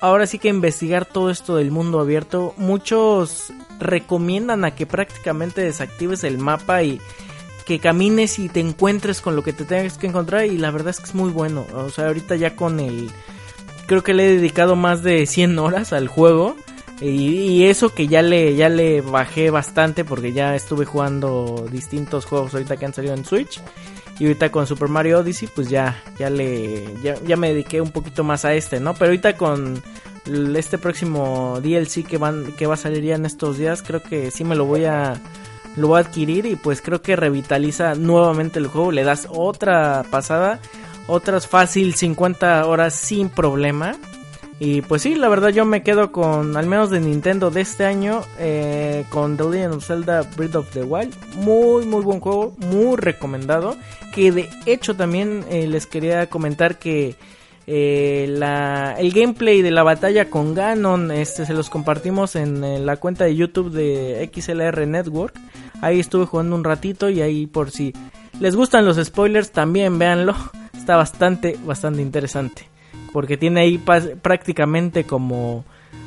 ahora 0.00 0.26
sí 0.26 0.40
que 0.40 0.48
investigar 0.48 1.06
todo 1.06 1.30
esto 1.30 1.56
del 1.56 1.70
mundo 1.70 2.00
abierto. 2.00 2.54
Muchos 2.56 3.52
recomiendan 3.78 4.64
a 4.64 4.74
que 4.74 4.84
prácticamente 4.84 5.60
desactives 5.60 6.24
el 6.24 6.38
mapa 6.38 6.82
y 6.82 7.00
que 7.66 7.78
camines 7.78 8.40
y 8.40 8.48
te 8.48 8.58
encuentres 8.58 9.20
con 9.20 9.36
lo 9.36 9.42
que 9.42 9.52
te 9.52 9.64
tengas 9.64 9.96
que 9.96 10.08
encontrar 10.08 10.44
y 10.44 10.58
la 10.58 10.72
verdad 10.72 10.90
es 10.90 10.98
que 10.98 11.06
es 11.06 11.14
muy 11.14 11.30
bueno. 11.30 11.64
O 11.74 11.88
sea, 11.88 12.08
ahorita 12.08 12.34
ya 12.34 12.56
con 12.56 12.80
el... 12.80 13.10
Creo 13.86 14.02
que 14.02 14.12
le 14.12 14.26
he 14.26 14.34
dedicado 14.36 14.74
más 14.74 15.04
de 15.04 15.24
100 15.24 15.58
horas 15.60 15.92
al 15.92 16.08
juego. 16.08 16.56
Y, 17.10 17.64
eso 17.64 17.94
que 17.94 18.08
ya 18.08 18.22
le, 18.22 18.56
ya 18.56 18.68
le 18.68 19.00
bajé 19.00 19.50
bastante 19.50 20.04
porque 20.04 20.32
ya 20.32 20.54
estuve 20.54 20.84
jugando 20.86 21.66
distintos 21.70 22.24
juegos 22.24 22.54
ahorita 22.54 22.76
que 22.76 22.86
han 22.86 22.94
salido 22.94 23.14
en 23.14 23.24
Switch. 23.24 23.60
Y 24.18 24.26
ahorita 24.26 24.50
con 24.50 24.66
Super 24.66 24.88
Mario 24.88 25.20
Odyssey 25.20 25.48
pues 25.54 25.68
ya, 25.68 26.02
ya 26.18 26.30
le, 26.30 26.86
ya, 27.02 27.14
ya 27.26 27.36
me 27.36 27.48
dediqué 27.48 27.80
un 27.80 27.90
poquito 27.90 28.22
más 28.22 28.44
a 28.44 28.54
este, 28.54 28.78
¿no? 28.80 28.94
Pero 28.94 29.06
ahorita 29.06 29.36
con 29.36 29.82
este 30.56 30.78
próximo 30.78 31.60
DLC 31.60 32.06
que, 32.06 32.16
van, 32.16 32.52
que 32.52 32.66
va 32.66 32.74
a 32.74 32.78
salir 32.78 33.02
ya 33.02 33.16
en 33.16 33.26
estos 33.26 33.58
días 33.58 33.82
creo 33.82 34.02
que 34.02 34.30
sí 34.30 34.44
me 34.44 34.54
lo 34.54 34.64
voy 34.64 34.86
a 34.86 35.20
lo 35.76 35.88
voy 35.88 35.98
a 35.98 36.00
adquirir 36.06 36.46
y 36.46 36.56
pues 36.56 36.80
creo 36.80 37.02
que 37.02 37.16
revitaliza 37.16 37.94
nuevamente 37.94 38.58
el 38.58 38.68
juego, 38.68 38.92
le 38.92 39.02
das 39.02 39.26
otra 39.30 40.04
pasada, 40.10 40.60
otras 41.08 41.48
fácil 41.48 41.94
50 41.94 42.64
horas 42.66 42.94
sin 42.94 43.28
problema. 43.28 43.96
Y 44.60 44.82
pues 44.82 45.02
sí, 45.02 45.16
la 45.16 45.28
verdad 45.28 45.48
yo 45.48 45.64
me 45.64 45.82
quedo 45.82 46.12
con, 46.12 46.56
al 46.56 46.66
menos 46.66 46.90
de 46.90 47.00
Nintendo 47.00 47.50
de 47.50 47.60
este 47.60 47.84
año, 47.84 48.22
eh, 48.38 49.04
con 49.08 49.36
The 49.36 49.44
Legend 49.44 49.74
of 49.74 49.84
Zelda 49.84 50.22
Breath 50.36 50.54
of 50.54 50.70
the 50.70 50.84
Wild. 50.84 51.14
Muy, 51.36 51.86
muy 51.86 52.02
buen 52.02 52.20
juego, 52.20 52.54
muy 52.58 52.96
recomendado. 52.96 53.76
Que 54.12 54.30
de 54.30 54.48
hecho 54.64 54.94
también 54.94 55.44
eh, 55.50 55.66
les 55.66 55.86
quería 55.86 56.28
comentar 56.28 56.78
que 56.78 57.16
eh, 57.66 58.26
la, 58.28 58.94
el 58.98 59.12
gameplay 59.12 59.60
de 59.60 59.72
la 59.72 59.82
batalla 59.82 60.30
con 60.30 60.54
Ganon 60.54 61.10
este, 61.10 61.46
se 61.46 61.54
los 61.54 61.68
compartimos 61.68 62.36
en 62.36 62.86
la 62.86 62.96
cuenta 62.96 63.24
de 63.24 63.34
YouTube 63.34 63.72
de 63.72 64.30
XLR 64.32 64.86
Network. 64.86 65.34
Ahí 65.80 65.98
estuve 65.98 66.26
jugando 66.26 66.54
un 66.54 66.62
ratito 66.62 67.10
y 67.10 67.22
ahí 67.22 67.46
por 67.46 67.72
si 67.72 67.92
les 68.38 68.54
gustan 68.54 68.84
los 68.84 69.04
spoilers 69.04 69.50
también 69.50 69.98
véanlo. 69.98 70.34
Está 70.76 70.96
bastante, 70.96 71.58
bastante 71.64 72.02
interesante. 72.02 72.73
Porque 73.14 73.36
tiene 73.36 73.60
ahí 73.60 73.78
prácticamente 73.78 75.04
como 75.04 75.64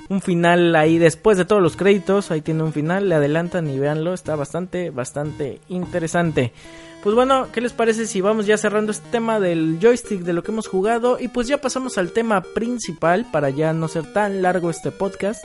un 0.09 0.19
final 0.19 0.75
ahí 0.75 0.97
después 0.97 1.37
de 1.37 1.45
todos 1.45 1.61
los 1.61 1.77
créditos. 1.77 2.31
Ahí 2.31 2.41
tiene 2.41 2.63
un 2.63 2.73
final, 2.73 3.07
le 3.07 3.15
adelantan 3.15 3.69
y 3.69 3.79
véanlo. 3.79 4.13
Está 4.13 4.35
bastante, 4.35 4.89
bastante 4.89 5.61
interesante. 5.69 6.51
Pues 7.03 7.15
bueno, 7.15 7.47
¿qué 7.53 7.61
les 7.61 7.71
parece 7.71 8.07
si 8.07 8.19
vamos 8.19 8.45
ya 8.45 8.57
cerrando 8.57 8.91
este 8.91 9.07
tema 9.09 9.39
del 9.39 9.79
joystick 9.81 10.23
de 10.23 10.33
lo 10.33 10.43
que 10.43 10.51
hemos 10.51 10.67
jugado? 10.67 11.17
Y 11.17 11.29
pues 11.29 11.47
ya 11.47 11.61
pasamos 11.61 11.97
al 11.97 12.11
tema 12.11 12.41
principal 12.41 13.25
para 13.31 13.51
ya 13.51 13.71
no 13.71 13.87
ser 13.87 14.11
tan 14.11 14.41
largo 14.41 14.69
este 14.69 14.91
podcast. 14.91 15.41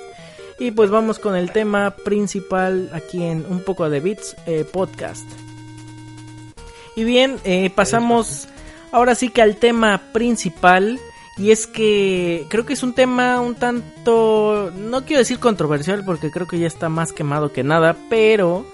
Y 0.59 0.73
pues 0.73 0.91
vamos 0.91 1.21
con 1.21 1.37
el 1.37 1.53
tema 1.53 1.93
principal 1.95 2.91
aquí 2.93 3.23
en 3.23 3.47
Un 3.49 3.61
poco 3.61 3.89
de 3.89 4.01
Bits 4.01 4.35
eh, 4.47 4.65
podcast. 4.65 5.31
Y 6.97 7.05
bien, 7.05 7.39
eh, 7.45 7.71
pasamos 7.71 8.49
ahora 8.91 9.15
sí 9.15 9.29
que 9.29 9.43
al 9.43 9.57
tema 9.57 10.01
principal. 10.13 10.99
Y 11.39 11.51
es 11.51 11.67
que 11.67 12.47
creo 12.51 12.67
que 12.67 12.75
es 12.75 12.83
un 12.83 12.93
tema 12.93 13.41
un 13.41 13.55
tanto, 13.55 14.71
no 14.77 15.05
quiero 15.05 15.21
decir 15.21 15.39
controversial 15.39 16.05
porque 16.05 16.31
creo 16.31 16.47
que 16.47 16.59
ya 16.59 16.67
está 16.67 16.89
más 16.89 17.13
quemado 17.13 17.53
que 17.53 17.63
nada, 17.63 17.97
pero 18.11 18.67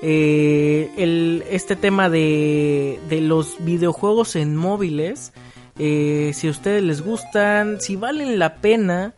eh, 0.00 0.90
el, 0.96 1.44
este 1.50 1.74
tema 1.74 2.08
de, 2.08 3.00
de 3.08 3.20
los 3.20 3.56
videojuegos 3.64 4.36
en 4.36 4.54
móviles, 4.54 5.32
si 5.76 6.46
a 6.46 6.50
ustedes 6.50 6.84
les 6.84 7.02
gustan, 7.02 7.80
si 7.80 7.96
valen 7.96 8.38
la 8.38 8.56
pena, 8.56 9.14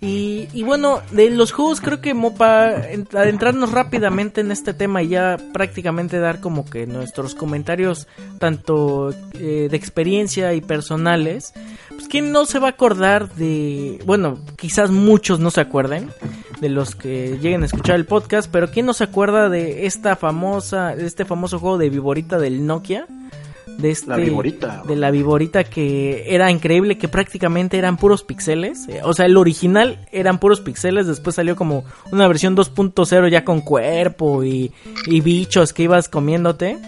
y, 0.00 0.62
bueno, 0.62 1.02
de 1.10 1.28
los 1.30 1.50
juegos 1.50 1.80
creo 1.80 2.00
que 2.00 2.14
Mopa, 2.14 2.68
adentrarnos 2.68 3.72
rápidamente 3.72 4.40
en 4.40 4.52
este 4.52 4.72
tema 4.72 5.02
y 5.02 5.08
ya 5.08 5.36
prácticamente 5.52 6.20
dar 6.20 6.40
como 6.40 6.64
que 6.64 6.86
nuestros 6.86 7.34
comentarios 7.34 8.06
tanto 8.38 9.10
eh, 9.34 9.66
de 9.68 9.76
experiencia 9.76 10.54
y 10.54 10.60
personales, 10.60 11.52
pues 11.88 12.06
quién 12.06 12.30
no 12.30 12.46
se 12.46 12.60
va 12.60 12.68
a 12.68 12.70
acordar 12.70 13.34
de, 13.34 14.00
bueno, 14.06 14.38
quizás 14.56 14.92
muchos 14.92 15.40
no 15.40 15.50
se 15.50 15.62
acuerden 15.62 16.10
de 16.60 16.68
los 16.68 16.94
que 16.94 17.38
lleguen 17.40 17.62
a 17.62 17.66
escuchar 17.66 17.96
el 17.96 18.06
podcast, 18.06 18.48
pero 18.50 18.70
quién 18.70 18.86
no 18.86 18.92
se 18.92 19.04
acuerda 19.04 19.48
de 19.48 19.86
esta 19.86 20.14
famosa, 20.14 20.92
este 20.94 21.24
famoso 21.24 21.58
juego 21.58 21.76
de 21.76 21.90
Viborita 21.90 22.38
del 22.38 22.66
Nokia 22.66 23.06
de 23.78 23.90
este, 23.90 24.10
la 24.10 24.16
viborita. 24.16 24.82
de 24.86 24.96
la 24.96 25.10
viborita 25.10 25.64
que 25.64 26.34
era 26.34 26.50
increíble 26.50 26.98
que 26.98 27.08
prácticamente 27.08 27.78
eran 27.78 27.96
puros 27.96 28.24
pixeles 28.24 28.88
eh, 28.88 29.00
o 29.04 29.14
sea 29.14 29.26
el 29.26 29.36
original 29.36 30.04
eran 30.10 30.38
puros 30.38 30.60
pixeles 30.60 31.06
después 31.06 31.36
salió 31.36 31.54
como 31.54 31.84
una 32.10 32.26
versión 32.26 32.56
2.0 32.56 33.30
ya 33.30 33.44
con 33.44 33.60
cuerpo 33.60 34.42
y, 34.42 34.72
y, 35.06 35.20
bichos 35.20 35.72
que 35.72 35.84
ibas 35.84 36.08
comiéndote 36.08 36.78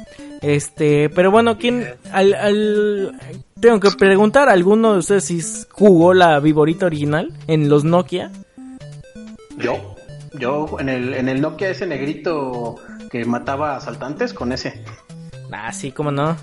este 0.42 1.08
pero 1.10 1.30
bueno 1.30 1.58
quién 1.58 1.86
al, 2.12 3.16
tengo 3.60 3.78
que 3.78 3.90
preguntar 3.92 4.48
a 4.48 4.52
alguno 4.52 4.94
de 4.94 4.98
ustedes 4.98 5.24
si 5.24 5.40
jugó 5.70 6.12
la 6.12 6.40
viborita 6.40 6.86
original 6.86 7.32
en 7.46 7.68
los 7.68 7.84
Nokia 7.84 8.32
yo 9.58 9.94
yo 10.34 10.76
en 10.80 10.88
el 10.88 11.14
en 11.14 11.28
el 11.28 11.40
Nokia 11.40 11.70
ese 11.70 11.86
negrito 11.86 12.76
que 13.12 13.24
mataba 13.24 13.76
asaltantes 13.76 14.34
con 14.34 14.52
ese 14.52 14.82
Ah, 15.52 15.72
sí, 15.72 15.92
cómo 15.92 16.10
no. 16.10 16.36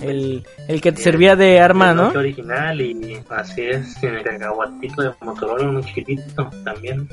El, 0.00 0.44
el 0.68 0.80
que 0.80 0.92
te 0.92 1.02
servía 1.02 1.36
de 1.36 1.60
arma, 1.60 1.94
¿no? 1.94 2.08
original 2.08 2.80
y 2.80 3.20
así 3.30 3.62
es, 3.62 3.98
tiene 4.00 4.18
el 4.18 4.24
cacahuatito 4.24 5.02
de 5.02 5.12
Motorola 5.20 5.70
muy 5.70 5.84
chiquitito 5.84 6.50
también. 6.64 7.08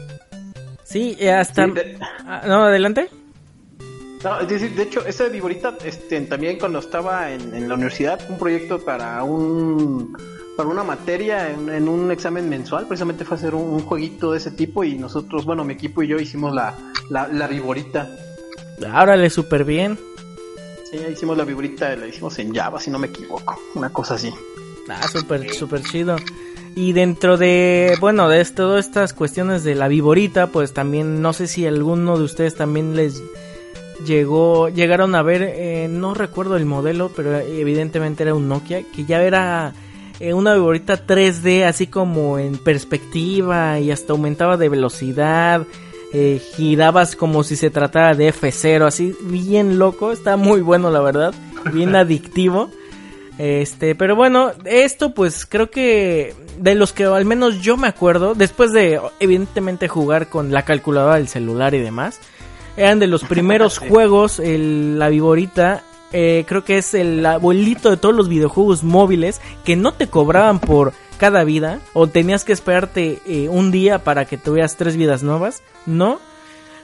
Sí, 0.83 1.17
hasta... 1.27 1.67
Ah, 2.25 2.43
no, 2.45 2.65
adelante. 2.65 3.09
No, 4.23 4.43
de, 4.45 4.83
hecho, 4.83 5.05
ese 5.05 5.29
Viborita, 5.29 5.75
este, 5.83 6.21
también 6.21 6.59
cuando 6.59 6.79
estaba 6.79 7.31
en, 7.31 7.67
la 7.67 7.75
universidad, 7.75 8.19
un 8.29 8.37
proyecto 8.37 8.79
para 8.83 9.23
un 9.23 10.15
para 10.57 10.69
una 10.69 10.83
materia 10.83 11.49
en, 11.49 11.87
un 11.87 12.11
examen 12.11 12.47
mensual, 12.47 12.85
precisamente 12.85 13.23
fue 13.25 13.37
hacer 13.37 13.55
un, 13.55 13.79
jueguito 13.79 14.33
de 14.33 14.37
ese 14.37 14.51
tipo 14.51 14.83
y 14.83 14.95
nosotros, 14.95 15.45
bueno, 15.45 15.63
mi 15.63 15.73
equipo 15.73 16.03
y 16.03 16.07
yo 16.07 16.17
hicimos 16.17 16.53
la, 16.53 16.75
la, 17.09 17.27
la 17.29 17.47
Viborita. 17.47 18.09
Árale, 18.91 19.29
súper 19.29 19.63
bien. 19.63 19.97
Sí, 20.91 20.97
hicimos 21.09 21.37
la 21.37 21.45
viborita, 21.45 21.95
la 21.95 22.07
hicimos 22.07 22.37
en 22.39 22.53
Java, 22.53 22.79
si 22.79 22.91
no 22.91 22.99
me 22.99 23.07
equivoco. 23.07 23.57
Una 23.75 23.89
cosa 23.91 24.15
así. 24.15 24.31
Ah, 24.89 25.07
súper, 25.07 25.53
súper 25.53 25.81
chido. 25.83 26.17
Y 26.75 26.91
dentro 26.91 27.37
de, 27.37 27.97
bueno, 28.01 28.27
de 28.27 28.43
todas 28.45 28.85
estas 28.85 29.13
cuestiones 29.13 29.63
de 29.63 29.75
la 29.75 29.87
viborita, 29.87 30.47
pues 30.47 30.73
también, 30.73 31.21
no 31.21 31.31
sé 31.31 31.47
si 31.47 31.65
alguno 31.65 32.17
de 32.17 32.25
ustedes 32.25 32.55
también 32.55 32.95
les 32.95 33.21
llegó, 34.05 34.67
llegaron 34.69 35.15
a 35.15 35.21
ver, 35.21 35.43
eh, 35.43 35.87
no 35.89 36.13
recuerdo 36.13 36.57
el 36.57 36.65
modelo, 36.65 37.11
pero 37.15 37.37
evidentemente 37.37 38.23
era 38.23 38.33
un 38.33 38.49
Nokia, 38.49 38.83
que 38.83 39.05
ya 39.05 39.21
era 39.21 39.73
eh, 40.19 40.33
una 40.33 40.53
viborita 40.53 41.05
3D, 41.05 41.63
así 41.63 41.87
como 41.87 42.37
en 42.37 42.57
perspectiva 42.57 43.79
y 43.79 43.91
hasta 43.91 44.13
aumentaba 44.13 44.57
de 44.57 44.69
velocidad 44.69 45.65
eh, 46.13 46.41
girabas 46.55 47.15
como 47.15 47.43
si 47.43 47.55
se 47.55 47.69
tratara 47.69 48.15
de 48.15 48.33
F0, 48.33 48.85
así 48.85 49.15
bien 49.21 49.79
loco, 49.79 50.11
está 50.11 50.37
muy 50.37 50.61
bueno 50.61 50.91
la 50.91 51.01
verdad, 51.01 51.33
bien 51.73 51.95
adictivo. 51.95 52.69
Este, 53.37 53.95
pero 53.95 54.15
bueno, 54.15 54.51
esto 54.65 55.13
pues 55.13 55.45
creo 55.45 55.71
que 55.71 56.35
de 56.57 56.75
los 56.75 56.93
que 56.93 57.05
al 57.05 57.25
menos 57.25 57.61
yo 57.61 57.77
me 57.77 57.87
acuerdo, 57.87 58.35
después 58.35 58.71
de 58.71 58.99
evidentemente 59.19 59.87
jugar 59.87 60.27
con 60.27 60.51
la 60.51 60.63
calculadora 60.63 61.15
del 61.15 61.27
celular 61.27 61.73
y 61.73 61.79
demás, 61.79 62.19
eran 62.77 62.99
de 62.99 63.07
los 63.07 63.23
primeros 63.25 63.79
juegos, 63.79 64.39
el, 64.39 64.99
la 64.99 65.09
Viborita, 65.09 65.83
eh, 66.13 66.45
creo 66.47 66.63
que 66.63 66.77
es 66.77 66.93
el 66.93 67.25
abuelito 67.25 67.89
de 67.89 67.97
todos 67.97 68.15
los 68.15 68.27
videojuegos 68.27 68.83
móviles 68.83 69.41
que 69.63 69.75
no 69.75 69.93
te 69.93 70.07
cobraban 70.07 70.59
por 70.59 70.93
cada 71.17 71.43
vida 71.43 71.79
o 71.93 72.07
tenías 72.07 72.43
que 72.43 72.51
esperarte 72.51 73.21
eh, 73.25 73.47
un 73.47 73.71
día 73.71 74.03
para 74.03 74.25
que 74.25 74.37
tuvieras 74.37 74.75
tres 74.75 74.97
vidas 74.97 75.23
nuevas, 75.23 75.61
no. 75.85 76.19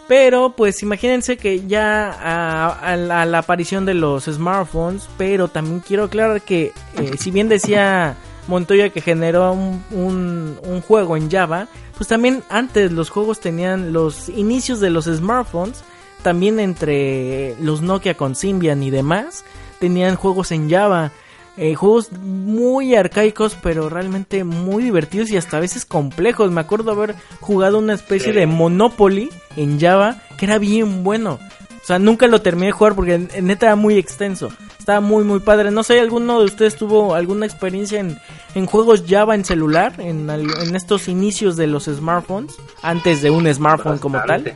Pero 0.07 0.53
pues 0.55 0.81
imagínense 0.83 1.35
que 1.35 1.67
ya 1.67 2.11
a, 2.11 2.95
la, 2.95 3.37
aparición 3.37 3.85
de 3.85 3.93
los 3.93 4.25
smartphones, 4.25 5.09
pero 5.17 5.49
también 5.49 5.81
quiero 5.81 6.05
aclarar 6.05 6.41
que 6.41 6.71
eh, 6.97 7.17
si 7.17 7.29
bien 7.29 7.49
decía 7.49 8.15
Montoya 8.47 8.89
que 8.89 9.01
generó 9.01 9.51
un, 9.51 9.83
un, 9.91 10.81
juego 10.81 11.17
en 11.17 11.29
Java, 11.29 11.67
pues 11.97 12.07
también 12.07 12.43
antes 12.47 12.93
los 12.93 13.09
juegos 13.09 13.41
tenían 13.41 13.91
los 13.91 14.29
inicios 14.29 14.79
de 14.79 14.91
los 14.91 15.05
smartphones, 15.05 15.83
también 16.21 16.59
entre 16.59 17.55
los 17.61 17.81
Nokia 17.81 18.15
con 18.15 18.35
Symbian 18.35 18.83
y 18.83 18.89
demás, 18.89 19.45
tenían 19.79 20.15
juegos 20.15 20.51
en 20.51 20.69
Java. 20.69 21.11
Eh, 21.59 21.73
juegos 21.73 22.11
muy 22.11 22.93
arcaicos, 22.93 23.57
pero 23.63 23.89
realmente 23.89 24.43
muy 24.43 24.83
divertidos 24.83 25.31
y 25.31 25.37
hasta 25.37 25.57
a 25.57 25.59
veces 25.59 25.85
complejos. 25.85 26.51
Me 26.51 26.61
acuerdo 26.61 26.91
haber 26.91 27.15
jugado 27.39 27.79
una 27.79 27.95
especie 27.95 28.31
de 28.31 28.45
Monopoly 28.45 29.29
en 29.55 29.79
Java 29.79 30.21
que 30.37 30.45
era 30.45 30.59
bien 30.59 31.03
bueno. 31.03 31.39
O 31.81 31.85
sea, 31.87 31.97
nunca 31.97 32.27
lo 32.27 32.41
terminé 32.41 32.67
de 32.67 32.73
jugar 32.73 32.95
porque 32.95 33.17
neta 33.41 33.67
era 33.67 33.75
muy 33.75 33.97
extenso. 33.97 34.51
Estaba 34.77 34.99
muy, 35.01 35.23
muy 35.23 35.39
padre. 35.39 35.71
No 35.71 35.83
sé, 35.83 35.99
¿alguno 35.99 36.39
de 36.39 36.45
ustedes 36.45 36.75
tuvo 36.75 37.15
alguna 37.15 37.45
experiencia 37.45 37.99
en, 37.99 38.19
en 38.53 38.65
juegos 38.67 39.05
Java 39.07 39.33
en 39.33 39.43
celular? 39.43 39.93
En, 39.97 40.29
en 40.29 40.75
estos 40.75 41.07
inicios 41.07 41.55
de 41.55 41.65
los 41.65 41.85
smartphones. 41.85 42.55
Antes 42.83 43.21
de 43.21 43.31
un 43.31 43.51
smartphone 43.51 43.97
como 43.97 44.21
tal. 44.27 44.53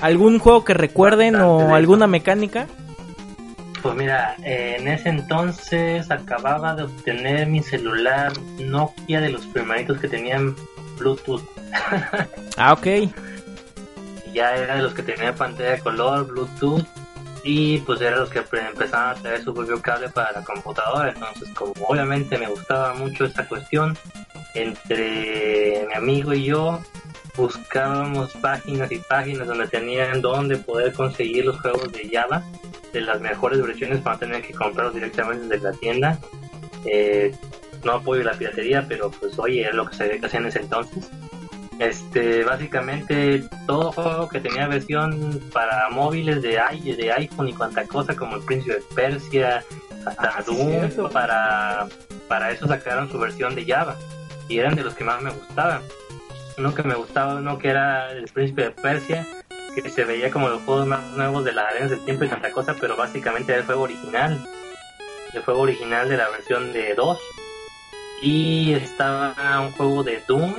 ¿Algún 0.00 0.38
juego 0.38 0.64
que 0.64 0.74
recuerden 0.74 1.36
o 1.36 1.74
alguna 1.74 2.06
mecánica? 2.06 2.66
Pues 3.82 3.94
mira, 3.94 4.34
en 4.42 4.88
ese 4.88 5.08
entonces 5.08 6.10
acababa 6.10 6.74
de 6.74 6.84
obtener 6.84 7.46
mi 7.46 7.62
celular 7.62 8.32
Nokia 8.58 9.20
de 9.20 9.30
los 9.30 9.46
primeritos 9.46 9.98
que 9.98 10.08
tenían 10.08 10.56
Bluetooth. 10.98 11.42
ah, 12.56 12.72
ok. 12.72 12.86
Ya 14.34 14.54
era 14.54 14.76
de 14.76 14.82
los 14.82 14.92
que 14.92 15.02
tenía 15.02 15.34
pantalla 15.34 15.70
de 15.70 15.78
color, 15.78 16.26
Bluetooth, 16.26 16.84
y 17.42 17.78
pues 17.78 18.00
era 18.00 18.16
los 18.16 18.30
que 18.30 18.40
empezaban 18.40 19.16
a 19.16 19.20
traer 19.20 19.42
su 19.42 19.54
propio 19.54 19.80
cable 19.80 20.08
para 20.08 20.32
la 20.32 20.44
computadora. 20.44 21.10
Entonces, 21.10 21.48
como 21.54 21.72
obviamente 21.86 22.38
me 22.38 22.48
gustaba 22.48 22.94
mucho 22.94 23.24
esta 23.24 23.46
cuestión, 23.46 23.96
entre 24.54 25.86
mi 25.88 25.94
amigo 25.94 26.34
y 26.34 26.44
yo 26.44 26.80
buscábamos 27.36 28.32
páginas 28.40 28.90
y 28.90 28.98
páginas 28.98 29.46
donde 29.46 29.68
tenían 29.68 30.20
donde 30.20 30.56
poder 30.56 30.92
conseguir 30.92 31.44
los 31.44 31.60
juegos 31.60 31.92
de 31.92 32.08
Java 32.10 32.42
de 32.92 33.00
las 33.00 33.20
mejores 33.20 33.62
versiones 33.62 34.00
para 34.00 34.18
tener 34.18 34.42
que 34.42 34.54
comprarlos 34.54 34.94
directamente 34.94 35.46
desde 35.46 35.70
la 35.70 35.76
tienda. 35.78 36.18
Eh, 36.84 37.32
no 37.84 37.92
apoyo 37.92 38.24
la 38.24 38.32
piratería, 38.32 38.84
pero 38.88 39.10
pues 39.10 39.38
oye, 39.38 39.68
es 39.68 39.74
lo 39.74 39.86
que 39.86 39.96
se 39.96 40.08
ve 40.08 40.18
que 40.18 40.26
hacía 40.26 40.40
en 40.40 40.46
ese 40.46 40.60
entonces. 40.60 41.08
Este, 41.78 42.42
básicamente 42.42 43.44
todo 43.66 43.92
juego 43.92 44.28
que 44.28 44.40
tenía 44.40 44.66
versión 44.66 45.40
para 45.52 45.88
móviles 45.90 46.42
de, 46.42 46.58
de 46.96 47.12
iPhone 47.12 47.48
y 47.48 47.52
cuanta 47.52 47.84
cosa 47.86 48.16
como 48.16 48.36
el 48.36 48.42
Príncipe 48.42 48.74
de 48.74 48.82
Persia, 48.94 49.64
hasta 50.04 50.38
ah, 50.38 50.42
Doom, 50.44 51.10
para, 51.12 51.86
para 52.26 52.50
eso 52.50 52.66
sacaron 52.66 53.08
su 53.10 53.18
versión 53.18 53.54
de 53.54 53.64
Java 53.64 53.96
y 54.48 54.58
eran 54.58 54.74
de 54.74 54.82
los 54.82 54.94
que 54.94 55.04
más 55.04 55.22
me 55.22 55.30
gustaban. 55.30 55.82
Uno 56.56 56.74
que 56.74 56.82
me 56.82 56.94
gustaba, 56.94 57.36
uno 57.36 57.58
que 57.58 57.68
era 57.68 58.10
el 58.10 58.24
Príncipe 58.24 58.62
de 58.62 58.70
Persia, 58.70 59.26
que 59.74 59.88
se 59.90 60.04
veía 60.04 60.30
como 60.30 60.48
los 60.48 60.62
juegos 60.62 60.86
más 60.86 61.04
nuevos 61.12 61.44
de 61.44 61.52
las 61.52 61.66
arenas 61.66 61.90
del 61.90 62.04
tiempo 62.04 62.24
y 62.24 62.28
tanta 62.28 62.50
cosa, 62.50 62.74
pero 62.80 62.96
básicamente 62.96 63.52
era 63.52 63.60
el 63.60 63.66
juego 63.66 63.82
original. 63.82 64.44
El 65.32 65.42
juego 65.42 65.60
original 65.60 66.08
de 66.08 66.16
la 66.16 66.28
versión 66.30 66.72
de 66.72 66.94
2. 66.94 67.18
Y 68.22 68.72
estaba 68.72 69.60
un 69.60 69.70
juego 69.72 70.02
de 70.02 70.20
Doom, 70.26 70.54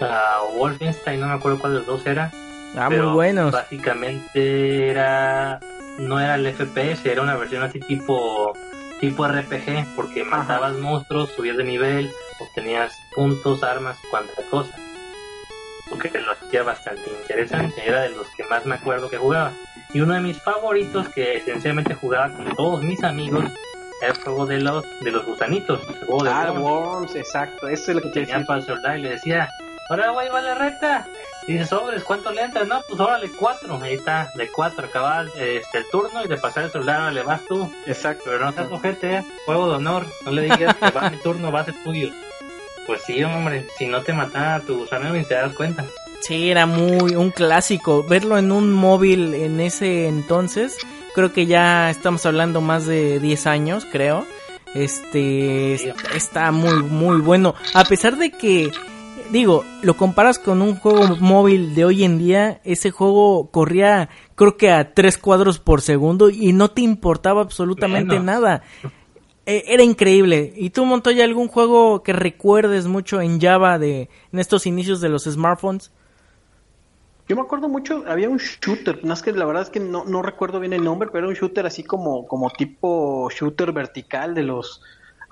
o 0.00 0.58
Wolfenstein, 0.58 1.20
no 1.20 1.28
me 1.28 1.34
acuerdo 1.34 1.58
cuál 1.58 1.72
de 1.72 1.78
los 1.78 1.86
dos 1.86 2.06
era. 2.06 2.30
Ah, 2.76 2.88
muy 2.88 3.12
buenos. 3.12 3.52
Básicamente 3.52 4.88
era. 4.88 5.60
No 5.98 6.18
era 6.18 6.36
el 6.36 6.46
FPS, 6.46 7.04
era 7.04 7.22
una 7.22 7.36
versión 7.36 7.62
así 7.62 7.78
tipo 7.80 8.52
tipo 9.00 9.26
RPG, 9.26 9.96
porque 9.96 10.24
matabas 10.24 10.74
monstruos, 10.76 11.30
subías 11.32 11.56
de 11.56 11.64
nivel, 11.64 12.10
obtenías 12.38 13.02
puntos, 13.14 13.64
armas, 13.64 13.98
cuanta 14.10 14.32
cosa 14.48 14.72
que 15.98 16.18
lo 16.18 16.32
hacía 16.32 16.62
bastante 16.62 17.10
interesante, 17.10 17.86
era 17.86 18.02
de 18.02 18.10
los 18.10 18.26
que 18.30 18.44
más 18.44 18.64
me 18.66 18.74
acuerdo 18.74 19.08
que 19.08 19.16
jugaba. 19.16 19.52
Y 19.92 20.00
uno 20.00 20.14
de 20.14 20.20
mis 20.20 20.40
favoritos 20.40 21.08
que 21.08 21.36
esencialmente 21.36 21.94
jugaba 21.94 22.32
con 22.32 22.54
todos 22.56 22.82
mis 22.82 23.02
amigos 23.04 23.44
era 24.00 24.12
el 24.12 24.18
juego 24.18 24.46
de 24.46 24.60
los 24.60 24.84
de 25.00 25.10
los 25.10 25.24
gusanitos, 25.24 25.80
el 25.88 26.06
juego 26.06 26.24
de 26.24 26.30
ah, 26.30 26.52
Worms. 26.52 27.14
exacto, 27.14 27.68
eso 27.68 27.90
es 27.90 27.96
lo 27.96 28.02
que 28.02 28.08
tenía 28.08 28.44
para 28.44 28.98
y 28.98 29.02
le 29.02 29.10
decía, 29.10 29.48
ahora 29.88 30.10
voy 30.10 30.26
a 30.26 30.40
la 30.40 30.54
recta. 30.54 31.06
Y 31.46 31.54
dice, 31.54 31.66
sobres, 31.66 32.04
¿cuánto 32.04 32.30
le 32.30 32.42
entras? 32.42 32.68
No, 32.68 32.82
pues 32.86 33.00
órale, 33.00 33.30
cuatro. 33.36 33.80
Ahí 33.82 33.94
está, 33.94 34.30
de 34.36 34.48
cuatro, 34.48 34.86
acabar 34.86 35.26
este, 35.36 35.78
el 35.78 35.84
turno 35.90 36.24
y 36.24 36.28
de 36.28 36.36
pasar 36.36 36.64
el 36.64 36.70
soldado 36.70 37.10
le 37.10 37.22
vas 37.22 37.44
tú. 37.46 37.72
Exacto. 37.86 38.24
Pero 38.26 38.44
no 38.44 38.52
seas 38.52 38.70
ojete, 38.70 39.24
juego 39.44 39.68
de 39.68 39.74
honor. 39.76 40.06
No 40.24 40.30
le 40.30 40.42
digas 40.42 40.76
que 40.76 40.90
va 40.90 41.10
mi 41.10 41.16
turno, 41.18 41.50
va 41.50 41.60
a 41.60 41.64
ser 41.64 41.74
tuyo. 41.82 42.10
Pues 42.86 43.02
sí, 43.04 43.22
hombre, 43.24 43.66
si 43.76 43.86
no 43.86 44.02
te 44.02 44.12
mataba 44.12 44.56
a 44.56 44.60
tu 44.60 44.78
gusano 44.78 45.12
ni 45.12 45.24
te 45.24 45.34
das 45.34 45.52
cuenta. 45.54 45.84
Sí, 46.20 46.50
era 46.50 46.66
muy 46.66 47.16
un 47.16 47.30
clásico. 47.30 48.04
Verlo 48.04 48.38
en 48.38 48.52
un 48.52 48.72
móvil 48.72 49.34
en 49.34 49.60
ese 49.60 50.06
entonces, 50.06 50.78
creo 51.14 51.32
que 51.32 51.46
ya 51.46 51.90
estamos 51.90 52.24
hablando 52.26 52.60
más 52.60 52.86
de 52.86 53.18
10 53.18 53.46
años, 53.48 53.86
creo. 53.90 54.24
Este 54.74 55.74
está 56.14 56.50
muy 56.50 56.82
muy 56.84 57.20
bueno, 57.20 57.54
a 57.74 57.84
pesar 57.84 58.16
de 58.16 58.30
que 58.30 58.70
digo, 59.30 59.64
lo 59.82 59.96
comparas 59.96 60.38
con 60.38 60.62
un 60.62 60.76
juego 60.76 61.16
móvil 61.20 61.74
de 61.74 61.84
hoy 61.84 62.04
en 62.04 62.18
día, 62.18 62.60
ese 62.64 62.90
juego 62.90 63.50
corría 63.50 64.08
creo 64.34 64.56
que 64.56 64.70
a 64.70 64.92
3 64.92 65.18
cuadros 65.18 65.58
por 65.58 65.80
segundo 65.80 66.30
y 66.30 66.52
no 66.52 66.70
te 66.70 66.82
importaba 66.82 67.42
absolutamente 67.42 68.18
nada. 68.20 68.62
Eh, 69.46 69.64
era 69.66 69.82
increíble. 69.82 70.52
¿Y 70.56 70.70
tú, 70.70 70.84
Montoya, 70.84 71.24
algún 71.24 71.48
juego 71.48 72.02
que 72.02 72.12
recuerdes 72.12 72.86
mucho 72.86 73.20
en 73.20 73.40
Java 73.40 73.78
de 73.78 74.08
en 74.32 74.38
estos 74.38 74.66
inicios 74.66 75.00
de 75.00 75.08
los 75.08 75.24
smartphones? 75.24 75.90
Yo 77.28 77.36
me 77.36 77.42
acuerdo 77.42 77.68
mucho, 77.68 78.04
había 78.06 78.28
un 78.28 78.38
shooter, 78.38 79.04
más 79.04 79.22
que 79.22 79.32
la 79.32 79.44
verdad 79.44 79.62
es 79.62 79.70
que 79.70 79.80
no, 79.80 80.04
no 80.04 80.22
recuerdo 80.22 80.60
bien 80.60 80.72
el 80.72 80.84
nombre, 80.84 81.08
pero 81.10 81.20
era 81.20 81.28
un 81.28 81.34
shooter 81.34 81.66
así 81.66 81.82
como, 81.84 82.26
como 82.26 82.50
tipo 82.50 83.30
shooter 83.30 83.72
vertical 83.72 84.34
de 84.34 84.42
los 84.42 84.82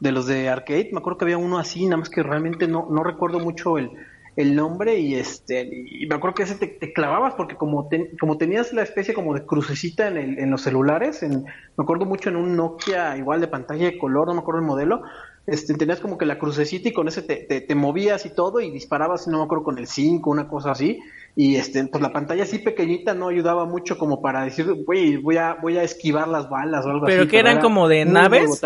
de 0.01 0.13
los 0.13 0.27
de 0.27 0.49
arcade. 0.49 0.91
Me 0.93 0.99
acuerdo 0.99 1.19
que 1.19 1.25
había 1.27 1.39
uno 1.39 1.59
así, 1.59 1.85
nada 1.85 1.99
más 1.99 2.11
que 2.11 2.23
realmente 2.23 2.67
no, 2.67 2.89
no 2.91 3.05
recuerdo 3.05 3.39
mucho 3.39 3.79
el, 3.79 3.91
el 4.37 4.55
nombre 4.55 4.99
y 4.99 5.15
este 5.15 5.69
y 5.71 6.07
me 6.07 6.15
acuerdo 6.15 6.35
que 6.35 6.43
ese 6.45 6.55
te, 6.55 6.93
clavabas 6.93 7.35
porque 7.35 7.57
como 7.57 7.89
como 8.21 8.39
tenías 8.39 8.73
la 8.73 8.83
especie 8.83 9.15
como 9.15 9.35
de 9.35 9.45
crucecita 9.45 10.09
en, 10.09 10.17
el, 10.17 10.39
en 10.39 10.51
los 10.51 10.63
celulares 10.63 11.23
en, 11.23 11.43
me 11.43 11.83
acuerdo 11.83 12.07
mucho 12.07 12.31
en 12.31 12.37
un 12.37 12.57
Nokia 12.57 13.17
igual 13.17 13.41
de 13.41 13.49
pantalla 13.49 13.87
de 13.87 13.99
color 13.99 14.29
no 14.29 14.35
me 14.35 14.41
acuerdo 14.41 14.61
el 14.61 14.67
modelo 14.67 15.03
este 15.47 15.75
tenías 15.75 16.01
como 16.01 16.17
que 16.17 16.27
la 16.27 16.39
crucecita 16.39 16.89
y 16.89 16.93
con 16.93 17.09
ese 17.09 17.23
te, 17.23 17.61
te, 17.61 17.75
movías 17.75 18.25
y 18.25 18.31
todo 18.31 18.61
y 18.61 18.71
disparabas 18.71 19.27
no 19.27 19.39
me 19.39 19.45
acuerdo 19.45 19.65
con 19.65 19.79
el 19.79 19.87
5 19.87 20.31
una 20.31 20.49
cosa 20.49 20.73
así 20.73 21.01
y 21.35 21.57
este 21.57 21.85
pues 21.87 22.03
la 22.03 22.13
pantalla 22.13 22.45
así 22.45 22.59
pequeñita 22.59 23.15
no 23.15 23.29
ayudaba 23.29 23.65
mucho 23.65 23.99
como 23.99 24.23
para 24.23 24.45
decir 24.45 24.73
güey 24.87 25.17
voy 25.17 25.39
a 25.39 25.55
voy 25.61 25.77
a 25.77 25.83
esquivar 25.83 26.29
las 26.29 26.49
balas 26.49 26.87
o 26.87 26.91
algo 26.91 27.07
pero 27.07 27.23
así 27.23 27.31
que 27.31 27.39
eran 27.39 27.61
como 27.61 27.89
de 27.89 28.05
naves 28.05 28.63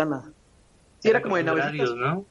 sí 1.05 1.09
era 1.11 1.21
como 1.21 1.37
de 1.37 1.43
naves 1.43 1.95
¿no? 1.95 2.25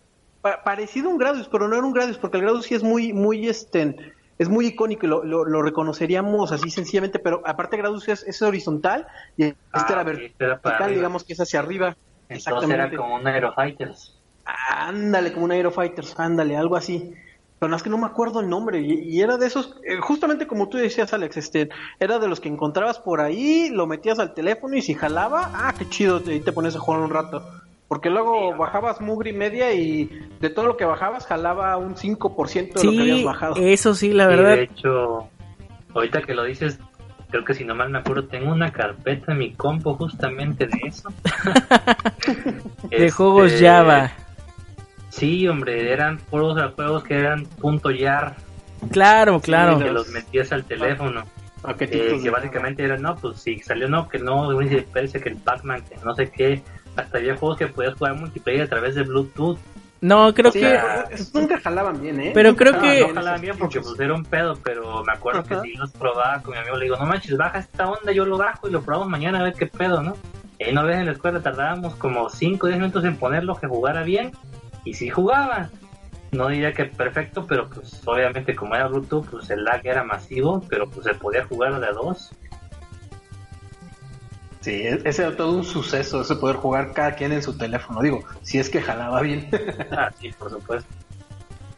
parecido 0.65 1.09
a 1.09 1.13
un 1.13 1.19
Gradius, 1.19 1.49
pero 1.49 1.69
no 1.69 1.77
era 1.77 1.87
un 1.87 1.93
Gradius, 1.93 2.19
porque 2.19 2.37
el 2.37 2.43
Gradius 2.43 2.67
sí 2.67 2.75
es 2.75 2.83
muy, 2.83 3.13
muy, 3.13 3.49
este, 3.49 3.97
es 4.39 4.49
muy 4.49 4.67
icónico 4.67 5.07
y 5.07 5.09
lo, 5.09 5.25
lo, 5.25 5.63
reconoceríamos 5.63 6.53
así 6.53 6.71
sencillamente, 6.71 7.19
pero 7.19 7.43
aparte 7.47 7.77
Gradius 7.77 8.09
es, 8.09 8.23
es 8.25 8.43
horizontal 8.43 9.07
y 9.37 9.45
este 9.45 9.57
ah, 9.73 9.87
era 9.89 10.03
vertical, 10.03 10.95
digamos 10.95 11.25
que 11.25 11.33
es 11.33 11.41
hacia 11.41 11.61
arriba. 11.61 11.97
Entonces 12.29 12.71
era 12.71 12.91
como 12.95 13.15
un 13.17 13.27
Aerofighters. 13.27 14.19
Ándale, 14.45 15.33
como 15.33 15.47
un 15.47 15.53
Aerofighters, 15.53 16.19
ándale, 16.19 16.57
algo 16.57 16.77
así. 16.77 17.15
Pero 17.59 17.71
no 17.71 17.77
es 17.77 17.83
que 17.83 17.91
no 17.91 17.97
me 17.97 18.07
acuerdo 18.07 18.41
el 18.41 18.49
nombre, 18.51 18.81
y, 18.81 19.21
era 19.23 19.39
de 19.39 19.47
esos, 19.47 19.77
eh, 19.85 19.97
justamente 19.99 20.47
como 20.47 20.69
tú 20.69 20.77
decías, 20.77 21.15
Alex, 21.15 21.37
este, 21.39 21.71
era 21.99 22.19
de 22.19 22.29
los 22.29 22.41
que 22.41 22.49
encontrabas 22.49 22.99
por 22.99 23.21
ahí, 23.21 23.71
lo 23.71 23.87
metías 23.87 24.19
al 24.19 24.35
teléfono 24.35 24.77
y 24.77 24.83
si 24.83 24.93
jalaba, 24.93 25.51
ah, 25.55 25.73
qué 25.79 25.89
chido, 25.89 26.21
y 26.31 26.41
te 26.41 26.53
pones 26.53 26.77
a 26.77 26.81
jugar 26.81 27.01
un 27.01 27.11
rato. 27.11 27.43
Porque 27.89 28.11
luego 28.11 28.57
bajabas 28.57 29.01
mugre 29.01 29.31
y 29.31 29.35
media 29.35 29.73
y 29.73 30.11
de 30.41 30.51
todo 30.51 30.67
lo 30.67 30.77
que 30.77 30.85
bajabas 30.85 31.27
jalaba 31.27 31.77
un 31.77 31.95
5% 31.95 32.73
de 32.73 32.85
lo 32.85 32.91
que 32.91 33.01
habías 33.01 33.25
bajado. 33.25 33.57
Eso 33.57 33.95
sí, 33.95 34.13
la 34.13 34.27
verdad. 34.27 34.57
de 34.57 34.63
hecho, 34.63 35.29
ahorita 35.95 36.23
que 36.23 36.35
lo 36.35 36.45
dices, 36.45 36.79
creo 37.31 37.45
que 37.45 37.55
si 37.55 37.65
no 37.65 37.75
mal 37.75 37.91
me 37.91 37.99
acuerdo, 37.99 38.25
tengo 38.25 38.53
una 38.53 38.73
carpeta 38.73 39.33
en 39.33 39.39
mi 39.39 39.53
compo 39.53 39.95
justamente 39.95 40.67
de 40.67 40.79
eso. 40.85 41.13
de 42.91 43.11
juegos 43.11 43.53
este, 43.53 43.67
Java. 43.67 44.13
Sí, 45.11 45.47
hombre, 45.47 45.93
eran 45.93 46.19
puros 46.19 46.59
juegos 46.75 47.05
que 47.05 47.15
eran 47.15 47.45
punto 47.45 47.91
.jar. 47.91 48.35
Claro, 48.91 49.41
claro. 49.41 49.79
que 49.79 49.91
los 49.91 50.09
metías 50.09 50.53
al 50.53 50.65
teléfono. 50.65 51.25
Eh, 51.79 52.21
que 52.23 52.31
básicamente 52.31 52.85
eran, 52.85 53.01
no, 53.01 53.17
pues 53.17 53.41
si 53.41 53.59
salió 53.61 53.89
no, 53.89 54.09
que 54.09 54.19
no, 54.19 54.51
parece 54.93 55.21
que 55.21 55.31
el 55.31 55.37
Pac-Man, 55.37 55.83
que 55.89 55.97
no 56.05 56.15
sé 56.15 56.31
qué, 56.31 56.63
hasta 56.97 57.19
había 57.19 57.37
juegos 57.37 57.59
que 57.59 57.67
podías 57.69 57.95
jugar 57.95 58.15
multiplayer 58.17 58.63
a 58.63 58.69
través 58.69 58.95
de 58.95 59.03
Bluetooth. 59.03 59.59
No, 60.01 60.35
creo 60.35 60.53
Sí, 60.53 60.61
que... 60.61 60.79
esos 61.13 61.33
nunca 61.35 61.59
jalaban 61.61 62.01
bien, 62.01 62.21
¿eh? 62.21 62.31
Pero 62.35 62.51
Nunca 62.51 62.59
creo 62.65 62.73
jalaban 62.75 62.93
que- 62.95 63.01
No 63.01 63.05
bien 63.07 63.15
jalaban 63.17 63.41
bien 63.41 63.57
porque 63.59 63.81
pues 63.81 63.99
era 64.01 64.15
un 64.15 64.25
pedo, 64.25 64.59
pero 64.63 65.03
me 65.03 65.13
acuerdo 65.13 65.41
Ajá. 65.41 65.63
que 65.63 65.69
si 65.71 65.77
los 65.77 65.91
probaba 65.93 66.43
con 66.43 66.53
mi 66.53 66.59
amigo, 66.61 66.77
le 66.77 66.85
digo, 66.85 66.97
no 66.97 67.07
manches, 67.07 67.37
baja 67.39 67.59
esta 67.59 67.89
onda, 67.91 68.13
yo 68.13 68.27
lo 68.27 68.37
bajo 68.37 68.69
y 68.69 68.73
lo 68.73 68.83
probamos 68.83 69.09
mañana 69.09 69.41
a 69.41 69.45
ver 69.45 69.55
qué 69.55 69.67
pedo, 69.67 70.03
¿no? 70.03 70.15
Y 70.59 70.71
una 70.71 70.83
vez 70.83 70.99
en 70.99 71.07
la 71.07 71.13
escuela 71.13 71.41
tardábamos 71.41 71.95
como 71.97 72.29
5 72.29 72.67
o 72.67 72.69
10 72.69 72.81
minutos 72.81 73.05
en 73.05 73.17
ponerlo 73.17 73.57
que 73.57 73.67
jugara 73.67 74.03
bien, 74.03 74.33
y 74.85 74.93
sí 74.95 75.09
jugaba. 75.09 75.71
No 76.33 76.49
diría 76.49 76.73
que 76.73 76.85
perfecto, 76.87 77.47
pero 77.47 77.69
pues 77.71 78.03
obviamente 78.05 78.55
como 78.55 78.75
era 78.75 78.89
Bluetooth, 78.89 79.27
pues 79.31 79.49
el 79.51 79.65
lag 79.65 79.81
era 79.87 80.05
masivo, 80.05 80.63
pero 80.69 80.91
pues 80.91 81.07
se 81.07 81.15
podía 81.15 81.45
jugar 81.47 81.81
de 81.81 81.87
a 81.87 81.93
dos. 81.93 82.31
Sí, 84.65 84.71
e- 84.71 85.03
ese 85.05 85.21
era 85.21 85.37
todo 85.37 85.53
un 85.53 85.63
suceso, 85.63 86.23
ese 86.23 86.37
poder 86.37 86.57
jugar 86.57 86.95
cada 86.95 87.15
quien 87.15 87.33
en 87.33 87.43
su 87.43 87.59
teléfono. 87.59 88.01
Digo, 88.01 88.25
si 88.41 88.59
es 88.59 88.71
que 88.71 88.81
jalaba 88.81 89.21
bien. 89.21 89.51
Ah, 89.91 90.11
sí, 90.19 90.31
por 90.39 90.51
supuesto. 90.51 90.89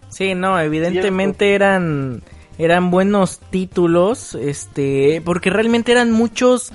Sí, 0.09 0.37
no, 0.37 0.59
evidentemente 0.61 1.57
eran 1.57 2.23
eran 2.59 2.93
buenos 2.93 3.41
títulos, 3.51 4.37
este, 4.37 5.21
porque 5.25 5.51
realmente 5.51 5.91
eran 5.91 6.13
muchos 6.13 6.73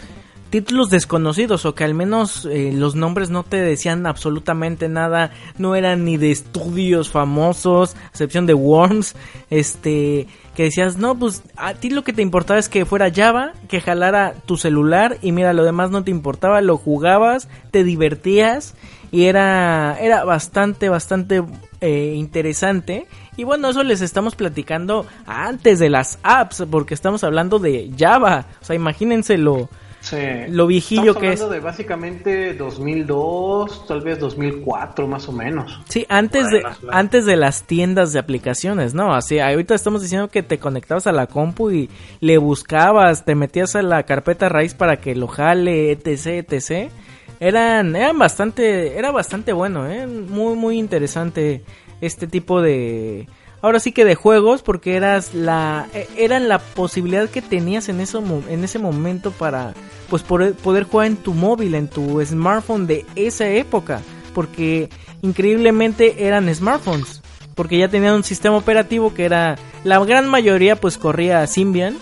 títulos 0.51 0.89
desconocidos 0.89 1.65
o 1.65 1.73
que 1.73 1.85
al 1.85 1.95
menos 1.95 2.45
eh, 2.45 2.71
los 2.73 2.93
nombres 2.93 3.29
no 3.29 3.43
te 3.43 3.57
decían 3.57 4.05
absolutamente 4.05 4.89
nada, 4.89 5.31
no 5.57 5.75
eran 5.75 6.05
ni 6.05 6.17
de 6.17 6.29
estudios 6.29 7.09
famosos, 7.09 7.95
a 7.95 8.09
excepción 8.09 8.45
de 8.45 8.53
Worms, 8.53 9.15
este, 9.49 10.27
que 10.55 10.63
decías, 10.63 10.97
no, 10.97 11.17
pues 11.17 11.41
a 11.55 11.73
ti 11.73 11.89
lo 11.89 12.03
que 12.03 12.13
te 12.13 12.21
importaba 12.21 12.59
es 12.59 12.69
que 12.69 12.85
fuera 12.85 13.11
Java, 13.11 13.53
que 13.69 13.79
jalara 13.79 14.35
tu 14.45 14.57
celular 14.57 15.17
y 15.21 15.31
mira, 15.31 15.53
lo 15.53 15.63
demás 15.63 15.89
no 15.89 16.03
te 16.03 16.11
importaba, 16.11 16.61
lo 16.61 16.77
jugabas, 16.77 17.47
te 17.71 17.85
divertías 17.85 18.75
y 19.09 19.25
era, 19.25 19.97
era 19.99 20.25
bastante, 20.25 20.89
bastante 20.89 21.43
eh, 21.79 22.13
interesante. 22.15 23.07
Y 23.37 23.45
bueno, 23.45 23.69
eso 23.69 23.83
les 23.83 24.01
estamos 24.01 24.35
platicando 24.35 25.05
antes 25.25 25.79
de 25.79 25.89
las 25.89 26.19
apps, 26.23 26.65
porque 26.69 26.93
estamos 26.93 27.23
hablando 27.23 27.59
de 27.59 27.91
Java. 27.97 28.45
O 28.61 28.65
sea, 28.65 28.75
imagínense 28.75 29.37
lo, 29.37 29.69
Sí. 30.01 30.17
lo 30.49 30.67
viejillo 30.67 31.11
Estamos 31.11 31.21
que 31.21 31.27
es. 31.27 31.41
hablando 31.41 31.53
de 31.53 31.59
básicamente 31.61 32.53
2002, 32.55 33.87
tal 33.87 34.01
vez 34.01 34.19
2004 34.19 35.07
más 35.07 35.27
o 35.29 35.31
menos. 35.31 35.79
Sí, 35.87 36.05
antes 36.09 36.49
de, 36.49 36.57
menos. 36.57 36.79
antes 36.91 37.25
de 37.25 37.35
las 37.35 37.63
tiendas 37.63 38.11
de 38.11 38.19
aplicaciones, 38.19 38.93
¿no? 38.93 39.13
Así, 39.13 39.39
ahorita 39.39 39.75
estamos 39.75 40.01
diciendo 40.01 40.27
que 40.29 40.43
te 40.43 40.57
conectabas 40.57 41.07
a 41.07 41.11
la 41.11 41.27
compu 41.27 41.69
y 41.71 41.89
le 42.19 42.37
buscabas, 42.39 43.25
te 43.25 43.35
metías 43.35 43.75
a 43.75 43.81
la 43.83 44.03
carpeta 44.03 44.49
raíz 44.49 44.73
para 44.73 44.97
que 44.97 45.15
lo 45.15 45.27
jale, 45.27 45.91
etc, 45.91 46.45
etc. 46.51 46.91
Eran, 47.39 47.95
eran 47.95 48.17
bastante, 48.17 48.97
era 48.97 49.11
bastante 49.11 49.53
bueno, 49.53 49.87
¿eh? 49.89 50.07
Muy, 50.07 50.55
muy 50.55 50.77
interesante 50.77 51.63
este 52.01 52.27
tipo 52.27 52.61
de... 52.61 53.27
Ahora 53.61 53.79
sí 53.79 53.91
que 53.91 54.05
de 54.05 54.15
juegos, 54.15 54.63
porque 54.63 54.95
eras 54.95 55.33
la, 55.33 55.87
e- 55.93 56.07
eran 56.17 56.47
la 56.49 56.59
posibilidad 56.59 57.29
que 57.29 57.41
tenías 57.41 57.89
en, 57.89 57.99
eso, 58.01 58.23
en 58.49 58.63
ese 58.63 58.79
momento 58.79 59.31
para 59.31 59.73
pues 60.09 60.23
poder, 60.23 60.53
poder 60.55 60.85
jugar 60.85 61.07
en 61.07 61.17
tu 61.17 61.33
móvil, 61.33 61.75
en 61.75 61.87
tu 61.87 62.23
smartphone 62.25 62.87
de 62.87 63.05
esa 63.15 63.47
época. 63.47 64.01
Porque 64.33 64.89
increíblemente 65.21 66.25
eran 66.25 66.53
smartphones. 66.53 67.21
Porque 67.55 67.77
ya 67.77 67.87
tenían 67.89 68.15
un 68.15 68.23
sistema 68.23 68.57
operativo 68.57 69.13
que 69.13 69.25
era, 69.25 69.57
la 69.83 70.03
gran 70.03 70.27
mayoría 70.27 70.75
pues 70.75 70.97
corría 70.97 71.45
Symbian. 71.47 71.97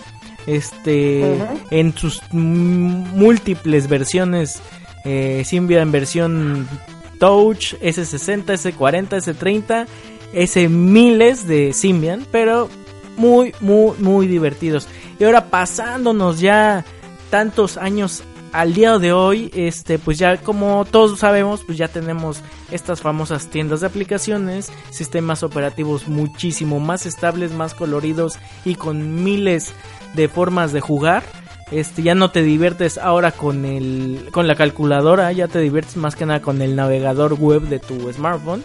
Este, 0.46 1.36
en 1.70 1.96
sus 1.96 2.22
múltiples 2.32 3.88
versiones. 3.88 4.60
Eh, 5.04 5.42
Symbian 5.44 5.92
versión 5.92 6.66
Touch, 7.18 7.74
S60, 7.82 8.44
S40, 8.46 9.08
S30, 9.08 9.86
S 10.32 10.68
miles 10.68 11.46
de 11.46 11.72
Symbian, 11.72 12.26
pero 12.30 12.68
muy, 13.16 13.54
muy, 13.60 13.92
muy 13.98 14.26
divertidos. 14.26 14.88
Y 15.18 15.24
ahora 15.24 15.46
pasándonos 15.46 16.40
ya 16.40 16.84
tantos 17.30 17.76
años 17.76 18.22
al 18.52 18.74
día 18.74 18.98
de 18.98 19.12
hoy, 19.12 19.50
este, 19.54 19.98
pues 19.98 20.18
ya 20.18 20.38
como 20.38 20.84
todos 20.84 21.18
sabemos, 21.20 21.62
pues 21.64 21.78
ya 21.78 21.88
tenemos 21.88 22.40
estas 22.70 23.00
famosas 23.00 23.46
tiendas 23.48 23.80
de 23.80 23.86
aplicaciones, 23.86 24.72
sistemas 24.90 25.42
operativos 25.42 26.08
muchísimo 26.08 26.80
más 26.80 27.06
estables, 27.06 27.52
más 27.52 27.74
coloridos 27.74 28.38
y 28.64 28.74
con 28.74 29.22
miles 29.22 29.72
de 30.14 30.28
formas 30.28 30.72
de 30.72 30.80
jugar. 30.80 31.22
Este, 31.70 32.02
ya 32.02 32.16
no 32.16 32.32
te 32.32 32.42
diviertes 32.42 32.98
ahora 32.98 33.30
con 33.30 33.64
el 33.64 34.28
con 34.32 34.48
la 34.48 34.56
calculadora, 34.56 35.30
ya 35.30 35.46
te 35.46 35.60
diviertes 35.60 35.96
más 35.96 36.16
que 36.16 36.26
nada 36.26 36.42
con 36.42 36.62
el 36.62 36.74
navegador 36.74 37.34
web 37.34 37.62
de 37.62 37.78
tu 37.78 38.12
smartphone. 38.12 38.64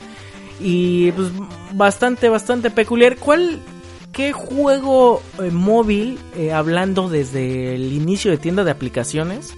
Y 0.59 1.11
pues 1.11 1.29
bastante 1.73 2.29
bastante 2.29 2.69
peculiar. 2.71 3.17
¿Cuál 3.17 3.59
qué 4.13 4.31
juego 4.31 5.21
eh, 5.39 5.51
móvil 5.51 6.17
eh, 6.35 6.53
hablando 6.53 7.09
desde 7.09 7.75
el 7.75 7.91
inicio 7.93 8.31
de 8.31 8.37
tienda 8.37 8.63
de 8.63 8.71
aplicaciones 8.71 9.53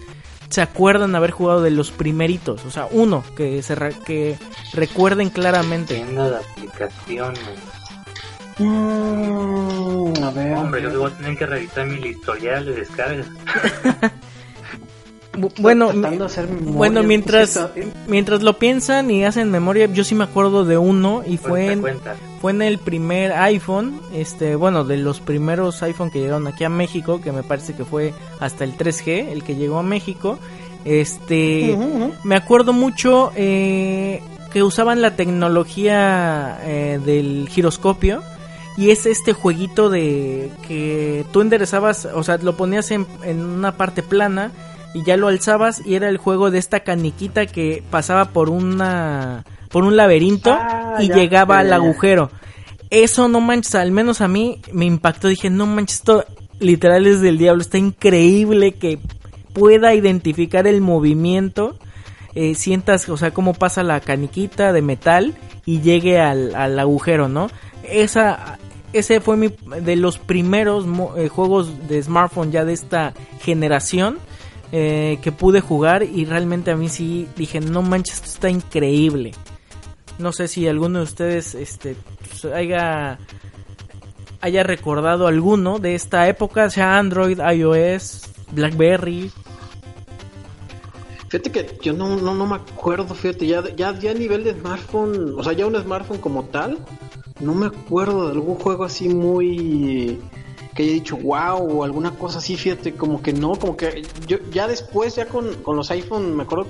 se 0.50 0.62
acuerdan 0.62 1.14
haber 1.16 1.32
jugado 1.32 1.62
de 1.62 1.72
los 1.72 1.92
primeritos? 1.92 2.66
O 2.66 2.72
sea, 2.72 2.88
uno 2.90 3.24
que 3.36 3.62
se 3.62 3.76
re- 3.76 3.94
que 4.06 4.38
recuerden 4.74 5.30
claramente. 5.30 5.96
Tienda 5.96 6.30
de 6.32 6.36
aplicaciones. 6.38 7.40
Mm, 8.60 10.24
a 10.24 10.32
ver. 10.32 10.58
Hombre, 10.58 10.82
yo 10.82 11.00
voy 11.00 11.12
a 11.12 11.16
tener 11.18 11.38
que 11.38 11.46
revisar 11.46 11.86
mi 11.86 12.08
historial 12.08 12.66
de 12.66 12.74
descargas. 12.74 13.28
Bu- 15.38 15.52
Bueno, 15.62 15.92
bueno, 16.74 17.00
pues, 17.02 17.08
mientras 17.08 17.54
mientras 18.08 18.42
lo 18.44 18.58
piensan 18.58 19.10
y 19.12 19.24
hacen 19.26 19.52
memoria, 19.52 19.86
yo 19.88 20.04
sí 20.04 20.16
me 20.16 20.24
acuerdo 20.24 20.66
de 20.66 20.78
uno 20.78 21.24
y 21.26 21.38
fue 21.38 21.68
en, 21.74 21.82
fue 22.42 22.52
en 22.52 22.62
el 22.62 22.80
primer 22.80 23.32
iPhone, 23.34 24.02
este, 24.14 24.56
bueno, 24.56 24.84
de 24.84 24.98
los 24.98 25.20
primeros 25.20 25.82
iPhone 25.84 26.10
que 26.12 26.20
llegaron 26.20 26.48
aquí 26.48 26.64
a 26.64 26.70
México, 26.70 27.22
que 27.22 27.32
me 27.32 27.44
parece 27.44 27.74
que 27.74 27.86
fue 27.86 28.14
hasta 28.40 28.64
el 28.64 28.76
3G, 28.78 29.30
el 29.32 29.44
que 29.44 29.56
llegó 29.56 29.80
a 29.80 29.84
México. 29.84 30.40
Este, 30.86 31.78
me 32.24 32.36
acuerdo 32.36 32.72
mucho 32.74 33.32
eh, 33.36 34.22
que 34.54 34.64
usaban 34.64 35.02
la 35.02 35.16
tecnología 35.16 36.60
eh, 36.64 37.00
del 37.06 37.48
giroscopio 37.50 38.22
y 38.78 38.92
es 38.92 39.06
este 39.06 39.34
jueguito 39.34 39.90
de 39.90 40.52
que 40.68 41.26
tú 41.32 41.42
enderezabas, 41.42 42.06
o 42.06 42.24
sea, 42.24 42.38
lo 42.38 42.56
ponías 42.56 42.92
en, 42.92 43.06
en 43.24 43.44
una 43.44 43.76
parte 43.76 44.04
plana 44.04 44.52
y 44.94 45.04
ya 45.04 45.18
lo 45.18 45.28
alzabas 45.28 45.82
y 45.86 45.96
era 45.96 46.10
el 46.10 46.18
juego 46.18 46.52
de 46.52 46.60
esta 46.60 46.82
caniquita 46.82 47.46
que 47.46 47.84
pasaba 47.90 48.26
por 48.26 48.50
una 48.50 49.44
por 49.70 49.84
un 49.84 49.96
laberinto 49.98 50.52
Ah, 50.58 50.98
y 51.00 51.08
ya, 51.10 51.16
llegaba 51.16 51.56
ya, 51.56 51.60
al 51.62 51.70
ya, 51.70 51.76
agujero. 51.76 52.32
Eso 52.90 53.28
no 53.28 53.42
manches, 53.42 53.76
al 53.76 53.92
menos 53.92 54.22
a 54.22 54.28
mí 54.30 54.62
me 54.72 54.86
impactó, 54.86 55.28
dije, 55.28 55.50
no 55.50 55.66
manches, 55.66 55.98
esto 55.98 56.24
literal 56.60 57.06
es 57.06 57.20
del 57.22 57.38
diablo, 57.38 57.62
está 57.62 57.78
increíble 57.78 58.72
que 58.74 58.98
pueda 59.54 59.94
identificar 59.94 60.68
el 60.68 60.80
movimiento, 60.82 61.76
eh, 62.34 62.56
sientas, 62.56 63.10
o 63.10 63.18
sea, 63.18 63.32
cómo 63.32 63.54
pasa 63.54 63.84
la 63.84 64.00
caniquita 64.00 64.72
de 64.72 64.82
metal 64.82 65.36
y 65.66 65.82
llegue 65.82 66.20
al, 66.20 66.56
al 66.56 66.80
agujero, 66.80 67.28
¿no? 67.28 67.50
Esa, 67.84 68.58
ese 68.94 69.20
fue 69.20 69.36
mi, 69.36 69.50
de 69.82 69.96
los 69.98 70.18
primeros 70.18 70.86
mo- 70.88 71.14
eh, 71.18 71.28
juegos 71.28 71.90
de 71.90 72.02
smartphone 72.02 72.52
ya 72.52 72.64
de 72.64 72.74
esta 72.74 73.14
generación 73.42 74.20
eh, 74.72 75.20
que 75.22 75.32
pude 75.32 75.62
jugar 75.62 76.04
y 76.04 76.26
realmente 76.26 76.72
a 76.72 76.76
mí 76.76 76.90
sí 76.90 77.28
dije, 77.36 77.60
no 77.60 77.82
manches, 77.82 78.16
esto 78.16 78.28
está 78.28 78.50
increíble. 78.50 79.32
No 80.20 80.32
sé 80.32 80.48
si 80.48 80.68
alguno 80.68 81.00
de 81.00 81.06
ustedes 81.06 81.56
este, 81.56 81.96
pues, 82.20 82.54
haya, 82.54 83.20
haya 84.42 84.64
recordado 84.64 85.28
alguno 85.28 85.80
de 85.80 85.96
esta 85.96 86.28
época, 86.28 86.70
sea 86.70 86.98
Android, 86.98 87.40
iOS, 87.40 88.24
BlackBerry. 88.52 89.32
Fíjate 91.30 91.52
que 91.52 91.78
yo 91.82 91.94
no, 91.94 92.16
no, 92.16 92.34
no 92.34 92.48
me 92.48 92.56
acuerdo, 92.56 93.14
fíjate, 93.14 93.48
ya, 93.48 93.64
ya, 93.76 93.98
ya 94.00 94.12
a 94.12 94.14
nivel 94.14 94.44
de 94.44 94.54
smartphone, 94.54 95.36
o 95.38 95.44
sea, 95.44 95.54
ya 95.54 95.68
un 95.68 95.76
smartphone 95.76 96.20
como 96.20 96.44
tal, 96.46 96.78
no 97.42 97.54
me 97.54 97.68
acuerdo 97.68 98.28
de 98.28 98.32
algún 98.32 98.56
juego 98.56 98.86
así 98.86 99.10
muy 99.10 100.20
que 100.78 100.84
haya 100.84 100.94
dicho 100.94 101.18
wow 101.18 101.58
o 101.58 101.84
alguna 101.84 102.12
cosa 102.12 102.38
así, 102.38 102.56
fíjate, 102.56 102.94
como 102.94 103.24
que 103.24 103.34
no, 103.34 103.56
como 103.56 103.76
que 103.76 104.04
yo 104.28 104.38
ya 104.52 104.68
después, 104.68 105.16
ya 105.16 105.26
con, 105.26 105.56
con 105.64 105.76
los 105.76 105.90
iPhone, 105.90 106.36
me 106.36 106.44
acuerdo, 106.44 106.68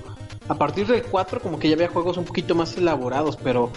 a 0.48 0.56
partir 0.56 0.88
del 0.88 1.04
4 1.04 1.42
como 1.42 1.60
que 1.60 1.68
ya 1.68 1.76
había 1.76 1.90
juegos 1.90 2.16
un 2.16 2.24
poquito 2.24 2.56
más 2.56 2.78
elaborados, 2.78 3.36
pero 3.36 3.70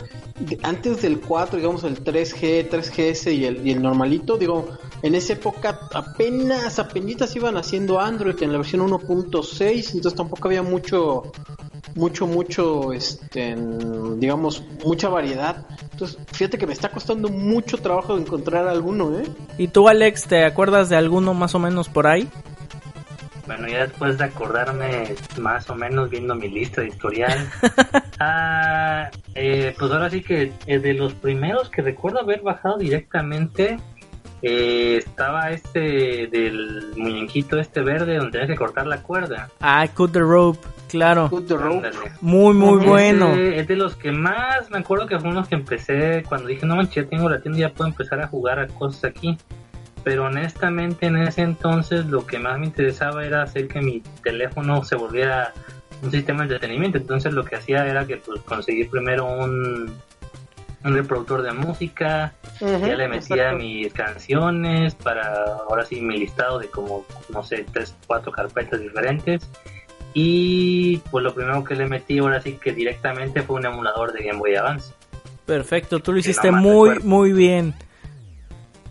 antes 0.63 1.03
del 1.03 1.21
4, 1.21 1.57
digamos 1.57 1.83
el 1.83 2.03
3G, 2.05 2.71
3GS 2.71 3.35
y 3.35 3.45
el, 3.45 3.67
y 3.67 3.73
el 3.73 3.83
normalito, 3.83 4.39
digo, 4.39 4.69
en 5.03 5.17
esa 5.17 5.33
época 5.33 5.89
apenas, 5.93 6.79
apenas 6.79 7.35
iban 7.35 7.57
haciendo 7.57 7.99
Android 7.99 8.41
en 8.41 8.53
la 8.53 8.59
versión 8.59 8.89
1.6, 8.89 9.95
entonces 9.95 10.15
tampoco 10.15 10.47
había 10.47 10.63
mucho, 10.63 11.33
mucho, 11.95 12.27
mucho, 12.27 12.93
este, 12.93 13.57
digamos, 14.17 14.65
mucha 14.85 15.09
variedad. 15.09 15.67
Entonces, 15.93 16.19
fíjate 16.33 16.59
que 16.59 16.67
me 16.67 16.73
está 16.73 16.91
costando 16.91 17.29
mucho 17.29 17.79
trabajo 17.79 18.17
encontrar 18.17 18.69
alguno, 18.69 19.19
¿eh? 19.19 19.25
¿Y 19.59 19.69
tú, 19.69 19.89
Alex, 19.89 20.25
te 20.25 20.45
acuerdas 20.45 20.89
de 20.89 20.97
alguno 20.97 21.35
más 21.35 21.55
o 21.55 21.59
menos 21.59 21.89
por 21.89 22.07
ahí? 22.07 22.29
Bueno, 23.47 23.67
ya 23.67 23.87
después 23.87 24.17
de 24.17 24.25
acordarme 24.25 25.15
más 25.41 25.69
o 25.71 25.75
menos 25.75 26.09
viendo 26.09 26.37
mi 26.37 26.49
lista 26.49 26.83
de 26.83 26.89
historial, 26.89 27.51
ah, 28.21 29.11
eh, 29.35 29.75
pues 29.77 29.91
ahora 29.91 30.09
sí 30.09 30.23
que 30.23 30.53
eh, 30.67 30.79
de 30.79 30.95
los 30.95 31.15
primeros 31.15 31.69
que 31.69 31.83
recuerdo 31.83 32.21
haber 32.21 32.43
bajado 32.43 32.79
directamente, 32.79 33.79
eh, 34.43 34.97
estaba 34.97 35.51
este 35.51 36.27
del 36.29 36.93
muñequito 36.97 37.59
este 37.59 37.83
verde 37.83 38.17
donde 38.17 38.33
tenías 38.33 38.49
que 38.49 38.57
cortar 38.57 38.87
la 38.87 39.03
cuerda. 39.03 39.51
Ah, 39.61 39.87
Cut 39.95 40.13
the 40.13 40.21
Rope, 40.21 40.59
claro. 40.89 41.29
Cut 41.29 41.47
the 41.47 41.57
rope. 41.57 41.87
Ándale. 41.89 42.13
Muy, 42.21 42.55
muy 42.55 42.81
Ese 42.81 42.89
bueno. 42.89 43.35
Es 43.35 43.69
de 43.69 43.77
los 43.77 43.97
que 43.97 44.13
más 44.13 44.71
me 44.71 44.79
acuerdo 44.79 45.07
que 45.07 45.19
fue 45.19 45.29
unos 45.29 45.49
que 45.49 45.57
empecé 45.57 46.23
cuando 46.29 46.49
dije, 46.49 46.65
no 46.65 46.77
manches, 46.77 47.05
ya 47.05 47.11
tengo 47.11 47.29
la 47.29 47.41
tienda, 47.41 47.59
ya 47.59 47.73
puedo 47.73 47.91
empezar 47.91 48.21
a 48.21 48.29
jugar 48.29 48.59
a 48.59 48.67
cosas 48.67 49.05
aquí. 49.05 49.37
Pero 50.03 50.25
honestamente 50.25 51.07
en 51.07 51.19
ese 51.19 51.43
entonces 51.43 52.07
lo 52.07 52.27
que 52.27 52.39
más 52.39 52.59
me 52.59 52.67
interesaba 52.67 53.25
era 53.27 53.43
hacer 53.43 53.69
que 53.69 53.83
mi 53.83 54.03
teléfono 54.23 54.83
se 54.83 54.97
volviera 54.97 55.53
un 56.03 56.11
sistema 56.11 56.39
de 56.39 56.55
entretenimiento. 56.55 56.97
Entonces 56.97 57.35
lo 57.35 57.45
que 57.45 57.57
hacía 57.57 57.87
era 57.87 58.07
que 58.07 58.17
pues 58.17 58.41
conseguir 58.41 58.89
primero 58.89 59.27
un, 59.27 59.93
un 60.85 60.95
reproductor 60.95 61.43
de 61.43 61.53
música, 61.53 62.33
Ujú, 62.61 62.87
ya 62.87 62.95
le 62.97 63.09
metía 63.09 63.37
exacto. 63.51 63.59
mis 63.59 63.93
canciones 63.93 64.95
para 64.95 65.45
ahora 65.69 65.85
sí 65.85 66.01
mi 66.01 66.19
listado 66.19 66.59
de 66.59 66.69
como 66.69 67.05
no 67.29 67.43
sé 67.43 67.67
tres 67.73 67.95
cuatro 68.07 68.33
carpetas 68.33 68.81
diferentes. 68.81 69.49
Y 70.15 70.97
pues 71.11 71.23
lo 71.23 71.33
primero 71.35 71.63
que 71.63 71.75
le 71.77 71.87
metí 71.87 72.19
ahora 72.19 72.41
sí 72.41 72.55
que 72.61 72.73
directamente 72.73 73.43
fue 73.43 73.57
un 73.57 73.67
emulador 73.67 74.13
de 74.13 74.25
Game 74.25 74.39
Boy 74.39 74.57
Advance. 74.57 74.93
Perfecto, 75.47 76.01
tú 76.01 76.13
lo 76.13 76.19
hiciste 76.19 76.51
muy, 76.51 76.99
muy 77.01 77.33
bien. 77.33 77.75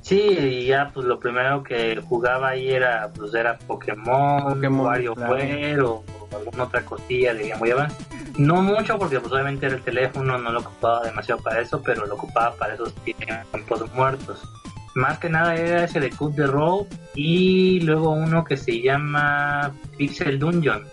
sí 0.01 0.19
y 0.19 0.65
ya 0.65 0.91
pues 0.93 1.05
lo 1.05 1.19
primero 1.19 1.61
que 1.63 1.99
jugaba 2.01 2.49
ahí 2.49 2.69
era 2.69 3.09
pues 3.15 3.33
era 3.33 3.57
Pokémon, 3.59 4.55
Pokémon, 4.55 4.85
WarioWare 4.85 5.79
o, 5.81 6.03
o 6.18 6.18
alguna 6.35 6.63
otra 6.63 6.83
costilla 6.83 7.33
de 7.33 7.49
Game 7.49 7.59
Boy 7.59 7.71
Advance 7.71 7.95
no 8.37 8.61
mucho 8.61 8.97
porque 8.97 9.19
pues 9.19 9.31
obviamente 9.31 9.65
era 9.65 9.75
el 9.75 9.81
teléfono 9.81 10.37
no 10.37 10.51
lo 10.51 10.59
ocupaba 10.59 11.03
demasiado 11.03 11.41
para 11.41 11.61
eso 11.61 11.81
pero 11.81 12.05
lo 12.05 12.15
ocupaba 12.15 12.55
para 12.55 12.73
esos 12.73 12.93
tiempos 12.95 13.93
muertos 13.93 14.41
más 14.95 15.19
que 15.19 15.29
nada 15.29 15.55
era 15.55 15.83
ese 15.83 15.99
de 15.99 16.09
Cut 16.09 16.35
the 16.35 16.47
Rope 16.47 16.95
y 17.15 17.79
luego 17.81 18.11
uno 18.11 18.43
que 18.43 18.57
se 18.57 18.81
llama 18.81 19.71
Pixel 19.97 20.39
Dungeon 20.39 20.85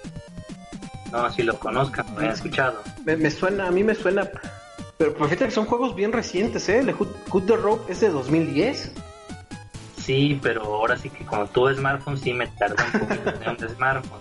no 1.13 1.31
si 1.31 1.43
lo 1.43 1.59
conozcan 1.59 2.07
lo 2.15 2.21
hayan 2.21 2.33
escuchado 2.33 2.83
Me, 3.05 3.17
me 3.17 3.31
suena, 3.31 3.69
a 3.69 3.71
mí 3.71 3.85
me 3.85 3.95
suena. 3.95 4.29
Pero 4.99 5.13
pero 5.13 5.27
fíjate 5.27 5.47
que 5.47 5.51
son 5.51 5.67
juegos 5.67 5.95
bien 5.95 6.13
recientes, 6.13 6.69
¿eh? 6.69 6.79
El 6.79 6.93
Hood 6.93 7.45
the 7.47 7.57
Rope 7.57 7.93
es 7.93 8.01
de 8.01 8.09
2010. 8.09 8.93
Sí, 9.99 10.39
pero 10.43 10.63
ahora 10.63 10.97
sí 10.97 11.11
que 11.11 11.25
como 11.25 11.47
tuve 11.47 11.75
smartphone 11.75 12.17
sí 12.17 12.33
me 12.33 12.47
tardó 12.47 12.77
un 12.93 13.01
poquito 13.01 13.31
en 13.31 13.51
un 13.51 13.69
smartphone. 13.69 14.21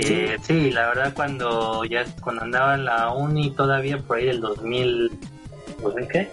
Eh, 0.00 0.36
sí, 0.42 0.70
la 0.70 0.88
verdad 0.88 1.12
cuando 1.14 1.84
ya 1.84 2.04
cuando 2.20 2.42
andaba 2.42 2.74
en 2.74 2.84
la 2.84 3.12
uni 3.12 3.50
todavía 3.52 3.98
por 3.98 4.18
ahí 4.18 4.26
del 4.26 4.40
2000 4.40 5.10
¿2000 5.82 6.08
qué? 6.08 6.28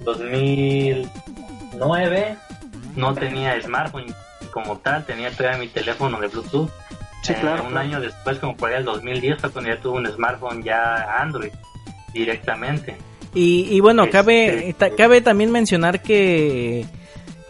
2009 0.00 2.36
no 2.96 3.14
tenía 3.14 3.60
smartphone 3.60 4.06
como 4.52 4.78
tal, 4.78 5.04
tenía 5.04 5.30
todavía 5.32 5.58
mi 5.58 5.68
teléfono 5.68 6.20
de 6.20 6.28
Bluetooth. 6.28 6.70
Sí, 7.22 7.32
Eh, 7.32 7.36
claro. 7.40 7.64
Un 7.64 7.70
claro. 7.70 7.86
año 7.88 8.00
después, 8.00 8.38
como 8.38 8.56
por 8.56 8.70
ahí 8.70 8.76
el 8.76 8.84
2010, 8.84 9.40
fue 9.40 9.50
cuando 9.50 9.70
ya 9.74 9.80
tuve 9.80 9.98
un 9.98 10.06
smartphone 10.06 10.62
ya 10.62 11.18
Android 11.20 11.50
directamente. 12.12 12.96
Y, 13.34 13.66
y 13.74 13.80
bueno, 13.80 14.04
Este- 14.04 14.12
cabe, 14.12 14.76
cabe 14.96 15.20
también 15.22 15.50
mencionar 15.50 16.00
que, 16.02 16.86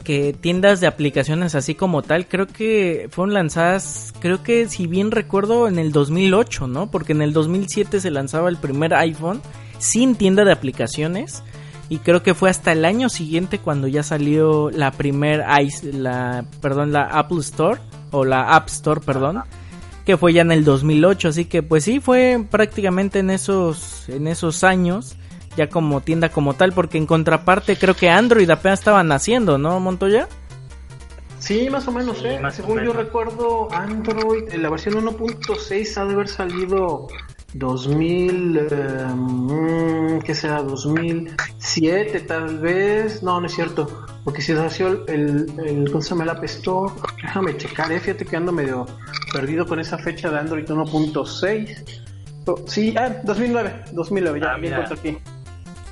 que 0.05 0.33
tiendas 0.39 0.81
de 0.81 0.87
aplicaciones 0.87 1.55
así 1.55 1.75
como 1.75 2.03
tal, 2.03 2.29
creo 2.29 2.47
que 2.47 3.09
fueron 3.11 3.35
lanzadas, 3.35 4.13
creo 4.21 4.43
que 4.43 4.69
si 4.69 4.87
bien 4.87 5.11
recuerdo, 5.11 5.67
en 5.67 5.79
el 5.79 5.91
2008, 5.91 6.69
¿no? 6.69 6.91
Porque 6.91 7.13
en 7.13 7.23
el 7.23 7.33
2007 7.33 8.01
se 8.01 8.11
lanzaba 8.11 8.49
el 8.49 8.59
primer 8.59 8.95
iPhone 8.95 9.41
sin 9.79 10.15
tienda 10.15 10.45
de 10.45 10.53
aplicaciones. 10.53 11.43
Y 11.89 11.99
creo 11.99 12.23
que 12.23 12.35
fue 12.35 12.49
hasta 12.49 12.73
el 12.73 12.85
año 12.85 13.09
siguiente 13.09 13.59
cuando 13.59 13.89
ya 13.89 14.03
salió 14.03 14.71
la 14.71 14.91
primer 14.93 15.45
ice, 15.63 15.93
la, 15.93 16.47
perdón, 16.61 16.93
la 16.93 17.05
Apple 17.05 17.41
Store 17.41 17.81
o 18.11 18.25
la 18.25 18.55
App 18.55 18.69
Store, 18.69 19.01
perdón, 19.01 19.43
que 20.07 20.17
fue 20.17 20.33
ya 20.33 20.43
en 20.43 20.53
el 20.53 20.65
2008, 20.65 21.29
así 21.29 21.45
que 21.45 21.63
pues 21.63 21.85
sí 21.85 22.01
fue 22.01 22.43
prácticamente 22.51 23.19
en 23.19 23.31
esos 23.31 24.09
en 24.09 24.29
esos 24.29 24.65
años 24.65 25.17
ya 25.57 25.69
como 25.69 26.01
tienda 26.01 26.29
como 26.29 26.55
tal, 26.55 26.73
porque 26.73 26.99
en 26.99 27.07
contraparte 27.07 27.77
creo 27.77 27.95
que 27.95 28.11
Android 28.11 28.49
apenas 28.51 28.81
estaba 28.81 29.03
naciendo, 29.03 29.59
¿no, 29.59 29.79
Montoya? 29.81 30.29
Sí, 31.39 31.69
más 31.71 31.87
o 31.89 31.93
menos, 31.93 32.19
Sí, 32.19 32.27
¿eh? 32.27 32.41
más 32.41 32.55
o 32.55 32.63
Según 32.63 32.83
yo 32.85 32.93
recuerdo, 32.95 33.69
Android, 33.71 34.45
en 34.51 34.63
la 34.63 34.71
versión 34.71 34.95
1.6 34.95 35.97
ha 35.99 36.05
de 36.07 36.13
haber 36.15 36.29
salido 36.29 37.07
2000, 37.53 38.57
eh, 38.71 39.05
mm, 39.15 40.19
¿qué 40.21 40.35
será? 40.35 40.63
2007 40.63 42.21
tal 42.21 42.59
vez. 42.59 43.23
No, 43.23 43.41
no 43.41 43.47
es 43.47 43.55
cierto, 43.55 44.07
porque 44.25 44.41
si 44.43 44.53
nació 44.55 44.89
el, 44.89 45.03
el, 45.09 45.61
el 45.67 45.91
¿cómo 45.91 46.01
se 46.03 46.11
llama? 46.11 46.25
El 46.25 46.31
App 46.31 46.45
Store. 46.45 46.93
Déjame 47.23 47.57
checar, 47.59 47.93
eh, 47.93 48.01
fíjate 48.01 48.25
que 48.25 48.37
ando 48.37 48.51
medio 48.51 48.87
perdido 49.33 49.67
con 49.67 49.79
esa 49.81 49.99
fecha 49.99 50.31
de 50.31 50.39
Android 50.39 50.65
1.6. 50.67 52.01
Oh, 52.47 52.57
Sí, 52.67 52.95
ah, 52.99 53.21
2009, 53.25 53.85
2009, 53.93 54.41
ya 54.41 54.53
Ah, 54.53 54.57
encuentro 54.59 54.95
aquí. 54.97 55.19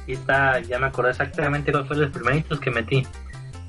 Está, 0.07 0.61
ya 0.61 0.79
me 0.79 0.87
acordé 0.87 1.11
exactamente 1.11 1.71
cuál 1.71 1.87
fue 1.87 1.97
los 1.97 2.11
primeritos 2.11 2.59
que 2.61 2.71
metí. 2.71 3.07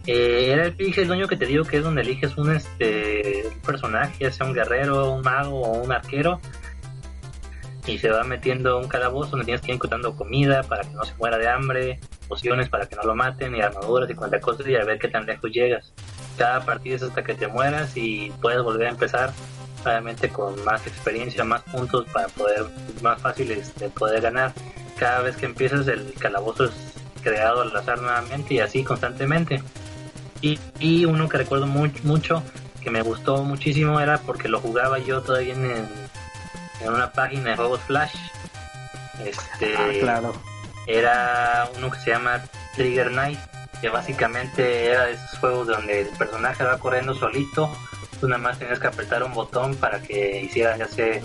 Eh, 0.05 0.51
era 0.51 0.65
el 0.65 0.75
Pixel 0.75 1.07
Dueño 1.07 1.27
que 1.27 1.37
te 1.37 1.45
digo 1.45 1.63
que 1.63 1.77
es 1.77 1.83
donde 1.83 2.01
eliges 2.01 2.35
un 2.37 2.51
este 2.53 3.43
personaje, 3.65 4.25
ya 4.25 4.31
sea 4.31 4.45
un 4.45 4.53
guerrero, 4.53 5.13
un 5.13 5.21
mago 5.21 5.61
o 5.61 5.81
un 5.81 5.91
arquero, 5.91 6.41
y 7.85 7.97
se 7.97 8.09
va 8.09 8.23
metiendo 8.23 8.79
un 8.79 8.87
calabozo 8.87 9.31
donde 9.31 9.45
tienes 9.45 9.61
que 9.61 9.67
ir 9.67 9.75
encontrando 9.75 10.15
comida 10.15 10.63
para 10.63 10.81
que 10.83 10.93
no 10.93 11.03
se 11.03 11.15
muera 11.15 11.37
de 11.37 11.47
hambre, 11.47 11.99
pociones 12.27 12.67
para 12.67 12.85
que 12.87 12.95
no 12.97 13.03
lo 13.03 13.15
maten, 13.15 13.55
y 13.55 13.61
armaduras 13.61 14.09
y 14.09 14.15
cuantas 14.15 14.41
cosas, 14.41 14.67
y 14.67 14.75
a 14.75 14.83
ver 14.83 14.99
qué 14.99 15.07
tan 15.07 15.25
lejos 15.25 15.51
llegas. 15.51 15.93
Cada 16.37 16.65
partida 16.65 16.95
es 16.95 17.03
hasta 17.03 17.23
que 17.23 17.35
te 17.35 17.47
mueras 17.47 17.95
y 17.95 18.31
puedes 18.41 18.61
volver 18.61 18.87
a 18.87 18.89
empezar, 18.89 19.31
obviamente 19.85 20.27
con 20.29 20.61
más 20.65 20.85
experiencia, 20.85 21.45
más 21.45 21.61
puntos 21.63 22.05
para 22.11 22.27
poder, 22.27 22.65
más 23.01 23.21
fáciles 23.21 23.73
de 23.75 23.89
poder 23.89 24.21
ganar 24.21 24.53
cada 25.03 25.19
vez 25.19 25.35
que 25.35 25.45
empiezas 25.45 25.85
el 25.89 26.13
calabozo 26.17 26.63
es 26.63 26.71
creado 27.21 27.61
al 27.61 27.75
azar 27.75 27.99
nuevamente 28.01 28.53
y 28.53 28.59
así 28.61 28.85
constantemente. 28.85 29.61
Y, 30.39 30.57
y 30.79 31.03
uno 31.03 31.27
que 31.27 31.39
recuerdo 31.39 31.67
muy, 31.67 31.91
mucho, 32.03 32.41
que 32.81 32.89
me 32.89 33.01
gustó 33.01 33.43
muchísimo, 33.43 33.99
era 33.99 34.17
porque 34.19 34.47
lo 34.47 34.61
jugaba 34.61 34.99
yo 34.99 35.21
todavía 35.21 35.55
en, 35.55 35.65
en 35.65 36.87
una 36.89 37.11
página 37.11 37.49
de 37.49 37.55
juegos 37.57 37.81
Flash. 37.81 38.13
Este, 39.25 39.75
Ah, 39.77 39.89
claro. 39.99 40.33
era 40.87 41.67
uno 41.77 41.91
que 41.91 41.99
se 41.99 42.11
llama 42.11 42.41
Trigger 42.77 43.09
Knight, 43.09 43.39
que 43.81 43.89
básicamente 43.89 44.85
era 44.85 45.03
de 45.07 45.13
esos 45.15 45.37
juegos 45.39 45.67
donde 45.67 45.99
el 46.03 46.07
personaje 46.17 46.63
va 46.63 46.77
corriendo 46.79 47.13
solito, 47.13 47.69
tú 48.21 48.29
nada 48.29 48.41
más 48.41 48.57
tenías 48.57 48.79
que 48.79 48.87
apretar 48.87 49.21
un 49.21 49.33
botón 49.33 49.75
para 49.75 50.01
que 50.01 50.43
hiciera 50.43 50.77
ya 50.77 50.87
sea 50.87 51.19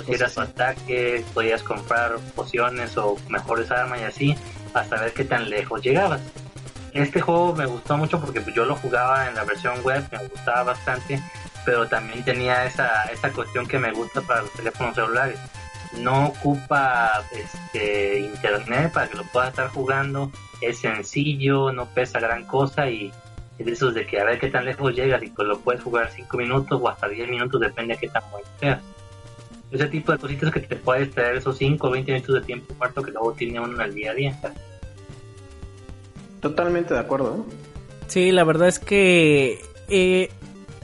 Hicieras 0.00 0.32
su 0.32 0.40
así. 0.40 0.50
ataque, 0.52 1.24
podías 1.34 1.62
comprar 1.62 2.16
pociones 2.34 2.96
o 2.96 3.16
mejores 3.28 3.70
armas 3.70 4.00
y 4.00 4.04
así, 4.04 4.36
hasta 4.74 5.00
ver 5.00 5.12
qué 5.12 5.24
tan 5.24 5.48
lejos 5.48 5.82
llegabas. 5.82 6.20
Este 6.92 7.20
juego 7.20 7.54
me 7.54 7.66
gustó 7.66 7.96
mucho 7.96 8.20
porque 8.20 8.42
yo 8.54 8.64
lo 8.64 8.76
jugaba 8.76 9.28
en 9.28 9.34
la 9.34 9.44
versión 9.44 9.82
web, 9.82 10.04
me 10.10 10.26
gustaba 10.26 10.62
bastante, 10.64 11.22
pero 11.64 11.86
también 11.86 12.24
tenía 12.24 12.64
esa, 12.64 13.04
esa 13.04 13.30
cuestión 13.30 13.66
que 13.66 13.78
me 13.78 13.92
gusta 13.92 14.20
para 14.22 14.42
los 14.42 14.52
teléfonos 14.52 14.94
celulares. 14.94 15.38
No 16.00 16.28
ocupa 16.28 17.24
este 17.32 18.20
internet 18.20 18.92
para 18.92 19.08
que 19.08 19.16
lo 19.16 19.24
puedas 19.24 19.50
estar 19.50 19.68
jugando, 19.68 20.30
es 20.60 20.78
sencillo, 20.78 21.72
no 21.72 21.86
pesa 21.86 22.20
gran 22.20 22.44
cosa 22.44 22.88
y 22.90 23.12
es 23.58 23.66
de 23.66 23.72
esos 23.72 23.94
de 23.94 24.06
que 24.06 24.20
a 24.20 24.24
ver 24.24 24.38
qué 24.38 24.48
tan 24.48 24.64
lejos 24.64 24.94
llegas 24.94 25.22
y 25.22 25.28
pues 25.28 25.46
lo 25.48 25.58
puedes 25.58 25.82
jugar 25.82 26.10
5 26.14 26.36
minutos 26.36 26.80
o 26.80 26.88
hasta 26.88 27.08
10 27.08 27.28
minutos, 27.28 27.60
depende 27.60 27.94
de 27.94 28.00
qué 28.00 28.08
tan 28.08 28.22
bueno 28.30 28.46
seas. 28.60 28.80
Ese 29.70 29.86
tipo 29.86 30.12
de 30.12 30.18
cositas 30.18 30.52
que 30.52 30.60
te 30.60 30.76
puedes 30.76 31.10
traer 31.10 31.36
esos 31.36 31.58
5 31.58 31.86
o 31.86 31.90
20 31.90 32.12
minutos 32.12 32.34
de 32.36 32.40
tiempo 32.42 32.74
muerto 32.78 33.02
que 33.02 33.10
luego 33.10 33.32
tiene 33.32 33.60
uno 33.60 33.74
en 33.74 33.80
el 33.82 33.94
día 33.94 34.10
a 34.12 34.14
día. 34.14 34.40
Totalmente 36.40 36.94
de 36.94 37.00
acuerdo, 37.00 37.36
¿eh? 37.48 37.52
Sí, 38.06 38.32
la 38.32 38.44
verdad 38.44 38.68
es 38.68 38.78
que 38.78 39.60
eh, 39.88 40.30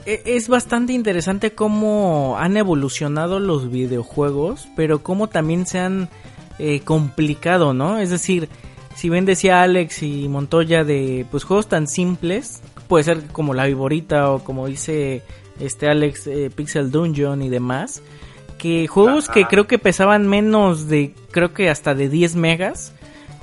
e- 0.05 0.21
es 0.25 0.47
bastante 0.47 0.93
interesante 0.93 1.51
cómo 1.53 2.35
han 2.37 2.57
evolucionado 2.57 3.39
los 3.39 3.71
videojuegos, 3.71 4.67
pero 4.75 5.01
cómo 5.01 5.27
también 5.29 5.65
se 5.65 5.79
han 5.79 6.09
eh, 6.59 6.81
complicado, 6.81 7.73
¿no? 7.73 7.97
Es 7.97 8.09
decir, 8.11 8.49
si 8.95 9.09
bien 9.09 9.25
decía 9.25 9.63
Alex 9.63 10.03
y 10.03 10.27
Montoya 10.29 10.83
de 10.83 11.25
pues 11.31 11.43
juegos 11.43 11.67
tan 11.67 11.87
simples, 11.87 12.61
puede 12.87 13.03
ser 13.05 13.23
como 13.31 13.53
la 13.53 13.65
Viborita 13.65 14.31
o 14.31 14.43
como 14.43 14.67
dice 14.67 15.23
este 15.59 15.87
Alex 15.89 16.27
eh, 16.27 16.51
Pixel 16.53 16.91
Dungeon 16.91 17.41
y 17.41 17.49
demás, 17.49 18.03
que 18.65 18.87
juegos 18.87 19.29
que 19.29 19.45
creo 19.45 19.67
que 19.67 19.77
pesaban 19.77 20.27
menos 20.27 20.87
de 20.87 21.13
creo 21.29 21.53
que 21.53 21.69
hasta 21.69 21.93
de 21.93 22.09
10 22.09 22.35
megas. 22.35 22.93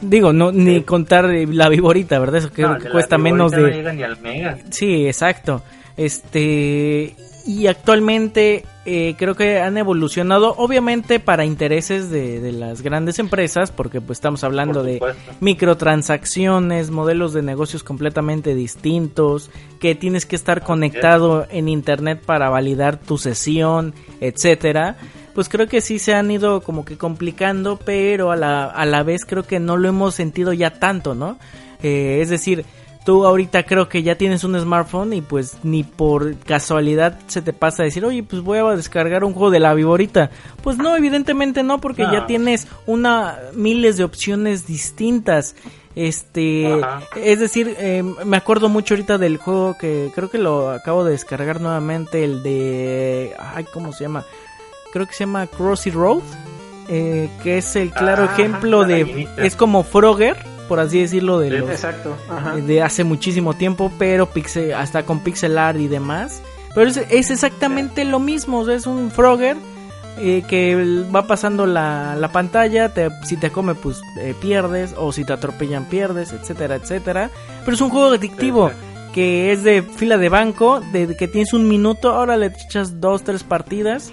Digo, 0.01 0.33
no 0.33 0.51
ni 0.51 0.83
contar 0.83 1.27
eh, 1.31 1.47
la 1.47 1.69
Viborita, 1.69 2.19
¿verdad? 2.19 2.39
Eso 2.39 2.51
creo 2.51 2.71
No, 2.71 2.79
que 2.79 2.89
cuesta 2.89 3.19
menos 3.19 3.53
No 3.53 3.59
de 3.59 3.71
llega 3.71 3.93
ni 3.93 4.03
al 4.03 4.21
mega. 4.21 4.59
Sí, 4.71 5.07
exacto. 5.07 5.63
Este 5.97 7.15
y 7.47 7.69
actualmente 7.69 8.65
eh, 8.85 9.15
creo 9.17 9.37
que 9.37 9.61
han 9.61 9.79
evolucionado 9.79 10.57
obviamente 10.59 11.21
para 11.21 11.45
intereses 11.45 12.11
de, 12.11 12.41
de, 12.41 12.51
las 12.51 12.83
grandes 12.83 13.21
empresas 13.21 13.71
porque 13.71 14.01
pues 14.01 14.17
estamos 14.17 14.43
hablando 14.43 14.83
de 14.83 15.01
microtransacciones 15.39 16.91
modelos 16.91 17.33
de 17.33 17.43
negocios 17.43 17.85
completamente 17.85 18.57
distintos 18.57 19.51
que 19.79 19.95
tienes 19.95 20.27
que 20.27 20.35
estar 20.35 20.65
conectado 20.65 21.47
en 21.51 21.69
internet 21.69 22.23
para 22.27 22.49
validar 22.49 22.99
tu 22.99 23.19
sesión 23.19 23.95
etcétera. 24.21 24.97
Pues 25.33 25.49
creo 25.49 25.69
que 25.69 25.81
sí 25.81 26.01
se 26.01 26.15
han 26.15 26.31
ido 26.33 26.61
como 26.61 26.85
que 26.85 26.99
complicando 26.99 27.79
pero 27.79 28.33
a 28.33 28.37
la, 28.37 28.65
a 28.65 28.85
la 28.85 29.05
vez 29.05 29.25
creo 29.25 29.45
que 29.45 29.61
no 29.61 29.77
lo 29.77 29.89
hemos 29.89 30.17
sentido 30.17 30.53
ya 30.53 30.71
tanto 30.71 31.15
no 31.15 31.39
eh, 31.85 32.19
es 32.21 32.31
decir 32.31 32.65
tú 33.05 33.27
ahorita 33.27 33.65
creo 33.65 33.89
que 33.89 34.03
ya 34.03 34.17
tienes 34.17 34.45
un 34.45 34.59
smartphone 34.59 35.13
y 35.13 35.21
pues 35.21 35.59
ni 35.63 35.85
por 35.85 36.37
casualidad 36.39 37.19
se 37.27 37.43
te 37.43 37.53
pasa 37.53 37.83
a 37.83 37.87
decir, 37.87 38.05
oye, 38.05 38.23
pues 38.23 38.43
voy 38.43 38.59
a 38.59 38.77
descargar 38.77 39.25
un 39.25 39.33
juego 39.33 39.51
de 39.51 39.61
la 39.61 39.75
Viborita. 39.75 40.31
Pues 40.63 40.79
no, 40.79 40.97
evidentemente 40.97 41.63
no, 41.63 41.81
porque 41.81 42.03
ya 42.03 42.27
tienes 42.27 42.69
una 42.87 43.39
miles 43.55 43.97
de 43.97 44.05
opciones 44.05 44.67
distintas. 44.67 45.57
Este, 45.95 46.81
es 47.17 47.39
decir, 47.39 47.75
eh, 47.79 48.03
me 48.25 48.39
acuerdo 48.39 48.71
mucho 48.71 48.95
ahorita 48.95 49.19
del 49.19 49.37
juego 49.37 49.77
que 49.79 50.11
creo 50.15 50.31
que 50.31 50.39
lo 50.39 50.71
acabo 50.71 51.05
de 51.05 51.13
descargar 51.13 51.61
nuevamente, 51.61 52.25
el 52.25 52.43
de, 52.43 53.35
ay, 53.39 53.67
¿cómo 53.73 53.93
se 53.93 54.05
llama? 54.05 54.25
Creo 54.93 55.07
que 55.07 55.13
se 55.13 55.25
llama 55.25 55.47
Crossy 55.47 55.91
Road, 55.91 56.23
eh, 56.89 57.29
que 57.43 57.59
es 57.59 57.77
el 57.77 57.91
claro 57.91 58.25
ejemplo 58.25 58.85
de, 58.85 59.29
es 59.37 59.55
como 59.55 59.83
Frogger 59.83 60.52
por 60.73 60.81
así 60.81 61.01
decirlo, 61.01 61.39
de, 61.39 61.51
de 62.67 62.83
hace 62.83 63.05
muchísimo 63.05 63.53
tiempo, 63.53 63.93
pero 63.99 64.31
pixel, 64.31 64.73
hasta 64.73 65.03
con 65.03 65.21
pixel 65.21 65.59
art 65.59 65.79
y 65.79 65.87
demás. 65.87 66.41
Pero 66.75 66.89
es, 66.89 67.31
exactamente 67.31 68.07
lo 68.07 68.19
mismo, 68.19 68.67
es 68.67 68.87
un 68.87 69.11
Frogger 69.11 69.59
eh, 70.19 70.43
que 70.49 71.05
va 71.15 71.27
pasando 71.27 71.67
la, 71.67 72.17
la 72.17 72.33
pantalla, 72.33 72.91
si 73.23 73.37
te 73.37 73.51
come 73.51 73.75
pues 73.75 74.01
eh, 74.19 74.35
pierdes, 74.41 74.95
o 74.97 75.13
si 75.13 75.27
te 75.27 75.35
atropellan 75.35 75.85
pierdes, 75.85 76.33
etcétera, 76.33 76.77
etcétera. 76.77 77.31
Pero 77.67 77.75
es 77.75 77.81
un 77.83 77.91
juego 77.91 78.15
adictivo. 78.15 78.71
Que 79.13 79.53
es 79.53 79.63
de 79.63 79.83
fila 79.83 80.17
de 80.17 80.31
banco, 80.31 80.81
de 80.91 81.15
que 81.19 81.29
tienes 81.29 81.53
un 81.53 81.69
minuto, 81.69 82.15
ahora 82.15 82.39
le 82.39 82.47
echas 82.47 82.99
dos, 82.99 83.25
tres 83.25 83.45
partidas, 83.45 84.11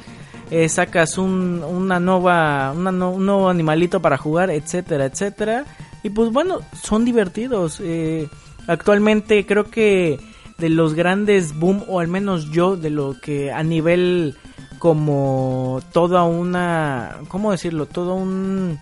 eh, 0.52 0.68
sacas 0.68 1.18
un, 1.18 1.64
una 1.64 2.02
nueva, 2.02 2.74
un 2.74 3.00
nuevo 3.26 3.48
animalito 3.48 4.02
para 4.02 4.18
jugar, 4.18 4.50
etcétera, 4.50 5.06
etcétera. 5.06 5.64
Y 6.04 6.10
pues 6.10 6.32
bueno, 6.32 6.60
son 6.82 7.06
divertidos. 7.06 7.80
Eh, 7.82 8.30
actualmente 8.68 9.46
creo 9.46 9.66
que 9.66 10.20
de 10.58 10.70
los 10.70 10.94
grandes 10.94 11.58
boom, 11.58 11.84
o 11.88 12.00
al 12.00 12.08
menos 12.08 12.52
yo, 12.52 12.76
de 12.76 12.90
lo 12.90 13.20
que 13.20 13.52
a 13.52 13.64
nivel 13.64 14.38
como 14.78 15.82
toda 15.92 16.24
una, 16.24 17.18
¿cómo 17.28 17.52
decirlo? 17.52 17.86
Todo 17.86 18.16
un, 18.16 18.80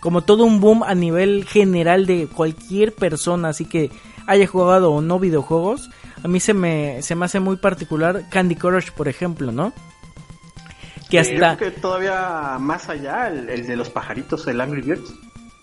como 0.00 0.22
todo 0.22 0.44
un 0.44 0.60
boom 0.60 0.82
a 0.82 0.94
nivel 0.94 1.44
general 1.44 2.06
de 2.06 2.26
cualquier 2.26 2.94
persona, 2.94 3.48
así 3.50 3.66
que 3.66 3.90
haya 4.26 4.46
jugado 4.46 4.92
o 4.92 5.02
no 5.02 5.18
videojuegos, 5.18 5.90
a 6.22 6.28
mí 6.28 6.40
se 6.40 6.54
me, 6.54 7.02
se 7.02 7.14
me 7.14 7.26
hace 7.26 7.40
muy 7.40 7.56
particular 7.56 8.24
Candy 8.30 8.56
Crush, 8.56 8.90
por 8.92 9.08
ejemplo, 9.08 9.52
¿no? 9.52 9.72
Que 11.08 11.18
hasta... 11.18 11.56
que 11.56 11.70
todavía 11.70 12.56
más 12.60 12.88
allá, 12.88 13.28
el 13.28 13.66
de 13.66 13.76
los 13.76 13.90
pajaritos, 13.90 14.46
el 14.46 14.60
Angry 14.60 14.82
Birds. 14.82 15.12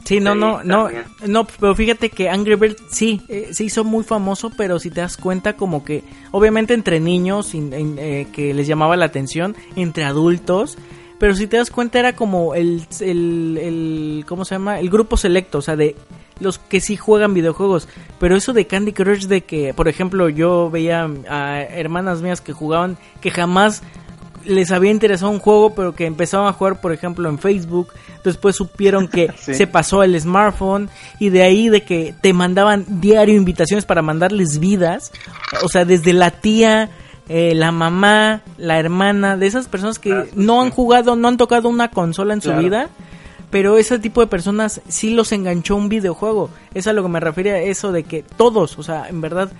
Sí, 0.07 0.21
no, 0.21 0.35
no, 0.35 0.63
no, 0.63 0.88
no, 1.25 1.45
pero 1.59 1.75
fíjate 1.75 2.09
que 2.09 2.29
Angry 2.29 2.55
Birds 2.55 2.81
sí, 2.89 3.21
eh, 3.27 3.49
se 3.51 3.65
hizo 3.65 3.84
muy 3.84 4.05
famoso, 4.05 4.49
pero 4.55 4.79
si 4.79 4.89
te 4.89 5.01
das 5.01 5.17
cuenta 5.17 5.57
como 5.57 5.84
que, 5.84 6.01
obviamente 6.31 6.73
entre 6.73 7.01
niños, 7.01 7.51
eh, 7.53 8.25
que 8.31 8.53
les 8.53 8.67
llamaba 8.67 8.95
la 8.95 9.03
atención, 9.03 9.53
entre 9.75 10.05
adultos, 10.05 10.77
pero 11.19 11.35
si 11.35 11.45
te 11.45 11.57
das 11.57 11.71
cuenta 11.71 11.99
era 11.99 12.15
como 12.15 12.55
el, 12.55 12.84
el, 13.01 13.57
el, 13.61 14.25
¿cómo 14.25 14.45
se 14.45 14.55
llama? 14.55 14.79
El 14.79 14.89
grupo 14.89 15.17
selecto, 15.17 15.57
o 15.57 15.61
sea, 15.61 15.75
de 15.75 15.97
los 16.39 16.57
que 16.57 16.79
sí 16.79 16.95
juegan 16.95 17.34
videojuegos, 17.34 17.89
pero 18.17 18.38
eso 18.38 18.53
de 18.53 18.65
Candy 18.65 18.93
Crush 18.93 19.25
de 19.25 19.41
que, 19.41 19.73
por 19.73 19.89
ejemplo, 19.89 20.29
yo 20.29 20.69
veía 20.69 21.05
a 21.27 21.63
hermanas 21.63 22.21
mías 22.21 22.39
que 22.39 22.53
jugaban, 22.53 22.97
que 23.19 23.29
jamás 23.29 23.84
les 24.47 24.71
había 24.71 24.91
interesado 24.91 25.31
un 25.31 25.39
juego, 25.39 25.75
pero 25.75 25.93
que 25.93 26.05
empezaban 26.05 26.47
a 26.47 26.53
jugar, 26.53 26.81
por 26.81 26.93
ejemplo, 26.93 27.29
en 27.29 27.37
Facebook. 27.37 27.89
Después 28.23 28.55
supieron 28.55 29.07
que 29.07 29.31
se 29.37 29.67
pasó 29.67 30.03
el 30.03 30.19
smartphone 30.19 30.89
y 31.19 31.29
de 31.29 31.43
ahí 31.43 31.69
de 31.69 31.83
que 31.83 32.15
te 32.21 32.33
mandaban 32.33 32.85
diario 33.01 33.35
invitaciones 33.35 33.85
para 33.85 34.01
mandarles 34.01 34.59
vidas. 34.59 35.11
O 35.63 35.69
sea, 35.69 35.85
desde 35.85 36.13
la 36.13 36.31
tía, 36.31 36.89
eh, 37.29 37.53
la 37.55 37.71
mamá, 37.71 38.41
la 38.57 38.79
hermana, 38.79 39.37
de 39.37 39.47
esas 39.47 39.67
personas 39.67 39.99
que 39.99 40.29
no 40.35 40.61
han 40.61 40.69
jugado, 40.69 41.15
no 41.15 41.27
han 41.27 41.37
tocado 41.37 41.69
una 41.69 41.89
consola 41.89 42.33
en 42.33 42.41
su 42.41 42.53
vida. 42.53 42.89
Pero 43.49 43.77
ese 43.77 43.97
tipo 43.97 44.19
de 44.19 44.27
personas 44.27 44.81
sí 44.89 45.11
los 45.11 45.31
enganchó 45.31 45.77
un 45.77 45.87
videojuego. 45.87 46.49
Es 46.73 46.85
a 46.87 46.93
lo 46.93 47.01
que 47.01 47.09
me 47.09 47.21
refiero 47.21 47.55
eso 47.55 47.93
de 47.93 48.03
que 48.03 48.21
todos, 48.21 48.77
o 48.77 48.83
sea, 48.83 49.07
en 49.07 49.21
verdad 49.21 49.51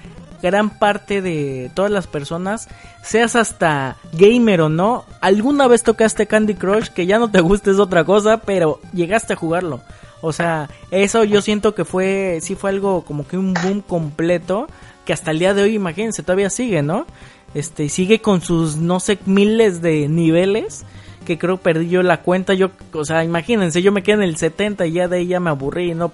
gran 0.42 0.70
parte 0.70 1.22
de 1.22 1.72
todas 1.74 1.92
las 1.92 2.08
personas, 2.08 2.68
seas 3.04 3.36
hasta 3.36 3.98
gamer 4.14 4.62
o 4.62 4.70
no, 4.70 5.06
alguna 5.22 5.68
vez 5.68 5.84
tocaste 5.84 6.28
Candy 6.28 6.56
Crush, 6.56 6.88
que 6.88 7.06
ya 7.06 7.20
no 7.20 7.30
te 7.30 7.42
guste 7.42 7.72
es 7.72 7.80
otra 7.80 8.04
cosa, 8.04 8.38
pero 8.38 8.80
llegaste 8.94 9.34
a 9.34 9.38
jugarlo. 9.38 9.82
O 10.22 10.34
sea, 10.34 10.70
eso 10.92 11.24
yo 11.24 11.42
siento 11.42 11.76
que 11.76 11.86
fue, 11.86 12.40
sí 12.42 12.56
fue 12.56 12.72
algo 12.72 13.04
como 13.04 13.28
que 13.28 13.38
un 13.38 13.54
boom 13.54 13.82
completo, 13.82 14.68
que 15.06 15.14
hasta 15.14 15.32
el 15.32 15.40
día 15.40 15.54
de 15.54 15.64
hoy, 15.64 15.76
imagínense, 15.76 16.24
todavía 16.24 16.50
sigue, 16.50 16.82
¿no? 16.82 17.06
Este, 17.54 17.88
sigue 17.90 18.20
con 18.20 18.42
sus, 18.42 18.78
no 18.78 19.00
sé, 19.00 19.20
miles 19.26 19.82
de 19.82 20.08
niveles, 20.08 20.86
que 21.26 21.38
creo 21.38 21.58
perdí 21.58 21.90
yo 21.90 22.04
la 22.04 22.22
cuenta, 22.22 22.54
yo, 22.54 22.72
o 22.94 23.06
sea, 23.06 23.24
imagínense, 23.24 23.82
yo 23.82 23.92
me 23.92 24.04
quedé 24.04 24.16
en 24.16 24.24
el 24.24 24.38
70 24.38 24.86
y 24.88 24.94
ya 24.94 25.08
de 25.08 25.18
ahí 25.18 25.28
ya 25.28 25.40
me 25.40 25.50
aburrí 25.50 25.92
y 25.92 25.96
no, 25.96 26.12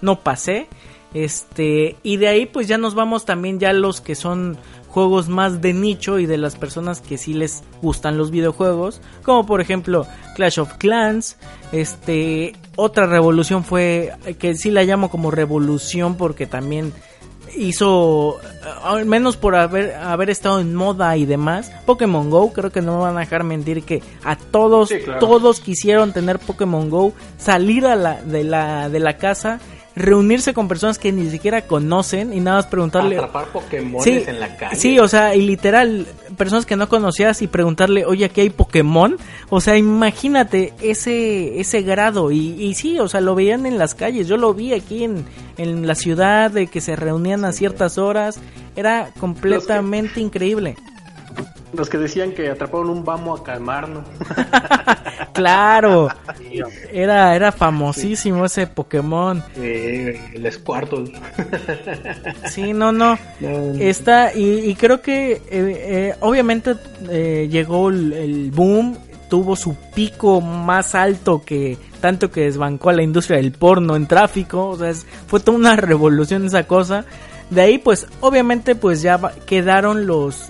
no 0.00 0.20
pasé. 0.20 0.68
Este, 1.14 1.96
y 2.02 2.16
de 2.16 2.28
ahí 2.28 2.46
pues 2.46 2.68
ya 2.68 2.78
nos 2.78 2.94
vamos 2.94 3.24
también 3.24 3.58
ya 3.58 3.72
los 3.72 4.00
que 4.00 4.14
son 4.14 4.56
juegos 4.88 5.28
más 5.28 5.62
de 5.62 5.72
nicho 5.72 6.18
y 6.18 6.26
de 6.26 6.36
las 6.36 6.56
personas 6.56 7.00
que 7.00 7.16
sí 7.16 7.32
les 7.32 7.62
gustan 7.80 8.18
los 8.18 8.30
videojuegos, 8.30 9.00
como 9.22 9.46
por 9.46 9.60
ejemplo 9.60 10.06
Clash 10.36 10.60
of 10.60 10.74
Clans, 10.74 11.38
este, 11.72 12.54
otra 12.76 13.06
revolución 13.06 13.64
fue 13.64 14.12
que 14.38 14.54
sí 14.54 14.70
la 14.70 14.84
llamo 14.84 15.10
como 15.10 15.30
revolución 15.30 16.16
porque 16.16 16.46
también 16.46 16.92
hizo 17.56 18.38
al 18.82 19.04
menos 19.04 19.36
por 19.36 19.56
haber 19.56 19.94
haber 19.94 20.30
estado 20.30 20.60
en 20.60 20.74
moda 20.74 21.16
y 21.18 21.26
demás 21.26 21.70
Pokémon 21.84 22.30
Go 22.30 22.52
creo 22.52 22.70
que 22.70 22.80
no 22.80 22.96
me 22.96 23.02
van 23.02 23.16
a 23.16 23.20
dejar 23.20 23.44
mentir 23.44 23.82
que 23.82 24.02
a 24.24 24.36
todos 24.36 24.90
todos 25.20 25.60
quisieron 25.60 26.12
tener 26.14 26.38
Pokémon 26.38 26.88
Go 26.88 27.12
salir 27.36 27.84
a 27.86 27.94
la 27.94 28.22
de 28.22 28.44
la 28.44 28.88
de 28.88 29.00
la 29.00 29.18
casa 29.18 29.60
reunirse 29.94 30.54
con 30.54 30.68
personas 30.68 30.98
que 30.98 31.12
ni 31.12 31.30
siquiera 31.30 31.62
conocen 31.62 32.32
y 32.32 32.40
nada 32.40 32.58
más 32.58 32.66
preguntarle. 32.66 33.16
Atrapar 33.16 33.46
Pokémon 33.48 34.06
en 34.06 34.40
la 34.40 34.56
calle. 34.56 34.76
Sí, 34.76 34.98
o 34.98 35.08
sea, 35.08 35.34
y 35.34 35.42
literal, 35.42 36.06
personas 36.36 36.66
que 36.66 36.76
no 36.76 36.88
conocías 36.88 37.42
y 37.42 37.46
preguntarle, 37.46 38.06
oye, 38.06 38.24
aquí 38.24 38.40
hay 38.40 38.50
Pokémon. 38.50 39.16
O 39.50 39.60
sea, 39.60 39.76
imagínate 39.76 40.72
ese, 40.80 41.60
ese 41.60 41.82
grado. 41.82 42.30
Y, 42.30 42.62
y 42.62 42.74
sí, 42.74 42.98
o 42.98 43.08
sea, 43.08 43.20
lo 43.20 43.34
veían 43.34 43.66
en 43.66 43.78
las 43.78 43.94
calles. 43.94 44.28
Yo 44.28 44.36
lo 44.36 44.54
vi 44.54 44.72
aquí 44.72 45.04
en, 45.04 45.24
en 45.58 45.86
la 45.86 45.94
ciudad, 45.94 46.50
de 46.50 46.66
que 46.66 46.80
se 46.80 46.96
reunían 46.96 47.44
a 47.44 47.52
ciertas 47.52 47.98
horas. 47.98 48.40
Era 48.76 49.10
completamente 49.18 50.20
increíble. 50.20 50.76
Los 51.72 51.88
que 51.88 51.96
decían 51.96 52.32
que 52.32 52.50
atraparon 52.50 52.90
un 52.90 53.04
vamos 53.04 53.40
a 53.40 53.44
calmarnos. 53.44 54.04
claro. 55.32 56.08
Era, 56.92 57.34
era 57.34 57.50
famosísimo 57.50 58.44
ese 58.44 58.66
Pokémon. 58.66 59.42
el 59.56 60.52
Squirtle. 60.52 61.12
sí, 62.50 62.74
no, 62.74 62.92
no. 62.92 63.18
Está, 63.78 64.34
y, 64.34 64.74
creo 64.74 65.00
que 65.00 65.32
eh, 65.32 65.40
eh, 65.50 66.14
obviamente 66.20 66.74
eh, 67.08 67.48
llegó 67.50 67.88
el, 67.88 68.50
boom, 68.54 68.98
tuvo 69.30 69.56
su 69.56 69.74
pico 69.94 70.42
más 70.42 70.94
alto 70.94 71.42
que 71.44 71.78
tanto 72.02 72.30
que 72.30 72.42
desbancó 72.42 72.90
a 72.90 72.92
la 72.92 73.02
industria 73.02 73.38
del 73.38 73.52
porno 73.52 73.96
en 73.96 74.06
tráfico. 74.06 74.68
O 74.68 74.76
sea, 74.76 74.92
fue 75.26 75.40
toda 75.40 75.56
una 75.56 75.76
revolución 75.76 76.44
esa 76.44 76.64
cosa. 76.64 77.06
De 77.52 77.60
ahí, 77.60 77.76
pues, 77.76 78.06
obviamente, 78.20 78.74
pues 78.74 79.02
ya 79.02 79.20
quedaron 79.44 80.06
los, 80.06 80.48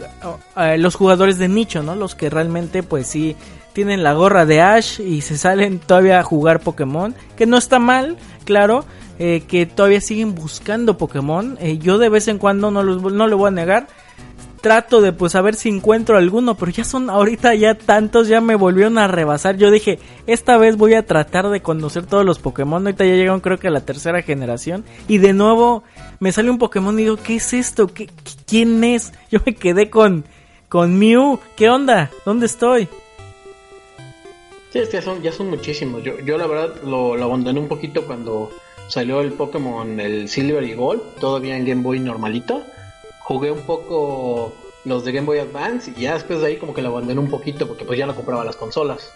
eh, 0.57 0.79
los 0.79 0.95
jugadores 0.95 1.37
de 1.37 1.49
nicho, 1.49 1.83
¿no? 1.83 1.97
Los 1.97 2.15
que 2.15 2.31
realmente, 2.31 2.85
pues 2.85 3.09
sí, 3.09 3.35
tienen 3.73 4.05
la 4.05 4.13
gorra 4.13 4.47
de 4.47 4.61
Ash 4.61 5.01
y 5.01 5.21
se 5.23 5.37
salen 5.37 5.81
todavía 5.81 6.21
a 6.21 6.23
jugar 6.23 6.61
Pokémon. 6.61 7.17
Que 7.37 7.45
no 7.45 7.59
está 7.59 7.81
mal, 7.81 8.19
claro, 8.45 8.85
eh, 9.19 9.43
que 9.49 9.67
todavía 9.67 10.01
siguen 10.01 10.37
buscando 10.37 10.97
Pokémon. 10.97 11.59
Eh, 11.61 11.79
yo 11.79 11.99
de 11.99 12.09
vez 12.09 12.29
en 12.29 12.39
cuando, 12.39 12.71
no, 12.71 12.85
los, 12.85 13.03
no 13.03 13.27
lo 13.27 13.37
voy 13.37 13.49
a 13.49 13.51
negar, 13.51 13.89
trato 14.63 15.03
de 15.03 15.13
pues 15.13 15.35
a 15.35 15.43
ver 15.43 15.55
si 15.57 15.69
encuentro 15.69 16.17
alguno, 16.17 16.57
pero 16.57 16.71
ya 16.71 16.85
son 16.85 17.11
ahorita 17.11 17.55
ya 17.55 17.75
tantos, 17.75 18.29
ya 18.29 18.41
me 18.41 18.55
volvieron 18.55 18.97
a 18.97 19.09
rebasar. 19.09 19.59
Yo 19.59 19.71
dije, 19.71 19.99
esta 20.27 20.57
vez 20.57 20.79
voy 20.79 20.95
a 20.95 21.05
tratar 21.05 21.51
de 21.51 21.61
conocer 21.61 22.07
todos 22.07 22.25
los 22.25 22.39
Pokémon. 22.39 22.87
Ahorita 22.87 23.05
ya 23.05 23.15
llegaron 23.15 23.41
creo 23.41 23.59
que 23.59 23.69
a 23.69 23.73
la 23.73 23.85
tercera 23.85 24.23
generación. 24.23 24.85
Y 25.09 25.19
de 25.19 25.35
nuevo 25.35 25.83
me 26.21 26.33
sale 26.33 26.49
un 26.49 26.59
Pokémon 26.59 26.99
y 26.99 27.03
digo, 27.03 27.17
¿qué 27.17 27.37
es 27.37 27.53
esto? 27.53 27.89
¿Qué, 27.89 28.09
¿Quién 28.47 28.83
es? 28.85 29.13
Yo 29.31 29.41
me 29.45 29.55
quedé 29.55 29.91
con 29.91 30.25
con 30.69 30.99
Mew. 30.99 31.39
¿Qué 31.57 31.69
onda? 31.69 32.11
¿Dónde 32.25 32.47
estoy? 32.47 32.89
Sí, 34.73 34.81
son, 35.03 35.21
ya 35.21 35.33
son 35.33 35.51
muchísimos. 35.51 36.03
Yo, 36.03 36.19
yo 36.21 36.39
la 36.39 36.47
verdad 36.47 36.83
lo, 36.85 37.15
lo 37.15 37.25
abandoné 37.25 37.61
un 37.61 37.69
poquito 37.69 38.07
cuando 38.07 38.51
salió 38.89 39.21
el 39.21 39.33
Pokémon, 39.33 40.01
el 40.01 40.29
Silver 40.29 40.63
y 40.63 40.75
Gold, 40.75 41.03
todavía 41.21 41.57
en 41.57 41.67
Game 41.67 41.83
Boy 41.83 42.01
normalito. 42.01 42.63
Jugué 43.33 43.51
un 43.51 43.63
poco 43.63 44.53
los 44.85 45.07
de 45.07 45.13
Game 45.13 45.27
Boy 45.27 45.39
Advance 45.39 45.91
y 45.97 46.03
ya 46.03 46.13
después 46.13 46.43
de 46.43 46.49
ahí 46.49 46.57
como 46.59 46.75
que 46.75 46.83
lo 46.83 46.89
abandoné 46.89 47.19
un 47.19 47.31
poquito 47.31 47.67
porque 47.67 47.87
pues 47.87 47.99
ya 47.99 48.05
no 48.05 48.15
compraba 48.15 48.45
las 48.45 48.57
consolas. 48.57 49.11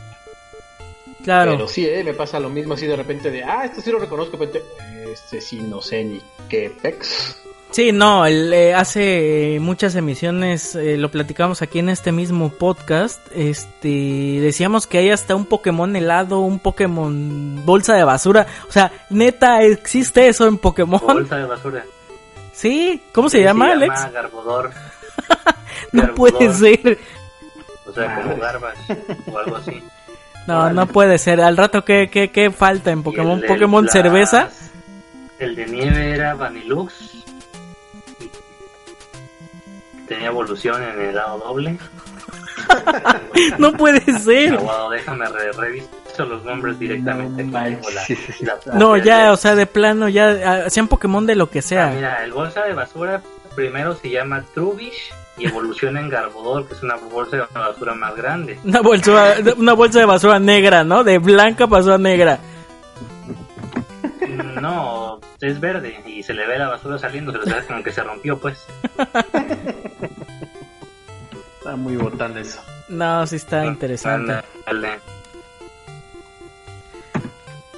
Claro. 1.23 1.53
Pero 1.53 1.69
sí, 1.69 1.87
eh, 1.87 2.03
me 2.03 2.15
pasa 2.15 2.41
lo 2.41 2.49
mismo 2.49 2.73
así 2.73 2.87
de 2.87 2.97
repente 2.97 3.31
de, 3.31 3.45
ah, 3.45 3.67
esto 3.67 3.83
sí 3.83 3.93
lo 3.93 3.99
reconozco, 3.99 4.39
pero 4.39 4.65
este 5.13 5.43
sí 5.43 5.61
no 5.61 5.83
sé 5.83 6.03
ni 6.03 6.23
qué 6.49 6.73
pex. 6.81 7.37
Sí, 7.73 7.93
no, 7.93 8.25
él 8.25 8.51
eh, 8.55 8.73
hace 8.73 9.59
muchas 9.61 9.97
emisiones, 9.97 10.75
eh, 10.77 10.97
lo 10.97 11.11
platicamos 11.11 11.61
aquí 11.61 11.81
en 11.81 11.91
este 11.91 12.11
mismo 12.11 12.49
podcast, 12.49 13.21
este, 13.35 14.39
decíamos 14.41 14.87
que 14.87 14.97
hay 14.97 15.11
hasta 15.11 15.35
un 15.35 15.45
Pokémon 15.45 15.95
helado, 15.95 16.41
un 16.41 16.59
Pokémon 16.59 17.67
bolsa 17.67 17.95
de 17.95 18.05
basura, 18.05 18.47
o 18.67 18.73
sea, 18.73 18.93
neta, 19.11 19.63
¿existe 19.63 20.27
eso 20.27 20.47
en 20.47 20.57
Pokémon? 20.57 21.03
Bolsa 21.05 21.37
de 21.37 21.45
basura. 21.45 21.85
Sí, 22.57 23.03
¿cómo 23.13 23.29
se 23.29 23.43
llama, 23.43 23.67
se 23.67 23.73
Alex? 23.73 23.95
Llama 24.01 24.11
Garbodor. 24.13 24.71
no 25.93 26.03
Garbodor. 26.03 26.15
puede 26.15 26.53
ser. 26.55 26.99
O 27.87 27.93
sea, 27.93 28.15
como 28.23 28.37
Garbage 28.39 28.97
o 29.31 29.39
algo 29.39 29.57
así. 29.57 29.83
No, 30.47 30.71
no 30.73 30.87
puede 30.87 31.19
ser. 31.19 31.41
Al 31.41 31.57
rato, 31.57 31.85
¿qué, 31.85 32.09
qué, 32.11 32.31
qué 32.31 32.51
falta 32.51 32.91
en 32.91 33.03
Pokémon? 33.03 33.41
El 33.41 33.47
¿Pokémon 33.47 33.85
las- 33.85 33.93
cerveza? 33.93 34.49
El 35.39 35.55
de 35.55 35.67
nieve 35.67 36.13
era 36.13 36.35
Vanilux. 36.35 36.95
Tenía 40.09 40.29
evolución 40.29 40.83
en 40.83 41.01
el 41.01 41.15
lado 41.15 41.39
doble. 41.39 41.79
No 43.59 43.73
puede 43.73 44.01
ser. 44.19 44.55
Aguado, 44.55 44.91
déjame 44.91 45.27
re 45.29 45.51
los 46.25 46.45
nombres 46.45 46.79
directamente. 46.79 47.45
No 47.45 47.59
aquí 47.59 47.71
tengo 47.75 47.91
la- 47.91 48.01
manches. 48.01 48.41
la- 48.41 48.75
No, 48.79 48.97
el 48.97 49.03
ya, 49.03 49.33
o 49.33 49.37
sea, 49.37 49.55
de 49.55 49.67
plano, 49.67 50.09
ya 50.09 50.29
ah, 50.45 50.63
hacían 50.67 50.89
Pokémon 50.89 51.27
de 51.27 51.35
lo 51.37 51.51
que 51.51 51.59
Ah, 51.59 51.63
sea. 51.63 51.87
mira, 51.89 52.25
el 52.25 52.33
bolsa 52.33 52.63
de 52.65 52.73
basura 52.75 53.21
primero 53.55 53.95
se 53.95 54.11
llama 54.11 54.45
Trubish 54.55 55.13
y 55.39 55.47
evoluciona 55.47 56.01
en 56.01 56.09
Garbodor, 56.09 56.67
que 56.67 56.75
es 56.75 56.83
una 56.83 56.97
bolsa 56.97 57.37
de 57.37 57.43
basura 57.55 57.95
más 57.95 58.15
grande. 58.17 58.59
Una 58.65 58.81
bolsa, 58.81 59.35
una 59.57 59.73
bolsa 59.75 59.99
de 60.01 60.05
basura 60.07 60.39
negra, 60.39 60.83
¿no? 60.85 61.05
De 61.05 61.19
blanca 61.19 61.67
pasó 61.67 61.95
a 61.95 61.99
negra. 61.99 62.39
No, 64.61 65.21
es 65.41 65.61
verde 65.61 66.03
y 66.07 66.23
se 66.23 66.33
le 66.35 66.47
ve 66.47 66.59
la 66.59 66.69
basura 66.69 66.99
saliendo, 66.99 67.31
se 67.33 67.39
le 67.51 67.63
como 67.67 67.83
que 67.83 67.93
se 67.93 68.03
rompió, 68.03 68.39
pues. 68.39 68.67
Está 71.59 71.77
muy 71.77 71.97
botán 71.97 72.37
eso. 72.39 72.61
No, 72.89 73.27
sí 73.27 73.37
está 73.37 73.67
interesante. 73.67 74.33
Ándale. 74.67 74.99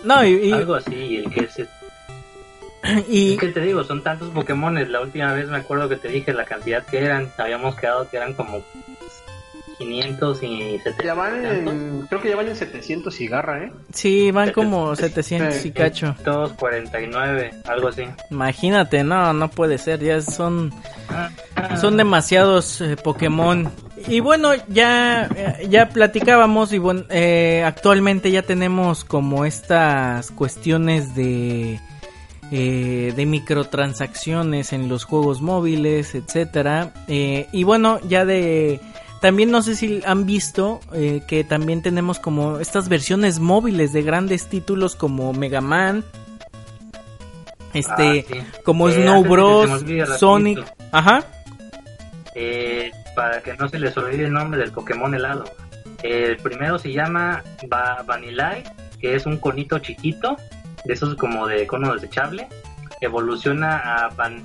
No, 0.04 0.24
y, 0.24 0.52
Algo 0.52 0.74
así, 0.74 0.94
y 0.94 1.16
el 1.16 1.30
que 1.30 1.40
es 1.44 1.68
y, 3.08 3.36
¿Qué 3.36 3.48
te 3.48 3.60
digo? 3.60 3.82
Son 3.84 4.02
tantos 4.02 4.30
Pokémones. 4.30 4.88
La 4.88 5.00
última 5.00 5.32
vez 5.32 5.48
me 5.48 5.58
acuerdo 5.58 5.88
que 5.88 5.96
te 5.96 6.08
dije 6.08 6.32
la 6.32 6.44
cantidad 6.44 6.84
que 6.84 6.98
eran. 6.98 7.30
Habíamos 7.36 7.74
quedado 7.74 8.08
que 8.08 8.16
eran 8.16 8.34
como 8.34 8.62
500 9.78 10.42
y 10.42 10.78
700. 10.78 11.04
Ya 11.04 11.14
van 11.14 11.44
en, 11.46 12.06
creo 12.08 12.20
que 12.20 12.28
ya 12.28 12.36
van 12.36 12.48
en 12.48 12.56
700 12.56 13.20
y 13.20 13.26
garra, 13.28 13.64
¿eh? 13.64 13.72
sí, 13.92 14.30
van 14.30 14.52
como 14.52 14.94
700 14.94 15.64
y 15.64 15.72
cacho. 15.72 16.14
249, 16.24 17.50
algo 17.64 17.88
así. 17.88 18.04
Imagínate, 18.30 19.04
no, 19.04 19.32
no 19.32 19.48
puede 19.48 19.78
ser, 19.78 20.00
ya 20.00 20.20
son 20.20 20.72
son 21.80 21.96
demasiados 21.96 22.80
eh, 22.80 22.96
Pokémon. 22.96 23.70
Y 24.06 24.20
bueno, 24.20 24.50
ya 24.68 25.28
eh, 25.34 25.66
ya 25.68 25.88
platicábamos 25.88 26.72
y 26.72 26.78
bueno, 26.78 27.04
eh, 27.10 27.62
actualmente 27.64 28.30
ya 28.30 28.42
tenemos 28.42 29.04
como 29.04 29.44
estas 29.44 30.30
cuestiones 30.30 31.14
de 31.14 31.80
eh, 32.50 33.12
de 33.14 33.26
microtransacciones 33.26 34.72
en 34.72 34.88
los 34.88 35.04
juegos 35.04 35.42
móviles, 35.42 36.14
etcétera. 36.14 36.94
Eh, 37.06 37.46
y 37.52 37.64
bueno, 37.64 38.00
ya 38.08 38.24
de 38.24 38.80
también 39.20 39.50
no 39.50 39.62
sé 39.62 39.74
si 39.76 40.02
han 40.06 40.26
visto 40.26 40.80
eh, 40.92 41.22
que 41.26 41.44
también 41.44 41.82
tenemos 41.82 42.18
como 42.18 42.58
estas 42.58 42.88
versiones 42.88 43.38
móviles 43.40 43.92
de 43.92 44.02
grandes 44.02 44.46
títulos 44.46 44.94
como 44.96 45.32
Mega 45.32 45.60
Man, 45.60 46.04
este, 47.74 48.20
Ah, 48.20 48.24
sí. 48.32 48.40
como 48.64 48.88
Eh, 48.88 48.94
Snow 48.94 49.24
Bros. 49.24 49.84
Sonic, 50.18 50.64
ajá, 50.92 51.24
Eh, 52.34 52.90
para 53.16 53.40
que 53.40 53.54
no 53.54 53.68
se 53.68 53.80
les 53.80 53.96
olvide 53.96 54.24
el 54.24 54.32
nombre 54.32 54.60
del 54.60 54.70
Pokémon 54.70 55.12
helado. 55.12 55.44
El 56.04 56.36
primero 56.36 56.78
se 56.78 56.92
llama 56.92 57.42
Vanillite, 58.06 58.70
que 59.00 59.16
es 59.16 59.26
un 59.26 59.38
conito 59.38 59.80
chiquito, 59.80 60.36
de 60.84 60.94
esos 60.94 61.16
como 61.16 61.48
de 61.48 61.66
cono 61.66 61.92
desechable. 61.94 62.46
Evoluciona 63.00 63.78
a 63.78 64.08
Van 64.10 64.44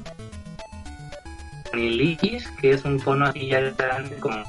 que 2.61 2.71
es 2.71 2.85
un 2.85 2.99
cono 2.99 3.25
así 3.25 3.47
ya 3.47 3.59
grande 3.59 4.15
como, 4.17 4.43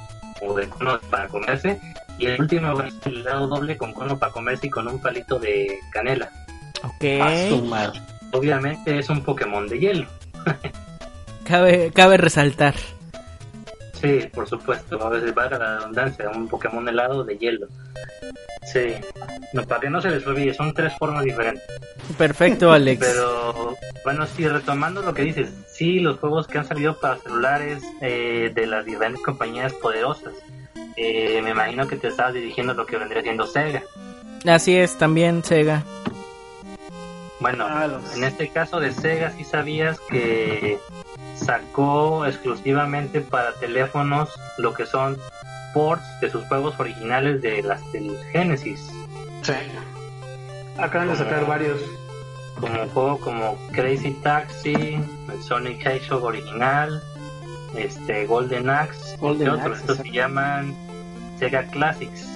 como 0.44 0.58
de 0.58 0.68
cono 0.68 1.00
para 1.10 1.28
comerse. 1.28 1.80
Y 2.18 2.26
el 2.26 2.40
último 2.40 2.80
es 2.82 2.94
el 3.06 3.18
helado 3.18 3.48
doble 3.48 3.76
con 3.76 3.92
cono 3.92 4.18
para 4.18 4.32
comerse 4.32 4.66
y 4.66 4.70
con 4.70 4.86
un 4.86 5.00
palito 5.00 5.38
de 5.38 5.78
canela. 5.90 6.30
ok, 6.82 7.04
A. 7.20 7.92
Obviamente 8.32 8.98
es 8.98 9.08
un 9.08 9.22
Pokémon 9.22 9.68
de 9.68 9.78
hielo. 9.78 10.06
cabe, 11.44 11.92
cabe 11.92 12.16
resaltar. 12.16 12.74
Sí, 14.04 14.28
por 14.34 14.46
supuesto, 14.48 15.02
a 15.02 15.08
veces 15.08 15.34
valga 15.34 15.58
la 15.58 15.78
redundancia, 15.78 16.28
un 16.28 16.46
Pokémon 16.48 16.86
helado 16.88 17.24
de 17.24 17.38
hielo. 17.38 17.66
Sí, 18.70 18.94
no, 19.54 19.62
para 19.66 19.80
que 19.80 19.90
no 19.90 20.00
se 20.02 20.10
les 20.10 20.26
olvide, 20.26 20.52
son 20.52 20.74
tres 20.74 20.92
formas 20.98 21.24
diferentes. 21.24 21.62
Perfecto, 22.18 22.70
Alex. 22.70 23.00
Pero 23.12 23.74
bueno, 24.04 24.26
sí, 24.26 24.46
retomando 24.46 25.00
lo 25.02 25.14
que 25.14 25.22
dices, 25.22 25.50
sí, 25.68 26.00
los 26.00 26.18
juegos 26.18 26.46
que 26.46 26.58
han 26.58 26.66
salido 26.66 26.98
para 27.00 27.16
celulares 27.16 27.82
eh, 28.02 28.52
de 28.54 28.66
las 28.66 28.84
diferentes 28.84 29.22
compañías 29.22 29.72
poderosas. 29.74 30.34
Eh, 30.96 31.40
me 31.42 31.50
imagino 31.50 31.88
que 31.88 31.96
te 31.96 32.08
estabas 32.08 32.34
dirigiendo 32.34 32.72
a 32.72 32.76
lo 32.76 32.86
que 32.86 32.98
vendría 32.98 33.22
siendo 33.22 33.46
Sega. 33.46 33.82
Así 34.46 34.76
es, 34.76 34.96
también 34.98 35.42
Sega. 35.42 35.82
Bueno, 37.40 37.66
Ah, 37.68 37.86
los- 37.86 38.16
en 38.16 38.24
este 38.24 38.48
caso 38.50 38.80
de 38.80 38.92
Sega 38.92 39.30
sí 39.30 39.44
sabías 39.44 39.98
que 40.10 40.78
sacó 41.34 42.26
exclusivamente 42.26 43.20
para 43.20 43.52
teléfonos 43.54 44.30
lo 44.58 44.74
que 44.74 44.86
son 44.86 45.18
ports 45.72 46.04
de 46.20 46.30
sus 46.30 46.44
juegos 46.46 46.78
originales 46.78 47.42
de 47.42 47.62
las 47.62 47.80
del 47.92 48.16
Genesis. 48.32 48.90
Sí. 49.42 49.52
Acaban 50.78 51.08
de 51.08 51.16
sacar 51.16 51.46
varios. 51.46 51.80
Como 52.60 52.86
juego 52.88 53.18
como 53.18 53.58
Crazy 53.72 54.12
Taxi, 54.22 54.74
el 54.74 55.42
Sonic 55.42 55.84
Hedgehog 55.84 56.22
original, 56.22 57.02
este 57.76 58.26
Golden 58.26 58.70
Axe, 58.70 59.16
Golden 59.18 59.48
entre 59.48 59.60
otros. 59.60 59.80
Estos 59.80 59.96
se 59.98 60.10
llaman 60.10 60.74
Sega 61.38 61.64
Classics. 61.64 62.28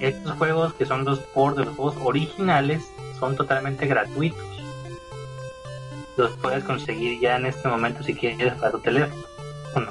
Estos 0.00 0.32
juegos 0.32 0.74
que 0.74 0.84
son 0.84 1.04
los 1.04 1.20
ports 1.20 1.58
de 1.58 1.64
los 1.64 1.76
juegos 1.76 1.96
originales 2.02 2.82
son 3.20 3.36
totalmente 3.36 3.86
gratuitos. 3.86 4.44
Los 6.20 6.32
puedes 6.36 6.62
conseguir 6.64 7.18
ya 7.18 7.36
en 7.36 7.46
este 7.46 7.66
momento 7.66 8.02
si 8.02 8.14
quieres 8.14 8.52
para 8.54 8.72
tu 8.72 8.78
teléfono. 8.80 9.22
Bueno, 9.72 9.90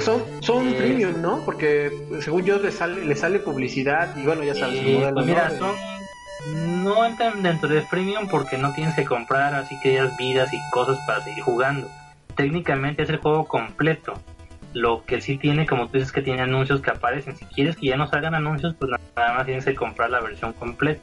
Son, 0.00 0.22
son 0.40 0.68
Eh, 0.68 0.74
premium, 0.74 1.22
¿no? 1.22 1.40
Porque 1.46 1.90
según 2.20 2.44
yo 2.44 2.58
le 2.58 2.70
sale, 2.70 3.02
le 3.04 3.16
sale 3.16 3.38
publicidad 3.38 4.14
y 4.16 4.24
bueno, 4.24 4.42
ya 4.44 4.54
sabes 4.54 4.78
Eh, 4.80 4.94
modelo. 4.98 5.14
pues 5.14 5.26
mira, 5.26 5.48
¿no? 5.48 5.58
son 5.58 5.74
no 6.84 7.04
entran 7.04 7.42
dentro 7.42 7.68
de 7.68 7.80
premium 7.82 8.28
porque 8.28 8.58
no 8.58 8.72
tienes 8.72 8.94
que 8.94 9.04
comprar 9.04 9.54
así 9.54 9.74
que 9.82 9.94
ya 9.94 10.04
vidas 10.18 10.52
y 10.52 10.58
cosas 10.70 10.98
para 11.06 11.22
seguir 11.24 11.42
jugando. 11.42 11.88
Técnicamente 12.36 13.02
es 13.02 13.08
el 13.10 13.16
juego 13.16 13.46
completo. 13.46 14.14
Lo 14.74 15.02
que 15.04 15.20
sí 15.22 15.38
tiene, 15.38 15.66
como 15.66 15.86
tú 15.88 15.94
dices, 15.94 16.12
que 16.12 16.20
tiene 16.22 16.42
anuncios 16.42 16.80
que 16.82 16.90
aparecen. 16.90 17.36
Si 17.36 17.44
quieres 17.46 17.76
que 17.76 17.86
ya 17.86 17.96
no 17.96 18.06
salgan 18.06 18.34
anuncios, 18.34 18.74
pues 18.78 18.92
nada 19.16 19.32
más 19.34 19.46
tienes 19.46 19.64
que 19.64 19.74
comprar 19.74 20.10
la 20.10 20.20
versión 20.20 20.52
completa. 20.52 21.00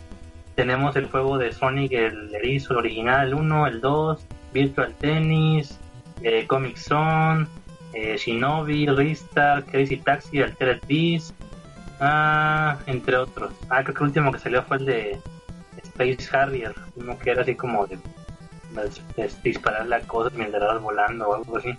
Tenemos 0.55 0.95
el 0.95 1.07
juego 1.07 1.37
de 1.37 1.51
Sonic, 1.51 1.91
el 1.91 2.33
erizo, 2.33 2.71
el 2.73 2.77
original, 2.79 3.27
el 3.27 3.33
1, 3.33 3.67
el 3.67 3.81
2, 3.81 4.25
Virtual 4.55 4.93
Tennis, 4.99 5.77
eh, 6.21 6.47
Comic 6.47 6.77
Zone, 6.77 7.45
eh, 7.93 8.15
Shinobi, 8.17 8.87
Ristar, 8.87 9.65
Crazy 9.65 9.97
Taxi, 9.97 10.41
Altered 10.41 10.79
Beast, 10.87 11.35
ah, 11.99 12.77
entre 12.87 13.17
otros. 13.17 13.53
Ah, 13.69 13.83
creo 13.83 13.93
que 13.93 13.99
el 14.03 14.07
último 14.07 14.31
que 14.31 14.39
salió 14.39 14.63
fue 14.63 14.77
el 14.77 14.85
de 14.85 15.19
Space 15.83 16.35
Harrier, 16.35 16.73
uno 16.95 17.19
que 17.19 17.31
era 17.31 17.41
así 17.41 17.53
como 17.55 17.85
de, 17.85 17.97
de- 17.97 19.21
de 19.23 19.29
dispararle 19.43 19.95
a 19.97 20.01
cosas 20.01 20.33
mientras 20.33 20.63
vas 20.63 20.81
volando 20.81 21.27
o 21.29 21.35
algo 21.35 21.57
así. 21.57 21.69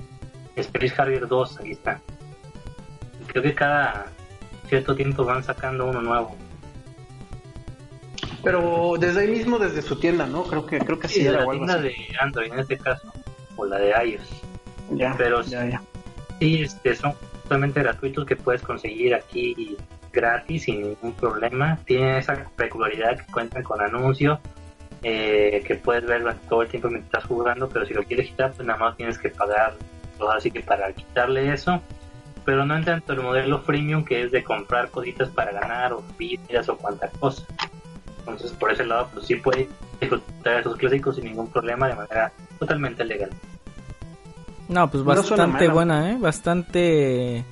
Space 0.57 0.95
Harrier 0.97 1.27
2, 1.27 1.59
ahí 1.61 1.73
está. 1.73 2.01
Creo 3.29 3.43
que 3.43 3.55
cada 3.55 4.07
cierto 4.69 4.95
tiempo 4.95 5.25
van 5.25 5.43
sacando 5.43 5.87
uno 5.87 6.01
nuevo. 6.03 6.37
Pero 8.47 8.95
desde 9.01 9.23
ahí 9.23 9.27
mismo, 9.29 9.59
desde 9.59 9.83
su 9.83 9.99
tienda, 9.99 10.25
¿no? 10.25 10.45
Creo 10.45 10.65
que 10.65 10.79
creo 10.79 11.01
que 11.01 11.09
Sí, 11.09 11.15
sí 11.23 11.27
era 11.27 11.45
la 11.45 11.51
tienda 11.51 11.75
así. 11.75 11.83
de 11.89 11.95
Android 12.21 12.53
en 12.53 12.59
este 12.61 12.79
caso, 12.79 13.13
o 13.57 13.67
la 13.67 13.77
de 13.79 13.91
iOS. 14.09 14.43
Ya, 14.93 15.15
pero- 15.19 15.43
ya, 15.43 15.67
ya. 15.69 15.83
Sí, 16.39 16.63
este, 16.63 16.95
son 16.95 17.15
totalmente 17.43 17.83
gratuitos 17.83 18.25
que 18.25 18.37
puedes 18.37 18.63
conseguir 18.63 19.17
aquí 19.17 19.77
gratis 20.13 20.63
sin 20.63 20.81
ningún 20.83 21.13
problema. 21.15 21.77
Tienen 21.87 22.19
esa 22.19 22.37
peculiaridad 22.55 23.19
que 23.19 23.33
cuentan 23.33 23.65
con 23.65 23.81
anuncios 23.83 24.39
eh, 25.03 25.65
que 25.67 25.75
puedes 25.75 26.07
ver 26.07 26.23
todo 26.49 26.63
el 26.63 26.69
tiempo 26.69 26.89
mientras 26.89 27.15
estás 27.15 27.25
jugando, 27.25 27.69
pero 27.69 27.85
si 27.85 27.95
lo 27.95 28.05
quieres 28.05 28.29
quitar, 28.29 28.53
pues 28.53 28.65
nada 28.65 28.79
más 28.79 28.97
tienes 28.97 29.19
que 29.19 29.29
pagar. 29.31 29.75
Así 30.37 30.53
que 30.53 30.61
para 30.61 30.93
quitarle 30.93 31.53
eso, 31.53 31.83
pero 32.45 32.65
no 32.65 32.77
en 32.77 32.85
tanto 32.85 33.13
el 33.13 33.23
modelo 33.23 33.59
freemium 33.63 34.05
que 34.05 34.23
es 34.23 34.31
de 34.31 34.45
comprar 34.45 34.89
cositas 34.91 35.29
para 35.31 35.51
ganar 35.51 35.93
o 35.93 36.05
vidas 36.17 36.69
o 36.69 36.77
cuanta 36.77 37.09
cosa. 37.19 37.43
Entonces, 38.27 38.51
por 38.53 38.73
ese 38.73 38.85
lado, 38.85 39.09
pues 39.13 39.27
sí 39.27 39.37
puedes 39.37 39.69
disfrutar 40.01 40.61
esos 40.61 40.77
clásicos 40.77 41.17
sin 41.17 41.27
ningún 41.27 41.49
problema 41.49 41.89
de 41.89 41.95
manera 41.95 42.33
totalmente 42.59 43.05
legal. 43.05 43.31
No, 44.69 44.91
pues 44.91 45.05
bastante 45.05 45.69
buena, 45.69 46.11
¿eh? 46.11 46.17
Bastante 46.19 47.45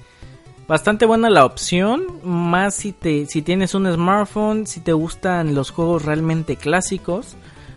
bastante 0.67 1.07
buena 1.07 1.31
la 1.31 1.45
opción, 1.45 2.21
más 2.25 2.75
si 2.75 2.93
te 2.93 3.27
si 3.27 3.43
tienes 3.43 3.75
un 3.75 3.91
smartphone, 3.93 4.67
si 4.67 4.81
te 4.81 4.93
gustan 4.93 5.55
los 5.55 5.71
juegos 5.71 6.05
realmente 6.05 6.57
clásicos. 6.57 7.37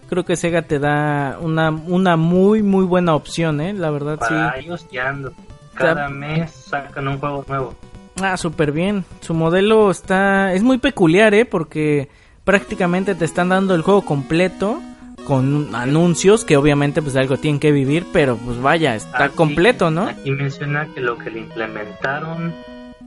Creo 0.09 0.23
que 0.25 0.37
Sega 0.37 0.61
te 0.61 0.79
da 0.79 1.37
una, 1.39 1.69
una 1.69 2.15
muy 2.15 2.63
muy 2.63 2.85
buena 2.85 3.13
opción, 3.13 3.61
¿eh? 3.61 3.73
La 3.73 3.91
verdad 3.91 4.17
Para 4.17 4.53
sí. 4.53 4.59
Ellos 4.61 4.87
ya 4.89 5.09
ando. 5.09 5.33
Cada 5.75 6.09
mes 6.09 6.49
sacan 6.51 7.07
un 7.07 7.19
juego 7.19 7.45
nuevo. 7.47 7.75
Ah, 8.19 8.35
súper 8.37 8.71
bien. 8.71 9.05
Su 9.21 9.35
modelo 9.35 9.91
está 9.91 10.53
es 10.53 10.63
muy 10.63 10.79
peculiar, 10.79 11.35
¿eh? 11.35 11.45
Porque 11.45 12.09
prácticamente 12.47 13.13
te 13.13 13.25
están 13.25 13.49
dando 13.49 13.75
el 13.75 13.81
juego 13.81 14.03
completo 14.03 14.81
con 15.25 15.75
anuncios 15.75 16.45
que 16.45 16.55
obviamente 16.55 17.01
pues 17.01 17.17
algo 17.17 17.35
tienen 17.35 17.59
que 17.59 17.73
vivir, 17.73 18.05
pero 18.13 18.37
pues 18.37 18.61
vaya, 18.61 18.95
está 18.95 19.27
completo, 19.27 19.91
¿no? 19.91 20.03
Aquí 20.03 20.31
menciona 20.31 20.87
que 20.95 21.01
lo 21.01 21.17
que 21.17 21.29
le 21.29 21.39
implementaron 21.39 22.55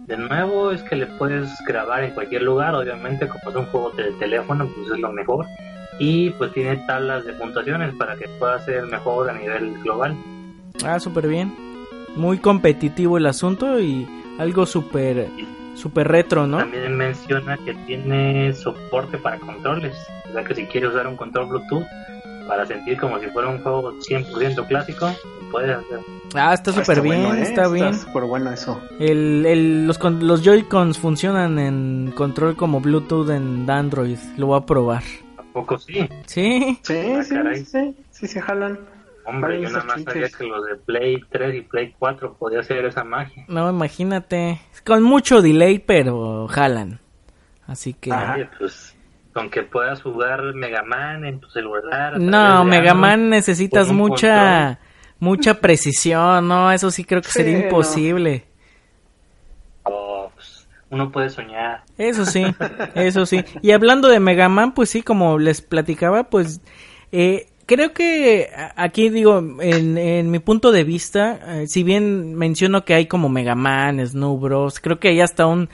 de 0.07 0.19
nuevo 0.19 0.73
es 0.73 0.83
que 0.83 0.95
le 0.95 1.07
puedes 1.07 1.49
grabar 1.67 2.05
en 2.05 2.13
cualquier 2.13 2.43
lugar, 2.43 2.75
obviamente 2.75 3.29
como 3.29 3.49
es 3.49 3.57
un 3.57 3.65
juego 3.73 3.91
de 3.93 4.13
teléfono, 4.19 4.69
pues 4.77 4.91
es 4.91 4.99
lo 4.99 5.11
mejor. 5.11 5.47
Y 5.99 6.29
pues 6.33 6.53
tiene 6.53 6.77
tablas 6.87 7.25
de 7.25 7.33
puntuaciones 7.33 7.95
para 7.95 8.17
que 8.17 8.29
pueda 8.39 8.63
ser 8.67 8.85
mejor 8.89 9.31
a 9.31 9.33
nivel 9.33 9.73
global. 9.83 10.15
Ah, 10.85 11.01
súper 11.01 11.27
bien. 11.27 11.55
Muy 12.15 12.37
competitivo 12.41 13.17
el 13.17 13.25
asunto 13.25 13.81
y 13.81 14.07
algo 14.39 14.67
súper 14.67 15.29
super 15.81 16.07
retro, 16.09 16.47
¿no? 16.47 16.59
También 16.59 16.97
menciona 16.97 17.57
que 17.57 17.75
tiene 17.87 18.53
soporte 18.53 19.19
para 19.19 19.39
controles. 19.39 19.97
O 20.29 20.33
sea 20.33 20.45
que 20.45 20.55
si 20.55 20.67
quieres 20.67 20.91
usar 20.91 21.07
un 21.07 21.17
control 21.17 21.49
Bluetooth 21.49 21.85
para 22.47 22.67
sentir 22.67 22.99
como 22.99 23.19
si 23.19 23.27
fuera 23.29 23.49
un 23.49 23.63
juego 23.63 23.93
100% 23.93 24.67
clásico, 24.67 25.11
puedes 25.51 25.77
hacer. 25.77 26.01
Ah, 26.35 26.55
está 26.55 26.73
súper 26.73 26.99
¿eh? 26.99 27.03
bien, 27.03 27.39
está, 27.39 27.69
bien. 27.69 27.95
súper 27.95 28.25
bueno 28.25 28.53
eso. 28.53 28.81
El, 28.99 29.45
el, 29.47 29.87
los, 29.87 29.99
los 30.03 30.43
Joy-Cons 30.43 30.99
funcionan 30.99 31.59
en 31.59 32.13
control 32.15 32.57
como 32.57 32.81
Bluetooth 32.81 33.31
en 33.31 33.69
Android. 33.69 34.19
Lo 34.37 34.47
voy 34.47 34.59
a 34.59 34.67
probar. 34.67 35.03
¿A 35.39 35.43
poco 35.53 35.79
sí? 35.79 36.09
Sí. 36.27 36.79
Sí, 36.83 36.99
ah, 37.17 37.23
sí, 37.25 37.65
sí, 37.65 37.95
sí, 38.11 38.27
se 38.27 38.41
jalan. 38.41 38.79
Hombre, 39.31 39.63
yo 39.63 39.71
nada 39.71 39.85
más 39.85 40.03
sabía 40.03 40.29
que 40.29 40.45
los 40.45 40.67
de 40.67 40.77
Play 40.77 41.21
3 41.31 41.55
y 41.55 41.61
Play 41.63 41.95
4 41.99 42.35
podía 42.35 42.61
hacer 42.61 42.85
esa 42.85 43.05
magia. 43.05 43.45
No, 43.49 43.71
imagínate. 43.71 44.61
Con 44.85 45.03
mucho 45.03 45.41
delay, 45.41 45.79
pero 45.79 46.49
jalan. 46.49 47.01
Así 47.67 47.95
que... 47.95 48.13
pues 48.59 48.97
con 49.33 49.49
que 49.49 49.63
puedas 49.63 50.03
jugar 50.03 50.43
Mega 50.55 50.83
Man 50.83 51.25
en 51.25 51.39
tu 51.39 51.49
celular. 51.51 52.19
No, 52.19 52.65
Mega 52.65 52.95
Man 52.95 53.31
necesitas 53.31 53.93
mucha 53.93 54.81
mucha 55.21 55.61
precisión, 55.61 56.49
no, 56.49 56.73
eso 56.73 56.91
sí 56.91 57.05
creo 57.05 57.23
que 57.23 57.31
sería 57.31 57.59
imposible. 57.59 58.47
Oh, 59.85 60.31
pues, 60.35 60.67
uno 60.89 61.13
puede 61.13 61.29
soñar. 61.29 61.85
Eso 61.97 62.25
sí, 62.25 62.45
eso 62.95 63.27
sí. 63.27 63.45
Y 63.63 63.71
hablando 63.71 64.09
de 64.09 64.19
Mega 64.19 64.49
Man, 64.49 64.73
pues 64.73 64.91
sí, 64.91 65.03
como 65.03 65.39
les 65.39 65.61
platicaba, 65.63 66.25
pues 66.25 66.61
eh, 67.13 67.50
creo 67.71 67.93
que 67.93 68.51
aquí 68.75 69.11
digo, 69.11 69.39
en, 69.61 70.29
mi 70.29 70.41
punto 70.41 70.73
de 70.73 70.83
vista, 70.83 71.39
eh, 71.47 71.67
si 71.69 71.85
bien 71.85 72.35
menciono 72.35 72.85
que 72.85 72.95
hay 72.95 73.07
como 73.07 73.29
Mega 73.29 73.55
Man, 73.55 74.05
Snow 74.05 74.41
creo 74.83 74.99
que 74.99 75.11
hay 75.11 75.21
hasta 75.21 75.47
un, 75.47 75.69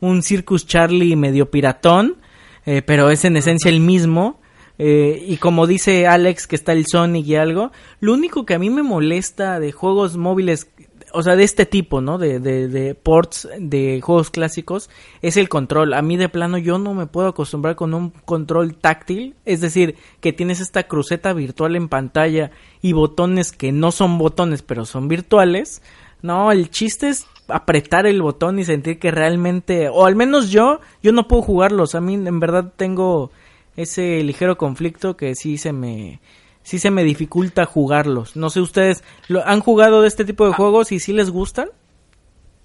un 0.00 0.22
Circus 0.22 0.66
Charlie 0.66 1.14
medio 1.14 1.50
piratón, 1.50 2.16
eh, 2.64 2.80
pero 2.80 3.10
es 3.10 3.26
en 3.26 3.36
esencia 3.36 3.68
el 3.68 3.80
mismo. 3.80 4.40
Eh, 4.78 5.26
y 5.28 5.36
como 5.36 5.66
dice 5.66 6.06
Alex 6.06 6.46
que 6.46 6.56
está 6.56 6.72
el 6.72 6.86
Sonic 6.86 7.26
y 7.26 7.36
algo, 7.36 7.70
lo 8.00 8.14
único 8.14 8.46
que 8.46 8.54
a 8.54 8.58
mí 8.58 8.70
me 8.70 8.82
molesta 8.82 9.60
de 9.60 9.72
juegos 9.72 10.16
móviles, 10.16 10.71
o 11.12 11.22
sea, 11.22 11.36
de 11.36 11.44
este 11.44 11.66
tipo, 11.66 12.00
¿no? 12.00 12.18
De, 12.18 12.40
de, 12.40 12.68
de 12.68 12.94
ports 12.94 13.48
de 13.58 14.00
juegos 14.02 14.30
clásicos, 14.30 14.90
es 15.22 15.36
el 15.36 15.48
control. 15.48 15.94
A 15.94 16.02
mí 16.02 16.16
de 16.16 16.28
plano 16.28 16.58
yo 16.58 16.78
no 16.78 16.94
me 16.94 17.06
puedo 17.06 17.28
acostumbrar 17.28 17.76
con 17.76 17.94
un 17.94 18.10
control 18.10 18.74
táctil, 18.74 19.34
es 19.44 19.60
decir, 19.60 19.96
que 20.20 20.32
tienes 20.32 20.60
esta 20.60 20.84
cruceta 20.84 21.32
virtual 21.32 21.76
en 21.76 21.88
pantalla 21.88 22.50
y 22.80 22.92
botones 22.92 23.52
que 23.52 23.72
no 23.72 23.92
son 23.92 24.18
botones, 24.18 24.62
pero 24.62 24.84
son 24.84 25.08
virtuales. 25.08 25.82
No, 26.22 26.52
el 26.52 26.70
chiste 26.70 27.08
es 27.08 27.26
apretar 27.48 28.06
el 28.06 28.22
botón 28.22 28.58
y 28.58 28.64
sentir 28.64 28.98
que 28.98 29.10
realmente, 29.10 29.88
o 29.88 30.06
al 30.06 30.16
menos 30.16 30.50
yo, 30.50 30.80
yo 31.02 31.12
no 31.12 31.28
puedo 31.28 31.42
jugarlos. 31.42 31.94
A 31.94 32.00
mí 32.00 32.14
en 32.14 32.40
verdad 32.40 32.72
tengo 32.76 33.30
ese 33.76 34.22
ligero 34.22 34.56
conflicto 34.56 35.16
que 35.16 35.34
sí 35.34 35.58
se 35.58 35.72
me 35.72 36.20
sí 36.62 36.78
se 36.78 36.90
me 36.90 37.04
dificulta 37.04 37.64
jugarlos. 37.66 38.36
No 38.36 38.50
sé 38.50 38.60
ustedes 38.60 39.04
lo, 39.28 39.46
han 39.46 39.60
jugado 39.60 40.02
de 40.02 40.08
este 40.08 40.24
tipo 40.24 40.44
de 40.46 40.52
ah. 40.52 40.56
juegos 40.56 40.92
y 40.92 41.00
si 41.00 41.12
les 41.12 41.30
gustan. 41.30 41.68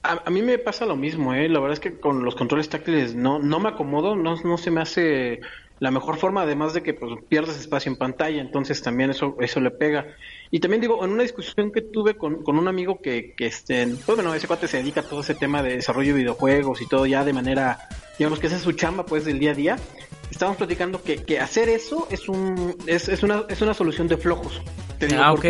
A, 0.03 0.29
mí 0.29 0.41
me 0.41 0.57
pasa 0.57 0.85
lo 0.85 0.95
mismo, 0.95 1.33
eh. 1.33 1.49
La 1.49 1.59
verdad 1.59 1.73
es 1.73 1.79
que 1.79 1.99
con 1.99 2.23
los 2.23 2.35
controles 2.35 2.69
táctiles 2.69 3.13
no 3.13 3.39
no 3.39 3.59
me 3.59 3.69
acomodo, 3.69 4.15
no 4.15 4.35
no 4.41 4.57
se 4.57 4.71
me 4.71 4.81
hace 4.81 5.41
la 5.79 5.91
mejor 5.91 6.17
forma, 6.17 6.41
además 6.41 6.73
de 6.73 6.81
que 6.81 6.93
pues, 6.93 7.11
pierdes 7.29 7.59
espacio 7.59 7.91
en 7.91 7.97
pantalla, 7.97 8.41
entonces 8.41 8.81
también 8.81 9.11
eso 9.11 9.37
eso 9.39 9.59
le 9.59 9.71
pega. 9.71 10.07
Y 10.49 10.59
también 10.59 10.81
digo, 10.81 11.03
en 11.03 11.11
una 11.11 11.23
discusión 11.23 11.71
que 11.71 11.81
tuve 11.81 12.15
con, 12.15 12.43
con 12.43 12.57
un 12.57 12.67
amigo 12.67 12.99
que, 13.01 13.33
que 13.35 13.47
este, 13.47 13.85
pues 13.87 14.15
bueno, 14.15 14.33
ese 14.33 14.47
cuate 14.47 14.67
se 14.67 14.77
dedica 14.77 15.01
a 15.01 15.03
todo 15.03 15.21
ese 15.21 15.35
tema 15.35 15.61
de 15.61 15.75
desarrollo 15.75 16.13
de 16.13 16.19
videojuegos 16.21 16.81
y 16.81 16.87
todo 16.87 17.05
ya 17.05 17.23
de 17.23 17.33
manera, 17.33 17.79
digamos 18.17 18.39
que 18.39 18.47
esa 18.47 18.55
es 18.55 18.63
su 18.63 18.71
chamba 18.71 19.05
pues 19.05 19.25
del 19.25 19.39
día 19.39 19.51
a 19.51 19.55
día, 19.55 19.75
estábamos 20.31 20.57
platicando 20.57 21.03
que, 21.03 21.23
que 21.23 21.39
hacer 21.39 21.69
eso 21.69 22.07
es 22.09 22.27
un 22.27 22.75
es, 22.87 23.07
es, 23.09 23.23
una, 23.23 23.43
es 23.49 23.61
una 23.61 23.73
solución 23.73 24.07
de 24.07 24.17
flojos. 24.17 24.61
ah, 25.15 25.35
¿por 25.35 25.41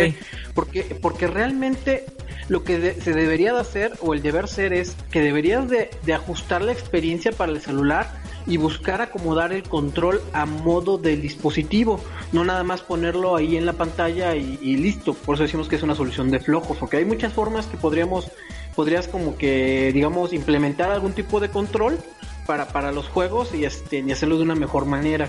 Porque, 0.53 0.83
porque 1.01 1.27
realmente 1.27 2.05
lo 2.49 2.63
que 2.63 2.95
se 2.95 3.13
debería 3.13 3.53
de 3.53 3.61
hacer 3.61 3.93
o 4.01 4.13
el 4.13 4.21
deber 4.21 4.47
ser 4.47 4.73
es 4.73 4.97
que 5.11 5.21
deberías 5.21 5.69
de, 5.69 5.89
de 6.03 6.13
ajustar 6.13 6.61
la 6.61 6.73
experiencia 6.73 7.31
para 7.31 7.51
el 7.51 7.61
celular 7.61 8.26
y 8.47 8.57
buscar 8.57 9.01
acomodar 9.01 9.51
el 9.51 9.63
control 9.63 10.21
a 10.33 10.45
modo 10.45 10.97
del 10.97 11.21
dispositivo, 11.21 11.99
no 12.31 12.45
nada 12.45 12.63
más 12.63 12.81
ponerlo 12.81 13.35
ahí 13.35 13.57
en 13.57 13.65
la 13.65 13.73
pantalla 13.73 14.35
y, 14.35 14.77
listo. 14.77 15.13
Por 15.13 15.35
eso 15.35 15.43
decimos 15.43 15.67
que 15.67 15.75
es 15.75 15.83
una 15.83 15.95
solución 15.95 16.31
de 16.31 16.39
flojos, 16.39 16.77
porque 16.77 16.97
hay 16.97 17.05
muchas 17.05 17.33
formas 17.33 17.67
que 17.67 17.77
podríamos, 17.77 18.31
podrías 18.75 19.07
como 19.07 19.37
que, 19.37 19.91
digamos, 19.93 20.33
implementar 20.33 20.91
algún 20.91 21.13
tipo 21.13 21.39
de 21.39 21.49
control 21.49 21.99
para, 22.45 22.69
para 22.69 22.91
los 22.91 23.09
juegos 23.09 23.53
y, 23.53 23.65
este, 23.65 23.99
y 23.99 24.11
hacerlo 24.11 24.37
de 24.37 24.43
una 24.43 24.55
mejor 24.55 24.85
manera. 24.85 25.27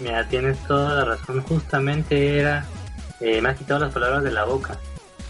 Mira, 0.00 0.28
tienes 0.28 0.58
toda 0.66 0.96
la 0.96 1.04
razón. 1.04 1.42
Justamente 1.42 2.38
era, 2.38 2.66
eh, 3.20 3.40
me 3.40 3.48
has 3.48 3.58
quitado 3.58 3.80
las 3.80 3.92
palabras 3.92 4.22
de 4.22 4.32
la 4.32 4.44
boca. 4.44 4.78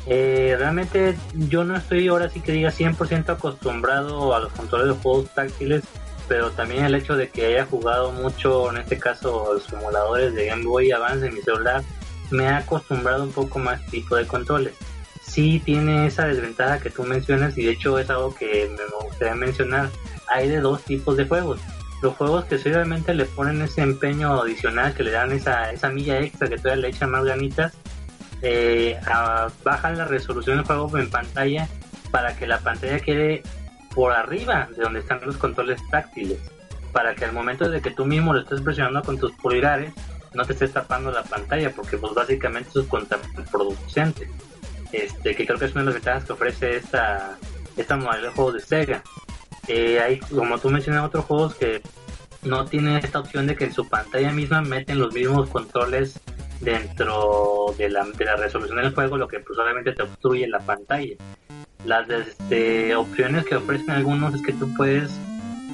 Eh, 0.07 0.57
realmente 0.59 1.17
yo 1.33 1.63
no 1.63 1.77
estoy 1.77 2.09
ahora 2.09 2.29
sí 2.29 2.41
que 2.41 2.53
diga 2.53 2.71
100% 2.71 3.31
acostumbrado 3.31 4.35
a 4.35 4.41
los 4.41 4.53
controles 4.53 4.89
de 4.89 5.01
juegos 5.01 5.31
táctiles, 5.33 5.85
pero 6.29 6.51
también 6.51 6.85
el 6.85 6.95
hecho 6.95 7.17
de 7.17 7.29
que 7.29 7.47
haya 7.47 7.67
jugado 7.67 8.13
mucho, 8.13 8.71
en 8.71 8.79
este 8.79 8.99
caso, 8.99 9.55
los 9.55 9.65
simuladores 9.65 10.35
de 10.35 10.47
Game 10.47 10.65
Boy 10.65 10.93
Advance 10.93 11.27
en 11.27 11.35
mi 11.35 11.43
celular, 11.43 11.83
me 12.31 12.49
ha 12.49 12.59
acostumbrado 12.59 13.25
un 13.25 13.33
poco 13.33 13.59
más 13.59 13.85
tipo 13.87 14.17
de 14.17 14.27
controles. 14.27 14.75
Sí 15.21 15.63
tiene 15.65 16.07
esa 16.07 16.27
desventaja 16.27 16.81
que 16.81 16.91
tú 16.91 17.05
mencionas 17.05 17.57
y 17.57 17.65
de 17.65 17.73
hecho 17.73 17.99
es 17.99 18.11
algo 18.11 18.35
que 18.35 18.71
me 18.77 19.07
gustaría 19.07 19.35
mencionar 19.35 19.91
hay 20.33 20.49
de 20.49 20.61
dos 20.61 20.83
tipos 20.83 21.17
de 21.17 21.27
juegos. 21.27 21.61
Los 22.01 22.17
juegos 22.17 22.47
que 22.47 22.57
obviamente 22.57 23.15
le 23.15 23.27
ponen 23.27 23.63
ese 23.63 23.83
empeño 23.83 24.41
adicional, 24.41 24.95
que 24.95 25.05
le 25.05 25.13
dan 25.13 25.31
esa, 25.33 25.71
esa 25.71 25.89
milla 25.89 26.19
extra, 26.21 26.49
que 26.49 26.57
todavía 26.57 26.83
le 26.83 26.89
echan 26.89 27.11
más 27.11 27.25
ganitas, 27.25 27.75
eh, 28.41 28.99
bajan 29.63 29.99
la 29.99 30.07
resolución 30.07 30.57
del 30.57 30.67
juego 30.67 30.99
en 30.99 31.09
pantalla 31.11 31.69
para 32.11 32.35
que 32.35 32.47
la 32.47 32.59
pantalla 32.59 32.99
quede 32.99 33.43
por 33.95 34.13
arriba 34.13 34.69
de 34.77 34.83
donde 34.83 35.01
están 35.01 35.21
los 35.25 35.37
controles 35.37 35.81
táctiles. 35.91 36.39
Para 36.93 37.15
que 37.15 37.25
al 37.25 37.33
momento 37.33 37.69
de 37.69 37.81
que 37.81 37.91
tú 37.91 38.05
mismo 38.05 38.35
lo 38.35 38.41
estés 38.41 38.61
presionando 38.61 39.03
con 39.03 39.19
tus 39.19 39.33
pulgares, 39.33 39.93
no 40.35 40.45
te 40.45 40.53
estés 40.53 40.73
tapando 40.73 41.11
la 41.11 41.23
pantalla, 41.23 41.71
porque 41.71 41.97
pues 41.97 42.15
básicamente 42.15 42.71
es 42.79 42.87
contraproducente. 42.87 44.29
Este, 44.93 45.35
que 45.35 45.47
creo 45.47 45.59
que 45.59 45.65
es 45.65 45.73
una 45.73 45.81
de 45.81 45.87
las 45.87 45.95
ventajas 45.95 46.25
que 46.25 46.33
ofrece 46.35 46.77
esta, 46.77 47.39
esta 47.77 47.97
modalidad 47.97 48.29
de 48.29 48.35
juegos 48.35 48.55
de 48.55 48.61
Sega 48.61 49.03
eh, 49.69 50.01
hay, 50.01 50.19
como 50.19 50.59
tú 50.59 50.71
mencionas, 50.71 51.05
otros 51.05 51.25
juegos 51.25 51.55
que 51.55 51.83
no 52.43 52.65
tienen 52.65 52.97
esta 52.97 53.21
opción 53.21 53.47
de 53.47 53.55
que 53.55 53.65
en 53.65 53.73
su 53.73 53.89
pantalla 53.89 54.33
misma 54.33 54.61
meten 54.61 54.99
los 54.99 55.15
mismos 55.15 55.49
controles 55.49 56.19
dentro 56.61 57.75
de 57.79 57.89
la, 57.89 58.05
de 58.05 58.25
la 58.25 58.37
resolución 58.37 58.79
del 58.79 58.95
juego, 58.95 59.17
lo 59.17 59.29
que 59.29 59.39
pues 59.41 59.59
obviamente 59.59 59.93
te 59.93 60.03
obstruye 60.03 60.49
la 60.49 60.59
pantalla. 60.59 61.17
Las 61.85 62.09
este, 62.09 62.95
opciones 62.95 63.45
que 63.45 63.57
ofrecen 63.57 63.91
algunos 63.91 64.35
es 64.35 64.43
que 64.43 64.53
tú 64.53 64.73
puedes 64.75 65.11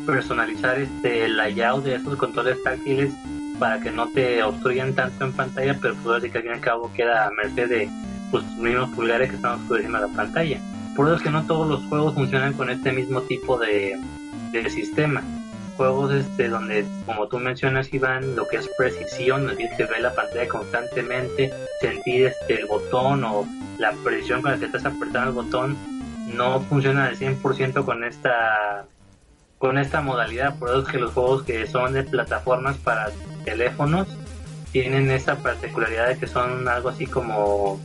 personalizar 0.07 0.79
este, 0.79 1.27
el 1.27 1.37
layout 1.37 1.85
de 1.85 1.97
esos 1.97 2.17
controles 2.17 2.63
táctiles 2.63 3.13
para 3.59 3.81
que 3.81 3.91
no 3.91 4.09
te 4.09 4.43
obstruyan 4.43 4.95
tanto 4.95 5.25
en 5.25 5.33
pantalla, 5.33 5.77
pero 5.81 5.95
pues 5.97 6.23
que 6.23 6.39
al 6.39 6.43
fin 6.45 6.53
y 6.53 6.55
al 6.55 6.61
cabo 6.61 6.91
queda 6.95 7.27
a 7.27 7.31
merced 7.31 7.69
de 7.69 7.91
pues, 8.31 8.45
los 8.45 8.57
mismos 8.57 8.91
pulgares 8.91 9.31
que 9.31 9.37
están 9.37 9.61
oscureciendo 9.61 9.99
la 9.99 10.09
pantalla. 10.09 10.61
Por 10.97 11.07
eso 11.07 11.17
es 11.17 11.23
que 11.23 11.31
no 11.31 11.45
todos 11.45 11.69
los 11.69 11.85
juegos 11.87 12.15
funcionan 12.15 12.55
con 12.55 12.71
este 12.71 12.93
mismo 12.93 13.21
tipo 13.23 13.59
de, 13.59 14.01
de 14.53 14.71
sistema. 14.71 15.23
Juegos 15.77 16.13
este, 16.13 16.49
donde, 16.49 16.85
como 17.07 17.29
tú 17.29 17.39
mencionas, 17.39 17.93
Iván, 17.93 18.35
lo 18.35 18.49
que 18.49 18.57
es 18.57 18.69
precisión, 18.77 19.43
es 19.43 19.59
decir, 19.59 19.69
que 19.77 19.85
ve 19.85 20.01
la 20.01 20.13
pantalla 20.13 20.49
constantemente, 20.49 21.53
sentir 21.81 22.27
este, 22.27 22.61
el 22.61 22.67
botón 22.67 23.23
o 23.25 23.47
la 23.79 23.93
precisión 23.93 24.43
con 24.43 24.53
la 24.53 24.59
que 24.59 24.65
estás 24.65 24.87
apretando 24.87 25.29
el 25.29 25.35
botón, 25.35 25.77
no 26.35 26.61
funciona 26.61 27.07
al 27.07 27.19
100% 27.19 27.85
con 27.85 28.05
esta 28.05 28.87
con 29.59 29.77
esta 29.77 30.01
modalidad, 30.03 30.57
por 30.57 30.69
eso 30.69 30.83
es 30.83 30.89
que 30.89 30.99
los 30.99 31.13
juegos 31.13 31.43
que 31.43 31.67
son 31.67 31.93
de 31.93 32.05
plataformas 32.05 32.77
para 32.77 33.11
teléfonos 33.45 34.07
tienen 34.71 35.11
esa 35.11 35.37
particularidad 35.37 36.07
de 36.09 36.19
que 36.19 36.29
son 36.29 36.69
algo 36.69 36.91
así 36.91 37.07
como 37.07 37.81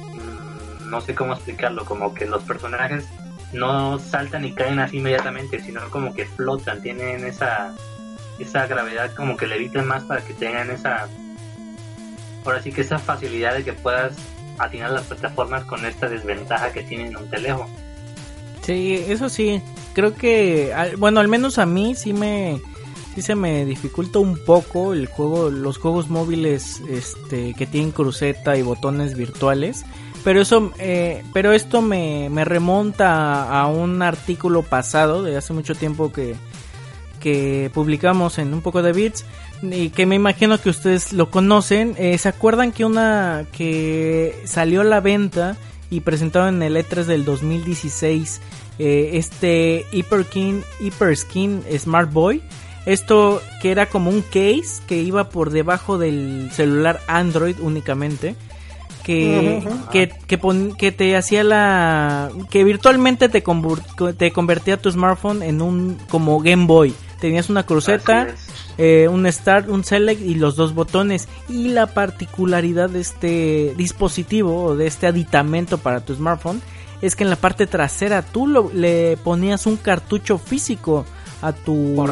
mm, 0.00 0.88
no 0.88 1.00
sé 1.02 1.14
cómo 1.14 1.34
explicarlo, 1.34 1.84
como 1.84 2.14
que 2.14 2.24
los 2.24 2.42
personajes 2.44 3.06
no 3.52 3.98
saltan 3.98 4.46
y 4.46 4.54
caen 4.54 4.78
así 4.78 4.98
inmediatamente, 4.98 5.60
sino 5.60 5.82
como 5.90 6.14
que 6.14 6.24
flotan, 6.24 6.80
tienen 6.80 7.26
esa 7.26 7.74
esa 8.38 8.66
gravedad 8.66 9.14
como 9.14 9.36
que 9.36 9.46
le 9.46 9.56
eviten 9.56 9.86
más 9.86 10.04
para 10.04 10.24
que 10.24 10.32
tengan 10.32 10.70
esa 10.70 11.08
ahora 12.44 12.62
sí 12.62 12.72
que 12.72 12.80
esa 12.80 12.98
facilidad 12.98 13.54
de 13.54 13.64
que 13.64 13.74
puedas 13.74 14.16
atinar 14.58 14.90
las 14.90 15.04
plataformas 15.04 15.64
con 15.64 15.84
esta 15.84 16.08
desventaja 16.08 16.72
que 16.72 16.82
tienen 16.82 17.16
un 17.16 17.28
teléfono. 17.28 17.68
Sí, 18.62 19.04
eso 19.08 19.28
sí, 19.28 19.60
creo 19.92 20.14
que, 20.14 20.72
bueno, 20.98 21.20
al 21.20 21.28
menos 21.28 21.58
a 21.58 21.66
mí 21.66 21.94
sí 21.94 22.12
me, 22.12 22.60
sí 23.14 23.22
se 23.22 23.34
me 23.34 23.64
dificulta 23.64 24.18
un 24.18 24.38
poco 24.44 24.92
el 24.92 25.06
juego, 25.06 25.50
los 25.50 25.78
juegos 25.78 26.08
móviles, 26.08 26.80
este, 26.88 27.54
que 27.54 27.66
tienen 27.66 27.90
cruceta 27.90 28.56
y 28.56 28.62
botones 28.62 29.16
virtuales. 29.16 29.84
Pero 30.24 30.40
eso, 30.40 30.72
eh, 30.78 31.24
pero 31.32 31.52
esto 31.52 31.82
me, 31.82 32.30
me 32.30 32.44
remonta 32.44 33.60
a, 33.60 33.66
un 33.66 34.02
artículo 34.02 34.62
pasado 34.62 35.22
de 35.24 35.36
hace 35.36 35.52
mucho 35.52 35.74
tiempo 35.74 36.12
que, 36.12 36.36
que 37.18 37.70
publicamos 37.74 38.38
en 38.38 38.54
un 38.54 38.62
poco 38.62 38.82
de 38.82 38.92
bits 38.92 39.24
que 39.94 40.06
me 40.06 40.16
imagino 40.16 40.60
que 40.60 40.70
ustedes 40.70 41.12
lo 41.12 41.30
conocen. 41.30 41.94
Eh, 41.98 42.18
¿Se 42.18 42.28
acuerdan 42.28 42.72
que 42.72 42.84
una 42.84 43.46
que 43.52 44.40
salió 44.44 44.80
a 44.80 44.84
la 44.84 45.00
venta 45.00 45.56
y 45.90 46.00
presentado 46.00 46.48
en 46.48 46.62
el 46.62 46.76
E3 46.76 47.04
del 47.04 47.24
2016 47.24 48.40
eh, 48.78 49.10
este 49.14 49.84
Hyperskin, 49.92 50.64
Hyperskin 50.80 51.62
Smart 51.78 52.12
Boy. 52.12 52.42
Esto 52.86 53.40
que 53.60 53.70
era 53.70 53.86
como 53.86 54.10
un 54.10 54.22
case 54.22 54.82
que 54.88 54.96
iba 54.96 55.28
por 55.28 55.50
debajo 55.50 55.98
del 55.98 56.50
celular 56.52 57.00
Android 57.06 57.56
únicamente. 57.60 58.34
Que, 59.04 59.62
que, 59.90 60.12
que, 60.78 60.92
te 60.92 61.16
hacía 61.16 61.42
la... 61.42 62.30
que 62.50 62.62
virtualmente 62.62 63.28
te, 63.28 63.42
te 64.16 64.30
convertía 64.30 64.76
tu 64.80 64.92
smartphone 64.92 65.42
en 65.42 65.60
un 65.60 65.98
como 66.08 66.38
Game 66.40 66.66
Boy. 66.66 66.94
Tenías 67.22 67.50
una 67.50 67.62
cruceta, 67.62 68.34
eh, 68.78 69.06
un 69.06 69.30
Start, 69.30 69.68
un 69.68 69.84
Select 69.84 70.20
y 70.20 70.34
los 70.34 70.56
dos 70.56 70.74
botones. 70.74 71.28
Y 71.48 71.68
la 71.68 71.86
particularidad 71.86 72.90
de 72.90 72.98
este 72.98 73.74
dispositivo 73.76 74.64
o 74.64 74.74
de 74.74 74.88
este 74.88 75.06
aditamento 75.06 75.78
para 75.78 76.00
tu 76.00 76.16
smartphone 76.16 76.60
es 77.00 77.14
que 77.14 77.22
en 77.22 77.30
la 77.30 77.36
parte 77.36 77.68
trasera 77.68 78.22
tú 78.22 78.48
le 78.74 79.16
ponías 79.18 79.66
un 79.66 79.76
cartucho 79.76 80.36
físico 80.36 81.06
a 81.42 81.52
tu 81.52 82.04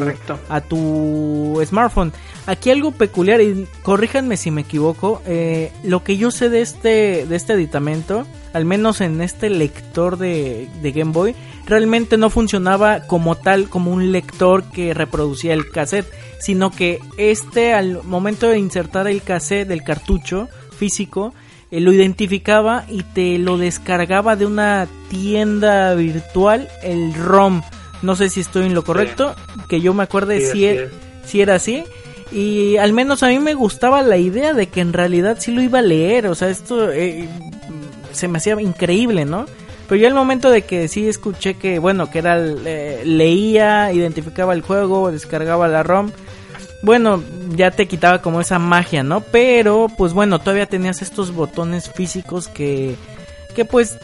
a 0.47 0.61
tu 0.61 1.61
smartphone. 1.65 2.13
Aquí 2.45 2.71
algo 2.71 2.91
peculiar 2.91 3.41
y 3.41 3.67
corríjanme 3.83 4.37
si 4.37 4.49
me 4.49 4.61
equivoco, 4.61 5.21
eh, 5.25 5.73
lo 5.83 6.05
que 6.05 6.15
yo 6.15 6.31
sé 6.31 6.49
de 6.49 6.61
este 6.61 7.25
de 7.25 7.35
este 7.35 7.51
aditamento, 7.51 8.25
al 8.53 8.63
menos 8.63 9.01
en 9.01 9.19
este 9.19 9.49
lector 9.49 10.17
de, 10.17 10.69
de 10.81 10.91
Game 10.93 11.11
Boy, 11.11 11.35
realmente 11.65 12.17
no 12.17 12.29
funcionaba 12.29 13.01
como 13.07 13.35
tal 13.35 13.69
como 13.69 13.91
un 13.91 14.11
lector 14.11 14.63
que 14.63 14.93
reproducía 14.93 15.53
el 15.53 15.69
cassette, 15.69 16.11
sino 16.39 16.71
que 16.71 16.99
este 17.17 17.73
al 17.73 18.03
momento 18.03 18.47
de 18.47 18.57
insertar 18.59 19.07
el 19.07 19.21
cassette 19.21 19.67
del 19.67 19.83
cartucho 19.83 20.49
físico 20.77 21.33
eh, 21.69 21.79
lo 21.79 21.93
identificaba 21.93 22.85
y 22.89 23.03
te 23.03 23.37
lo 23.37 23.57
descargaba 23.57 24.35
de 24.35 24.45
una 24.45 24.87
tienda 25.09 25.93
virtual, 25.93 26.67
el 26.83 27.13
ROM. 27.13 27.61
No 28.01 28.15
sé 28.15 28.29
si 28.29 28.41
estoy 28.41 28.65
en 28.65 28.73
lo 28.73 28.83
correcto, 28.83 29.35
que 29.69 29.79
yo 29.79 29.93
me 29.93 30.03
acuerde 30.03 30.41
si, 30.51 30.65
e- 30.65 30.89
si 31.25 31.41
era 31.41 31.55
así. 31.55 31.83
Y 32.31 32.77
al 32.77 32.93
menos 32.93 33.23
a 33.23 33.27
mí 33.27 33.39
me 33.39 33.53
gustaba 33.53 34.01
la 34.01 34.17
idea 34.17 34.53
de 34.53 34.67
que 34.67 34.81
en 34.81 34.93
realidad 34.93 35.37
sí 35.39 35.51
lo 35.51 35.61
iba 35.61 35.79
a 35.79 35.83
leer. 35.83 36.27
O 36.27 36.35
sea, 36.35 36.49
esto 36.49 36.91
eh, 36.91 37.29
se 38.11 38.27
me 38.27 38.37
hacía 38.39 38.59
increíble, 38.59 39.25
¿no? 39.25 39.45
Pero 39.91 40.03
ya 40.03 40.07
el 40.07 40.13
momento 40.13 40.49
de 40.49 40.61
que 40.61 40.87
sí 40.87 41.09
escuché 41.09 41.55
que, 41.55 41.77
bueno, 41.77 42.09
que 42.09 42.19
era, 42.19 42.37
eh, 42.39 43.01
leía, 43.03 43.91
identificaba 43.91 44.53
el 44.53 44.61
juego, 44.61 45.11
descargaba 45.11 45.67
la 45.67 45.83
ROM 45.83 46.11
bueno, 46.81 47.21
ya 47.57 47.71
te 47.71 47.89
quitaba 47.89 48.21
como 48.21 48.39
esa 48.39 48.57
magia, 48.57 49.03
¿no? 49.03 49.19
Pero, 49.19 49.89
pues 49.97 50.13
bueno, 50.13 50.39
todavía 50.39 50.65
tenías 50.65 51.01
estos 51.01 51.33
botones 51.33 51.91
físicos 51.91 52.47
que, 52.47 52.95
que 53.53 53.65
pues, 53.65 53.97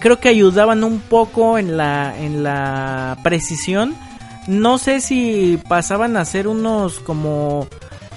creo 0.00 0.18
que 0.18 0.28
ayudaban 0.28 0.82
un 0.82 0.98
poco 0.98 1.56
en 1.56 1.76
la, 1.76 2.12
en 2.18 2.42
la 2.42 3.16
precisión. 3.22 3.94
No 4.48 4.76
sé 4.76 5.00
si 5.00 5.62
pasaban 5.68 6.16
a 6.16 6.24
ser 6.24 6.48
unos 6.48 6.98
como 6.98 7.68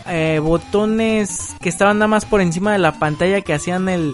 eh, 0.07 0.40
botones 0.41 1.56
que 1.61 1.70
estaban 1.70 1.99
nada 1.99 2.07
más 2.07 2.26
por 2.26 2.41
encima 2.41 2.72
de 2.72 2.80
la 2.80 2.98
pantalla 2.98 3.41
que 3.41 3.53
hacían 3.53 3.90
el, 3.90 4.11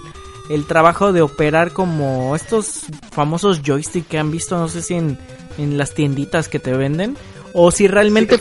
el 0.49 0.65
trabajo 0.65 1.13
de 1.13 1.21
operar 1.21 1.71
como 1.71 2.35
estos 2.35 2.85
famosos 3.11 3.61
joysticks 3.61 4.07
que 4.07 4.17
han 4.17 4.31
visto, 4.31 4.57
no 4.57 4.67
sé 4.67 4.81
si 4.81 4.95
en, 4.95 5.17
en 5.57 5.77
las 5.77 5.93
tienditas 5.93 6.47
que 6.47 6.59
te 6.59 6.73
venden 6.73 7.17
o 7.57 7.71
si 7.71 7.87
realmente 7.87 8.37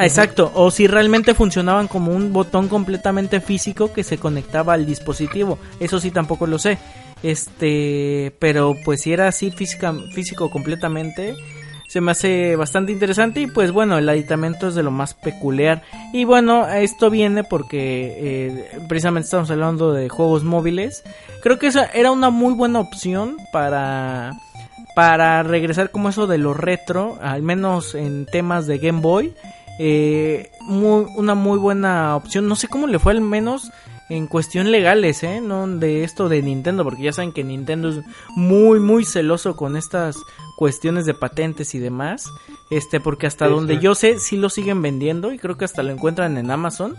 Exacto, 0.00 0.50
o 0.54 0.70
si 0.70 0.86
realmente 0.86 1.34
funcionaban 1.34 1.88
como 1.88 2.10
un 2.12 2.32
botón 2.32 2.68
completamente 2.68 3.42
físico 3.42 3.92
que 3.92 4.02
se 4.02 4.16
conectaba 4.16 4.72
al 4.72 4.86
dispositivo. 4.86 5.58
Eso 5.78 6.00
sí 6.00 6.10
tampoco 6.10 6.46
lo 6.46 6.58
sé. 6.58 6.78
Este, 7.22 8.32
pero 8.38 8.74
pues 8.82 9.02
si 9.02 9.12
era 9.12 9.28
así 9.28 9.50
física, 9.50 9.94
físico 10.14 10.50
completamente, 10.50 11.36
se 11.88 12.02
me 12.02 12.12
hace 12.12 12.54
bastante 12.54 12.92
interesante 12.92 13.40
y 13.40 13.46
pues 13.46 13.72
bueno, 13.72 13.96
el 13.96 14.08
aditamento 14.08 14.68
es 14.68 14.74
de 14.74 14.82
lo 14.82 14.90
más 14.90 15.14
peculiar. 15.14 15.82
Y 16.12 16.24
bueno, 16.24 16.68
esto 16.68 17.08
viene 17.08 17.44
porque 17.44 18.14
eh, 18.18 18.78
precisamente 18.88 19.24
estamos 19.24 19.50
hablando 19.50 19.92
de 19.92 20.10
juegos 20.10 20.44
móviles. 20.44 21.02
Creo 21.42 21.58
que 21.58 21.68
esa 21.68 21.86
era 21.86 22.12
una 22.12 22.28
muy 22.28 22.52
buena 22.52 22.78
opción 22.80 23.38
para 23.52 24.32
para 24.94 25.42
regresar 25.44 25.90
como 25.90 26.08
eso 26.08 26.26
de 26.26 26.38
lo 26.38 26.54
retro, 26.54 27.18
al 27.22 27.40
menos 27.40 27.94
en 27.94 28.26
temas 28.26 28.66
de 28.66 28.78
Game 28.78 29.00
Boy. 29.00 29.32
Eh, 29.78 30.50
una 30.68 31.34
muy 31.34 31.58
buena 31.58 32.16
opción. 32.16 32.48
No 32.48 32.56
sé 32.56 32.68
cómo 32.68 32.86
le 32.86 32.98
fue 32.98 33.12
al 33.12 33.20
menos 33.20 33.70
en 34.08 34.26
cuestión 34.26 34.70
legales, 34.70 35.22
¿eh? 35.22 35.40
No 35.40 35.66
de 35.66 36.04
esto 36.04 36.28
de 36.28 36.42
Nintendo, 36.42 36.84
porque 36.84 37.02
ya 37.02 37.12
saben 37.12 37.32
que 37.32 37.44
Nintendo 37.44 37.90
es 37.90 38.00
muy, 38.34 38.80
muy 38.80 39.04
celoso 39.04 39.54
con 39.56 39.76
estas 39.76 40.16
cuestiones 40.56 41.04
de 41.04 41.14
patentes 41.14 41.74
y 41.74 41.78
demás. 41.78 42.30
Este, 42.70 43.00
porque 43.00 43.26
hasta 43.26 43.48
donde 43.48 43.78
yo 43.78 43.94
sé, 43.94 44.18
sí 44.18 44.36
lo 44.36 44.50
siguen 44.50 44.82
vendiendo 44.82 45.32
y 45.32 45.38
creo 45.38 45.56
que 45.56 45.64
hasta 45.64 45.82
lo 45.82 45.92
encuentran 45.92 46.38
en 46.38 46.50
Amazon. 46.50 46.96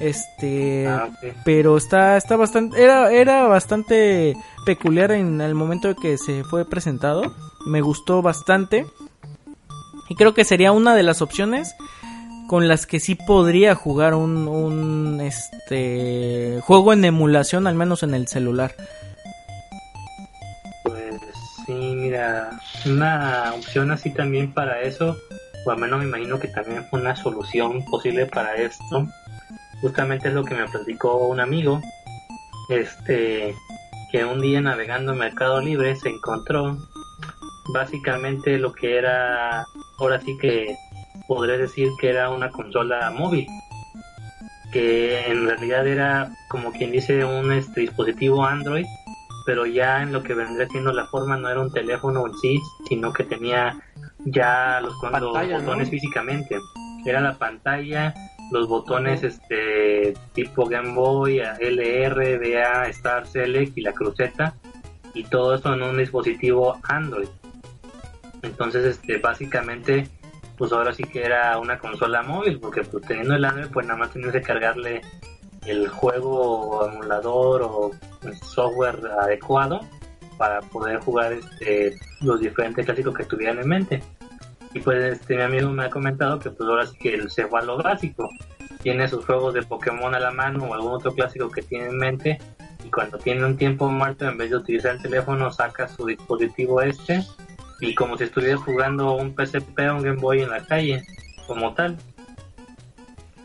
Este, 0.00 0.86
ah, 0.88 1.10
pero 1.44 1.76
está, 1.76 2.16
está 2.16 2.36
bastante, 2.36 2.82
era, 2.82 3.12
era 3.12 3.46
bastante 3.46 4.34
peculiar 4.64 5.12
en 5.12 5.40
el 5.40 5.54
momento 5.54 5.88
de 5.88 5.96
que 5.96 6.16
se 6.18 6.44
fue 6.44 6.64
presentado. 6.64 7.34
Me 7.66 7.80
gustó 7.80 8.22
bastante. 8.22 8.86
Y 10.08 10.14
creo 10.14 10.34
que 10.34 10.44
sería 10.44 10.72
una 10.72 10.94
de 10.94 11.02
las 11.02 11.22
opciones 11.22 11.74
con 12.46 12.68
las 12.68 12.86
que 12.86 13.00
sí 13.00 13.14
podría 13.14 13.74
jugar 13.74 14.14
un, 14.14 15.20
este 15.20 16.60
juego 16.62 16.92
en 16.92 17.04
emulación, 17.04 17.66
al 17.66 17.74
menos 17.74 18.02
en 18.02 18.14
el 18.14 18.28
celular. 18.28 18.74
Pues 20.84 21.14
sí, 21.66 21.72
mira, 21.72 22.50
una 22.86 23.54
opción 23.54 23.90
así 23.90 24.10
también 24.10 24.52
para 24.52 24.82
eso, 24.82 25.16
o 25.64 25.70
al 25.70 25.78
menos 25.78 26.00
me 26.00 26.06
imagino 26.06 26.38
que 26.38 26.48
también 26.48 26.84
fue 26.90 27.00
una 27.00 27.16
solución 27.16 27.84
posible 27.86 28.26
para 28.26 28.54
esto, 28.56 29.06
justamente 29.80 30.28
es 30.28 30.34
lo 30.34 30.44
que 30.44 30.54
me 30.54 30.68
platicó 30.68 31.26
un 31.28 31.40
amigo, 31.40 31.80
este, 32.68 33.54
que 34.10 34.24
un 34.24 34.40
día 34.40 34.60
navegando 34.60 35.12
en 35.12 35.18
Mercado 35.18 35.60
Libre 35.60 35.96
se 35.96 36.10
encontró 36.10 36.76
básicamente 37.72 38.58
lo 38.58 38.72
que 38.72 38.98
era, 38.98 39.64
ahora 39.98 40.20
sí 40.20 40.36
que 40.38 40.76
podré 41.26 41.58
decir 41.58 41.88
que 42.00 42.10
era 42.10 42.30
una 42.30 42.50
consola 42.50 43.10
móvil, 43.10 43.46
que 44.72 45.26
en 45.26 45.46
realidad 45.46 45.86
era 45.86 46.30
como 46.48 46.72
quien 46.72 46.92
dice 46.92 47.24
un 47.24 47.52
este, 47.52 47.82
dispositivo 47.82 48.44
Android 48.44 48.86
pero 49.44 49.66
ya 49.66 50.02
en 50.02 50.12
lo 50.12 50.22
que 50.22 50.34
vendría 50.34 50.68
siendo 50.68 50.92
la 50.92 51.06
forma 51.06 51.36
no 51.36 51.48
era 51.48 51.60
un 51.60 51.72
teléfono 51.72 52.26
en 52.26 52.34
sí, 52.38 52.60
sino 52.88 53.12
que 53.12 53.24
tenía 53.24 53.80
ya 54.24 54.80
los, 54.80 54.94
botones 55.00 55.90
físicamente. 55.90 56.58
Era 57.04 57.20
la 57.20 57.36
pantalla, 57.36 58.14
los 58.52 58.68
botones 58.68 59.22
este 59.24 60.14
tipo 60.32 60.66
Game 60.66 60.94
Boy, 60.94 61.40
LR, 61.40 62.38
DA, 62.38 62.86
Star 62.88 63.26
Select 63.26 63.76
y 63.76 63.82
la 63.82 63.92
cruceta 63.92 64.54
y 65.14 65.24
todo 65.24 65.54
eso 65.54 65.74
en 65.74 65.82
un 65.82 65.98
dispositivo 65.98 66.78
Android. 66.84 67.28
Entonces, 68.42 68.84
este 68.84 69.18
básicamente 69.18 70.08
pues 70.62 70.72
ahora 70.72 70.94
sí 70.94 71.02
que 71.02 71.24
era 71.24 71.58
una 71.58 71.76
consola 71.76 72.22
móvil, 72.22 72.60
porque 72.60 72.84
pues 72.84 73.04
teniendo 73.04 73.34
el 73.34 73.44
Android 73.44 73.66
pues 73.72 73.84
nada 73.84 73.98
más 73.98 74.12
tenías 74.12 74.30
que 74.30 74.42
cargarle 74.42 75.02
el 75.66 75.88
juego 75.88 76.88
emulador 76.88 77.62
o 77.62 77.90
software 78.44 79.00
adecuado 79.22 79.80
para 80.38 80.60
poder 80.60 81.00
jugar 81.00 81.32
este, 81.32 81.98
los 82.20 82.38
diferentes 82.38 82.84
clásicos 82.84 83.12
que 83.12 83.24
tuvieran 83.24 83.58
en 83.58 83.68
mente. 83.68 84.02
Y 84.72 84.78
pues 84.78 85.02
este 85.02 85.34
mi 85.34 85.42
amigo 85.42 85.68
me 85.70 85.86
ha 85.86 85.90
comentado 85.90 86.38
que 86.38 86.50
pues 86.50 86.70
ahora 86.70 86.86
sí 86.86 86.96
que 86.96 87.28
se 87.28 87.48
fue 87.48 87.58
a 87.58 87.64
lo 87.64 87.78
básico. 87.78 88.28
Tiene 88.84 89.08
sus 89.08 89.24
juegos 89.24 89.54
de 89.54 89.64
Pokémon 89.64 90.14
a 90.14 90.20
la 90.20 90.30
mano 90.30 90.66
o 90.66 90.74
algún 90.74 90.92
otro 90.92 91.12
clásico 91.12 91.50
que 91.50 91.62
tiene 91.62 91.86
en 91.86 91.98
mente 91.98 92.38
y 92.84 92.88
cuando 92.88 93.18
tiene 93.18 93.44
un 93.44 93.56
tiempo 93.56 93.88
muerto 93.88 94.28
en 94.28 94.38
vez 94.38 94.50
de 94.50 94.58
utilizar 94.58 94.94
el 94.94 95.02
teléfono 95.02 95.50
saca 95.50 95.88
su 95.88 96.06
dispositivo 96.06 96.80
este 96.82 97.24
y 97.82 97.94
como 97.96 98.16
si 98.16 98.24
estuviera 98.24 98.56
jugando 98.56 99.16
un 99.16 99.34
PSP 99.34 99.78
o 99.90 99.96
un 99.96 100.02
Game 100.02 100.20
Boy 100.20 100.42
en 100.42 100.50
la 100.50 100.64
calle 100.64 101.02
como 101.48 101.74
tal. 101.74 101.98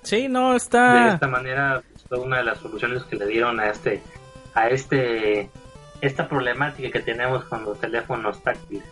Sí, 0.03 0.27
no 0.30 0.55
está. 0.55 1.05
De 1.05 1.14
esta 1.15 1.27
manera 1.27 1.81
fue 2.07 2.19
una 2.19 2.38
de 2.38 2.43
las 2.43 2.59
soluciones 2.59 3.03
que 3.05 3.15
le 3.15 3.26
dieron 3.26 3.59
a 3.59 3.69
este 3.69 4.01
a 4.53 4.69
este 4.69 5.49
esta 6.01 6.30
problemática 6.30 6.91
que 6.91 6.99
tenemos 6.99 7.45
con 7.45 7.65
los 7.65 7.80
teléfonos 7.80 8.41
táctiles. 8.43 8.85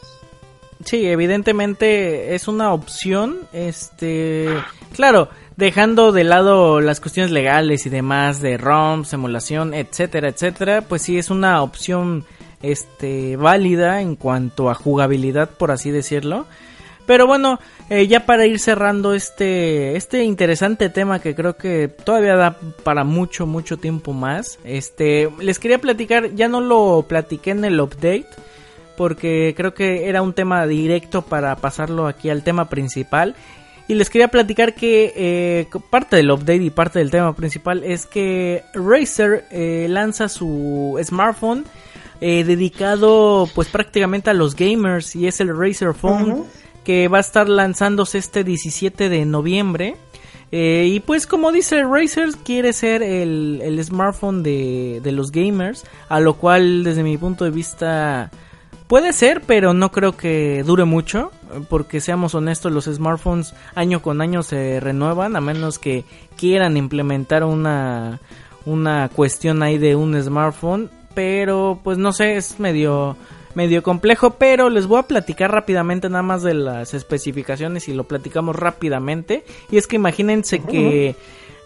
Sí, 0.84 1.08
evidentemente 1.08 2.34
es 2.34 2.48
una 2.48 2.74
opción, 2.74 3.38
este, 3.54 4.50
claro, 4.94 5.30
dejando 5.56 6.12
de 6.12 6.24
lado 6.24 6.82
las 6.82 7.00
cuestiones 7.00 7.32
legales 7.32 7.86
y 7.86 7.90
demás 7.90 8.42
de 8.42 8.58
ROMs, 8.58 9.14
emulación, 9.14 9.74
etcétera, 9.74 10.30
etcétera, 10.30 10.82
pues 10.82 11.04
sí 11.04 11.18
es 11.18 11.30
una 11.30 11.62
opción 11.62 12.26
este 12.66 13.36
válida 13.38 14.02
en 14.02 14.16
cuanto 14.16 14.70
a 14.70 14.76
jugabilidad, 14.76 15.50
por 15.50 15.72
así 15.72 15.92
decirlo. 15.92 16.46
Pero 17.06 17.28
bueno, 17.28 17.60
eh, 17.90 18.08
ya 18.08 18.26
para 18.26 18.46
ir 18.46 18.60
cerrando 18.60 19.14
este, 19.14 19.96
este 19.96 20.24
interesante 20.24 20.90
tema 20.90 21.20
que 21.20 21.36
creo 21.36 21.56
que 21.56 21.88
todavía 21.88 22.36
da 22.36 22.58
para 22.84 23.04
mucho, 23.04 23.46
mucho 23.46 23.78
tiempo 23.78 24.12
más. 24.12 24.58
Este, 24.64 25.30
les 25.40 25.60
quería 25.60 25.80
platicar, 25.80 26.34
ya 26.34 26.48
no 26.48 26.62
lo 26.62 27.06
platiqué 27.08 27.52
en 27.52 27.64
el 27.64 27.80
update, 27.80 28.28
porque 28.98 29.54
creo 29.56 29.74
que 29.74 30.10
era 30.10 30.22
un 30.22 30.34
tema 30.34 30.66
directo 30.66 31.22
para 31.22 31.56
pasarlo 31.58 32.08
aquí 32.08 32.30
al 32.30 32.44
tema 32.44 32.70
principal. 32.70 33.36
Y 33.88 33.94
les 33.94 34.10
quería 34.10 34.30
platicar 34.30 34.74
que 34.74 35.14
eh, 35.16 35.68
parte 35.92 36.16
del 36.16 36.32
update 36.32 36.64
y 36.64 36.72
parte 36.72 36.98
del 36.98 37.12
tema 37.12 37.36
principal 37.36 37.84
es 37.84 38.08
que 38.08 38.64
Razer 38.74 39.46
eh, 39.52 39.86
lanza 39.88 40.28
su 40.28 41.00
smartphone 41.04 41.66
dedicado 42.44 43.48
pues 43.54 43.68
prácticamente 43.68 44.30
a 44.30 44.34
los 44.34 44.56
gamers 44.56 45.16
y 45.16 45.28
es 45.28 45.40
el 45.40 45.56
Razer 45.56 45.94
Phone 45.94 46.46
que 46.84 47.08
va 47.08 47.18
a 47.18 47.22
estar 47.22 47.50
lanzándose 47.50 48.18
este 48.18 48.44
17 48.44 49.10
de 49.10 49.26
noviembre. 49.26 49.98
Eh, 50.52 50.88
y 50.88 51.00
pues 51.02 51.28
como 51.28 51.52
dice 51.52 51.84
Razer, 51.84 52.30
quiere 52.46 52.72
ser 52.72 53.02
el, 53.04 53.60
el 53.64 53.84
smartphone 53.84 54.44
de, 54.44 55.02
de, 55.04 55.12
los 55.12 55.32
gamers, 55.32 55.84
a 56.08 56.20
lo 56.20 56.36
cual 56.36 56.84
desde 56.84 57.04
mi 57.04 57.18
punto 57.18 57.44
de 57.44 57.52
vista 57.52 58.32
puede 58.88 59.12
ser, 59.12 59.42
pero 59.42 59.74
no 59.74 59.92
creo 59.92 60.16
que 60.16 60.64
dure 60.64 60.86
mucho, 60.86 61.32
porque 61.68 62.00
seamos 62.00 62.36
honestos, 62.36 62.72
los 62.72 62.86
smartphones 62.86 63.54
año 63.74 64.02
con 64.02 64.22
año 64.22 64.44
se 64.44 64.80
renuevan, 64.80 65.36
a 65.36 65.42
menos 65.42 65.80
que 65.80 66.06
quieran 66.38 66.78
implementar 66.78 67.44
una, 67.44 68.22
una 68.66 69.10
cuestión 69.10 69.64
ahí 69.64 69.78
de 69.80 69.96
un 69.96 70.22
smartphone, 70.22 70.90
pero 71.16 71.80
pues 71.84 71.98
no 71.98 72.14
sé, 72.14 72.36
es 72.36 72.60
medio 72.60 73.18
medio 73.56 73.82
complejo, 73.82 74.32
pero 74.32 74.70
les 74.70 74.86
voy 74.86 75.00
a 75.00 75.04
platicar 75.04 75.50
rápidamente 75.50 76.10
nada 76.10 76.24
más 76.24 76.44
de 76.44 76.54
las 76.54 76.94
especificaciones 76.94 77.88
y 77.88 77.94
lo 77.94 78.04
platicamos 78.04 78.56
rápidamente. 78.56 79.46
Y 79.72 79.78
es 79.78 79.88
que 79.88 79.96
imagínense 79.96 80.60
que 80.60 81.16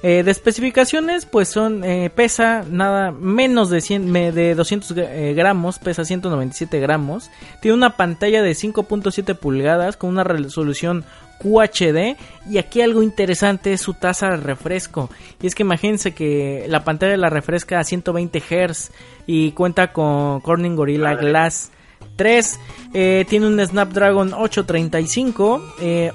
eh, 0.02 0.24
de 0.24 0.32
especificaciones, 0.32 1.26
pues 1.26 1.50
son, 1.50 1.84
eh, 1.84 2.10
pesa 2.10 2.64
nada 2.70 3.12
menos 3.12 3.70
de, 3.70 3.82
100, 3.82 4.14
de 4.34 4.56
200 4.56 4.94
eh, 4.96 5.34
gramos, 5.36 5.78
pesa 5.80 6.06
197 6.06 6.80
gramos. 6.80 7.30
Tiene 7.62 7.76
una 7.76 7.98
pantalla 7.98 8.42
de 8.42 8.52
5.7 8.52 9.36
pulgadas 9.36 9.98
con 9.98 10.12
una 10.12 10.24
resolución 10.24 11.04
QHD 11.40 12.18
y 12.50 12.58
aquí 12.58 12.82
algo 12.82 13.02
interesante 13.02 13.74
es 13.74 13.82
su 13.82 13.94
tasa 13.94 14.30
de 14.32 14.38
refresco 14.38 15.10
y 15.42 15.48
es 15.48 15.56
que 15.56 15.64
imagínense 15.64 16.14
que 16.14 16.66
la 16.68 16.84
pantalla 16.84 17.16
la 17.16 17.30
refresca 17.30 17.80
a 17.80 17.86
120 17.86 18.42
Hz 18.42 18.92
y 19.32 19.52
cuenta 19.52 19.94
con 19.94 20.42
Corning 20.42 20.76
Gorilla 20.76 21.14
Glass 21.14 21.70
3. 22.16 22.60
Eh, 22.96 23.26
tiene 23.30 23.46
un 23.46 23.64
Snapdragon 23.64 24.34
835, 24.34 25.62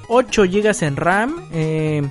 8 0.09 0.43
GB 0.43 0.83
en 0.83 0.97
RAM 0.97 1.49
eh, 1.53 2.03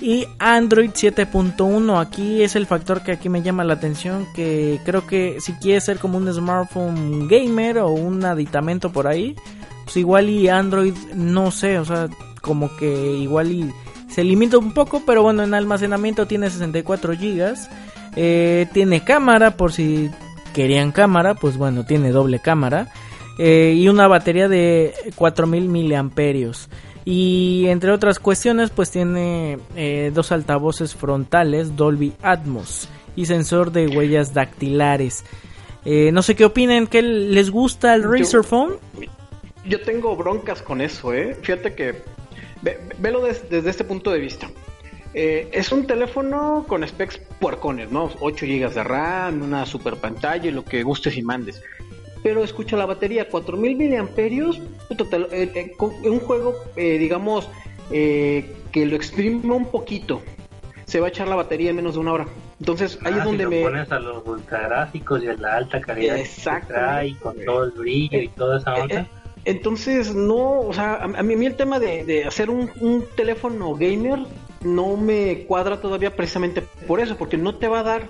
y 0.00 0.24
Android 0.38 0.90
7.1. 0.92 2.00
Aquí 2.00 2.42
es 2.42 2.56
el 2.56 2.64
factor 2.64 3.02
que 3.02 3.12
aquí 3.12 3.28
me 3.28 3.42
llama 3.42 3.62
la 3.62 3.74
atención, 3.74 4.26
que 4.34 4.80
creo 4.86 5.06
que 5.06 5.38
si 5.42 5.52
quieres 5.52 5.84
ser 5.84 5.98
como 5.98 6.16
un 6.16 6.32
smartphone 6.32 7.28
gamer 7.28 7.80
o 7.80 7.90
un 7.90 8.24
aditamento 8.24 8.90
por 8.90 9.06
ahí, 9.06 9.36
pues 9.84 9.98
igual 9.98 10.30
y 10.30 10.48
Android 10.48 10.94
no 11.14 11.50
sé, 11.50 11.78
o 11.78 11.84
sea, 11.84 12.08
como 12.40 12.74
que 12.78 13.12
igual 13.18 13.52
y 13.52 13.70
se 14.08 14.24
limita 14.24 14.56
un 14.56 14.72
poco, 14.72 15.02
pero 15.04 15.22
bueno, 15.22 15.42
en 15.42 15.52
almacenamiento 15.52 16.26
tiene 16.26 16.48
64 16.48 17.12
GB. 17.12 17.54
Eh, 18.16 18.66
tiene 18.72 19.04
cámara, 19.04 19.56
por 19.56 19.72
si 19.72 20.10
querían 20.58 20.90
cámara, 20.90 21.36
pues 21.36 21.56
bueno, 21.56 21.86
tiene 21.86 22.10
doble 22.10 22.40
cámara. 22.40 22.88
Eh, 23.38 23.74
y 23.76 23.86
una 23.86 24.08
batería 24.08 24.48
de 24.48 24.92
4000 25.14 25.68
miliamperios. 25.68 26.68
Y 27.04 27.66
entre 27.68 27.92
otras 27.92 28.18
cuestiones, 28.18 28.70
pues 28.70 28.90
tiene 28.90 29.60
eh, 29.76 30.10
dos 30.12 30.32
altavoces 30.32 30.96
frontales 30.96 31.76
Dolby 31.76 32.12
Atmos 32.22 32.88
y 33.14 33.26
sensor 33.26 33.70
de 33.70 33.86
huellas 33.86 34.34
dactilares. 34.34 35.24
Eh, 35.84 36.10
no 36.10 36.22
sé 36.22 36.34
qué 36.34 36.44
opinen, 36.44 36.88
¿qué 36.88 37.02
les 37.02 37.52
gusta 37.52 37.94
el 37.94 38.02
Razer 38.02 38.42
Phone? 38.42 38.78
Yo 39.64 39.80
tengo 39.82 40.16
broncas 40.16 40.60
con 40.60 40.80
eso, 40.80 41.14
¿eh? 41.14 41.36
Fíjate 41.40 41.72
que 41.76 42.02
velo 42.98 43.20
desde 43.22 43.70
este 43.70 43.84
punto 43.84 44.10
de 44.10 44.18
vista. 44.18 44.50
Es 45.14 45.72
un 45.72 45.86
teléfono 45.86 46.64
con 46.68 46.86
specs 46.86 47.18
puercones, 47.40 47.90
¿no? 47.90 48.10
8 48.20 48.46
GB 48.46 48.74
de 48.74 48.84
RAM, 48.84 49.42
una 49.42 49.66
super 49.66 49.96
pantalla 49.96 50.48
y 50.48 50.52
lo 50.52 50.64
que 50.64 50.82
gustes 50.82 51.16
y 51.16 51.22
mandes 51.22 51.62
pero 52.22 52.44
escucha 52.44 52.76
la 52.76 52.86
batería, 52.86 53.28
4000 53.28 53.76
miliamperios, 53.76 54.60
eh, 54.90 55.50
eh, 55.54 55.72
un 55.78 56.20
juego, 56.20 56.54
eh, 56.76 56.98
digamos, 56.98 57.48
que 57.90 58.86
lo 58.86 58.96
exprime 58.96 59.54
un 59.54 59.66
poquito, 59.70 60.20
se 60.84 61.00
va 61.00 61.06
a 61.06 61.08
echar 61.10 61.28
la 61.28 61.36
batería 61.36 61.70
en 61.70 61.76
menos 61.76 61.94
de 61.94 62.00
una 62.00 62.12
hora. 62.12 62.26
Entonces 62.60 62.98
ahí 63.04 63.14
es 63.14 63.20
ah, 63.20 63.24
donde 63.24 63.44
si 63.44 63.50
me 63.50 63.62
pones 63.62 63.90
a 63.92 63.98
los 63.98 64.26
ultragráficos 64.26 65.22
y 65.22 65.28
a 65.28 65.34
la 65.34 65.56
alta 65.56 65.80
calidad 65.80 66.16
que 66.16 67.16
con 67.20 67.36
todo 67.44 67.64
el 67.64 67.70
brillo 67.70 68.18
y 68.20 68.28
toda 68.28 68.58
esa 68.58 68.74
onda. 68.74 69.08
entonces 69.44 70.14
no, 70.14 70.60
o 70.60 70.72
sea, 70.72 70.96
a, 70.96 71.22
mí, 71.22 71.46
el 71.46 71.54
tema 71.54 71.78
de, 71.78 72.04
de 72.04 72.24
hacer 72.24 72.50
un, 72.50 72.70
un, 72.80 73.04
teléfono 73.16 73.74
gamer 73.74 74.18
no 74.62 74.96
me 74.96 75.44
cuadra 75.46 75.80
todavía 75.80 76.14
precisamente 76.14 76.62
por 76.86 77.00
eso, 77.00 77.16
porque 77.16 77.36
no 77.36 77.54
te 77.56 77.68
va 77.68 77.80
a 77.80 77.84
dar 77.84 78.08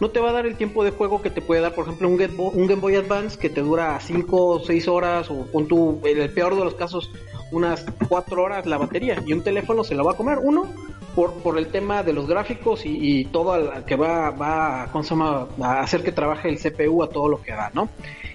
no 0.00 0.10
te 0.10 0.20
va 0.20 0.30
a 0.30 0.32
dar 0.32 0.46
el 0.46 0.56
tiempo 0.56 0.84
de 0.84 0.90
juego 0.90 1.22
que 1.22 1.30
te 1.30 1.42
puede 1.42 1.60
dar, 1.60 1.74
por 1.74 1.84
ejemplo, 1.84 2.08
un 2.08 2.16
Game 2.16 2.80
Boy, 2.80 2.94
Advance 2.94 3.38
que 3.38 3.50
te 3.50 3.60
dura 3.62 3.98
5 4.00 4.46
o 4.46 4.60
6 4.60 4.88
horas 4.88 5.30
o 5.30 5.50
con 5.50 5.66
tu, 5.66 6.00
en 6.04 6.20
el 6.20 6.30
peor 6.30 6.54
de 6.54 6.64
los 6.64 6.74
casos, 6.74 7.10
unas 7.50 7.84
4 8.08 8.42
horas 8.42 8.66
la 8.66 8.78
batería. 8.78 9.20
Y 9.26 9.32
un 9.32 9.42
teléfono 9.42 9.82
se 9.82 9.96
lo 9.96 10.04
va 10.04 10.12
a 10.12 10.16
comer, 10.16 10.38
uno, 10.40 10.66
por, 11.16 11.34
por 11.34 11.58
el 11.58 11.66
tema 11.68 12.04
de 12.04 12.12
los 12.12 12.28
gráficos 12.28 12.82
y, 12.84 13.24
todo 13.26 13.52
al, 13.52 13.84
que 13.84 13.96
va, 13.96 14.30
va, 14.30 14.84
a 14.84 15.80
hacer 15.80 16.04
que 16.04 16.12
trabaje 16.12 16.48
el 16.48 16.58
CPU 16.58 17.02
a 17.02 17.08
todo 17.08 17.28
lo 17.28 17.42
que 17.42 17.52
da, 17.52 17.70
¿no? 17.74 17.88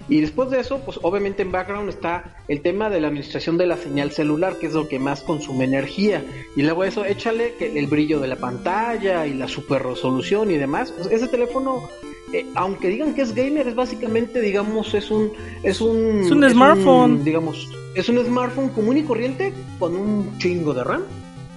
Y 0.09 0.21
después 0.21 0.49
de 0.49 0.59
eso, 0.59 0.79
pues 0.79 0.99
obviamente 1.01 1.43
en 1.43 1.51
background 1.51 1.89
está 1.89 2.35
el 2.47 2.61
tema 2.61 2.89
de 2.89 2.99
la 2.99 3.07
administración 3.07 3.57
de 3.57 3.67
la 3.67 3.77
señal 3.77 4.11
celular, 4.11 4.57
que 4.59 4.67
es 4.67 4.73
lo 4.73 4.87
que 4.87 4.99
más 4.99 5.21
consume 5.21 5.65
energía. 5.65 6.23
Y 6.55 6.61
luego 6.63 6.83
eso, 6.83 7.05
échale 7.05 7.53
que 7.57 7.77
el 7.77 7.87
brillo 7.87 8.19
de 8.19 8.27
la 8.27 8.35
pantalla 8.35 9.25
y 9.25 9.33
la 9.33 9.47
super 9.47 9.83
resolución 9.83 10.51
y 10.51 10.57
demás. 10.57 10.91
Pues, 10.91 11.07
ese 11.11 11.27
teléfono, 11.27 11.87
eh, 12.33 12.45
aunque 12.55 12.89
digan 12.89 13.13
que 13.13 13.21
es 13.21 13.33
gamer, 13.33 13.67
es 13.67 13.75
básicamente, 13.75 14.41
digamos, 14.41 14.93
es 14.93 15.09
un... 15.09 15.31
Es 15.63 15.79
un, 15.79 16.21
es 16.25 16.31
un 16.31 16.49
smartphone. 16.49 17.23
digamos, 17.23 17.69
es 17.95 18.09
un 18.09 18.23
smartphone 18.25 18.69
común 18.69 18.97
y 18.97 19.03
corriente 19.03 19.53
con 19.79 19.95
un 19.95 20.37
chingo 20.37 20.73
de 20.73 20.83
RAM. 20.83 21.03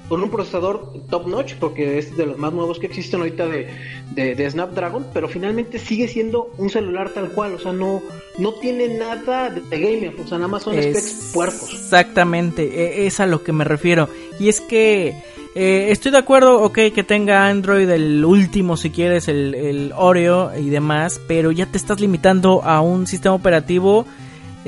Con 0.08 0.22
un 0.22 0.30
procesador 0.30 0.92
top 1.10 1.26
notch, 1.26 1.54
porque 1.54 1.98
es 1.98 2.16
de 2.16 2.26
los 2.26 2.38
más 2.38 2.52
nuevos 2.52 2.78
que 2.78 2.86
existen 2.86 3.20
ahorita 3.20 3.46
de, 3.46 3.68
de, 4.14 4.50
Snapdragon, 4.50 5.06
pero 5.12 5.28
finalmente 5.28 5.78
sigue 5.78 6.06
siendo 6.08 6.50
un 6.58 6.70
celular 6.70 7.10
tal 7.10 7.30
cual, 7.30 7.54
o 7.54 7.58
sea, 7.58 7.72
no, 7.72 8.02
no 8.38 8.54
tiene 8.54 8.88
nada 8.88 9.50
de, 9.50 9.78
gamer, 9.78 10.14
o 10.20 10.26
sea, 10.26 10.38
nada 10.38 10.48
más 10.48 10.62
son 10.62 10.74
specs 10.74 11.30
puercos. 11.34 11.72
Exactamente, 11.72 12.62
e, 12.62 13.06
es 13.06 13.18
a 13.20 13.26
lo 13.26 13.42
que 13.42 13.52
me 13.52 13.64
refiero. 13.64 14.08
Y 14.38 14.48
es 14.48 14.60
que 14.60 15.14
eh, 15.56 15.88
estoy 15.90 16.12
de 16.12 16.18
acuerdo, 16.18 16.62
ok, 16.62 16.78
que 16.94 17.02
tenga 17.02 17.48
Android 17.48 17.88
el 17.88 18.24
último, 18.24 18.76
si 18.76 18.90
quieres, 18.90 19.26
el, 19.26 19.54
el 19.54 19.92
Oreo 19.96 20.52
y 20.56 20.70
demás, 20.70 21.20
pero 21.26 21.50
ya 21.50 21.66
te 21.66 21.78
estás 21.78 22.00
limitando 22.00 22.62
a 22.62 22.80
un 22.80 23.06
sistema 23.06 23.34
operativo 23.34 24.06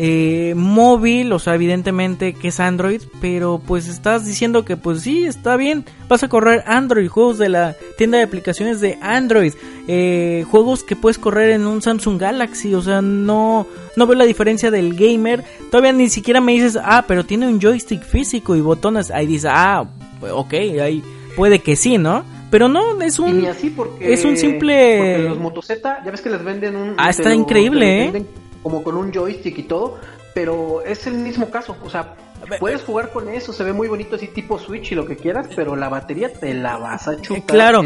eh, 0.00 0.54
móvil, 0.54 1.32
o 1.32 1.40
sea, 1.40 1.56
evidentemente 1.56 2.32
que 2.32 2.48
es 2.48 2.60
Android, 2.60 3.02
pero 3.20 3.60
pues 3.66 3.88
estás 3.88 4.24
diciendo 4.24 4.64
que 4.64 4.76
pues 4.76 5.00
sí, 5.00 5.24
está 5.24 5.56
bien, 5.56 5.84
vas 6.08 6.22
a 6.22 6.28
correr 6.28 6.62
Android, 6.68 7.08
juegos 7.08 7.36
de 7.36 7.48
la 7.48 7.74
tienda 7.96 8.18
de 8.18 8.22
aplicaciones 8.22 8.80
de 8.80 8.96
Android, 9.02 9.54
eh, 9.88 10.44
juegos 10.48 10.84
que 10.84 10.94
puedes 10.94 11.18
correr 11.18 11.50
en 11.50 11.66
un 11.66 11.82
Samsung 11.82 12.16
Galaxy, 12.16 12.74
o 12.74 12.80
sea, 12.80 13.02
no, 13.02 13.66
no 13.96 14.06
veo 14.06 14.16
la 14.16 14.24
diferencia 14.24 14.70
del 14.70 14.94
gamer, 14.94 15.42
todavía 15.68 15.92
ni 15.92 16.08
siquiera 16.08 16.40
me 16.40 16.52
dices, 16.52 16.78
ah, 16.80 17.04
pero 17.08 17.26
tiene 17.26 17.48
un 17.48 17.60
joystick 17.60 18.04
físico 18.04 18.54
y 18.54 18.60
botones, 18.60 19.10
ahí 19.10 19.26
dices, 19.26 19.50
ah, 19.52 19.84
ok, 20.30 20.54
ahí 20.80 21.02
puede 21.34 21.58
que 21.58 21.74
sí, 21.74 21.98
¿no? 21.98 22.24
Pero 22.52 22.68
no, 22.68 23.02
es 23.02 23.18
un. 23.18 23.44
así 23.46 23.68
porque, 23.68 24.12
es 24.12 24.24
un 24.24 24.36
simple. 24.36 25.18
los 25.28 25.38
Moto 25.38 25.60
Z, 25.60 26.02
ya 26.04 26.10
ves 26.10 26.20
que 26.20 26.30
les 26.30 26.42
venden 26.42 26.76
un. 26.76 26.94
Ah, 26.96 27.10
está 27.10 27.34
increíble, 27.34 28.04
¿eh? 28.04 28.24
Como 28.62 28.82
con 28.82 28.96
un 28.96 29.12
joystick 29.12 29.58
y 29.58 29.62
todo, 29.64 29.98
pero 30.34 30.82
es 30.82 31.06
el 31.06 31.14
mismo 31.14 31.50
caso, 31.50 31.76
o 31.82 31.90
sea, 31.90 32.14
puedes 32.58 32.82
jugar 32.82 33.10
con 33.10 33.28
eso, 33.28 33.52
se 33.52 33.64
ve 33.64 33.72
muy 33.72 33.88
bonito 33.88 34.16
así 34.16 34.28
tipo 34.28 34.58
Switch 34.58 34.92
y 34.92 34.94
lo 34.94 35.04
que 35.04 35.16
quieras, 35.16 35.48
pero 35.54 35.76
la 35.76 35.88
batería 35.88 36.32
te 36.32 36.54
la 36.54 36.76
vas 36.76 37.08
a 37.08 37.20
chupar. 37.20 37.46
Claro, 37.46 37.82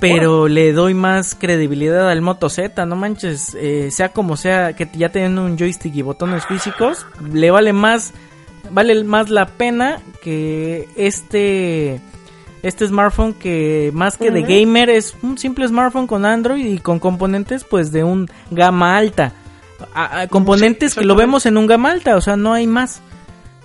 pero 0.00 0.48
le 0.48 0.72
doy 0.72 0.94
más 0.94 1.34
credibilidad 1.34 2.10
al 2.10 2.22
Moto 2.22 2.48
Z, 2.48 2.84
no 2.86 2.96
manches, 2.96 3.54
eh, 3.54 3.90
sea 3.90 4.10
como 4.10 4.36
sea, 4.36 4.74
que 4.74 4.88
ya 4.94 5.10
teniendo 5.10 5.44
un 5.44 5.56
joystick 5.56 5.94
y 5.94 6.02
botones 6.02 6.44
físicos, 6.46 7.06
le 7.32 7.50
vale 7.50 7.72
más, 7.72 8.12
vale 8.70 9.04
más 9.04 9.30
la 9.30 9.46
pena 9.46 10.00
que 10.22 10.88
este 10.96 12.00
este 12.62 12.88
smartphone 12.88 13.32
que 13.32 13.92
más 13.94 14.16
que 14.16 14.32
de 14.32 14.42
gamer 14.42 14.90
es 14.90 15.14
un 15.22 15.38
simple 15.38 15.68
smartphone 15.68 16.08
con 16.08 16.24
Android 16.24 16.66
y 16.66 16.78
con 16.78 16.98
componentes 16.98 17.62
pues 17.62 17.92
de 17.92 18.02
un 18.02 18.28
gama 18.50 18.96
alta 18.96 19.32
a, 19.94 20.26
componentes 20.28 20.94
que 20.94 21.04
lo 21.04 21.14
vemos 21.14 21.46
en 21.46 21.56
un 21.56 21.66
gama 21.66 21.90
alta, 21.90 22.16
o 22.16 22.20
sea, 22.20 22.36
no 22.36 22.52
hay 22.52 22.66
más. 22.66 23.00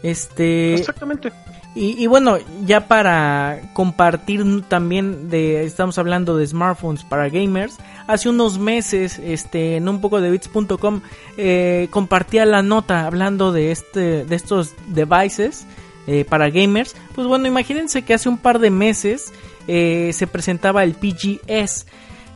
Este. 0.03 0.73
Exactamente. 0.73 1.31
Y, 1.73 2.05
bueno, 2.07 2.37
ya 2.65 2.89
para 2.89 3.61
compartir 3.71 4.43
también 4.67 5.29
de, 5.29 5.63
estamos 5.63 5.97
hablando 5.97 6.35
de 6.35 6.45
smartphones 6.45 7.05
para 7.05 7.29
gamers. 7.29 7.77
Hace 8.07 8.27
unos 8.27 8.59
meses, 8.59 9.19
este, 9.19 9.77
en 9.77 9.87
un 9.87 10.01
poco 10.01 10.19
de 10.19 10.31
bits.com, 10.31 10.99
eh, 11.37 11.87
compartía 11.89 12.45
la 12.45 12.61
nota 12.61 13.05
hablando 13.05 13.53
de 13.53 13.71
este, 13.71 14.25
de 14.25 14.35
estos 14.35 14.73
devices 14.87 15.65
eh, 16.07 16.25
para 16.25 16.49
gamers. 16.49 16.93
Pues 17.15 17.25
bueno, 17.25 17.47
imagínense 17.47 18.01
que 18.01 18.15
hace 18.15 18.27
un 18.27 18.37
par 18.37 18.59
de 18.59 18.69
meses 18.69 19.31
eh, 19.69 20.11
se 20.13 20.27
presentaba 20.27 20.83
el 20.83 20.93
PGS 20.95 21.85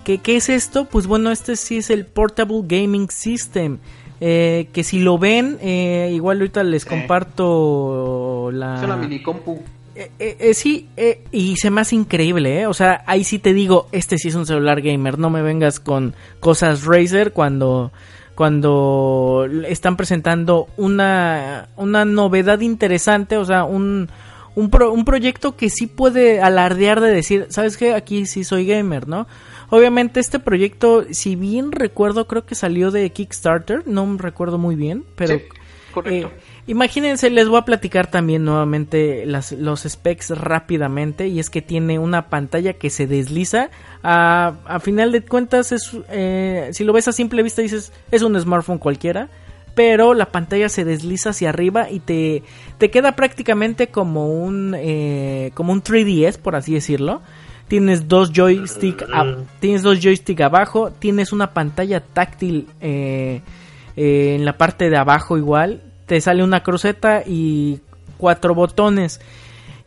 ¿Qué, 0.06 0.22
es 0.36 0.49
esto? 0.49 0.86
Pues 0.86 1.07
bueno, 1.07 1.32
este 1.32 1.56
sí 1.56 1.77
es 1.77 1.90
el 1.90 2.06
Portable 2.06 2.61
Gaming 2.64 3.10
System. 3.10 3.80
Eh, 4.22 4.69
que 4.72 4.84
si 4.84 4.99
lo 4.99 5.18
ven, 5.18 5.57
eh, 5.61 6.11
igual 6.14 6.38
ahorita 6.38 6.64
les 6.64 6.86
comparto 6.86 8.49
la... 8.53 8.77
Es 8.77 8.84
una 8.84 8.95
mini 8.95 9.22
compu. 9.22 9.61
Eh, 9.95 10.53
sí, 10.53 10.90
y 11.32 11.56
se 11.56 11.72
me 11.72 11.82
hace 11.82 11.95
increíble, 11.95 12.68
O 12.68 12.73
sea, 12.73 13.03
ahí 13.07 13.23
sí 13.23 13.40
te 13.40 13.53
digo, 13.53 13.88
este 13.94 14.18
sí 14.18 14.27
es 14.27 14.36
un 14.36 14.45
celular 14.45 14.82
gamer, 14.82 15.18
no 15.18 15.30
me 15.30 15.41
vengas 15.41 15.80
con 15.80 16.14
cosas 16.41 16.84
Razer 16.84 17.32
cuando, 17.32 17.94
cuando 18.36 19.48
están 19.68 19.95
presentando 19.95 20.68
una, 20.76 21.69
una 21.77 22.03
novedad 22.03 22.60
interesante, 22.60 23.38
o 23.38 23.45
sea, 23.45 23.64
un, 23.64 24.10
un, 24.56 24.69
un 24.73 25.06
proyecto 25.06 25.56
que 25.56 25.69
sí 25.69 25.88
puede 25.88 26.41
alardear 26.41 26.99
de 26.99 27.11
decir, 27.11 27.48
¿sabes 27.49 27.77
qué? 27.77 27.94
Aquí 27.94 28.26
sí 28.26 28.44
soy 28.44 28.65
gamer, 28.65 29.07
¿no? 29.07 29.27
Obviamente 29.70 30.20
este 30.20 30.40
proyecto, 30.40 31.06
si 31.12 31.36
bien 31.36 31.72
recuerdo, 31.72 32.28
creo 32.28 32.46
que 32.46 32.56
salió 32.56 32.92
de 32.92 33.10
Kickstarter, 33.10 33.88
no 33.88 34.18
recuerdo 34.18 34.58
muy 34.58 34.76
bien, 34.76 35.04
pero... 35.16 35.40
correcto. 35.94 36.28
Eh, 36.28 36.40
imagínense, 36.68 37.30
les 37.30 37.48
voy 37.48 37.58
a 37.58 37.66
platicar 37.66 38.08
también 38.08 38.44
nuevamente 38.44 39.26
las, 39.26 39.52
los 39.54 39.84
specs 39.84 40.32
rápidamente 40.32 41.28
y 41.28 41.40
es 41.40 41.50
que 41.50 41.62
tiene 41.62 42.00
una 42.00 42.30
pantalla 42.30 42.74
que 42.74 42.90
se 42.90 43.08
desliza. 43.08 43.70
A, 44.04 44.56
a 44.66 44.80
final 44.80 45.12
de 45.12 45.24
cuentas, 45.24 45.72
es, 45.72 45.98
eh, 46.10 46.70
si 46.74 46.84
lo 46.84 46.94
ves 46.94 47.08
a 47.08 47.12
simple 47.12 47.44
vista 47.44 47.62
dices, 47.62 47.92
es 48.12 48.22
un 48.22 48.40
smartphone 48.40 48.78
cualquiera 48.78 49.30
pero 49.76 50.14
la 50.14 50.28
pantalla 50.28 50.70
se 50.70 50.86
desliza 50.86 51.32
hacia 51.32 51.50
arriba 51.50 51.90
y 51.92 52.00
te, 52.00 52.44
te 52.78 52.90
queda 52.90 53.16
prácticamente 53.16 53.88
como 53.88 54.30
un 54.30 54.74
eh, 54.78 55.52
como 55.54 55.74
un 55.74 55.84
3DS 55.84 56.38
por 56.38 56.56
así 56.56 56.74
decirlo 56.74 57.22
tienes 57.68 58.08
dos 58.08 58.32
joystick 58.32 59.06
tienes 59.60 59.82
dos 59.82 60.00
joystick 60.00 60.42
abajo 60.42 60.92
tienes 60.92 61.34
una 61.34 61.54
pantalla 61.54 62.00
táctil 62.00 62.68
eh, 62.82 63.42
eh, 63.96 64.36
en 64.36 64.46
la 64.46 64.58
parte 64.58 64.90
de 64.90 64.98
abajo 64.98 65.38
igual 65.38 65.82
te 66.06 66.22
sale 66.22 66.44
una 66.44 66.62
cruceta 66.62 67.24
y 67.26 67.80
cuatro 68.18 68.54
botones. 68.54 69.20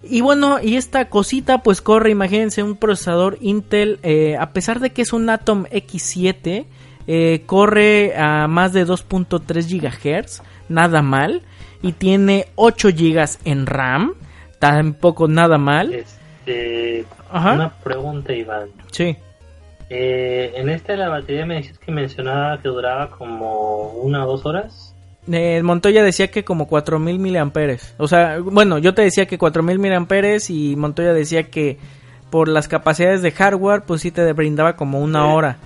Y 0.02 0.20
bueno 0.20 0.58
y 0.62 0.76
esta 0.76 1.08
cosita 1.08 1.62
pues 1.62 1.80
corre 1.80 2.10
imagínense 2.10 2.62
un 2.62 2.76
procesador 2.76 3.38
Intel 3.40 3.98
eh, 4.02 4.36
a 4.38 4.52
pesar 4.52 4.80
de 4.80 4.90
que 4.90 5.02
es 5.02 5.12
un 5.12 5.28
Atom 5.28 5.64
X7 5.66 6.66
corre 7.46 8.14
a 8.16 8.46
más 8.48 8.72
de 8.72 8.86
2.3 8.86 9.42
GHz 9.80 10.42
nada 10.68 11.02
mal 11.02 11.42
y 11.82 11.92
tiene 11.92 12.48
8 12.56 12.88
GB 12.90 13.28
en 13.44 13.66
RAM 13.66 14.14
tampoco 14.58 15.28
nada 15.28 15.58
mal. 15.58 15.94
Este, 15.94 17.04
una 17.32 17.72
pregunta, 17.82 18.32
Iván. 18.32 18.68
Sí. 18.90 19.16
Eh, 19.90 20.52
en 20.56 20.68
esta 20.68 20.92
de 20.92 20.98
la 20.98 21.08
batería 21.08 21.46
me 21.46 21.56
decías 21.56 21.78
que 21.78 21.90
mencionaba 21.90 22.60
que 22.60 22.68
duraba 22.68 23.10
como 23.10 23.90
una 23.92 24.24
o 24.24 24.28
dos 24.28 24.44
horas. 24.44 24.94
Eh, 25.30 25.62
Montoya 25.62 26.02
decía 26.02 26.28
que 26.28 26.44
como 26.44 26.66
4000 26.68 27.18
miliamperes. 27.18 27.94
O 27.98 28.08
sea, 28.08 28.38
bueno, 28.40 28.78
yo 28.78 28.94
te 28.94 29.02
decía 29.02 29.26
que 29.26 29.38
4000 29.38 29.78
miliamperes 29.78 30.50
y 30.50 30.76
Montoya 30.76 31.12
decía 31.12 31.44
que 31.44 31.78
por 32.30 32.48
las 32.48 32.68
capacidades 32.68 33.22
de 33.22 33.30
hardware, 33.30 33.82
pues 33.82 34.02
sí 34.02 34.10
te 34.10 34.30
brindaba 34.32 34.76
como 34.76 35.00
una 35.00 35.26
hora. 35.26 35.56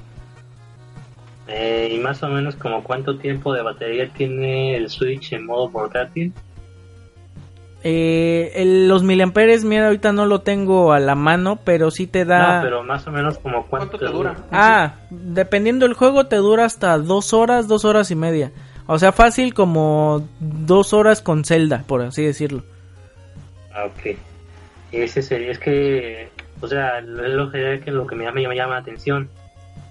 Eh, 1.49 1.93
y 1.95 1.99
más 1.99 2.23
o 2.23 2.29
menos 2.29 2.57
como 2.57 2.83
cuánto 2.83 3.19
tiempo 3.19 3.53
de 3.53 3.63
batería 3.63 4.09
tiene 4.09 4.77
el 4.77 4.89
Switch 4.89 5.33
en 5.33 5.47
modo 5.47 5.71
portátil. 5.71 6.33
Eh, 7.85 8.63
los 8.87 9.03
miliamperes, 9.03 9.65
mira, 9.65 9.87
ahorita 9.87 10.13
no 10.13 10.27
lo 10.27 10.43
tengo 10.43 10.93
a 10.93 11.01
la 11.01 11.17
mano, 11.17 11.59
pero 11.65 11.91
sí 11.91 12.07
te 12.07 12.25
da... 12.25 12.59
No, 12.59 12.63
pero 12.63 12.85
más 12.85 13.07
o 13.07 13.11
menos 13.11 13.39
como 13.39 13.67
cuánto, 13.67 13.99
te 13.99 14.07
dura. 14.07 14.37
Ah, 14.53 14.95
dependiendo 15.11 15.87
del 15.87 15.95
juego 15.95 16.27
te 16.27 16.37
dura 16.37 16.65
hasta 16.65 16.97
dos 16.99 17.33
horas, 17.33 17.67
dos 17.67 17.85
horas 17.85 18.11
y 18.13 18.15
media. 18.15 18.53
O 18.87 18.99
sea, 18.99 19.11
fácil 19.11 19.53
como 19.53 20.29
dos 20.39 20.93
horas 20.93 21.23
con 21.23 21.45
Zelda, 21.45 21.85
por 21.87 22.03
así 22.03 22.23
decirlo. 22.25 22.63
Ah, 23.75 23.87
ok. 23.87 24.17
Ese 24.93 25.23
sería, 25.23 25.51
es 25.51 25.59
que, 25.59 26.29
o 26.61 26.69
sea, 26.69 26.99
es 26.99 27.07
lo 27.07 27.51
que, 27.51 27.83
lo 27.87 28.07
que 28.07 28.15
me 28.15 28.25
llama, 28.25 28.41
me 28.49 28.55
llama 28.55 28.75
la 28.75 28.81
atención. 28.81 29.29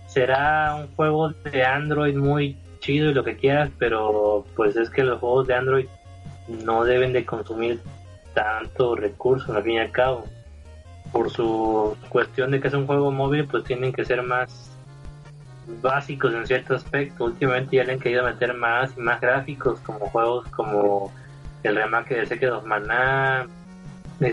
Será 0.07 0.75
un 0.75 0.87
juego 0.95 1.29
de 1.29 1.63
Android 1.63 2.15
muy 2.15 2.57
chido 2.79 3.09
y 3.09 3.13
lo 3.13 3.23
que 3.23 3.35
quieras, 3.35 3.69
pero 3.77 4.45
pues 4.55 4.75
es 4.75 4.89
que 4.89 5.03
los 5.03 5.19
juegos 5.19 5.47
de 5.47 5.55
Android 5.55 5.85
no 6.47 6.83
deben 6.83 7.13
de 7.13 7.25
consumir 7.25 7.81
tanto 8.33 8.95
recurso 8.95 9.53
al 9.53 9.63
fin 9.63 9.73
y 9.73 9.79
al 9.79 9.91
cabo. 9.91 10.25
Por 11.11 11.29
su 11.29 11.97
cuestión 12.09 12.51
de 12.51 12.61
que 12.61 12.69
es 12.69 12.73
un 12.73 12.87
juego 12.87 13.11
móvil, 13.11 13.45
pues 13.45 13.63
tienen 13.63 13.91
que 13.91 14.05
ser 14.05 14.23
más 14.23 14.71
básicos 15.81 16.33
en 16.33 16.47
cierto 16.47 16.75
aspecto. 16.75 17.25
Últimamente 17.25 17.77
ya 17.77 17.83
le 17.83 17.93
han 17.93 17.99
querido 17.99 18.23
meter 18.23 18.53
más 18.53 18.91
y 18.97 19.01
más 19.01 19.19
gráficos, 19.19 19.79
como 19.81 20.09
juegos 20.09 20.47
como 20.49 21.11
el 21.63 21.75
remake 21.75 22.15
de 22.15 22.25
Secret 22.25 22.51
of 22.51 22.65
Mana. 22.65 23.47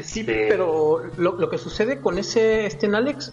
Sí, 0.02 0.20
este, 0.20 0.46
pero 0.48 1.02
lo, 1.16 1.32
lo, 1.32 1.48
que 1.48 1.56
sucede 1.56 2.00
con 2.00 2.18
ese 2.18 2.66
este 2.66 2.86
Alex 2.94 3.32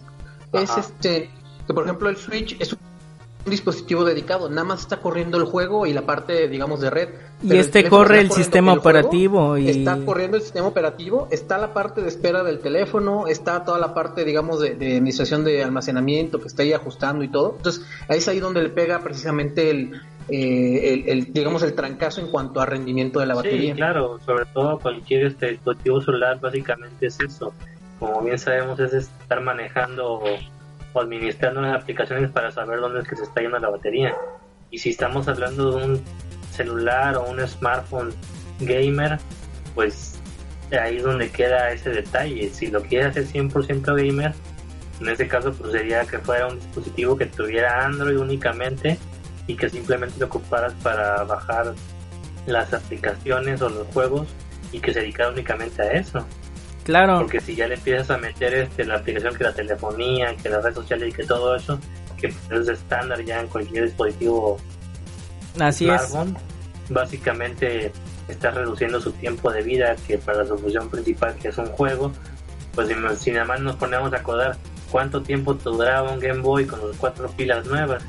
es 0.54 0.76
este 0.78 1.30
que 1.66 1.74
por 1.74 1.84
ejemplo 1.84 2.08
el 2.08 2.16
Switch 2.16 2.58
es 2.58 2.74
un 3.46 3.50
dispositivo 3.50 4.04
dedicado, 4.04 4.50
nada 4.50 4.64
más 4.64 4.80
está 4.80 4.98
corriendo 4.98 5.38
el 5.38 5.44
juego 5.44 5.86
y 5.86 5.92
la 5.92 6.02
parte, 6.02 6.48
digamos, 6.48 6.80
de 6.80 6.90
red. 6.90 7.08
Y 7.42 7.56
este 7.56 7.88
corre 7.88 8.20
el 8.20 8.30
sistema 8.32 8.72
operativo. 8.72 9.56
y... 9.56 9.70
Está 9.70 9.96
corriendo 10.04 10.36
el 10.36 10.42
sistema 10.42 10.66
operativo, 10.66 11.28
está 11.30 11.56
la 11.56 11.72
parte 11.72 12.02
de 12.02 12.08
espera 12.08 12.42
del 12.42 12.58
teléfono, 12.58 13.28
está 13.28 13.64
toda 13.64 13.78
la 13.78 13.94
parte, 13.94 14.24
digamos, 14.24 14.60
de, 14.60 14.72
administración 14.72 15.44
de 15.44 15.62
almacenamiento 15.62 16.40
que 16.40 16.48
está 16.48 16.64
ahí 16.64 16.72
ajustando 16.72 17.22
y 17.22 17.28
todo. 17.28 17.54
Entonces, 17.56 17.86
ahí 18.08 18.18
es 18.18 18.28
ahí 18.28 18.40
donde 18.40 18.62
le 18.62 18.70
pega 18.70 18.98
precisamente 18.98 19.70
el, 19.70 19.92
eh, 20.28 21.04
el, 21.06 21.32
digamos, 21.32 21.62
el 21.62 21.74
trancazo 21.74 22.20
en 22.20 22.28
cuanto 22.28 22.60
a 22.60 22.66
rendimiento 22.66 23.20
de 23.20 23.26
la 23.26 23.36
batería. 23.36 23.74
Sí, 23.74 23.76
claro, 23.76 24.18
sobre 24.26 24.44
todo 24.46 24.80
cualquier 24.80 25.26
este 25.26 25.52
dispositivo 25.52 26.00
celular 26.00 26.40
básicamente 26.40 27.06
es 27.06 27.20
eso. 27.20 27.54
Como 28.00 28.22
bien 28.22 28.38
sabemos 28.38 28.78
es 28.80 28.92
estar 28.92 29.40
manejando 29.40 30.20
administrando 31.00 31.60
las 31.60 31.82
aplicaciones 31.82 32.30
para 32.30 32.50
saber 32.50 32.80
dónde 32.80 33.00
es 33.00 33.08
que 33.08 33.16
se 33.16 33.24
está 33.24 33.40
yendo 33.40 33.58
la 33.58 33.70
batería. 33.70 34.14
Y 34.70 34.78
si 34.78 34.90
estamos 34.90 35.28
hablando 35.28 35.72
de 35.72 35.84
un 35.84 36.04
celular 36.50 37.16
o 37.16 37.30
un 37.30 37.46
smartphone 37.46 38.12
gamer, 38.60 39.18
pues 39.74 40.20
ahí 40.72 40.96
es 40.96 41.02
donde 41.02 41.30
queda 41.30 41.70
ese 41.70 41.90
detalle. 41.90 42.48
Si 42.50 42.68
lo 42.68 42.82
quieres 42.82 43.08
hacer 43.08 43.26
100% 43.26 43.84
gamer, 43.94 44.34
en 45.00 45.08
ese 45.08 45.28
caso 45.28 45.52
pues 45.52 45.72
sería 45.72 46.04
que 46.04 46.18
fuera 46.18 46.48
un 46.48 46.56
dispositivo 46.56 47.16
que 47.16 47.26
tuviera 47.26 47.84
Android 47.84 48.18
únicamente 48.18 48.98
y 49.46 49.54
que 49.54 49.68
simplemente 49.68 50.18
lo 50.18 50.26
ocuparas 50.26 50.72
para 50.82 51.22
bajar 51.24 51.74
las 52.46 52.72
aplicaciones 52.72 53.60
o 53.62 53.68
los 53.68 53.86
juegos 53.88 54.28
y 54.72 54.80
que 54.80 54.92
se 54.92 55.00
dedicara 55.00 55.30
únicamente 55.30 55.82
a 55.82 55.92
eso. 55.92 56.26
Claro. 56.86 57.18
Porque 57.18 57.40
si 57.40 57.56
ya 57.56 57.66
le 57.66 57.74
empiezas 57.74 58.08
a 58.12 58.16
meter 58.16 58.54
este, 58.54 58.84
la 58.84 58.98
aplicación 58.98 59.34
que 59.34 59.42
la 59.42 59.52
telefonía, 59.52 60.36
que 60.40 60.48
las 60.48 60.62
redes 60.62 60.76
sociales 60.76 61.08
y 61.08 61.12
que 61.12 61.24
todo 61.24 61.56
eso, 61.56 61.80
que 62.16 62.28
es 62.28 62.68
estándar 62.68 63.24
ya 63.24 63.40
en 63.40 63.48
cualquier 63.48 63.86
dispositivo 63.86 64.56
Así 65.58 65.86
smartphone, 65.86 66.36
básicamente 66.90 67.90
está 68.28 68.52
reduciendo 68.52 69.00
su 69.00 69.10
tiempo 69.10 69.50
de 69.50 69.62
vida 69.62 69.96
que 70.06 70.16
para 70.18 70.46
su 70.46 70.56
función 70.56 70.88
principal 70.88 71.34
que 71.34 71.48
es 71.48 71.58
un 71.58 71.66
juego, 71.66 72.12
pues 72.72 72.88
si, 73.18 73.32
nada 73.32 73.46
más 73.46 73.60
nos 73.60 73.74
ponemos 73.74 74.12
a 74.12 74.18
acordar 74.18 74.56
cuánto 74.88 75.20
tiempo 75.20 75.54
duraba 75.54 76.12
un 76.12 76.20
Game 76.20 76.40
Boy 76.40 76.66
con 76.66 76.86
las 76.86 76.96
cuatro 76.98 77.28
pilas 77.30 77.66
nuevas. 77.66 78.04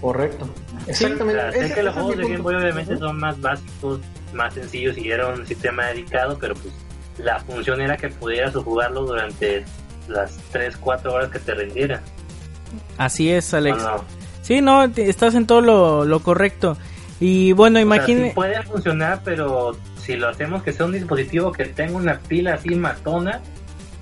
Correcto. 0.00 0.48
Exactamente. 0.88 1.68
sé 1.68 1.74
que 1.74 1.82
los 1.84 1.94
juegos 1.94 2.16
de 2.16 2.24
Game 2.24 2.38
Boy 2.38 2.56
obviamente 2.56 2.96
son 2.96 3.20
más 3.20 3.40
básicos, 3.40 4.00
más 4.32 4.52
sencillos 4.52 4.98
y 4.98 5.12
era 5.12 5.28
un 5.28 5.46
sistema 5.46 5.86
dedicado, 5.86 6.36
pero 6.40 6.56
pues 6.56 6.74
la 7.22 7.40
función 7.40 7.80
era 7.80 7.96
que 7.96 8.08
pudieras 8.08 8.54
jugarlo 8.54 9.02
durante 9.04 9.64
las 10.08 10.36
3, 10.52 10.76
4 10.76 11.12
horas 11.12 11.30
que 11.30 11.38
te 11.38 11.54
rindiera. 11.54 12.00
Así 12.98 13.30
es, 13.30 13.52
Alex. 13.54 13.82
Sí, 14.42 14.60
no, 14.60 14.84
estás 14.84 15.34
en 15.34 15.46
todo 15.46 15.60
lo, 15.60 16.04
lo 16.04 16.20
correcto. 16.20 16.76
Y 17.20 17.52
bueno, 17.52 17.78
imagínate. 17.78 18.32
puede 18.34 18.62
funcionar, 18.62 19.20
pero 19.24 19.76
si 19.96 20.16
lo 20.16 20.28
hacemos 20.28 20.62
que 20.62 20.72
sea 20.72 20.86
un 20.86 20.92
dispositivo 20.92 21.52
que 21.52 21.66
tenga 21.66 21.96
una 21.96 22.18
pila 22.18 22.54
así 22.54 22.74
matona 22.74 23.40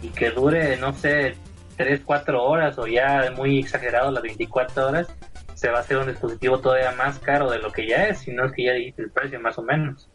y 0.02 0.08
que 0.08 0.30
dure, 0.30 0.76
no 0.76 0.94
sé, 0.94 1.34
3, 1.76 2.02
4 2.04 2.42
horas 2.42 2.78
o 2.78 2.86
ya 2.86 3.32
muy 3.36 3.58
exagerado 3.58 4.10
las 4.10 4.22
24 4.22 4.88
horas, 4.88 5.08
se 5.54 5.68
va 5.68 5.78
a 5.78 5.80
hacer 5.80 5.96
un 5.96 6.06
dispositivo 6.06 6.60
todavía 6.60 6.92
más 6.92 7.18
caro 7.18 7.50
de 7.50 7.58
lo 7.58 7.72
que 7.72 7.88
ya 7.88 8.06
es, 8.06 8.18
si 8.18 8.32
no 8.32 8.46
es 8.46 8.52
que 8.52 8.64
ya 8.64 8.72
dijiste 8.74 9.02
el 9.02 9.10
precio 9.10 9.40
más 9.40 9.58
o 9.58 9.62
menos. 9.62 10.08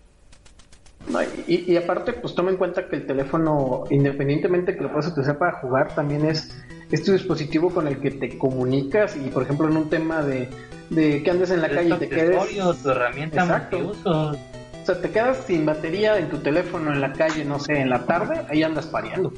Y, 1.47 1.75
aparte, 1.75 2.13
pues 2.13 2.33
toma 2.33 2.51
en 2.51 2.57
cuenta 2.57 2.87
que 2.87 2.95
el 2.95 3.05
teléfono, 3.05 3.83
independientemente 3.89 4.75
que 4.75 4.83
lo 4.83 4.91
puedas 4.91 5.07
utilizar 5.11 5.37
para 5.37 5.59
jugar, 5.59 5.93
también 5.93 6.25
es, 6.25 6.55
es 6.91 7.03
tu 7.03 7.11
dispositivo 7.11 7.69
con 7.69 7.87
el 7.87 7.99
que 7.99 8.11
te 8.11 8.37
comunicas 8.37 9.15
y, 9.15 9.29
por 9.29 9.43
ejemplo, 9.43 9.67
en 9.67 9.77
un 9.77 9.89
tema 9.89 10.21
de, 10.21 10.49
de 10.89 11.21
que 11.21 11.29
andes 11.29 11.51
en 11.51 11.61
la 11.61 11.69
calle 11.69 11.89
y 11.89 11.99
te 11.99 12.09
quedes... 12.09 12.37
Tu 12.81 12.89
herramienta 12.89 13.43
Exacto. 13.43 13.93
O 14.05 14.85
sea, 14.85 14.99
te 14.99 15.09
quedas 15.11 15.37
sin 15.45 15.65
batería 15.65 16.17
en 16.17 16.29
tu 16.29 16.39
teléfono 16.39 16.91
en 16.91 16.99
la 16.99 17.13
calle, 17.13 17.45
no 17.45 17.59
sé, 17.59 17.79
en 17.79 17.89
la 17.89 18.05
tarde, 18.05 18.41
ahí 18.49 18.63
andas 18.63 18.85
pareando. 18.85 19.31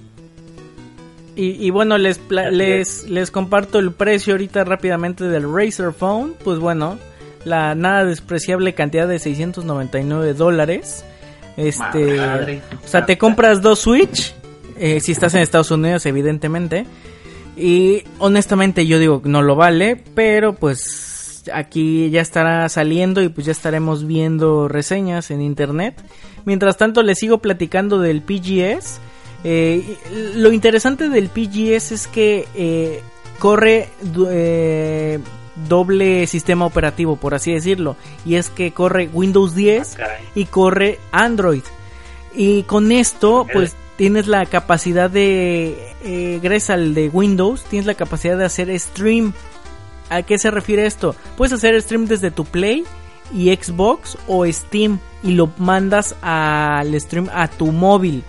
Y, 1.37 1.69
bueno, 1.69 1.97
les, 1.97 2.21
les, 2.29 3.09
les 3.09 3.29
comparto 3.29 3.77
el 3.79 3.91
precio 3.91 4.35
ahorita 4.35 4.63
rápidamente 4.63 5.25
del 5.25 5.53
Razer 5.53 5.91
Phone. 5.91 6.33
Pues 6.41 6.59
bueno, 6.59 6.97
la 7.43 7.75
nada 7.75 8.05
despreciable 8.05 8.73
cantidad 8.73 9.05
de 9.05 9.19
699 9.19 10.33
dólares. 10.33 11.03
Este, 11.57 12.61
o 12.83 12.87
sea, 12.87 13.05
te 13.05 13.17
compras 13.17 13.61
dos 13.61 13.79
Switch, 13.79 14.33
eh, 14.77 14.99
si 14.99 15.13
estás 15.13 15.33
en 15.35 15.41
Estados 15.41 15.71
Unidos, 15.71 16.05
evidentemente. 16.05 16.85
Y 17.55 18.03
honestamente 18.19 18.85
yo 18.85 18.99
digo 18.99 19.21
que 19.21 19.29
no 19.29 19.41
lo 19.41 19.55
vale, 19.55 19.95
pero 20.13 20.53
pues 20.53 21.45
aquí 21.53 22.09
ya 22.09 22.21
estará 22.21 22.67
saliendo 22.69 23.21
y 23.21 23.29
pues 23.29 23.45
ya 23.45 23.51
estaremos 23.51 24.05
viendo 24.05 24.67
reseñas 24.67 25.31
en 25.31 25.41
internet. 25.41 25.95
Mientras 26.43 26.77
tanto 26.77 27.01
les 27.03 27.19
sigo 27.19 27.39
platicando 27.39 27.99
del 27.99 28.21
PGS. 28.21 28.99
Eh, 29.43 29.97
lo 30.35 30.51
interesante 30.51 31.09
del 31.09 31.29
PGS 31.29 31.91
es 31.91 32.07
que 32.07 32.47
eh, 32.55 33.01
corre 33.39 33.89
doble 35.67 36.27
sistema 36.27 36.65
operativo, 36.65 37.15
por 37.15 37.33
así 37.33 37.51
decirlo. 37.53 37.95
Y 38.25 38.35
es 38.35 38.49
que 38.49 38.71
corre 38.71 39.09
Windows 39.11 39.55
10 39.55 39.97
ah, 39.99 40.07
y 40.35 40.45
corre 40.45 40.99
Android. 41.11 41.63
Y 42.33 42.63
con 42.63 42.91
esto, 42.91 43.47
pues 43.51 43.75
tienes 43.95 44.27
la 44.27 44.45
capacidad 44.45 45.09
de, 45.09 45.93
eh, 46.03 46.39
gracias 46.43 46.71
al 46.71 46.93
de 46.93 47.09
Windows, 47.09 47.63
tienes 47.63 47.85
la 47.85 47.93
capacidad 47.93 48.37
de 48.37 48.45
hacer 48.45 48.79
stream. 48.79 49.33
¿A 50.09 50.21
qué 50.21 50.37
se 50.37 50.51
refiere 50.51 50.85
esto? 50.85 51.15
Puedes 51.37 51.53
hacer 51.53 51.81
stream 51.81 52.05
desde 52.05 52.29
tu 52.29 52.45
Play 52.45 52.83
y 53.33 53.53
Xbox 53.55 54.17
o 54.27 54.45
Steam 54.45 54.99
y 55.23 55.31
lo 55.31 55.51
mandas 55.57 56.15
al 56.21 56.99
stream 56.99 57.29
a 57.33 57.47
tu 57.47 57.71
móvil. 57.71 58.23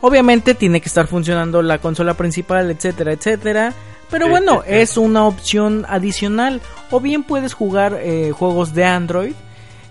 Obviamente 0.00 0.54
tiene 0.54 0.80
que 0.80 0.88
estar 0.88 1.06
funcionando 1.06 1.62
la 1.62 1.78
consola 1.78 2.14
principal, 2.14 2.70
etcétera, 2.70 3.12
etcétera. 3.12 3.74
Pero 4.10 4.28
bueno, 4.28 4.62
es 4.66 4.96
una 4.96 5.24
opción 5.26 5.86
adicional. 5.88 6.60
O 6.90 7.00
bien 7.00 7.22
puedes 7.22 7.54
jugar 7.54 7.98
eh, 8.02 8.32
juegos 8.32 8.74
de 8.74 8.84
Android. 8.84 9.34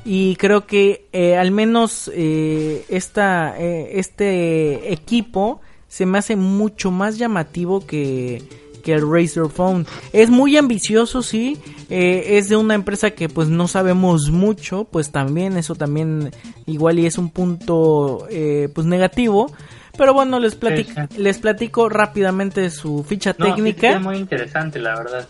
Y 0.03 0.35
creo 0.37 0.65
que 0.65 1.07
eh, 1.13 1.37
al 1.37 1.51
menos 1.51 2.09
eh, 2.13 2.85
esta, 2.89 3.57
este 3.57 4.91
equipo 4.93 5.61
se 5.87 6.05
me 6.05 6.17
hace 6.17 6.35
mucho 6.35 6.89
más 6.89 7.17
llamativo 7.17 7.85
que, 7.85 8.41
que 8.83 8.93
el 8.93 9.09
Razer 9.09 9.49
Phone. 9.49 9.85
Es 10.13 10.29
muy 10.29 10.57
ambicioso, 10.57 11.21
sí. 11.21 11.57
es 11.89 12.49
de 12.49 12.55
una 12.55 12.75
empresa 12.75 13.11
que 13.11 13.29
pues 13.29 13.49
no 13.49 13.67
sabemos 13.67 14.29
mucho. 14.31 14.85
Pues 14.85 15.11
también 15.11 15.57
eso 15.57 15.75
también 15.75 16.31
igual 16.65 16.99
y 16.99 17.05
es 17.05 17.17
un 17.17 17.29
punto 17.29 18.27
pues 18.73 18.87
negativo. 18.87 19.51
Pero 19.98 20.14
bueno, 20.14 20.40
les 20.40 20.56
platico, 20.56 21.02
les 21.18 21.38
platico 21.40 21.90
rápidamente 21.90 22.70
su 22.70 23.03
ficha 23.03 23.34
técnica. 23.34 23.91
es 23.91 24.02
muy 24.02 24.18
interesante, 24.18 24.80
la 24.80 24.95
verdad. 24.95 25.28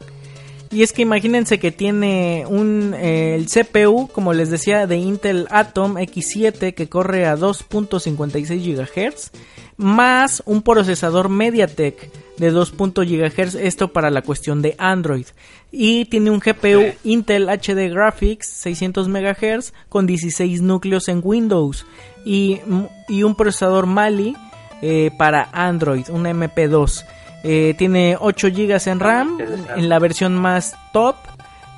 Y 0.72 0.84
es 0.84 0.94
que 0.94 1.02
imagínense 1.02 1.58
que 1.58 1.72
tiene 1.72 2.46
un 2.48 2.94
eh, 2.96 3.36
el 3.36 3.48
CPU, 3.48 4.08
como 4.08 4.34
les 4.34 4.52
decía, 4.52 4.86
de 4.86 4.98
Intel 4.98 5.48
Atom 5.50 5.96
X7 5.96 6.76
que 6.76 6.88
corre 6.88 7.26
a 7.26 7.36
2.56 7.36 8.78
GHz, 8.78 9.32
más 9.78 10.44
un 10.46 10.62
procesador 10.62 11.30
MediaTek 11.30 12.12
de 12.38 12.52
2. 12.52 12.74
GHz, 12.78 13.56
esto 13.56 13.92
para 13.92 14.12
la 14.12 14.22
cuestión 14.22 14.62
de 14.62 14.76
Android. 14.78 15.26
Y 15.72 16.06
tiene 16.06 16.30
un 16.30 16.40
GPU 16.40 16.94
Intel 17.04 17.50
HD 17.50 17.90
Graphics 17.92 18.48
600 18.48 19.08
MHz 19.08 19.74
con 19.90 20.06
16 20.06 20.62
núcleos 20.62 21.08
en 21.08 21.22
Windows 21.24 21.88
y, 22.26 22.60
y 23.08 23.24
un 23.24 23.36
procesador 23.36 23.88
Mali 23.88 24.36
eh, 24.82 25.12
para 25.18 25.50
Android, 25.52 26.10
un 26.10 26.24
MP2. 26.24 27.04
Eh, 27.44 27.74
tiene 27.78 28.18
8 28.20 28.48
GB 28.50 28.88
en 28.88 29.00
RAM, 29.00 29.38
en 29.76 29.90
la 29.90 30.00
versión 30.00 30.36
más 30.36 30.76
top. 30.94 31.16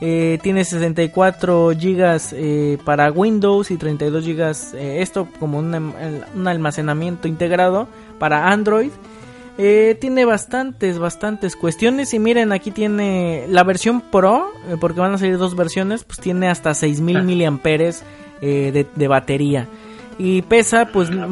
Eh, 0.03 0.40
tiene 0.41 0.65
64 0.65 1.69
GB 1.69 2.84
para 2.84 3.11
Windows 3.11 3.69
y 3.69 3.78
32 3.78 4.26
GB, 4.26 4.99
esto 4.99 5.28
como 5.40 5.60
un, 5.60 5.94
un, 6.36 6.48
almacenamiento 6.48 7.28
integrado 7.28 7.88
para 8.18 8.48
Android. 8.49 8.90
tiene 9.57 10.26
bastantes, 10.26 10.98
bastantes 10.98 11.56
cuestiones 11.56 12.15
y 12.15 12.19
miren 12.19 12.52
aquí 12.52 12.72
tiene 12.72 13.45
la 13.48 13.64
versión 13.64 14.02
Pro, 14.02 14.52
porque 14.80 14.99
van 14.99 15.14
a 15.14 15.18
salir 15.19 15.38
dos 15.38 15.56
versiones, 15.56 16.03
pues 16.03 16.19
tiene 16.19 16.49
hasta 16.49 16.73
6000 16.73 17.18
ah. 17.18 17.22
miliamperes 17.22 18.03
de, 18.41 18.88
de, 18.95 19.07
batería. 19.07 19.68
Y 20.18 20.41
pesa 20.41 20.88
pues 20.91 21.11
ah, 21.11 21.28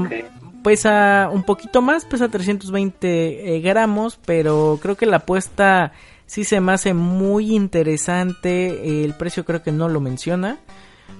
pesa 0.69 1.29
un 1.33 1.41
poquito 1.41 1.81
más, 1.81 2.05
pesa 2.05 2.29
320 2.29 3.55
eh, 3.55 3.59
gramos, 3.59 4.19
pero 4.23 4.77
creo 4.79 4.95
que 4.95 5.07
la 5.07 5.17
apuesta 5.17 5.93
sí 6.27 6.43
se 6.43 6.61
me 6.61 6.73
hace 6.73 6.93
muy 6.93 7.55
interesante. 7.55 9.03
El 9.03 9.15
precio 9.15 9.45
creo 9.45 9.63
que 9.63 9.71
no 9.71 9.89
lo 9.89 9.99
menciona, 9.99 10.59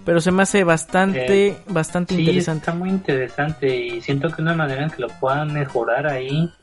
pero 0.06 0.22
se 0.22 0.30
me 0.32 0.44
hace 0.44 0.64
bastante, 0.64 1.48
eh, 1.48 1.58
bastante 1.68 2.14
sí, 2.14 2.22
interesante. 2.22 2.60
Está 2.60 2.74
muy 2.76 2.90
interesante 2.90 3.76
y 3.76 4.02
siento 4.02 4.30
que 4.30 4.44
una 4.44 4.54
manera 4.54 4.84
en 4.84 4.92
que 4.92 5.02
lo 5.02 5.08
puedan 5.08 5.52
mejorar 5.52 6.06
ahí 6.06 6.54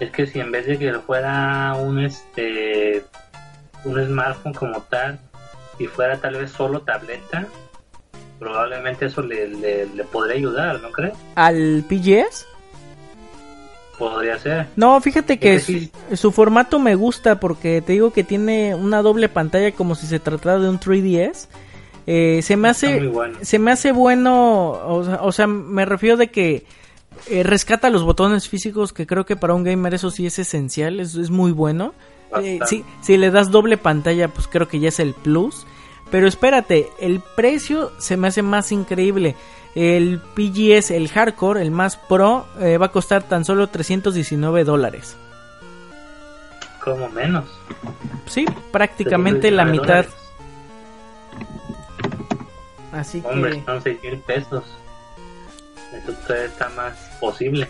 es 0.00 0.10
que 0.10 0.26
si 0.26 0.40
en 0.40 0.50
vez 0.50 0.66
de 0.66 0.76
que 0.76 0.92
fuera 0.94 1.76
un 1.76 2.00
este 2.00 3.04
un 3.84 4.04
smartphone 4.04 4.54
como 4.54 4.80
tal 4.80 5.20
y 5.78 5.86
fuera 5.86 6.16
tal 6.16 6.34
vez 6.34 6.50
solo 6.50 6.80
tableta 6.80 7.46
probablemente 8.44 9.06
eso 9.06 9.22
le, 9.22 9.48
le, 9.48 10.04
podría 10.04 10.36
ayudar, 10.36 10.80
¿no 10.82 10.92
crees? 10.92 11.14
¿Al 11.34 11.82
PGS? 11.88 12.46
Podría 13.98 14.38
ser. 14.38 14.66
No, 14.76 15.00
fíjate 15.00 15.38
que 15.38 15.88
su, 16.12 16.30
formato 16.30 16.78
me 16.78 16.94
gusta 16.94 17.40
porque 17.40 17.80
te 17.80 17.94
digo 17.94 18.12
que 18.12 18.22
tiene 18.22 18.74
una 18.74 19.00
doble 19.00 19.30
pantalla 19.30 19.72
como 19.72 19.94
si 19.94 20.06
se 20.06 20.18
tratara 20.18 20.58
de 20.58 20.68
un 20.68 20.78
3DS. 20.78 21.48
Eh, 22.06 22.40
se 22.42 22.56
me 22.56 22.68
hace, 22.68 23.10
se 23.40 23.58
me 23.58 23.70
hace 23.70 23.92
bueno, 23.92 24.72
o 24.72 25.32
sea, 25.32 25.46
me 25.46 25.86
refiero 25.86 26.18
de 26.18 26.28
que 26.28 26.66
eh, 27.30 27.42
rescata 27.44 27.88
los 27.88 28.02
botones 28.02 28.46
físicos 28.46 28.92
que 28.92 29.06
creo 29.06 29.24
que 29.24 29.36
para 29.36 29.54
un 29.54 29.64
gamer 29.64 29.94
eso 29.94 30.10
sí 30.10 30.26
es 30.26 30.38
esencial, 30.38 31.00
es, 31.00 31.14
es 31.14 31.30
muy 31.30 31.52
bueno. 31.52 31.94
Eh, 32.42 32.58
si 33.00 33.16
le 33.16 33.30
das 33.30 33.50
doble 33.50 33.78
pantalla, 33.78 34.28
pues 34.28 34.48
creo 34.48 34.68
que 34.68 34.80
ya 34.80 34.88
es 34.88 35.00
el 35.00 35.14
plus. 35.14 35.64
Pero 36.10 36.28
espérate, 36.28 36.90
el 36.98 37.20
precio 37.20 37.92
se 37.98 38.16
me 38.16 38.28
hace 38.28 38.42
más 38.42 38.72
increíble. 38.72 39.36
El 39.74 40.20
PGS, 40.20 40.92
el 40.92 41.08
hardcore, 41.08 41.60
el 41.60 41.70
más 41.70 41.96
pro, 41.96 42.46
eh, 42.60 42.78
va 42.78 42.86
a 42.86 42.92
costar 42.92 43.24
tan 43.24 43.44
solo 43.44 43.68
319 43.68 44.64
dólares. 44.64 45.16
Como 46.82 47.08
menos. 47.08 47.44
Sí, 48.26 48.44
prácticamente 48.70 49.50
la 49.50 49.64
mitad. 49.64 50.06
Así 52.92 53.22
Hombre, 53.24 53.58
que... 53.58 53.64
son 53.64 53.82
6 53.82 53.98
mil 54.02 54.18
pesos. 54.20 54.64
Eso 55.92 56.34
está 56.34 56.68
más 56.70 56.94
posible. 57.20 57.66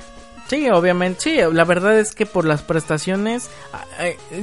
Sí, 0.49 0.69
obviamente, 0.69 1.21
sí, 1.21 1.39
la 1.53 1.65
verdad 1.65 1.99
es 1.99 2.15
que 2.15 2.27
por 2.27 2.45
las 2.45 2.63
prestaciones, 2.63 3.51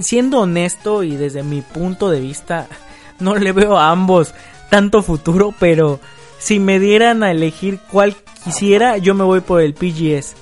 siendo 0.01 0.39
honesto 0.39 1.03
y 1.03 1.15
desde 1.15 1.43
mi 1.43 1.61
punto 1.61 2.09
de 2.09 2.19
vista, 2.19 2.68
no 3.22 3.35
le 3.35 3.52
veo 3.52 3.77
a 3.77 3.91
ambos 3.91 4.34
tanto 4.69 5.02
futuro, 5.02 5.53
pero 5.60 5.99
si 6.38 6.60
me 6.60 6.80
dieran 6.80 7.23
a 7.23 7.31
elegir 7.31 7.80
cuál 7.91 8.15
quisiera, 8.43 8.98
yo 8.98 9.14
me 9.14 9.23
voy 9.23 9.41
por 9.41 9.61
el 9.61 9.73
PGS. 9.73 10.35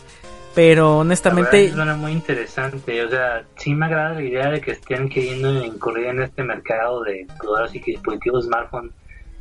Pero 0.55 0.99
honestamente... 0.99 1.71
Suena 1.71 1.95
muy 1.95 2.11
interesante, 2.11 3.03
o 3.03 3.09
sea, 3.09 3.43
sí 3.55 3.73
me 3.73 3.85
agrada 3.85 4.15
la 4.15 4.23
idea 4.23 4.49
de 4.49 4.61
que 4.61 4.71
estén 4.71 5.09
queriendo 5.09 5.63
incurrir 5.63 6.07
en 6.07 6.21
este 6.21 6.43
mercado 6.43 7.03
de 7.03 7.27
todos 7.41 7.73
y 7.75 7.79
dispositivos 7.79 8.45
smartphone 8.45 8.91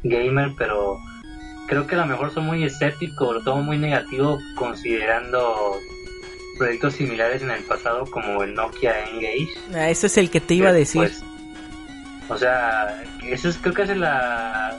gamer, 0.03 0.51
pero 0.57 0.99
creo 1.67 1.87
que 1.87 1.95
a 1.95 1.99
lo 1.99 2.07
mejor 2.07 2.33
son 2.33 2.47
muy 2.47 2.65
escépticos, 2.65 3.35
lo 3.35 3.43
tomo 3.43 3.63
muy 3.63 3.79
negativo 3.79 4.39
considerando 4.57 5.77
proyectos 6.59 6.95
similares 6.95 7.43
en 7.43 7.51
el 7.51 7.63
pasado 7.63 8.05
como 8.07 8.43
el 8.43 8.55
Nokia 8.55 9.05
Engage. 9.07 9.49
Ah, 9.75 9.89
ese 9.89 10.09
es 10.09 10.19
el 10.19 10.31
que 10.31 10.41
te 10.41 10.55
iba 10.55 10.71
a 10.71 10.73
decir. 10.73 11.03
Pues, 11.03 11.25
o 12.29 12.37
sea, 12.37 13.03
eso 13.23 13.49
es, 13.49 13.57
creo 13.59 13.75
que 13.75 13.83
es 13.83 13.97
la, 13.97 14.77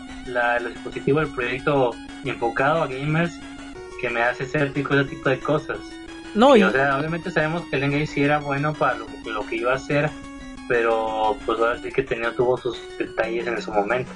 el 0.58 0.74
dispositivo 0.74 1.20
del 1.20 1.30
proyecto 1.30 1.96
enfocado 2.24 2.84
a 2.84 2.88
gamers 2.88 3.40
que 4.00 4.10
me 4.10 4.22
hace 4.22 4.44
escéptico 4.44 4.94
ese 4.94 5.10
tipo 5.10 5.30
de 5.30 5.40
cosas. 5.40 5.80
No, 6.36 6.56
y, 6.56 6.64
o 6.64 6.72
sea, 6.72 6.98
obviamente 6.98 7.32
sabemos 7.32 7.64
que 7.70 7.78
el 7.78 7.84
Engage 7.84 8.08
sí 8.08 8.24
era 8.24 8.40
bueno 8.40 8.74
para 8.74 8.96
lo, 8.98 9.08
lo 9.26 9.46
que 9.48 9.58
iba 9.58 9.72
a 9.72 9.76
hacer, 9.76 10.10
pero 10.68 11.36
pues 11.46 11.60
ahora 11.60 11.80
sí 11.82 11.92
que 11.92 12.04
tenía, 12.04 12.32
tuvo 12.34 12.56
sus 12.58 12.80
detalles 12.98 13.48
en 13.48 13.62
su 13.62 13.72
momento. 13.72 14.12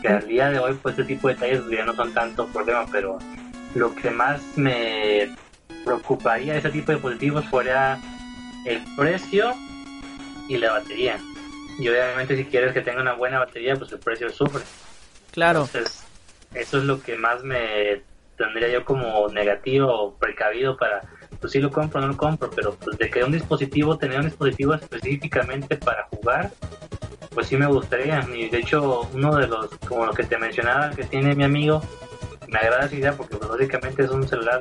Que 0.00 0.08
al 0.08 0.26
día 0.26 0.48
de 0.48 0.58
hoy, 0.58 0.74
pues 0.80 0.98
este 0.98 1.14
tipo 1.14 1.28
de 1.28 1.34
detalles 1.34 1.62
ya 1.70 1.84
no 1.84 1.94
son 1.94 2.14
tanto 2.14 2.46
problema, 2.46 2.86
pero 2.90 3.18
lo 3.74 3.94
que 3.94 4.10
más 4.10 4.40
me 4.56 5.30
preocuparía 5.84 6.56
ese 6.56 6.70
tipo 6.70 6.92
de 6.92 6.94
dispositivos 6.94 7.44
fuera 7.46 7.98
el 8.64 8.82
precio 8.96 9.52
y 10.48 10.56
la 10.56 10.72
batería. 10.72 11.18
Y 11.78 11.88
obviamente 11.88 12.36
si 12.36 12.44
quieres 12.44 12.72
que 12.72 12.80
tenga 12.80 13.00
una 13.00 13.14
buena 13.14 13.38
batería, 13.38 13.76
pues 13.76 13.92
el 13.92 13.98
precio 13.98 14.30
sufre. 14.30 14.62
Claro. 15.30 15.62
Entonces, 15.64 16.04
eso 16.54 16.78
es 16.78 16.84
lo 16.84 17.02
que 17.02 17.16
más 17.16 17.42
me 17.42 18.02
tendría 18.36 18.68
yo 18.68 18.84
como 18.84 19.28
negativo 19.28 19.92
o 19.92 20.14
precavido 20.14 20.76
para, 20.76 21.02
pues 21.40 21.52
si 21.52 21.60
lo 21.60 21.70
compro 21.70 21.98
o 21.98 22.02
no 22.02 22.08
lo 22.08 22.16
compro, 22.16 22.50
pero 22.50 22.74
pues 22.74 22.96
de 22.96 23.10
que 23.10 23.22
un 23.22 23.32
dispositivo, 23.32 23.98
tener 23.98 24.18
un 24.18 24.26
dispositivo 24.26 24.74
específicamente 24.74 25.76
para 25.76 26.04
jugar, 26.04 26.50
pues 27.34 27.48
sí 27.48 27.56
me 27.56 27.66
gustaría. 27.66 28.26
Y 28.34 28.48
de 28.48 28.58
hecho, 28.58 29.08
uno 29.12 29.36
de 29.36 29.46
los, 29.46 29.68
como 29.86 30.06
lo 30.06 30.14
que 30.14 30.24
te 30.24 30.38
mencionaba, 30.38 30.90
que 30.90 31.04
tiene 31.04 31.34
mi 31.34 31.44
amigo, 31.44 31.82
me 32.48 32.58
agrada 32.58 32.86
esa 32.86 32.96
idea 32.96 33.12
porque 33.12 33.36
pues, 33.36 33.50
básicamente 33.50 34.04
es 34.04 34.10
un 34.10 34.26
celular 34.26 34.60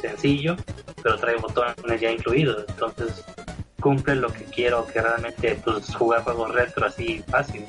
sencillo, 0.00 0.56
pero 1.02 1.16
trae 1.18 1.36
botones 1.36 2.00
ya 2.00 2.10
incluidos, 2.10 2.64
entonces 2.68 3.24
cumple 3.86 4.16
lo 4.16 4.32
que 4.32 4.42
quiero, 4.42 4.84
que 4.84 5.00
realmente 5.00 5.56
pues 5.64 5.94
jugar 5.94 6.24
juegos 6.24 6.52
retro 6.52 6.86
así 6.86 7.22
fácil. 7.30 7.64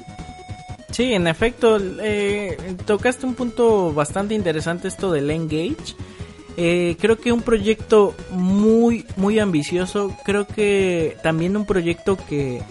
Sí, 0.89 1.13
en 1.13 1.27
efecto, 1.27 1.77
eh, 2.01 2.57
tocaste 2.87 3.27
un 3.27 3.35
punto 3.35 3.93
bastante 3.93 4.33
interesante 4.33 4.87
esto 4.87 5.11
del 5.11 5.29
Engage. 5.29 5.93
Eh, 6.57 6.97
creo 6.99 7.19
que 7.19 7.31
un 7.31 7.43
proyecto 7.43 8.15
muy, 8.31 9.05
muy 9.15 9.37
ambicioso. 9.37 10.17
Creo 10.25 10.47
que 10.47 11.17
también 11.21 11.55
un 11.55 11.67
proyecto 11.67 12.17
que 12.27 12.63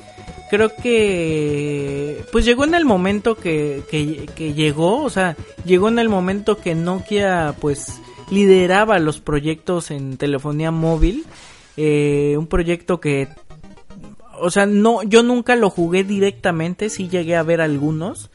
creo 0.51 0.71
que 0.83 2.25
pues 2.33 2.45
llegó 2.45 2.65
en 2.65 2.75
el 2.75 2.85
momento 2.85 3.37
que, 3.37 3.85
que, 3.89 4.27
que, 4.35 4.55
llegó, 4.55 5.05
o 5.05 5.11
sea, 5.11 5.37
llegó 5.65 5.89
en 5.89 6.01
el 6.01 6.09
momento 6.09 6.57
que 6.59 6.75
Nokia 6.75 7.55
pues 7.61 8.01
lideraba 8.29 8.99
los 8.99 9.21
proyectos 9.21 9.93
en 9.93 10.17
telefonía 10.17 10.73
móvil. 10.73 11.25
Eh, 11.77 12.37
un 12.39 12.47
proyecto 12.47 13.01
que, 13.01 13.29
o 14.41 14.51
sea, 14.51 14.67
no, 14.67 15.03
yo 15.03 15.23
nunca 15.23 15.57
lo 15.57 15.71
jugué 15.71 16.05
directamente, 16.05 16.89
sí 16.89 17.09
llegué 17.09 17.37
a 17.37 17.43
ver 17.43 17.61
algunos. 17.61 18.31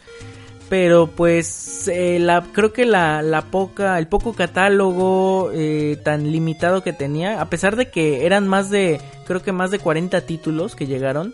Pero 0.69 1.07
pues 1.07 1.89
eh, 1.89 2.17
la, 2.17 2.45
creo 2.53 2.71
que 2.71 2.85
la, 2.85 3.21
la 3.21 3.41
poca, 3.41 3.99
el 3.99 4.07
poco 4.07 4.31
catálogo 4.31 5.51
eh, 5.53 5.99
tan 6.01 6.31
limitado 6.31 6.81
que 6.81 6.93
tenía, 6.93 7.41
a 7.41 7.49
pesar 7.49 7.75
de 7.75 7.89
que 7.89 8.25
eran 8.25 8.47
más 8.47 8.69
de, 8.69 9.01
creo 9.27 9.41
que 9.41 9.51
más 9.51 9.69
de 9.71 9.79
40 9.79 10.21
títulos 10.21 10.73
que 10.73 10.87
llegaron, 10.87 11.33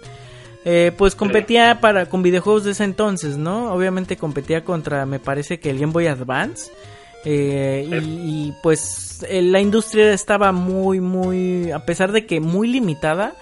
pues 0.98 1.16
competía 1.16 1.80
para 1.80 2.08
con 2.08 2.24
videojuegos 2.24 2.66
de 2.66 2.72
ese 2.72 2.84
entonces, 2.84 3.38
¿no? 3.38 3.72
Obviamente 3.72 4.18
competía 4.18 4.66
contra, 4.66 5.06
me 5.06 5.20
parece 5.20 5.60
que 5.60 5.70
el 5.70 5.80
Game 5.80 5.94
Boy 5.94 6.08
Advance. 6.08 6.72
Eh, 7.30 8.02
y, 8.06 8.54
pues 8.64 9.26
eh, 9.28 9.42
la 9.42 9.60
industria 9.60 10.14
estaba 10.14 10.54
muy, 10.54 11.02
muy, 11.02 11.72
a 11.72 11.80
pesar 11.80 12.14
de 12.14 12.26
que 12.26 12.40
muy 12.40 12.70
limitada, 12.70 13.34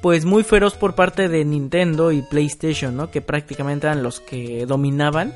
pues 0.00 0.24
muy 0.24 0.44
feroz 0.44 0.74
por 0.74 0.94
parte 0.94 1.28
de 1.28 1.44
Nintendo 1.44 2.12
y 2.12 2.22
PlayStation, 2.22 2.96
¿no? 2.96 3.10
Que 3.10 3.20
prácticamente 3.20 3.88
eran 3.88 4.04
los 4.04 4.20
que 4.20 4.66
dominaban. 4.66 5.34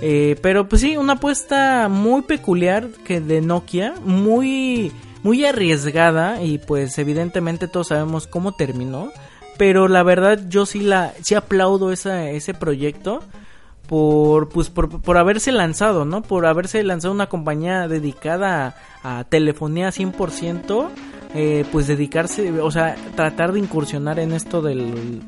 Eh, 0.00 0.34
pero 0.42 0.68
pues 0.68 0.82
sí, 0.82 0.96
una 0.96 1.12
apuesta 1.12 1.88
muy 1.88 2.22
peculiar 2.22 2.88
que 3.04 3.20
de 3.20 3.40
Nokia, 3.40 3.94
muy, 4.04 4.90
muy 5.22 5.44
arriesgada 5.44 6.42
y 6.42 6.58
pues 6.58 6.98
evidentemente 6.98 7.68
todos 7.68 7.88
sabemos 7.88 8.26
cómo 8.26 8.56
terminó. 8.56 9.12
Pero 9.58 9.86
la 9.86 10.02
verdad 10.02 10.40
yo 10.48 10.66
sí 10.66 10.80
la, 10.80 11.14
sí 11.22 11.36
aplaudo 11.36 11.92
esa, 11.92 12.30
ese 12.30 12.52
proyecto 12.52 13.22
por, 13.86 14.48
pues, 14.48 14.70
por, 14.70 15.18
haberse 15.18 15.52
lanzado, 15.52 16.04
¿no? 16.04 16.22
Por 16.22 16.46
haberse 16.46 16.82
lanzado 16.82 17.12
una 17.12 17.28
compañía 17.28 17.88
dedicada 17.88 18.76
a, 19.02 19.24
telefonía 19.24 19.88
100%, 19.88 20.88
eh, 21.34 21.64
pues 21.72 21.86
dedicarse, 21.86 22.60
o 22.60 22.70
sea, 22.70 22.96
tratar 23.14 23.52
de 23.52 23.58
incursionar 23.58 24.18
en 24.18 24.32
esto 24.32 24.62
del, 24.62 25.22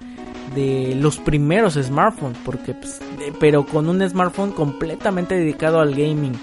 de 0.54 0.94
los 0.96 1.18
primeros 1.18 1.74
smartphones, 1.74 2.38
porque, 2.44 2.74
pues, 2.74 3.00
pero 3.40 3.66
con 3.66 3.88
un 3.88 4.08
smartphone 4.08 4.52
completamente 4.52 5.34
dedicado 5.34 5.80
al 5.80 5.94
gaming. 5.94 6.34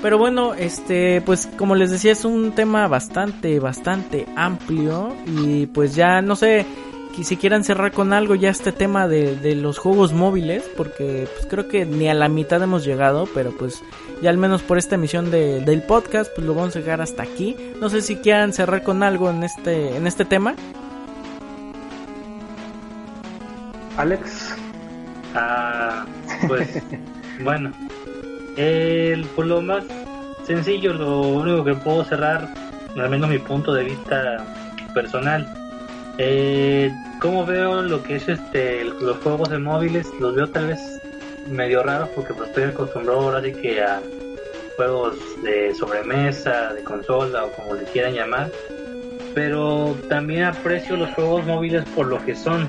Pero 0.00 0.16
bueno, 0.16 0.54
este, 0.54 1.20
pues 1.22 1.48
como 1.56 1.74
les 1.74 1.90
decía, 1.90 2.12
es 2.12 2.24
un 2.24 2.52
tema 2.52 2.86
bastante, 2.86 3.58
bastante 3.58 4.26
amplio 4.36 5.16
y 5.26 5.66
pues 5.66 5.96
ya 5.96 6.22
no 6.22 6.36
sé 6.36 6.64
si 7.24 7.36
quieran 7.36 7.64
cerrar 7.64 7.92
con 7.92 8.12
algo 8.12 8.34
ya 8.34 8.50
este 8.50 8.72
tema 8.72 9.08
de, 9.08 9.54
los 9.56 9.78
juegos 9.78 10.12
móviles, 10.12 10.68
porque 10.76 11.28
pues 11.34 11.46
creo 11.46 11.68
que 11.68 11.84
ni 11.84 12.08
a 12.08 12.14
la 12.14 12.28
mitad 12.28 12.62
hemos 12.62 12.84
llegado, 12.84 13.28
pero 13.34 13.50
pues 13.50 13.82
ya 14.22 14.30
al 14.30 14.38
menos 14.38 14.62
por 14.62 14.78
esta 14.78 14.94
emisión 14.94 15.30
del 15.30 15.82
podcast, 15.82 16.32
pues 16.34 16.46
lo 16.46 16.54
vamos 16.54 16.76
a 16.76 16.78
dejar 16.80 17.00
hasta 17.00 17.22
aquí. 17.22 17.56
No 17.80 17.88
sé 17.88 18.02
si 18.02 18.16
quieran 18.16 18.52
cerrar 18.52 18.82
con 18.82 19.02
algo 19.02 19.30
en 19.30 19.42
este, 19.42 19.96
en 19.96 20.06
este 20.06 20.24
tema. 20.24 20.54
Alex. 23.96 24.56
Ah, 25.34 26.06
pues 26.46 26.82
bueno, 27.42 27.72
el, 28.56 29.24
por 29.34 29.46
lo 29.46 29.60
más 29.60 29.84
sencillo, 30.44 30.94
lo 30.94 31.20
único 31.22 31.64
que 31.64 31.74
puedo 31.74 32.04
cerrar, 32.04 32.54
al 32.96 33.10
menos 33.10 33.28
mi 33.28 33.38
punto 33.38 33.74
de 33.74 33.84
vista 33.84 34.44
personal, 34.94 35.57
eh, 36.18 36.92
¿Cómo 37.20 37.46
veo 37.46 37.82
lo 37.82 38.02
que 38.02 38.16
es 38.16 38.28
este 38.28 38.84
los 38.84 39.16
juegos 39.18 39.50
de 39.50 39.58
móviles? 39.58 40.08
Los 40.20 40.34
veo 40.34 40.48
tal 40.48 40.68
vez 40.68 41.00
medio 41.48 41.82
raros 41.82 42.08
porque 42.14 42.34
pues, 42.34 42.48
estoy 42.48 42.64
acostumbrado 42.64 43.20
ahora 43.20 43.42
sí 43.42 43.52
que 43.52 43.82
a 43.82 44.00
juegos 44.76 45.16
de 45.42 45.74
sobremesa, 45.74 46.72
de 46.74 46.82
consola 46.84 47.44
o 47.44 47.52
como 47.52 47.74
le 47.74 47.84
quieran 47.84 48.14
llamar. 48.14 48.50
Pero 49.34 49.96
también 50.08 50.44
aprecio 50.44 50.96
los 50.96 51.10
juegos 51.14 51.44
móviles 51.46 51.84
por 51.94 52.06
lo 52.06 52.24
que 52.24 52.34
son. 52.34 52.68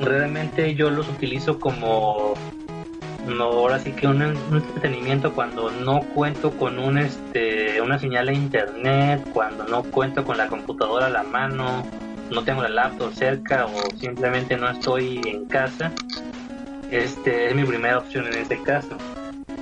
Realmente 0.00 0.74
yo 0.74 0.90
los 0.90 1.08
utilizo 1.08 1.58
como 1.58 2.34
no, 3.26 3.44
ahora 3.44 3.78
sí 3.78 3.92
que 3.92 4.06
un, 4.06 4.22
entretenimiento 4.22 5.32
cuando 5.34 5.70
no 5.70 6.00
cuento 6.14 6.50
con 6.52 6.78
un 6.78 6.98
este 6.98 7.80
una 7.80 7.98
señal 7.98 8.26
de 8.26 8.34
internet, 8.34 9.22
cuando 9.32 9.64
no 9.64 9.82
cuento 9.82 10.24
con 10.24 10.38
la 10.38 10.48
computadora 10.48 11.06
a 11.06 11.10
la 11.10 11.22
mano, 11.22 11.84
no 12.30 12.44
tengo 12.44 12.62
la 12.62 12.68
laptop 12.68 13.12
cerca 13.14 13.66
o 13.66 13.96
simplemente 13.98 14.56
no 14.56 14.70
estoy 14.70 15.20
en 15.26 15.46
casa, 15.46 15.92
este 16.90 17.48
es 17.48 17.54
mi 17.54 17.64
primera 17.64 17.98
opción 17.98 18.26
en 18.26 18.34
este 18.34 18.62
caso. 18.62 18.96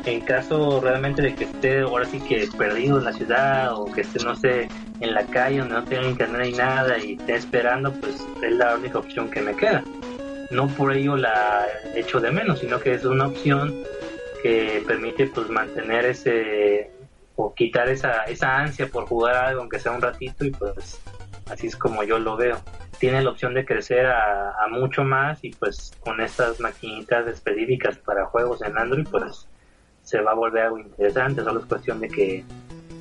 en 0.05 0.21
caso 0.21 0.81
realmente 0.81 1.21
de 1.21 1.35
que 1.35 1.45
esté 1.45 1.81
ahora 1.81 2.05
sí 2.07 2.21
que 2.21 2.49
perdido 2.57 2.99
en 2.99 3.05
la 3.05 3.13
ciudad 3.13 3.75
o 3.75 3.87
que 3.87 4.03
esté, 4.03 4.25
no 4.25 4.37
sé, 4.37 4.69
en 5.01 5.15
la 5.15 5.27
calle 5.27 5.59
donde 5.59 5.75
no 5.75 5.85
tenga 5.85 6.07
internet 6.07 6.43
ni 6.45 6.53
nada 6.53 6.99
y 6.99 7.15
esté 7.15 7.35
esperando, 7.35 7.93
pues 7.93 8.25
es 8.41 8.53
la 8.53 8.77
única 8.77 8.99
opción 8.99 9.29
que 9.29 9.41
me 9.41 9.57
queda. 9.57 9.83
No 10.53 10.69
por 10.69 10.93
ello 10.93 11.17
la 11.17 11.67
echo 11.97 12.21
de 12.21 12.31
menos, 12.31 12.61
sino 12.61 12.79
que 12.79 12.95
es 12.95 13.05
una 13.05 13.27
opción 13.27 13.75
que 14.43 14.85
permite 14.87 15.27
pues 15.27 15.49
mantener 15.49 16.07
ese 16.07 16.91
o 17.35 17.53
quitar 17.53 17.89
esa, 17.89 18.23
esa 18.25 18.59
ansia 18.59 18.87
por 18.87 19.07
jugar 19.07 19.35
algo 19.35 19.61
aunque 19.61 19.79
sea 19.79 19.93
un 19.93 20.01
ratito 20.01 20.45
y 20.45 20.53
pues 20.53 21.01
así 21.51 21.67
es 21.67 21.77
como 21.77 22.03
yo 22.03 22.19
lo 22.19 22.37
veo. 22.37 22.59
Tiene 22.99 23.23
la 23.23 23.31
opción 23.31 23.55
de 23.55 23.65
crecer 23.65 24.07
a, 24.07 24.51
a 24.51 24.69
mucho 24.69 25.05
más 25.05 25.43
y 25.45 25.51
pues 25.51 25.93
con 26.01 26.21
estas 26.21 26.61
maquinitas 26.61 27.27
específicas 27.27 27.99
para 27.99 28.27
juegos 28.27 28.63
en 28.63 28.77
Android 28.79 29.07
pues 29.11 29.47
se 30.03 30.21
va 30.21 30.31
a 30.31 30.35
volver 30.35 30.63
algo 30.65 30.79
interesante, 30.79 31.43
solo 31.43 31.61
es 31.61 31.67
cuestión 31.67 32.01
de 32.01 32.09
que 32.09 32.45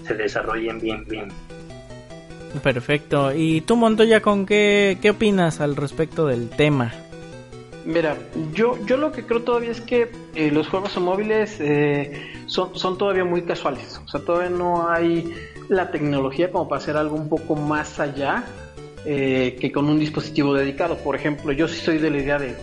se 0.06 0.16
desarrollen 0.16 0.80
bien, 0.80 1.06
bien. 1.08 1.30
Perfecto. 2.64 3.32
¿Y 3.34 3.62
tú, 3.62 3.76
Montoya, 3.76 4.22
con 4.22 4.46
qué, 4.46 4.98
qué 5.02 5.12
opinas 5.12 5.62
al 5.62 5.76
respecto 5.76 6.26
del 6.28 6.50
tema? 6.50 6.94
Mira, 7.86 8.18
yo, 8.54 8.84
yo 8.86 8.98
lo 8.98 9.12
que 9.12 9.24
creo 9.24 9.44
todavía 9.44 9.72
es 9.72 9.82
que 9.82 10.12
eh, 10.34 10.50
los 10.52 10.68
juegos 10.68 10.98
móviles 10.98 11.58
eh, 11.60 12.34
son, 12.48 12.76
son 12.76 12.98
todavía 12.98 13.24
muy 13.24 13.44
casuales. 13.44 14.02
O 14.04 14.08
sea, 14.08 14.22
todavía 14.22 14.50
no 14.50 14.90
hay 14.90 15.32
la 15.70 15.92
tecnología 15.92 16.52
como 16.52 16.68
para 16.68 16.82
hacer 16.82 16.98
algo 16.98 17.16
un 17.16 17.30
poco 17.30 17.56
más 17.56 18.00
allá 18.00 18.44
eh, 19.06 19.58
que 19.60 19.72
con 19.72 19.88
un 19.88 20.00
dispositivo 20.00 20.54
dedicado. 20.54 20.98
Por 20.98 21.16
ejemplo, 21.16 21.52
yo 21.52 21.68
sí 21.68 21.80
soy 21.80 21.98
de 21.98 22.10
la 22.10 22.18
idea 22.18 22.40
de 22.40 22.56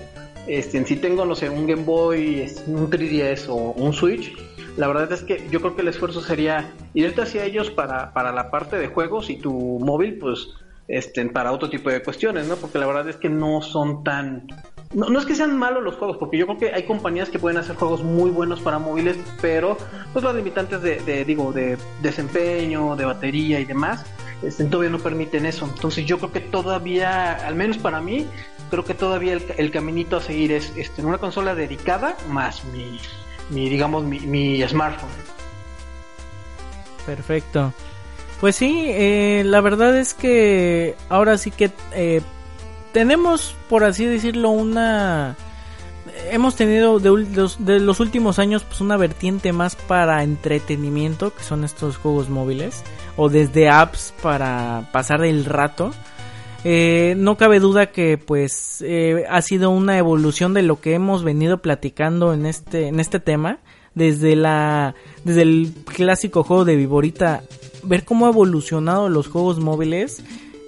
este, 0.46 0.84
si 0.84 0.96
tengo, 0.96 1.24
no 1.24 1.34
sé, 1.34 1.48
un 1.48 1.66
Game 1.66 1.84
Boy, 1.84 2.50
un 2.66 2.90
3DS 2.90 3.48
o 3.48 3.54
un 3.54 3.92
Switch, 3.92 4.32
la 4.76 4.88
verdad 4.88 5.12
es 5.12 5.22
que 5.22 5.46
yo 5.50 5.60
creo 5.60 5.76
que 5.76 5.82
el 5.82 5.88
esfuerzo 5.88 6.20
sería 6.20 6.72
irte 6.94 7.22
hacia 7.22 7.44
ellos 7.44 7.70
para, 7.70 8.12
para 8.12 8.32
la 8.32 8.50
parte 8.50 8.76
de 8.76 8.88
juegos 8.88 9.30
y 9.30 9.36
tu 9.36 9.52
móvil, 9.52 10.18
pues, 10.18 10.48
este, 10.88 11.24
para 11.26 11.52
otro 11.52 11.70
tipo 11.70 11.90
de 11.90 12.02
cuestiones, 12.02 12.48
¿no? 12.48 12.56
Porque 12.56 12.78
la 12.78 12.86
verdad 12.86 13.08
es 13.08 13.16
que 13.16 13.28
no 13.28 13.62
son 13.62 14.02
tan... 14.02 14.46
No, 14.94 15.08
no 15.08 15.18
es 15.18 15.26
que 15.26 15.34
sean 15.34 15.56
malos 15.56 15.82
los 15.82 15.96
juegos, 15.96 16.16
porque 16.18 16.36
yo 16.36 16.46
creo 16.46 16.58
que 16.58 16.74
hay 16.74 16.84
compañías 16.84 17.30
que 17.30 17.38
pueden 17.38 17.58
hacer 17.58 17.76
juegos 17.76 18.02
muy 18.02 18.30
buenos 18.30 18.60
para 18.60 18.78
móviles, 18.78 19.16
pero 19.40 19.78
pues 20.12 20.24
las 20.24 20.34
limitantes 20.34 20.82
de, 20.82 21.00
de 21.00 21.24
digo, 21.24 21.52
de 21.52 21.78
desempeño, 22.02 22.94
de 22.96 23.04
batería 23.04 23.58
y 23.60 23.64
demás, 23.64 24.04
este, 24.42 24.64
todavía 24.64 24.90
no 24.90 24.98
permiten 24.98 25.46
eso. 25.46 25.66
Entonces 25.66 26.04
yo 26.04 26.18
creo 26.18 26.32
que 26.32 26.40
todavía, 26.40 27.32
al 27.32 27.54
menos 27.54 27.78
para 27.78 28.00
mí, 28.00 28.26
creo 28.70 28.84
que 28.84 28.94
todavía 28.94 29.38
el, 29.56 29.70
caminito 29.70 30.16
a 30.16 30.20
seguir 30.20 30.52
es 30.52 30.72
este, 30.76 31.02
una 31.04 31.18
consola 31.18 31.54
dedicada 31.54 32.16
más 32.28 32.64
mi, 32.64 32.98
mi 33.50 33.68
digamos, 33.68 34.04
mi, 34.04 34.66
smartphone. 34.66 35.10
Perfecto. 37.06 37.72
Pues 38.40 38.56
sí, 38.56 38.86
eh, 38.88 39.42
la 39.44 39.60
verdad 39.60 39.96
es 39.96 40.14
que 40.14 40.96
ahora 41.08 41.38
sí 41.38 41.50
que 41.50 41.70
eh, 41.92 42.22
tenemos, 42.92 43.54
por 43.68 43.84
así 43.84 44.04
decirlo, 44.04 44.50
una... 44.50 45.36
Hemos 46.30 46.56
tenido 46.56 46.98
de, 46.98 47.80
los, 47.80 48.00
últimos 48.00 48.38
años 48.38 48.64
pues 48.64 48.80
una 48.80 48.96
vertiente 48.96 49.52
más 49.52 49.76
para 49.76 50.22
entretenimiento, 50.22 51.34
que 51.34 51.42
son 51.42 51.64
estos 51.64 51.96
juegos 51.96 52.28
móviles, 52.28 52.82
o 53.16 53.28
desde 53.28 53.68
apps 53.68 54.12
para 54.22 54.88
pasar 54.92 55.24
el 55.24 55.44
rato. 55.44 55.92
Eh, 56.64 57.14
no 57.16 57.36
cabe 57.36 57.60
duda 57.60 57.86
que 57.86 58.18
pues 58.18 58.84
eh, 58.86 59.24
ha 59.28 59.42
sido 59.42 59.70
una 59.70 59.98
evolución 59.98 60.54
de 60.54 60.62
lo 60.62 60.80
que 60.80 60.94
hemos 60.94 61.24
venido 61.24 61.58
platicando 61.58 62.32
en 62.32 62.46
este 62.46 62.86
en 62.86 63.00
este 63.00 63.18
tema 63.18 63.58
desde 63.96 64.36
la 64.36 64.94
desde 65.24 65.42
el 65.42 65.74
clásico 65.84 66.44
juego 66.44 66.64
de 66.64 66.76
Viborita 66.76 67.42
ver 67.82 68.04
cómo 68.04 68.26
ha 68.26 68.30
evolucionado 68.30 69.08
los 69.08 69.26
juegos 69.26 69.58
móviles 69.58 70.22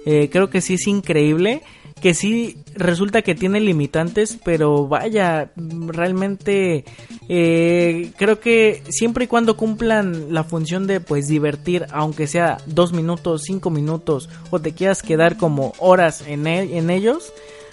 eh, 0.05 0.29
creo 0.29 0.49
que 0.49 0.59
sí 0.59 0.73
es 0.73 0.85
increíble 0.85 1.63
que 2.01 2.13
sí 2.13 2.57
resulta 2.75 3.21
que 3.21 3.35
tiene 3.35 3.59
limitantes, 3.59 4.37
pero 4.43 4.87
vaya, 4.87 5.51
realmente 5.55 6.85
eh, 7.29 8.11
creo 8.17 8.39
que 8.39 8.83
siempre 8.89 9.25
y 9.25 9.27
cuando 9.27 9.57
cumplan 9.57 10.33
la 10.33 10.43
función 10.43 10.87
de 10.87 10.99
pues 10.99 11.27
divertir, 11.27 11.85
aunque 11.91 12.27
sea 12.27 12.57
dos 12.65 12.91
minutos, 12.93 13.43
cinco 13.45 13.69
minutos, 13.69 14.29
o 14.51 14.59
te 14.59 14.73
quieras 14.73 15.01
quedar 15.01 15.37
como 15.37 15.73
horas 15.79 16.23
en, 16.27 16.47
e, 16.47 16.77
en 16.77 16.89
ellos, 16.89 17.31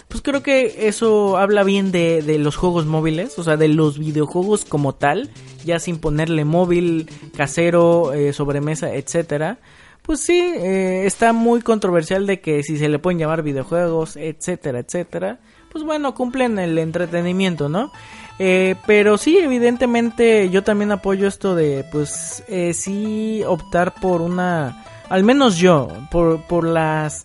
pues 0.08 0.22
creo 0.22 0.42
que 0.42 0.86
eso 0.86 1.36
habla 1.36 1.64
bien 1.64 1.90
de, 1.90 2.22
de, 2.22 2.38
los 2.38 2.56
juegos 2.56 2.86
móviles, 2.86 3.38
o 3.38 3.44
sea, 3.44 3.56
de 3.56 3.68
los 3.68 3.98
videojuegos 3.98 4.64
como 4.64 4.94
tal, 4.94 5.30
ya 5.64 5.78
sin 5.78 5.98
ponerle 5.98 6.44
móvil, 6.44 7.10
casero, 7.36 8.12
eh, 8.12 8.32
sobremesa, 8.32 8.94
etcétera 8.94 9.58
pues 10.02 10.20
sí, 10.20 10.38
eh, 10.38 11.04
está 11.06 11.32
muy 11.32 11.62
controversial 11.62 12.26
de 12.26 12.40
que 12.40 12.62
si 12.62 12.76
se 12.76 12.88
le 12.88 12.98
pueden 12.98 13.18
llamar 13.18 13.42
videojuegos, 13.42 14.16
etcétera, 14.16 14.80
etcétera. 14.80 15.38
Pues 15.70 15.84
bueno, 15.84 16.14
cumplen 16.14 16.58
el 16.58 16.76
entretenimiento, 16.76 17.68
¿no? 17.68 17.92
Eh, 18.38 18.74
pero 18.86 19.16
sí, 19.16 19.38
evidentemente 19.38 20.50
yo 20.50 20.62
también 20.64 20.92
apoyo 20.92 21.28
esto 21.28 21.54
de, 21.54 21.84
pues, 21.90 22.42
eh, 22.48 22.74
sí 22.74 23.42
optar 23.46 23.94
por 23.94 24.20
una, 24.20 24.84
al 25.08 25.22
menos 25.22 25.56
yo, 25.56 25.88
por, 26.10 26.42
por 26.42 26.64
las 26.64 27.24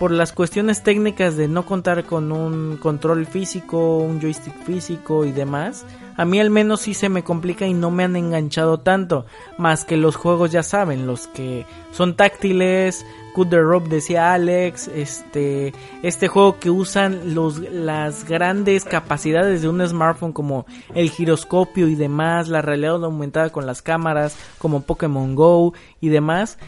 por 0.00 0.12
las 0.12 0.32
cuestiones 0.32 0.82
técnicas 0.82 1.36
de 1.36 1.46
no 1.46 1.66
contar 1.66 2.04
con 2.04 2.32
un 2.32 2.78
control 2.78 3.26
físico, 3.26 3.98
un 3.98 4.18
joystick 4.18 4.54
físico 4.64 5.26
y 5.26 5.32
demás, 5.32 5.84
a 6.16 6.24
mí 6.24 6.40
al 6.40 6.48
menos 6.48 6.80
sí 6.80 6.94
se 6.94 7.10
me 7.10 7.22
complica 7.22 7.66
y 7.66 7.74
no 7.74 7.90
me 7.90 8.04
han 8.04 8.16
enganchado 8.16 8.80
tanto, 8.80 9.26
más 9.58 9.84
que 9.84 9.98
los 9.98 10.16
juegos 10.16 10.52
ya 10.52 10.62
saben, 10.62 11.06
los 11.06 11.26
que 11.26 11.66
son 11.92 12.16
táctiles, 12.16 13.04
Cut 13.34 13.50
the 13.50 13.60
Rope 13.60 13.90
decía 13.90 14.32
Alex, 14.32 14.88
este, 14.88 15.74
este 16.02 16.28
juego 16.28 16.58
que 16.58 16.70
usan 16.70 17.34
los, 17.34 17.58
las 17.58 18.24
grandes 18.24 18.86
capacidades 18.86 19.60
de 19.60 19.68
un 19.68 19.86
smartphone 19.86 20.32
como 20.32 20.64
el 20.94 21.10
giroscopio 21.10 21.88
y 21.88 21.94
demás, 21.94 22.48
la 22.48 22.62
realidad 22.62 23.04
aumentada 23.04 23.50
con 23.50 23.66
las 23.66 23.82
cámaras 23.82 24.34
como 24.56 24.80
Pokémon 24.80 25.34
Go 25.34 25.74
y 26.00 26.08
demás, 26.08 26.58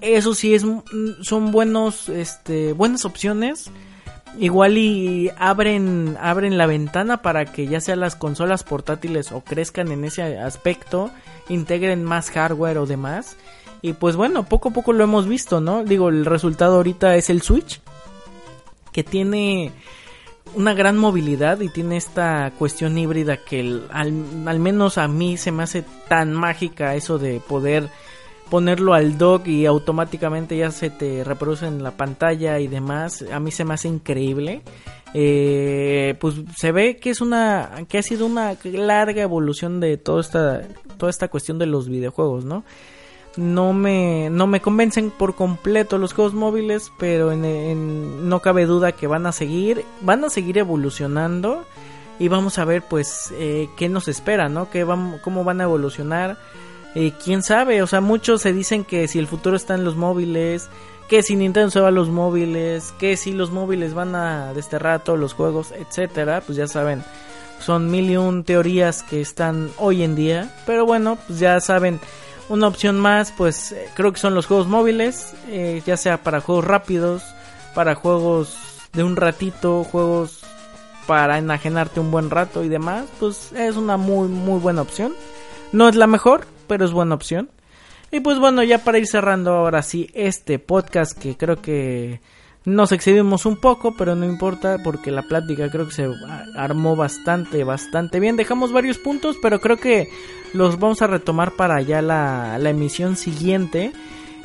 eso 0.00 0.34
sí 0.34 0.54
es 0.54 0.64
son 1.22 1.50
buenos 1.52 2.08
este 2.08 2.72
buenas 2.72 3.04
opciones. 3.04 3.70
Igual 4.38 4.78
y 4.78 5.30
abren 5.38 6.16
abren 6.20 6.56
la 6.56 6.66
ventana 6.66 7.20
para 7.20 7.46
que 7.46 7.66
ya 7.66 7.80
sea 7.80 7.96
las 7.96 8.14
consolas 8.14 8.62
portátiles 8.62 9.32
o 9.32 9.40
crezcan 9.42 9.90
en 9.90 10.04
ese 10.04 10.38
aspecto 10.38 11.10
integren 11.48 12.04
más 12.04 12.30
hardware 12.30 12.78
o 12.78 12.86
demás. 12.86 13.36
Y 13.82 13.94
pues 13.94 14.16
bueno 14.16 14.44
poco 14.44 14.68
a 14.68 14.72
poco 14.72 14.92
lo 14.92 15.02
hemos 15.02 15.26
visto 15.26 15.60
no 15.60 15.84
digo 15.84 16.08
el 16.08 16.24
resultado 16.26 16.76
ahorita 16.76 17.16
es 17.16 17.30
el 17.30 17.42
Switch 17.42 17.80
que 18.92 19.02
tiene 19.02 19.72
una 20.54 20.74
gran 20.74 20.98
movilidad 20.98 21.60
y 21.60 21.68
tiene 21.68 21.96
esta 21.96 22.52
cuestión 22.58 22.98
híbrida 22.98 23.36
que 23.38 23.80
al, 23.90 24.24
al 24.46 24.58
menos 24.58 24.98
a 24.98 25.08
mí 25.08 25.36
se 25.36 25.52
me 25.52 25.62
hace 25.62 25.84
tan 26.08 26.32
mágica 26.32 26.94
eso 26.94 27.18
de 27.18 27.40
poder 27.40 27.88
ponerlo 28.50 28.92
al 28.92 29.16
dock 29.16 29.46
y 29.46 29.64
automáticamente 29.64 30.56
ya 30.56 30.70
se 30.70 30.90
te 30.90 31.24
reproduce 31.24 31.66
en 31.66 31.82
la 31.82 31.92
pantalla 31.92 32.58
y 32.58 32.66
demás. 32.66 33.24
A 33.32 33.40
mí 33.40 33.50
se 33.50 33.64
me 33.64 33.74
hace 33.74 33.88
increíble. 33.88 34.62
Eh, 35.14 36.14
pues 36.20 36.36
se 36.56 36.70
ve 36.70 36.98
que 36.98 37.10
es 37.10 37.20
una 37.20 37.84
que 37.88 37.98
ha 37.98 38.02
sido 38.02 38.26
una 38.26 38.56
larga 38.64 39.22
evolución 39.22 39.80
de 39.80 39.96
toda 39.96 40.20
esta 40.20 40.62
toda 40.98 41.10
esta 41.10 41.28
cuestión 41.28 41.58
de 41.58 41.66
los 41.66 41.88
videojuegos, 41.88 42.44
¿no? 42.44 42.64
No 43.36 43.72
me 43.72 44.28
no 44.30 44.46
me 44.46 44.60
convencen 44.60 45.10
por 45.10 45.34
completo 45.34 45.98
los 45.98 46.12
juegos 46.12 46.34
móviles, 46.34 46.92
pero 46.98 47.32
en, 47.32 48.28
no 48.28 48.40
cabe 48.40 48.66
duda 48.66 48.92
que 48.92 49.06
van 49.06 49.26
a 49.26 49.32
seguir 49.32 49.84
van 50.00 50.24
a 50.24 50.30
seguir 50.30 50.58
evolucionando 50.58 51.64
y 52.20 52.28
vamos 52.28 52.58
a 52.58 52.64
ver 52.64 52.82
pues 52.82 53.32
eh, 53.36 53.68
qué 53.76 53.88
nos 53.88 54.06
espera, 54.06 54.48
¿no? 54.48 54.70
¿Qué 54.70 54.84
van, 54.84 55.18
cómo 55.24 55.42
van 55.42 55.60
a 55.60 55.64
evolucionar 55.64 56.36
eh, 56.94 57.12
quién 57.22 57.42
sabe, 57.42 57.82
o 57.82 57.86
sea, 57.86 58.00
muchos 58.00 58.42
se 58.42 58.52
dicen 58.52 58.84
que 58.84 59.06
si 59.08 59.18
el 59.18 59.26
futuro 59.26 59.56
está 59.56 59.74
en 59.74 59.84
los 59.84 59.96
móviles, 59.96 60.68
que 61.08 61.22
si 61.22 61.36
Nintendo 61.36 61.70
se 61.70 61.80
va 61.80 61.88
a 61.88 61.92
los 61.92 62.08
móviles, 62.08 62.94
que 62.98 63.16
si 63.16 63.32
los 63.32 63.50
móviles 63.50 63.94
van 63.94 64.14
a 64.14 64.52
desterrar 64.54 65.02
todos 65.02 65.18
los 65.18 65.34
juegos, 65.34 65.72
etcétera, 65.72 66.40
pues 66.40 66.56
ya 66.56 66.66
saben, 66.66 67.02
son 67.60 67.90
mil 67.90 68.10
y 68.10 68.16
un 68.16 68.44
teorías 68.44 69.02
que 69.02 69.20
están 69.20 69.70
hoy 69.78 70.02
en 70.02 70.14
día, 70.14 70.54
pero 70.66 70.86
bueno, 70.86 71.18
pues 71.26 71.38
ya 71.38 71.60
saben, 71.60 72.00
una 72.48 72.66
opción 72.66 72.98
más, 72.98 73.32
pues 73.36 73.72
eh, 73.72 73.88
creo 73.94 74.12
que 74.12 74.18
son 74.18 74.34
los 74.34 74.46
juegos 74.46 74.66
móviles, 74.66 75.34
eh, 75.48 75.82
ya 75.86 75.96
sea 75.96 76.22
para 76.22 76.40
juegos 76.40 76.64
rápidos, 76.64 77.22
para 77.74 77.94
juegos 77.94 78.56
de 78.92 79.04
un 79.04 79.16
ratito, 79.16 79.84
juegos 79.84 80.40
para 81.06 81.38
enajenarte 81.38 82.00
un 82.00 82.10
buen 82.10 82.30
rato 82.30 82.64
y 82.64 82.68
demás, 82.68 83.06
pues 83.18 83.52
es 83.52 83.76
una 83.76 83.96
muy 83.96 84.28
muy 84.28 84.58
buena 84.58 84.82
opción. 84.82 85.14
No 85.72 85.88
es 85.88 85.94
la 85.94 86.08
mejor, 86.08 86.46
pero 86.70 86.84
es 86.84 86.92
buena 86.92 87.16
opción. 87.16 87.50
Y 88.12 88.20
pues 88.20 88.38
bueno, 88.38 88.62
ya 88.62 88.78
para 88.78 88.98
ir 88.98 89.08
cerrando 89.08 89.54
ahora 89.54 89.82
sí 89.82 90.08
este 90.14 90.60
podcast 90.60 91.18
que 91.18 91.36
creo 91.36 91.60
que 91.60 92.20
Nos 92.64 92.92
excedimos 92.92 93.44
un 93.44 93.56
poco, 93.56 93.96
pero 93.96 94.14
no 94.14 94.24
importa 94.24 94.78
porque 94.84 95.10
la 95.10 95.22
plática 95.22 95.68
creo 95.68 95.88
que 95.88 95.94
se 95.94 96.08
armó 96.54 96.94
bastante, 96.94 97.64
bastante 97.64 98.20
bien. 98.20 98.36
Dejamos 98.36 98.70
varios 98.70 98.98
puntos, 98.98 99.36
pero 99.42 99.60
creo 99.60 99.78
que 99.78 100.10
los 100.52 100.78
vamos 100.78 101.02
a 101.02 101.08
retomar 101.08 101.56
para 101.56 101.82
ya 101.82 102.02
la, 102.02 102.56
la 102.58 102.70
emisión 102.70 103.16
siguiente. 103.16 103.90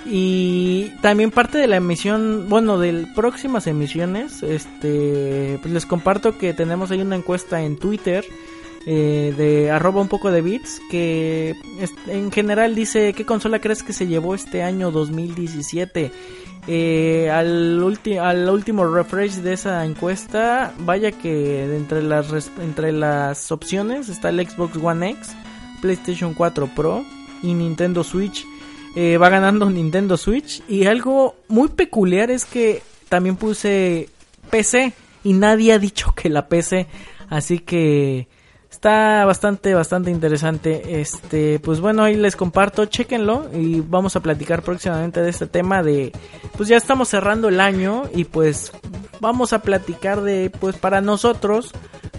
Y 0.07 0.93
también 1.01 1.29
parte 1.29 1.59
de 1.59 1.67
la 1.67 1.75
emisión, 1.75 2.47
bueno, 2.49 2.79
de 2.79 3.05
próximas 3.13 3.67
emisiones, 3.67 4.41
este, 4.41 5.59
pues 5.61 5.71
les 5.71 5.85
comparto 5.85 6.39
que 6.39 6.53
tenemos 6.53 6.89
ahí 6.89 7.01
una 7.01 7.17
encuesta 7.17 7.61
en 7.61 7.77
Twitter 7.77 8.25
eh, 8.85 9.33
de 9.35 9.71
arroba 9.71 10.01
un 10.01 10.07
poco 10.07 10.31
de 10.31 10.41
bits 10.41 10.81
que 10.91 11.55
en 12.07 12.31
general 12.31 12.75
dice 12.75 13.13
qué 13.13 13.25
consola 13.25 13.59
crees 13.59 13.83
que 13.83 13.93
se 13.93 14.07
llevó 14.07 14.35
este 14.35 14.61
año 14.61 14.91
2017 14.91 16.11
eh, 16.67 17.29
al, 17.31 17.81
al 18.21 18.49
último 18.49 18.85
refresh 18.85 19.35
de 19.37 19.53
esa 19.53 19.85
encuesta 19.85 20.73
vaya 20.79 21.11
que 21.11 21.75
entre 21.75 22.03
las 22.03 22.51
entre 22.59 22.91
las 22.91 23.51
opciones 23.51 24.09
está 24.09 24.29
el 24.29 24.47
Xbox 24.47 24.77
One 24.77 25.09
X 25.11 25.35
PlayStation 25.81 26.33
4 26.33 26.67
Pro 26.75 27.03
y 27.43 27.53
Nintendo 27.53 28.03
Switch. 28.03 28.45
Eh, 28.95 29.17
va 29.17 29.29
ganando 29.29 29.69
Nintendo 29.69 30.17
Switch. 30.17 30.63
Y 30.67 30.85
algo 30.85 31.35
muy 31.47 31.69
peculiar 31.69 32.31
es 32.31 32.45
que 32.45 32.81
también 33.09 33.35
puse 33.35 34.09
PC 34.49 34.93
y 35.23 35.33
nadie 35.33 35.73
ha 35.73 35.79
dicho 35.79 36.13
que 36.15 36.29
la 36.29 36.47
PC 36.47 36.87
así 37.29 37.59
que 37.59 38.27
Está 38.85 39.25
bastante, 39.25 39.73
bastante 39.73 40.11
interesante. 40.11 41.01
Este, 41.01 41.59
pues 41.59 41.79
bueno, 41.79 42.03
ahí 42.03 42.15
les 42.15 42.35
comparto, 42.35 42.85
chequenlo 42.85 43.49
y 43.51 43.81
vamos 43.81 44.15
a 44.15 44.19
platicar 44.19 44.61
próximamente 44.61 45.23
de 45.23 45.31
este 45.31 45.47
tema 45.47 45.81
de, 45.81 46.11
pues 46.55 46.69
ya 46.69 46.77
estamos 46.77 47.09
cerrando 47.09 47.47
el 47.47 47.59
año 47.61 48.03
y 48.13 48.25
pues 48.25 48.71
vamos 49.19 49.53
a 49.53 49.63
platicar 49.63 50.21
de, 50.21 50.51
pues 50.59 50.77
para 50.77 51.01
nosotros, 51.01 51.71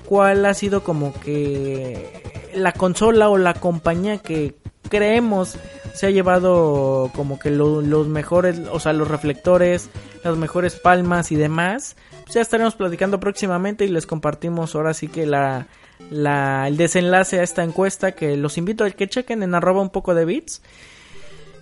cuál 0.06 0.44
ha 0.44 0.54
sido 0.54 0.82
como 0.82 1.14
que 1.20 2.50
la 2.52 2.72
consola 2.72 3.28
o 3.28 3.38
la 3.38 3.54
compañía 3.54 4.18
que 4.18 4.56
creemos 4.90 5.56
se 5.94 6.08
ha 6.08 6.10
llevado 6.10 7.12
como 7.14 7.38
que 7.38 7.52
los 7.52 8.08
mejores, 8.08 8.60
o 8.72 8.80
sea, 8.80 8.92
los 8.92 9.06
reflectores, 9.06 9.88
las 10.24 10.36
mejores 10.36 10.74
palmas 10.74 11.30
y 11.30 11.36
demás. 11.36 11.94
ya 12.28 12.40
estaremos 12.40 12.74
platicando 12.74 13.20
próximamente 13.20 13.84
y 13.84 13.88
les 13.88 14.04
compartimos 14.04 14.74
ahora 14.74 14.94
sí 14.94 15.06
que 15.06 15.26
la 15.26 15.68
la, 16.10 16.68
el 16.68 16.76
desenlace 16.76 17.40
a 17.40 17.42
esta 17.42 17.64
encuesta 17.64 18.12
que 18.12 18.36
los 18.36 18.58
invito 18.58 18.84
a 18.84 18.90
que 18.90 19.08
chequen 19.08 19.42
en 19.42 19.54
arroba 19.54 19.82
un 19.82 19.90
poco 19.90 20.14
de 20.14 20.24
bits. 20.24 20.62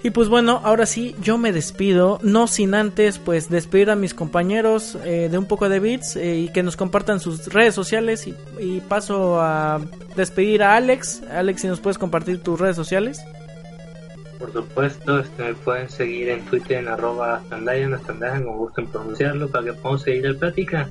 Y 0.05 0.11
pues 0.11 0.29
bueno, 0.29 0.61
ahora 0.63 0.85
sí, 0.85 1.17
yo 1.23 1.39
me 1.39 1.51
despido, 1.51 2.19
no 2.23 2.47
sin 2.47 2.75
antes 2.75 3.19
pues 3.19 3.49
despedir 3.49 3.89
a 3.89 3.97
mis 3.97 4.13
compañeros 4.13 4.99
eh, 5.03 5.31
de 5.31 5.39
un 5.39 5.47
poco 5.47 5.71
de 5.71 5.81
bits 5.81 6.17
eh, 6.17 6.37
y 6.41 6.49
que 6.51 6.63
nos 6.63 6.77
compartan 6.77 7.21
sus 7.21 7.47
redes 7.47 7.75
sociales 7.75 8.27
y, 8.27 8.81
paso 8.83 9.41
a 9.41 9.81
despedir 10.15 10.63
a 10.63 10.77
Alex. 10.77 11.23
Alex, 11.31 11.63
si 11.63 11.69
nos 11.69 11.81
puedes 11.81 11.97
compartir 11.97 12.43
tus 12.43 12.61
redes 12.61 12.77
sociales. 12.77 13.25
Por 14.39 14.53
supuesto, 14.53 15.21
este, 15.21 15.43
me 15.43 15.55
pueden 15.55 15.89
seguir 15.89 16.29
en 16.29 16.45
Twitter 16.45 16.81
en 16.81 16.89
arroba 16.89 17.41
Standayan, 17.47 18.45
como 18.45 18.59
gusten 18.59 18.87
pronunciarlo, 18.89 19.49
para 19.49 19.65
que 19.65 19.73
podamos 19.73 20.03
seguir 20.03 20.31
la 20.31 20.39
plática 20.39 20.91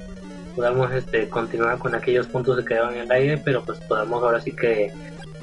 podamos 0.56 0.92
este, 0.92 1.30
continuar 1.30 1.78
con 1.78 1.96
aquellos 1.96 2.28
puntos 2.28 2.58
que 2.58 2.66
quedaron 2.66 2.96
en 2.96 3.02
el 3.02 3.12
aire, 3.12 3.38
pero 3.38 3.64
pues 3.64 3.80
podamos 3.82 4.24
ahora 4.24 4.40
sí 4.40 4.52
que 4.52 4.92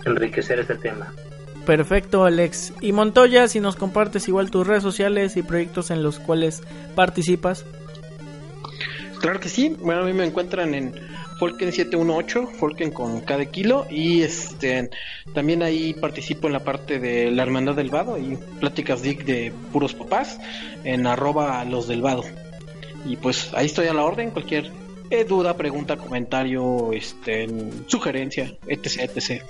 enriquecer 0.05 0.61
este 0.61 0.77
tema. 0.77 1.13
Perfecto, 1.67 2.25
Alex. 2.25 2.73
Y 2.81 2.93
Montoya, 2.93 3.47
si 3.49 3.61
nos 3.61 3.77
compartes 3.77 4.27
igual 4.29 4.51
tus 4.51 4.67
redes 4.67 4.83
sociales 4.83 5.37
y 5.37 5.43
proyectos 5.43 5.91
en 5.91 6.03
los 6.03 6.19
cuales 6.19 6.63
participas. 6.95 7.65
Claro 9.21 9.41
que 9.41 9.49
sí. 9.49 9.77
Bueno, 9.81 10.03
a 10.03 10.05
mí 10.05 10.13
me 10.13 10.25
encuentran 10.25 10.75
en 10.75 10.95
Folken718, 11.39 12.49
Folken 12.53 12.91
con 12.91 13.21
cada 13.21 13.45
kilo. 13.45 13.87
Y 13.91 14.23
este 14.23 14.91
también 15.35 15.63
ahí 15.63 15.95
participo 15.95 16.47
en 16.47 16.55
la 16.55 16.61
parte 16.61 16.99
de 16.99 17.31
la 17.31 17.43
Hermandad 17.43 17.75
del 17.75 17.91
Vado 17.91 18.17
y 18.17 18.39
pláticas 18.59 19.03
de 19.03 19.53
puros 19.73 19.95
papás 19.95 20.41
en 20.85 21.07
arroba 21.07 21.65
los 21.67 21.87
del 21.87 22.01
Vado. 22.01 22.25
Y 23.05 23.17
pues 23.17 23.51
ahí 23.55 23.67
estoy 23.67 23.87
a 23.87 23.95
la 23.95 24.03
orden, 24.03 24.31
cualquier 24.31 24.71
eh, 25.11 25.25
duda, 25.25 25.57
pregunta, 25.57 25.97
comentario, 25.97 26.93
este, 26.93 27.49
sugerencia, 27.87 28.55
etc, 28.67 29.11
etc. 29.15 29.43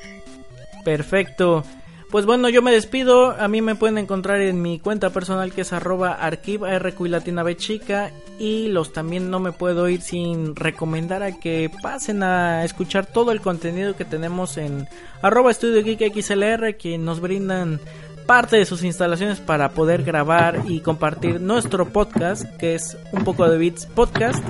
Perfecto. 0.84 1.64
Pues 2.10 2.26
bueno, 2.26 2.48
yo 2.48 2.60
me 2.60 2.72
despido. 2.72 3.30
A 3.30 3.46
mí 3.46 3.62
me 3.62 3.76
pueden 3.76 3.96
encontrar 3.96 4.40
en 4.40 4.60
mi 4.60 4.80
cuenta 4.80 5.10
personal 5.10 5.52
que 5.52 5.60
es 5.60 5.72
arroba 5.72 6.12
arquiva 6.12 6.70
y 6.72 7.54
chica. 7.54 8.10
Y 8.38 8.66
los 8.68 8.92
también 8.92 9.30
no 9.30 9.38
me 9.38 9.52
puedo 9.52 9.88
ir 9.88 10.00
sin 10.00 10.56
recomendar 10.56 11.22
a 11.22 11.38
que 11.38 11.70
pasen 11.82 12.24
a 12.24 12.64
escuchar 12.64 13.06
todo 13.06 13.30
el 13.30 13.40
contenido 13.40 13.94
que 13.94 14.04
tenemos 14.04 14.56
en 14.56 14.88
arroba 15.22 15.52
estudio 15.52 15.84
geek 15.84 16.12
xlr 16.12 16.76
que 16.76 16.98
nos 16.98 17.20
brindan 17.20 17.78
parte 18.26 18.56
de 18.56 18.64
sus 18.64 18.82
instalaciones 18.82 19.38
para 19.38 19.70
poder 19.70 20.02
grabar 20.02 20.62
y 20.66 20.80
compartir 20.80 21.40
nuestro 21.40 21.90
podcast 21.90 22.44
que 22.56 22.74
es 22.74 22.96
un 23.12 23.22
poco 23.22 23.48
de 23.48 23.56
bits 23.56 23.86
podcast. 23.86 24.44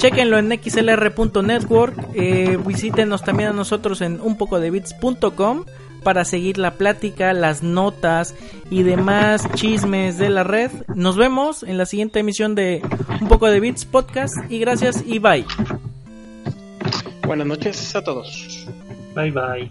Chequenlo 0.00 0.38
en 0.38 0.48
xlr.network. 0.48 1.94
Eh, 2.14 2.58
visítenos 2.66 3.22
también 3.22 3.50
a 3.50 3.52
nosotros 3.52 4.00
en 4.00 4.18
unpocodebits.com 4.18 5.66
para 6.02 6.24
seguir 6.24 6.56
la 6.56 6.70
plática, 6.70 7.34
las 7.34 7.62
notas 7.62 8.34
y 8.70 8.82
demás 8.82 9.46
chismes 9.52 10.16
de 10.16 10.30
la 10.30 10.42
red. 10.42 10.70
Nos 10.94 11.18
vemos 11.18 11.62
en 11.64 11.76
la 11.76 11.84
siguiente 11.84 12.18
emisión 12.18 12.54
de 12.54 12.80
Un 13.20 13.28
poco 13.28 13.48
de 13.48 13.60
Bits 13.60 13.84
Podcast 13.84 14.34
y 14.48 14.58
gracias 14.58 15.04
y 15.06 15.18
bye. 15.18 15.44
Buenas 17.26 17.46
noches 17.46 17.94
a 17.94 18.02
todos. 18.02 18.66
Bye 19.14 19.32
bye. 19.32 19.70